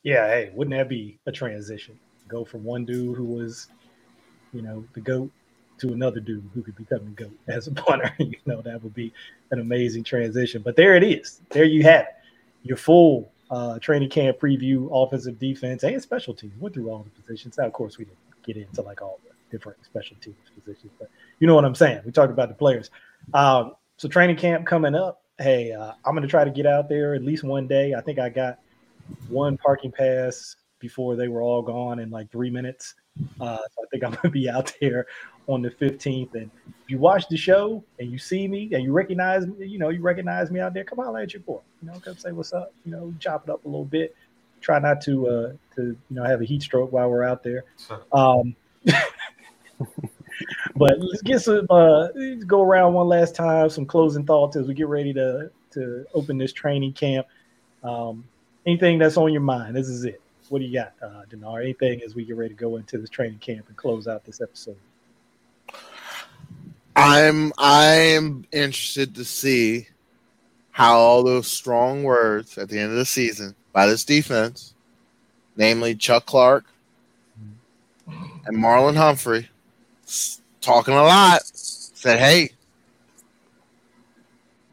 Yeah, 0.04 0.28
hey, 0.28 0.52
wouldn't 0.54 0.76
that 0.76 0.90
be 0.90 1.20
a 1.26 1.32
transition? 1.32 2.00
Go 2.28 2.46
from 2.46 2.64
one 2.64 2.86
dude 2.86 3.18
who 3.18 3.26
was, 3.26 3.68
you 4.54 4.62
know, 4.62 4.84
the 4.94 5.02
goat 5.02 5.32
to 5.80 5.94
another 5.94 6.20
dude 6.20 6.50
who 6.54 6.62
could 6.62 6.76
become 6.76 7.06
the 7.06 7.24
goat 7.24 7.38
as 7.48 7.68
a 7.68 7.72
punter. 7.72 8.14
you 8.20 8.38
know, 8.46 8.62
that 8.62 8.82
would 8.84 8.94
be 8.94 9.12
an 9.52 9.60
amazing 9.60 10.04
transition. 10.04 10.62
But 10.62 10.76
there 10.76 10.96
it 10.96 11.04
is. 11.04 11.42
There 11.50 11.66
you 11.66 11.84
have 11.84 12.02
it. 12.02 12.16
Your 12.64 12.78
full 12.78 13.32
uh, 13.50 13.80
training 13.80 14.10
camp 14.10 14.40
preview, 14.40 14.90
offensive, 14.92 15.40
defense, 15.40 15.84
and 15.84 16.02
special 16.02 16.34
teams. 16.34 16.54
Went 16.60 16.76
through 16.76 16.90
all 16.90 17.04
the 17.04 17.22
positions. 17.22 17.58
Now, 17.58 17.66
of 17.66 17.74
course, 17.74 17.98
we 17.98 18.06
didn't 18.06 18.18
get 18.44 18.58
into 18.58 18.82
like 18.82 19.02
all 19.02 19.20
the 19.24 19.34
different 19.50 19.84
special 19.84 20.16
teams 20.22 20.38
positions, 20.56 20.92
but 21.00 21.10
you 21.40 21.48
know 21.48 21.56
what 21.56 21.66
I'm 21.66 21.76
saying. 21.76 22.02
We 22.06 22.12
talked 22.12 22.32
about 22.32 22.50
the 22.50 22.56
players. 22.56 22.92
Um, 23.34 23.74
so 23.98 24.08
training 24.08 24.38
camp 24.38 24.66
coming 24.66 24.96
up. 24.96 25.24
Hey, 25.40 25.72
uh, 25.72 25.94
I'm 26.06 26.14
going 26.14 26.22
to 26.22 26.28
try 26.28 26.44
to 26.44 26.52
get 26.52 26.66
out 26.66 26.90
there 26.90 27.16
at 27.16 27.24
least 27.24 27.44
one 27.44 27.68
day. 27.68 27.94
I 27.94 28.02
think 28.02 28.20
I 28.20 28.30
got 28.30 28.60
one 29.27 29.57
parking 29.57 29.91
pass 29.91 30.56
before 30.80 31.15
they 31.15 31.27
were 31.27 31.41
all 31.41 31.61
gone 31.61 31.99
in 31.99 32.10
like 32.10 32.31
three 32.31 32.49
minutes. 32.49 32.95
Uh, 33.40 33.57
so 33.57 33.84
I 33.84 33.86
think 33.91 34.03
I'm 34.03 34.11
going 34.22 34.22
to 34.23 34.30
be 34.30 34.49
out 34.49 34.73
there 34.81 35.06
on 35.48 35.61
the 35.61 35.69
15th. 35.69 36.36
And 36.36 36.49
if 36.68 36.90
you 36.90 36.98
watch 36.98 37.27
the 37.27 37.38
show 37.38 37.84
and 37.99 38.11
you 38.11 38.18
see 38.18 38.48
me 38.48 38.69
and 38.73 38.84
you 38.84 38.94
recognize 38.94 39.45
me, 39.45 39.68
you 39.68 39.80
know, 39.80 39.90
you 39.90 40.02
recognize 40.02 40.52
me 40.52 40.60
out 40.60 40.73
there, 40.73 40.84
come 40.84 40.99
on, 40.99 41.19
at 41.22 41.34
your 41.34 41.41
boy. 41.41 41.60
You 41.81 41.90
know, 41.90 41.99
come 41.99 42.18
say 42.18 42.31
what's 42.31 42.53
up. 42.53 42.73
You 42.86 42.91
know, 42.91 43.14
chop 43.19 43.48
it 43.48 43.52
up 43.52 43.65
a 43.65 43.68
little 43.68 43.86
bit. 43.86 44.15
Try 44.61 44.80
not 44.80 45.02
to 45.02 45.27
uh 45.27 45.52
to 45.76 45.81
you 45.81 45.98
know 46.10 46.23
have 46.23 46.41
a 46.41 46.45
heat 46.45 46.61
stroke 46.61 46.91
while 46.91 47.10
we're 47.10 47.23
out 47.23 47.44
there. 47.44 47.64
Um 48.11 48.56
but 50.76 50.99
let's 50.99 51.22
get 51.22 51.41
some 51.41 51.65
uh 51.69 52.10
let's 52.14 52.44
go 52.44 52.61
around 52.61 52.94
one 52.94 53.07
last 53.07 53.36
time, 53.36 53.69
some 53.69 53.86
closing 53.86 54.26
thoughts 54.26 54.57
as 54.57 54.68
we 54.68 54.73
get 54.73 54.90
ready 54.90 55.14
to 55.14 55.49
to 55.72 56.06
open 56.14 56.38
this 56.38 56.52
training 56.52 56.91
camp. 56.91 57.26
Um 57.84 58.26
anything 58.70 59.00
that's 59.00 59.18
on 59.18 59.32
your 59.32 59.41
mind, 59.41 59.76
this 59.76 59.90
is 59.90 60.06
it. 60.06 60.22
What 60.50 60.60
do 60.60 60.66
you 60.66 60.74
got, 60.80 60.94
uh 61.02 61.24
Denard? 61.30 61.64
Anything 61.64 62.02
as 62.04 62.16
we 62.16 62.24
get 62.24 62.36
ready 62.36 62.54
to 62.54 62.60
go 62.60 62.78
into 62.78 62.98
this 62.98 63.10
training 63.10 63.40
camp 63.40 63.68
and 63.68 63.78
close 63.78 64.08
out 64.08 64.24
this 64.26 64.41
episode? 64.41 64.78
I'm 66.96 67.52
I'm 67.58 68.46
interested 68.52 69.16
to 69.16 69.26
see 69.26 69.88
how 70.72 70.98
all 70.98 71.24
those 71.24 71.48
strong 71.48 72.04
words 72.04 72.58
at 72.58 72.70
the 72.70 72.80
end 72.80 72.91
of 72.91 72.98
the 72.98 73.06
season 73.06 73.56
by 73.74 73.86
this 73.86 74.04
defense, 74.04 74.74
namely 75.56 75.96
Chuck 75.96 76.26
Clark 76.26 76.66
and 78.08 78.58
Marlon 78.58 78.96
Humphrey, 78.96 79.50
talking 80.62 80.94
a 80.94 81.04
lot, 81.04 81.41
said, 81.44 82.18
"Hey, 82.18 82.52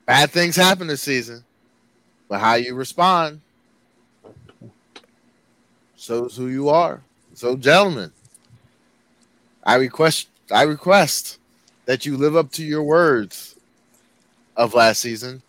bad 0.06 0.30
things 0.30 0.56
happen 0.56 0.86
this 0.86 1.02
season, 1.02 1.44
but 2.28 2.40
how 2.40 2.54
you 2.54 2.74
respond 2.74 3.40
shows 6.06 6.36
who 6.36 6.46
you 6.48 6.68
are." 6.68 7.02
So, 7.34 7.56
gentlemen, 7.56 8.12
I 9.62 9.74
request 9.74 10.28
I 10.50 10.62
request 10.62 11.38
that 11.86 12.06
you 12.06 12.16
live 12.16 12.36
up 12.36 12.52
to 12.52 12.64
your 12.64 12.82
words 12.82 13.56
of 14.56 14.74
last 14.74 15.00
season 15.00 15.42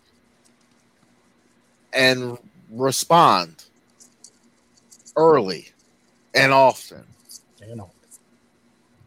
and 1.92 2.38
respond 2.70 3.64
early 5.16 5.68
and 6.34 6.52
often. 6.52 7.04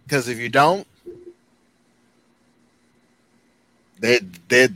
Because 0.03 0.27
if 0.27 0.39
you 0.39 0.49
don't, 0.49 0.87
that 3.99 4.21
that 4.49 4.71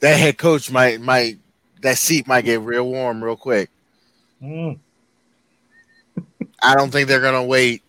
that 0.00 0.18
head 0.18 0.38
coach 0.38 0.70
might 0.70 1.00
might 1.00 1.38
that 1.82 1.98
seat 1.98 2.26
might 2.26 2.44
get 2.44 2.60
real 2.60 2.88
warm 2.88 3.22
real 3.22 3.36
quick. 3.36 3.70
Mm. 4.42 4.78
I 6.62 6.74
don't 6.74 6.90
think 6.90 7.08
they're 7.08 7.20
gonna 7.20 7.44
wait 7.44 7.82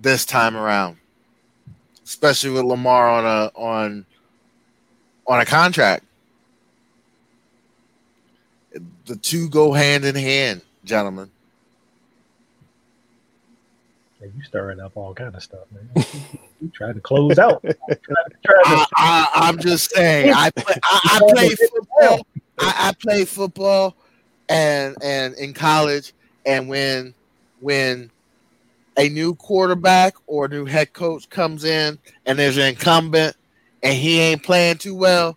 this 0.00 0.24
time 0.24 0.56
around 0.56 0.98
especially 2.06 2.50
with 2.50 2.64
Lamar 2.64 3.10
on 3.10 3.26
a 3.26 3.50
on 3.54 4.06
on 5.26 5.40
a 5.40 5.44
contract. 5.44 6.04
The 9.06 9.16
two 9.16 9.48
go 9.48 9.72
hand 9.72 10.04
in 10.04 10.14
hand, 10.14 10.62
gentlemen. 10.84 11.30
Yeah, 14.20 14.28
you 14.36 14.42
stirring 14.44 14.80
up 14.80 14.96
all 14.96 15.14
kind 15.14 15.34
of 15.34 15.42
stuff, 15.42 15.66
man. 15.72 16.04
you 16.60 16.70
trying 16.70 16.94
to 16.94 17.00
close 17.00 17.38
out. 17.38 17.64
I, 18.64 19.48
am 19.48 19.58
just 19.58 19.92
saying. 19.92 20.32
I 20.32 20.50
play, 20.50 20.74
I, 20.82 21.00
I 21.04 21.32
play 21.32 21.48
football. 21.54 22.26
I, 22.58 22.88
I 22.88 22.92
play 23.00 23.24
football, 23.24 23.96
and 24.48 24.96
and 25.02 25.34
in 25.34 25.54
college, 25.54 26.12
and 26.46 26.68
when 26.68 27.12
when 27.60 28.10
a 28.96 29.08
new 29.08 29.34
quarterback 29.34 30.14
or 30.26 30.48
new 30.48 30.64
head 30.64 30.92
coach 30.92 31.28
comes 31.28 31.64
in 31.64 31.98
and 32.24 32.38
there's 32.38 32.56
an 32.56 32.68
incumbent 32.68 33.36
and 33.82 33.94
he 33.94 34.20
ain't 34.20 34.42
playing 34.42 34.78
too 34.78 34.94
well, 34.94 35.36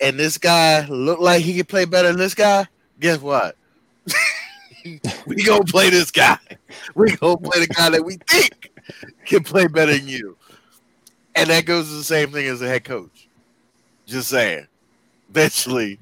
and 0.00 0.18
this 0.18 0.38
guy 0.38 0.86
looked 0.88 1.22
like 1.22 1.42
he 1.42 1.56
could 1.56 1.68
play 1.68 1.84
better 1.84 2.08
than 2.08 2.16
this 2.16 2.34
guy, 2.34 2.66
guess 2.98 3.20
what? 3.20 3.56
we 5.26 5.44
gonna 5.44 5.64
play 5.64 5.90
this 5.90 6.10
guy. 6.10 6.38
We 6.94 7.14
gonna 7.16 7.36
play 7.36 7.60
the 7.60 7.72
guy 7.72 7.90
that 7.90 8.04
we 8.04 8.16
think 8.28 8.72
can 9.26 9.44
play 9.44 9.66
better 9.66 9.92
than 9.92 10.08
you. 10.08 10.36
And 11.34 11.50
that 11.50 11.66
goes 11.66 11.88
to 11.88 11.94
the 11.94 12.04
same 12.04 12.30
thing 12.30 12.46
as 12.46 12.62
a 12.62 12.66
head 12.66 12.84
coach. 12.84 13.28
Just 14.06 14.28
saying. 14.28 14.66
Eventually, 15.30 15.98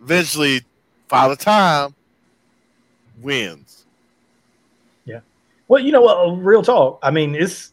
eventually, 0.00 0.62
Father 1.08 1.36
Time 1.36 1.94
wins. 3.22 3.86
Yeah. 5.04 5.20
Well, 5.68 5.82
you 5.82 5.92
know 5.92 6.02
what? 6.02 6.18
Uh, 6.18 6.32
real 6.32 6.62
talk. 6.62 6.98
I 7.02 7.10
mean, 7.10 7.34
it's 7.34 7.72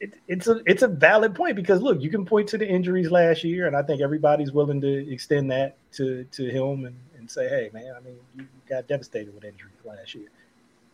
it, 0.00 0.14
it's 0.26 0.48
a 0.48 0.60
it's 0.66 0.82
a 0.82 0.88
valid 0.88 1.34
point 1.34 1.56
because 1.56 1.80
look, 1.80 2.00
you 2.00 2.10
can 2.10 2.24
point 2.24 2.48
to 2.48 2.58
the 2.58 2.66
injuries 2.66 3.10
last 3.10 3.44
year, 3.44 3.66
and 3.66 3.76
I 3.76 3.82
think 3.82 4.00
everybody's 4.00 4.52
willing 4.52 4.80
to 4.80 5.12
extend 5.12 5.50
that 5.50 5.76
to 5.92 6.24
to 6.24 6.48
him 6.48 6.86
and, 6.86 6.96
and 7.16 7.30
say, 7.30 7.48
hey, 7.48 7.70
man, 7.72 7.94
I 7.96 8.00
mean, 8.00 8.16
you 8.36 8.46
got 8.68 8.88
devastated 8.88 9.34
with 9.34 9.44
injuries 9.44 9.74
last 9.84 10.14
year, 10.14 10.28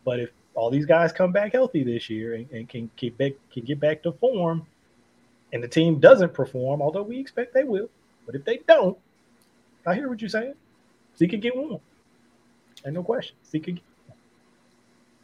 but 0.05 0.19
if 0.19 0.29
all 0.53 0.69
these 0.69 0.85
guys 0.85 1.11
come 1.11 1.31
back 1.31 1.53
healthy 1.53 1.83
this 1.83 2.09
year 2.09 2.35
and, 2.35 2.49
and 2.51 2.69
can 2.69 2.89
get 2.95 3.17
back 3.17 3.33
can 3.51 3.63
get 3.63 3.79
back 3.79 4.03
to 4.03 4.11
form, 4.11 4.65
and 5.53 5.63
the 5.63 5.67
team 5.67 5.99
doesn't 5.99 6.33
perform, 6.33 6.81
although 6.81 7.03
we 7.03 7.19
expect 7.19 7.53
they 7.53 7.63
will, 7.63 7.89
but 8.25 8.35
if 8.35 8.45
they 8.45 8.57
don't, 8.67 8.97
I 9.87 9.95
hear 9.95 10.07
what 10.07 10.21
you're 10.21 10.29
saying. 10.29 10.53
So 11.15 11.25
he 11.25 11.27
could 11.27 11.41
get 11.41 11.55
one. 11.55 11.79
Ain't 12.85 12.95
no 12.95 13.03
question. 13.03 13.35
seek 13.43 13.67
again. 13.67 13.81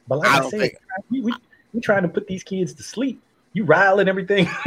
but 0.07 0.19
like 0.19 0.29
I, 0.29 0.45
I 0.45 0.49
said, 0.49 0.59
think... 0.59 0.77
we, 1.09 1.21
we 1.21 1.33
we 1.73 1.81
trying 1.81 2.03
to 2.03 2.09
put 2.09 2.27
these 2.27 2.43
kids 2.43 2.73
to 2.73 2.83
sleep. 2.83 3.21
You 3.53 3.63
riling 3.65 4.07
everything. 4.07 4.45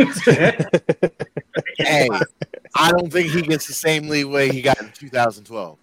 hey, 1.78 2.08
I 2.74 2.90
don't 2.90 3.12
think 3.12 3.30
he 3.30 3.42
gets 3.42 3.66
the 3.66 3.74
same 3.74 4.08
leeway 4.08 4.50
he 4.50 4.62
got 4.62 4.80
in 4.80 4.90
2012 4.92 5.78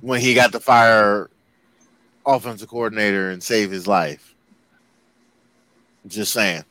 when 0.00 0.20
he 0.20 0.34
got 0.34 0.52
to 0.52 0.60
fire 0.60 1.30
offensive 2.26 2.68
coordinator 2.68 3.30
and 3.30 3.42
save 3.42 3.70
his 3.70 3.86
life. 3.86 4.34
Just 6.06 6.32
saying. 6.32 6.64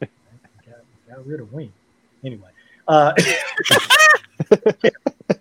got, 0.00 0.10
got 1.08 1.26
rid 1.26 1.40
of 1.40 1.52
Wing. 1.52 1.72
Anyway. 2.24 2.50
Uh, 2.86 3.12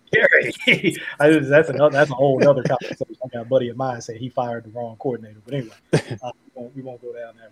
Kerry, 0.66 0.96
I, 1.20 1.30
that's 1.30 1.70
another 1.70 1.94
that's 1.94 2.12
a 2.12 2.16
whole 2.16 2.46
other 2.48 2.64
conversation. 2.64 3.18
I 3.24 3.28
got 3.28 3.42
a 3.42 3.46
buddy 3.46 3.70
of 3.70 3.78
mine 3.78 4.02
say 4.02 4.18
he 4.18 4.30
fired 4.30 4.66
the 4.66 4.70
wrong 4.70 4.96
coordinator, 4.98 5.40
but 5.46 5.54
anyway, 5.54 5.76
uh, 5.94 6.32
we, 6.56 6.62
won't, 6.62 6.76
we, 6.76 6.82
won't, 6.82 7.02
go 7.02 7.14
down 7.14 7.34
that 7.38 7.52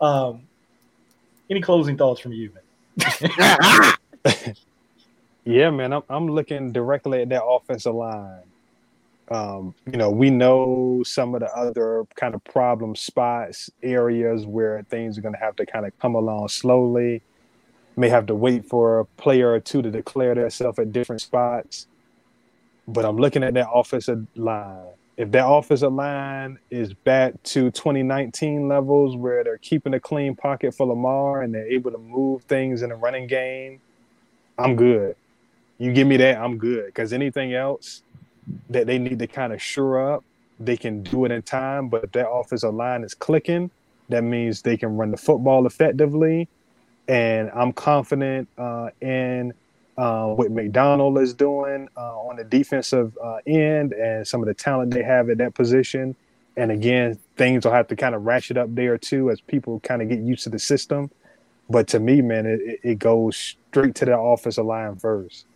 road. 0.00 0.30
Um, 0.30 0.42
any 1.50 1.60
closing 1.60 1.96
thoughts 1.96 2.20
from 2.20 2.32
you, 2.32 2.52
man? 2.52 3.94
yeah, 5.44 5.70
man, 5.70 5.92
I'm 5.92 6.02
I'm 6.08 6.28
looking 6.28 6.72
directly 6.72 7.22
at 7.22 7.28
that 7.30 7.44
offensive 7.44 7.94
line. 7.94 8.42
Um, 9.28 9.74
you 9.90 9.98
know, 9.98 10.10
we 10.10 10.30
know 10.30 11.02
some 11.04 11.34
of 11.34 11.40
the 11.40 11.52
other 11.52 12.04
kind 12.14 12.34
of 12.34 12.44
problem 12.44 12.94
spots, 12.94 13.70
areas 13.82 14.46
where 14.46 14.84
things 14.88 15.18
are 15.18 15.20
going 15.20 15.34
to 15.34 15.40
have 15.40 15.56
to 15.56 15.66
kind 15.66 15.84
of 15.84 15.98
come 15.98 16.14
along 16.14 16.48
slowly 16.48 17.22
may 17.96 18.08
have 18.08 18.26
to 18.26 18.34
wait 18.34 18.68
for 18.68 19.00
a 19.00 19.04
player 19.04 19.52
or 19.52 19.60
two 19.60 19.82
to 19.82 19.90
declare 19.90 20.34
themselves 20.34 20.78
at 20.78 20.92
different 20.92 21.22
spots. 21.22 21.86
But 22.88 23.04
I'm 23.04 23.16
looking 23.16 23.42
at 23.42 23.54
that 23.54 23.68
offensive 23.72 24.26
line. 24.36 24.86
If 25.16 25.30
that 25.32 25.46
offensive 25.46 25.92
line 25.92 26.58
is 26.70 26.92
back 26.92 27.42
to 27.44 27.70
2019 27.70 28.68
levels 28.68 29.16
where 29.16 29.42
they're 29.42 29.58
keeping 29.58 29.94
a 29.94 30.00
clean 30.00 30.36
pocket 30.36 30.74
for 30.74 30.86
Lamar 30.86 31.42
and 31.42 31.54
they're 31.54 31.66
able 31.66 31.90
to 31.90 31.98
move 31.98 32.42
things 32.44 32.82
in 32.82 32.90
the 32.90 32.96
running 32.96 33.26
game, 33.26 33.80
I'm 34.58 34.76
good. 34.76 35.16
You 35.78 35.92
give 35.92 36.06
me 36.06 36.16
that, 36.18 36.38
I'm 36.38 36.58
good. 36.58 36.86
Because 36.86 37.12
anything 37.12 37.54
else 37.54 38.02
that 38.70 38.86
they 38.86 38.98
need 38.98 39.18
to 39.18 39.26
kind 39.26 39.52
of 39.52 39.60
shore 39.60 40.14
up, 40.14 40.24
they 40.60 40.76
can 40.76 41.02
do 41.02 41.24
it 41.24 41.32
in 41.32 41.42
time. 41.42 41.88
But 41.88 42.04
if 42.04 42.12
that 42.12 42.28
offensive 42.28 42.74
line 42.74 43.02
is 43.02 43.14
clicking, 43.14 43.70
that 44.10 44.22
means 44.22 44.62
they 44.62 44.76
can 44.76 44.96
run 44.96 45.10
the 45.10 45.16
football 45.16 45.66
effectively 45.66 46.48
and 47.08 47.50
I'm 47.54 47.72
confident 47.72 48.48
uh, 48.58 48.90
in 49.00 49.54
uh, 49.98 50.26
what 50.26 50.50
Macdonald 50.50 51.18
is 51.18 51.32
doing 51.32 51.88
uh, 51.96 52.18
on 52.20 52.36
the 52.36 52.44
defensive 52.44 53.16
uh, 53.22 53.38
end 53.46 53.92
and 53.92 54.26
some 54.26 54.42
of 54.42 54.46
the 54.46 54.54
talent 54.54 54.92
they 54.92 55.02
have 55.02 55.30
at 55.30 55.38
that 55.38 55.54
position. 55.54 56.14
And 56.56 56.70
again, 56.70 57.18
things 57.36 57.64
will 57.64 57.72
have 57.72 57.88
to 57.88 57.96
kind 57.96 58.14
of 58.14 58.24
ratchet 58.24 58.56
up 58.56 58.74
there 58.74 58.98
too 58.98 59.30
as 59.30 59.40
people 59.40 59.80
kind 59.80 60.02
of 60.02 60.08
get 60.08 60.20
used 60.20 60.44
to 60.44 60.50
the 60.50 60.58
system. 60.58 61.10
But 61.68 61.88
to 61.88 62.00
me, 62.00 62.22
man, 62.22 62.46
it, 62.46 62.80
it 62.82 62.98
goes 62.98 63.56
straight 63.70 63.94
to 63.96 64.04
the 64.04 64.18
offensive 64.18 64.64
line 64.64 64.96
first. 64.96 65.46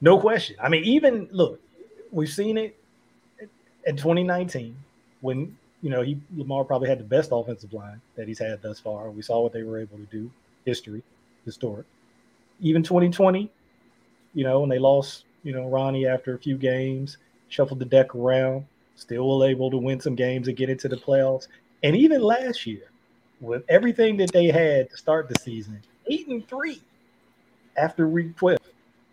No 0.00 0.20
question. 0.20 0.56
I 0.62 0.68
mean, 0.68 0.84
even 0.84 1.28
look, 1.32 1.60
we've 2.12 2.28
seen 2.28 2.58
it 2.58 2.76
in 3.86 3.96
2019 3.96 4.76
when 5.20 5.56
you 5.82 5.90
know 5.90 6.02
he 6.02 6.18
Lamar 6.36 6.64
probably 6.64 6.88
had 6.88 6.98
the 6.98 7.04
best 7.04 7.30
offensive 7.32 7.72
line 7.72 8.00
that 8.16 8.28
he's 8.28 8.38
had 8.38 8.60
thus 8.62 8.78
far. 8.78 9.10
We 9.10 9.22
saw 9.22 9.42
what 9.42 9.52
they 9.52 9.62
were 9.62 9.78
able 9.78 9.96
to 9.96 10.04
do. 10.04 10.30
History, 10.64 11.02
historic. 11.44 11.86
Even 12.60 12.82
2020, 12.82 13.50
you 14.34 14.44
know, 14.44 14.60
when 14.60 14.70
they 14.70 14.78
lost, 14.78 15.24
you 15.42 15.52
know, 15.52 15.68
Ronnie 15.68 16.06
after 16.06 16.34
a 16.34 16.38
few 16.38 16.56
games, 16.56 17.18
shuffled 17.48 17.78
the 17.78 17.84
deck 17.84 18.14
around, 18.14 18.66
still 18.96 19.44
able 19.44 19.70
to 19.70 19.76
win 19.76 20.00
some 20.00 20.14
games 20.14 20.48
and 20.48 20.56
get 20.56 20.70
into 20.70 20.88
the 20.88 20.96
playoffs. 20.96 21.48
And 21.82 21.96
even 21.96 22.22
last 22.22 22.66
year, 22.66 22.90
with 23.40 23.64
everything 23.68 24.16
that 24.18 24.32
they 24.32 24.46
had 24.46 24.90
to 24.90 24.96
start 24.96 25.28
the 25.28 25.38
season, 25.38 25.82
eight 26.06 26.26
and 26.28 26.46
three 26.48 26.80
after 27.76 28.08
week 28.08 28.36
12. 28.36 28.58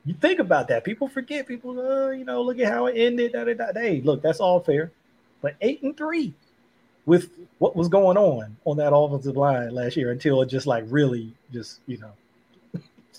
You 0.05 0.13
think 0.15 0.39
about 0.39 0.67
that. 0.69 0.83
People 0.83 1.07
forget. 1.07 1.47
People, 1.47 1.79
uh, 1.79 2.09
you 2.09 2.25
know, 2.25 2.41
look 2.41 2.59
at 2.59 2.71
how 2.71 2.87
it 2.87 2.95
ended. 2.97 3.33
Da, 3.33 3.43
da, 3.43 3.53
da. 3.53 3.67
Hey, 3.73 4.01
look, 4.01 4.21
that's 4.21 4.39
all 4.39 4.59
fair. 4.59 4.91
But 5.41 5.55
eight 5.61 5.83
and 5.83 5.95
three 5.95 6.33
with 7.05 7.31
what 7.59 7.75
was 7.75 7.87
going 7.87 8.17
on 8.17 8.57
on 8.65 8.77
that 8.77 8.93
offensive 8.93 9.37
line 9.37 9.73
last 9.73 9.97
year 9.97 10.11
until 10.11 10.41
it 10.41 10.47
just 10.47 10.67
like 10.67 10.83
really 10.87 11.33
just, 11.51 11.79
you 11.87 11.97
know, 11.97 12.11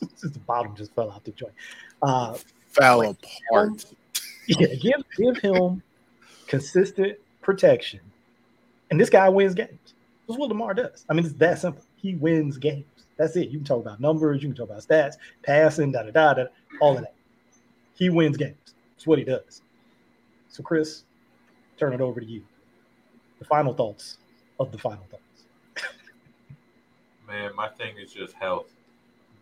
the 0.22 0.38
bottom 0.46 0.74
just 0.76 0.94
fell 0.94 1.10
out 1.10 1.24
the 1.24 1.32
joint. 1.32 1.52
Uh, 2.02 2.36
Fell 2.68 3.02
apart. 3.02 3.84
yeah, 4.46 4.74
give 4.74 5.04
give 5.16 5.36
him 5.38 5.82
consistent 6.46 7.18
protection, 7.42 8.00
and 8.90 9.00
this 9.00 9.10
guy 9.10 9.28
wins 9.28 9.54
games. 9.54 9.94
That's 10.26 10.38
what 10.38 10.48
Lamar 10.48 10.74
does. 10.74 11.04
I 11.08 11.12
mean, 11.12 11.26
it's 11.26 11.34
that 11.34 11.58
simple. 11.58 11.84
He 11.96 12.14
wins 12.14 12.56
games. 12.56 12.86
That's 13.16 13.36
it. 13.36 13.50
You 13.50 13.58
can 13.58 13.64
talk 13.64 13.80
about 13.80 14.00
numbers, 14.00 14.42
you 14.42 14.48
can 14.48 14.56
talk 14.56 14.70
about 14.70 14.82
stats, 14.82 15.14
passing, 15.42 15.92
da 15.92 16.02
da 16.02 16.10
da 16.10 16.34
da, 16.34 16.44
all 16.80 16.96
of 16.96 17.02
that. 17.02 17.14
He 17.94 18.08
wins 18.08 18.36
games. 18.36 18.56
That's 18.96 19.06
what 19.06 19.18
he 19.18 19.24
does. 19.24 19.62
So, 20.48 20.62
Chris, 20.62 21.04
turn 21.78 21.92
it 21.92 22.00
over 22.00 22.20
to 22.20 22.26
you. 22.26 22.42
The 23.38 23.44
final 23.44 23.74
thoughts 23.74 24.18
of 24.58 24.72
the 24.72 24.78
final 24.78 25.04
thoughts. 25.10 25.44
Man, 27.28 27.54
my 27.54 27.68
thing 27.68 27.96
is 27.98 28.12
just 28.12 28.34
health. 28.34 28.70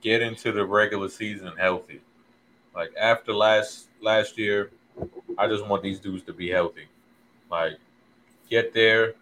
Get 0.01 0.23
into 0.23 0.53
the 0.53 0.65
regular 0.65 1.09
season 1.09 1.53
healthy. 1.59 2.01
Like 2.75 2.91
after 2.99 3.33
last 3.33 3.89
last 4.01 4.39
year, 4.39 4.71
I 5.39 5.47
just 5.47 5.67
want 5.67 5.83
these 5.83 5.99
dudes 6.01 6.23
to 6.25 6.33
be 6.33 6.49
healthy. 6.49 6.87
Like 7.51 7.75
get 8.49 8.73
there, 8.73 9.15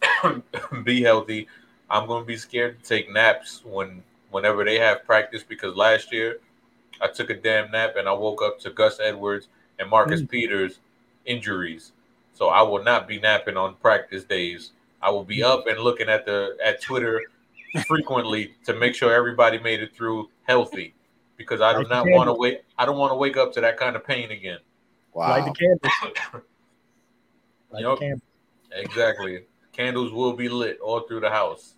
be 0.84 1.02
healthy. 1.02 1.48
I'm 1.90 2.06
gonna 2.06 2.24
be 2.24 2.36
scared 2.36 2.82
to 2.82 2.88
take 2.88 3.12
naps 3.12 3.62
when 3.64 4.02
whenever 4.30 4.64
they 4.64 4.78
have 4.78 5.04
practice 5.04 5.42
because 5.42 5.76
last 5.76 6.12
year 6.12 6.38
I 7.00 7.08
took 7.08 7.30
a 7.30 7.34
damn 7.34 7.70
nap 7.70 7.96
and 7.96 8.08
I 8.08 8.12
woke 8.12 8.42
up 8.42 8.58
to 8.60 8.70
Gus 8.70 8.98
Edwards 9.00 9.48
and 9.78 9.90
Marcus 9.90 10.22
Mm. 10.22 10.30
Peters 10.30 10.78
injuries. 11.26 11.92
So 12.34 12.48
I 12.48 12.62
will 12.62 12.82
not 12.82 13.06
be 13.06 13.20
napping 13.20 13.56
on 13.56 13.74
practice 13.74 14.24
days. 14.24 14.72
I 15.02 15.10
will 15.10 15.24
be 15.24 15.42
up 15.42 15.66
and 15.66 15.78
looking 15.80 16.08
at 16.08 16.24
the 16.24 16.56
at 16.64 16.80
Twitter 16.80 17.22
frequently 17.86 18.54
to 18.64 18.74
make 18.74 18.94
sure 18.94 19.12
everybody 19.12 19.58
made 19.58 19.80
it 19.80 19.94
through 19.94 20.28
healthy 20.44 20.94
because 21.36 21.60
I 21.60 21.72
do 21.72 21.78
like 21.78 21.88
not 21.88 22.06
want 22.08 22.28
to 22.28 22.34
wait. 22.34 22.62
I 22.78 22.86
don't 22.86 22.98
want 22.98 23.12
to 23.12 23.16
wake 23.16 23.36
up 23.36 23.52
to 23.54 23.60
that 23.60 23.76
kind 23.76 23.96
of 23.96 24.06
pain 24.06 24.30
again. 24.30 24.58
Wow. 25.12 25.30
Like 25.30 25.44
the 25.44 25.52
candles. 25.52 26.44
Like 27.70 27.84
Yup. 27.84 27.98
the 27.98 28.04
candles. 28.04 28.22
Exactly. 28.72 29.44
Candles 29.72 30.12
will 30.12 30.34
be 30.34 30.50
lit 30.50 30.78
all 30.80 31.00
through 31.00 31.20
the 31.20 31.30
house. 31.30 31.74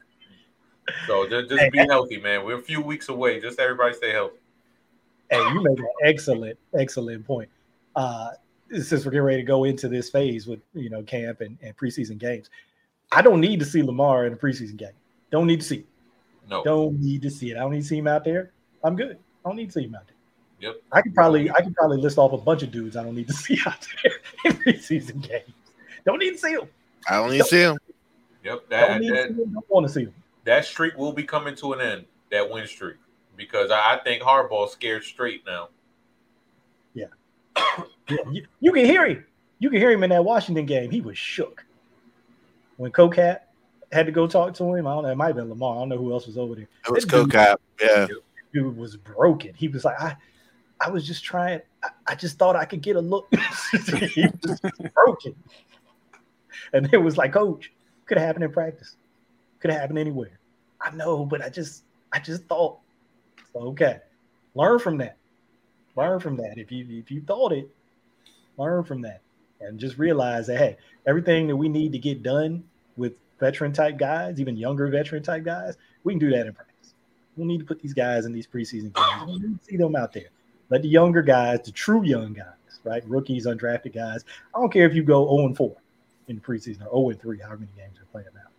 So 1.06 1.28
just, 1.28 1.50
just 1.50 1.70
be 1.70 1.78
healthy, 1.78 2.18
man. 2.18 2.44
We're 2.44 2.58
a 2.58 2.62
few 2.62 2.80
weeks 2.80 3.08
away. 3.08 3.40
Just 3.40 3.60
everybody 3.60 3.94
stay 3.94 4.10
healthy. 4.10 4.38
Hey, 5.30 5.38
you 5.38 5.62
make 5.62 5.78
an 5.78 5.86
excellent, 6.02 6.58
excellent 6.76 7.24
point. 7.24 7.48
Uh, 7.94 8.30
since 8.72 9.04
we're 9.04 9.12
getting 9.12 9.22
ready 9.22 9.36
to 9.38 9.46
go 9.46 9.64
into 9.64 9.88
this 9.88 10.10
phase 10.10 10.46
with 10.46 10.60
you 10.74 10.90
know 10.90 11.02
camp 11.04 11.40
and, 11.40 11.56
and 11.62 11.76
preseason 11.76 12.18
games, 12.18 12.50
I 13.12 13.22
don't 13.22 13.40
need 13.40 13.60
to 13.60 13.64
see 13.64 13.82
Lamar 13.82 14.26
in 14.26 14.32
a 14.32 14.36
preseason 14.36 14.76
game. 14.76 14.90
Don't 15.34 15.48
need 15.48 15.62
to 15.62 15.66
see. 15.66 15.84
No. 16.48 16.62
Don't 16.62 17.00
need 17.00 17.20
to 17.22 17.28
see 17.28 17.50
it. 17.50 17.56
I 17.56 17.60
don't 17.62 17.72
need 17.72 17.80
to 17.82 17.86
see 17.88 17.98
him 17.98 18.06
out 18.06 18.22
there. 18.22 18.52
I'm 18.84 18.94
good. 18.94 19.18
I 19.44 19.48
don't 19.48 19.56
need 19.56 19.66
to 19.66 19.72
see 19.72 19.82
him 19.82 19.96
out 19.96 20.06
there. 20.06 20.14
Yep. 20.60 20.80
I 20.92 21.02
could 21.02 21.12
probably 21.12 21.50
I 21.50 21.60
could 21.60 21.74
probably 21.74 21.96
list 21.96 22.18
off 22.18 22.32
a 22.32 22.38
bunch 22.38 22.62
of 22.62 22.70
dudes 22.70 22.96
I 22.96 23.02
don't 23.02 23.16
need 23.16 23.26
to 23.26 23.32
see 23.44 23.58
out 23.66 23.84
there 24.04 24.12
in 24.44 24.52
preseason 24.52 25.20
games. 25.28 25.50
Don't 26.06 26.20
need 26.20 26.34
to 26.34 26.38
see 26.38 26.54
them. 26.54 26.68
I 27.10 27.16
don't 27.16 27.32
need 27.32 27.38
to 27.38 27.44
see 27.46 27.62
him. 27.62 27.78
Yep. 28.44 28.68
Don't 28.68 28.70
That, 28.70 28.98
to 28.98 29.02
see 29.02 29.10
them. 29.10 29.52
Don't 29.52 29.68
want 29.68 29.88
to 29.88 29.92
see 29.92 30.04
them. 30.04 30.14
that 30.44 30.64
streak 30.66 30.96
will 30.96 31.12
be 31.12 31.24
coming 31.24 31.56
to 31.56 31.72
an 31.72 31.80
end. 31.80 32.04
That 32.30 32.48
win 32.48 32.64
streak, 32.68 32.98
because 33.36 33.72
I, 33.72 33.94
I 33.94 34.00
think 34.04 34.22
Hardball's 34.22 34.70
scared 34.70 35.02
straight 35.02 35.44
now. 35.44 35.68
Yeah, 38.06 38.16
you, 38.30 38.46
you 38.60 38.70
can 38.70 38.84
hear 38.84 39.06
him. 39.06 39.24
You 39.58 39.70
can 39.70 39.78
hear 39.80 39.90
him 39.90 40.04
in 40.04 40.10
that 40.10 40.24
Washington 40.24 40.66
game. 40.66 40.90
He 40.90 41.00
was 41.00 41.16
shook 41.16 41.64
when 42.76 42.92
Cocat 42.92 43.48
had 43.92 44.06
to 44.06 44.12
go 44.12 44.26
talk 44.26 44.54
to 44.54 44.74
him. 44.74 44.86
I 44.86 44.94
don't 44.94 45.04
know. 45.04 45.10
It 45.10 45.16
might 45.16 45.28
have 45.28 45.36
been 45.36 45.48
Lamar. 45.48 45.76
I 45.76 45.80
don't 45.80 45.88
know 45.90 45.98
who 45.98 46.12
else 46.12 46.26
was 46.26 46.38
over 46.38 46.54
there. 46.54 46.68
It 46.86 46.90
was 46.90 47.04
CoCap. 47.04 47.56
Yeah. 47.80 48.06
Dude 48.52 48.76
was 48.76 48.96
broken. 48.96 49.52
He 49.54 49.68
was 49.68 49.84
like, 49.84 50.00
I, 50.00 50.16
I 50.80 50.90
was 50.90 51.06
just 51.06 51.24
trying. 51.24 51.60
I, 51.82 51.88
I 52.08 52.14
just 52.14 52.38
thought 52.38 52.56
I 52.56 52.64
could 52.64 52.82
get 52.82 52.96
a 52.96 53.00
look. 53.00 53.26
he 53.86 54.26
was 54.42 54.60
broken. 54.94 55.34
And 56.72 56.92
it 56.92 56.98
was 56.98 57.16
like, 57.16 57.32
Coach, 57.32 57.72
could 58.06 58.18
have 58.18 58.26
happened 58.26 58.44
in 58.44 58.52
practice. 58.52 58.96
Could 59.60 59.70
have 59.70 59.80
happened 59.80 59.98
anywhere. 59.98 60.38
I 60.80 60.90
know, 60.94 61.24
but 61.24 61.42
I 61.42 61.48
just, 61.48 61.84
I 62.12 62.18
just 62.20 62.44
thought. 62.44 62.78
Okay, 63.56 64.00
learn 64.54 64.78
from 64.80 64.98
that. 64.98 65.16
Learn 65.96 66.18
from 66.18 66.36
that. 66.36 66.58
If 66.58 66.72
you 66.72 66.86
if 66.90 67.10
you 67.10 67.22
thought 67.22 67.52
it, 67.52 67.68
learn 68.56 68.82
from 68.82 69.00
that, 69.02 69.20
and 69.60 69.78
just 69.78 69.96
realize 69.96 70.48
that 70.48 70.58
hey, 70.58 70.76
everything 71.06 71.46
that 71.46 71.56
we 71.56 71.68
need 71.68 71.92
to 71.92 71.98
get 71.98 72.22
done 72.22 72.64
with 72.96 73.12
veteran 73.44 73.72
type 73.74 73.98
guys, 73.98 74.40
even 74.40 74.56
younger 74.56 74.88
veteran 74.88 75.22
type 75.22 75.44
guys, 75.44 75.76
we 76.02 76.14
can 76.14 76.18
do 76.18 76.30
that 76.30 76.46
in 76.46 76.54
practice. 76.54 76.94
We 77.36 77.44
need 77.44 77.58
to 77.58 77.64
put 77.66 77.78
these 77.78 77.92
guys 77.92 78.24
in 78.24 78.32
these 78.32 78.46
preseason 78.46 78.94
games. 78.94 79.26
We 79.26 79.38
need 79.38 79.58
to 79.58 79.64
see 79.64 79.76
them 79.76 79.94
out 79.96 80.14
there. 80.14 80.30
Let 80.70 80.80
the 80.80 80.88
younger 80.88 81.20
guys, 81.20 81.60
the 81.62 81.72
true 81.72 82.02
young 82.04 82.32
guys, 82.32 82.80
right? 82.84 83.06
Rookies, 83.06 83.46
undrafted 83.46 83.94
guys. 83.94 84.24
I 84.54 84.60
don't 84.60 84.72
care 84.72 84.86
if 84.86 84.94
you 84.94 85.02
go 85.02 85.26
0 85.28 85.46
and 85.48 85.56
4 85.56 85.76
in 86.28 86.36
the 86.36 86.40
preseason 86.40 86.86
or 86.90 87.10
0 87.10 87.10
and 87.10 87.20
3, 87.20 87.38
however 87.40 87.58
many 87.58 87.72
games 87.76 87.96
they're 87.96 88.06
playing 88.12 88.28
now. 88.34 88.50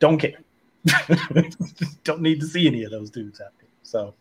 Don't 0.00 0.18
care. 0.18 0.40
don't 2.04 2.20
need 2.20 2.40
to 2.40 2.46
see 2.46 2.66
any 2.66 2.82
of 2.82 2.90
those 2.90 3.10
dudes 3.10 3.40
out 3.40 3.52
there. 3.60 3.70
So 3.84 4.14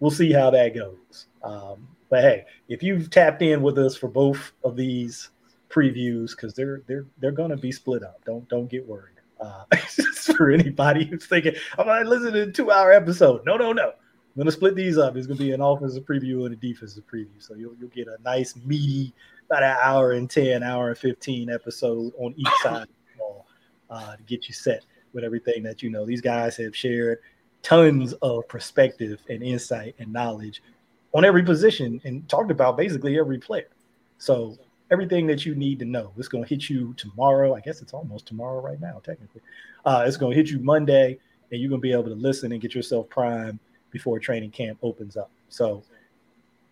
we'll 0.00 0.10
see 0.10 0.32
how 0.32 0.50
that 0.50 0.74
goes. 0.74 1.26
Um, 1.42 1.88
but 2.10 2.20
hey, 2.20 2.44
if 2.68 2.82
you've 2.82 3.08
tapped 3.08 3.40
in 3.40 3.62
with 3.62 3.78
us 3.78 3.96
for 3.96 4.08
both 4.08 4.52
of 4.64 4.76
these 4.76 5.30
previews, 5.70 6.30
because 6.32 6.52
they're 6.54 6.82
they're 6.86 7.06
they're 7.18 7.32
gonna 7.32 7.56
be 7.56 7.72
split 7.72 8.02
up. 8.02 8.20
Don't 8.24 8.48
don't 8.48 8.68
get 8.68 8.86
worried. 8.86 9.13
Uh, 9.44 9.64
for 10.36 10.50
anybody 10.50 11.04
who's 11.04 11.26
thinking 11.26 11.54
I'm 11.78 11.86
gonna 11.86 12.08
listen 12.08 12.32
to 12.32 12.42
a 12.42 12.50
two 12.50 12.70
hour 12.70 12.92
episode. 12.92 13.44
No, 13.44 13.56
no, 13.56 13.72
no. 13.72 13.88
I'm 13.88 14.38
gonna 14.40 14.50
split 14.50 14.74
these 14.74 14.96
up. 14.96 15.16
It's 15.16 15.26
gonna 15.26 15.38
be 15.38 15.52
an 15.52 15.60
offensive 15.60 16.04
preview 16.04 16.46
and 16.46 16.54
a 16.54 16.56
defensive 16.56 17.04
preview. 17.06 17.28
So 17.38 17.54
you'll 17.54 17.74
you'll 17.78 17.90
get 17.90 18.08
a 18.08 18.16
nice 18.24 18.56
meaty 18.64 19.12
about 19.48 19.62
an 19.62 19.76
hour 19.82 20.12
and 20.12 20.28
10, 20.30 20.62
hour 20.62 20.88
and 20.88 20.98
15 20.98 21.50
episode 21.50 22.12
on 22.18 22.34
each 22.36 22.48
side 22.62 22.82
of 22.82 22.88
the 22.88 23.18
ball 23.18 23.46
uh, 23.90 24.16
to 24.16 24.22
get 24.22 24.48
you 24.48 24.54
set 24.54 24.84
with 25.12 25.24
everything 25.24 25.62
that 25.64 25.82
you 25.82 25.90
know. 25.90 26.06
These 26.06 26.22
guys 26.22 26.56
have 26.56 26.74
shared 26.74 27.18
tons 27.62 28.12
of 28.14 28.48
perspective 28.48 29.20
and 29.28 29.42
insight 29.42 29.94
and 29.98 30.12
knowledge 30.12 30.62
on 31.12 31.24
every 31.24 31.42
position 31.42 32.00
and 32.04 32.28
talked 32.28 32.50
about 32.50 32.76
basically 32.76 33.18
every 33.18 33.38
player. 33.38 33.68
So 34.18 34.56
everything 34.90 35.26
that 35.26 35.44
you 35.44 35.54
need 35.54 35.78
to 35.80 35.84
know. 35.84 36.12
It's 36.16 36.28
going 36.28 36.44
to 36.44 36.48
hit 36.48 36.68
you 36.68 36.94
tomorrow. 36.94 37.54
I 37.54 37.60
guess 37.60 37.80
it's 37.80 37.92
almost 37.92 38.26
tomorrow 38.26 38.60
right 38.60 38.80
now, 38.80 39.00
technically. 39.04 39.40
Uh, 39.84 40.04
it's 40.06 40.16
going 40.16 40.32
to 40.32 40.36
hit 40.36 40.50
you 40.50 40.58
Monday, 40.58 41.18
and 41.50 41.60
you're 41.60 41.68
going 41.68 41.80
to 41.80 41.82
be 41.82 41.92
able 41.92 42.04
to 42.04 42.14
listen 42.14 42.52
and 42.52 42.60
get 42.60 42.74
yourself 42.74 43.08
primed 43.08 43.58
before 43.90 44.18
training 44.18 44.50
camp 44.50 44.78
opens 44.82 45.16
up. 45.16 45.30
So 45.48 45.82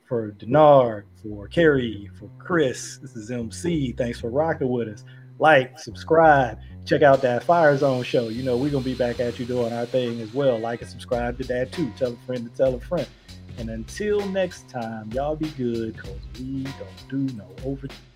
for 0.07 0.33
Denard, 0.33 1.05
for 1.23 1.49
Kerry, 1.49 2.11
for 2.19 2.29
Chris, 2.39 2.99
this 2.99 3.17
is 3.17 3.31
MC. 3.31 3.93
Thanks 3.93 4.21
for 4.21 4.31
rocking 4.31 4.69
with 4.69 4.89
us. 4.89 5.05
Like, 5.39 5.79
subscribe, 5.79 6.59
check 6.85 7.03
out 7.03 7.23
that 7.23 7.43
Fire 7.43 7.77
Zone 7.77 8.03
show. 8.03 8.29
You 8.29 8.43
know, 8.43 8.57
we're 8.57 8.71
going 8.71 8.85
to 8.85 8.91
be 8.91 8.95
back 8.95 9.21
at 9.21 9.39
you 9.39 9.47
doing 9.47 9.73
our 9.73 9.87
thing 9.87 10.21
as 10.21 10.33
well. 10.35 10.59
Like 10.59 10.83
and 10.83 10.91
subscribe 10.91 11.39
to 11.39 11.45
that 11.45 11.73
too. 11.73 11.91
Tell 11.97 12.13
a 12.13 12.27
friend 12.27 12.49
to 12.49 12.57
tell 12.57 12.75
a 12.75 12.81
friend. 12.81 13.07
And 13.59 13.71
until 13.71 14.27
next 14.29 14.69
time, 14.69 15.11
y'all 15.13 15.37
be 15.37 15.49
good 15.51 15.95
because 15.95 16.19
we 16.39 16.65
don't 16.65 17.09
do 17.29 17.35
no 17.37 17.47
overtime. 17.65 18.12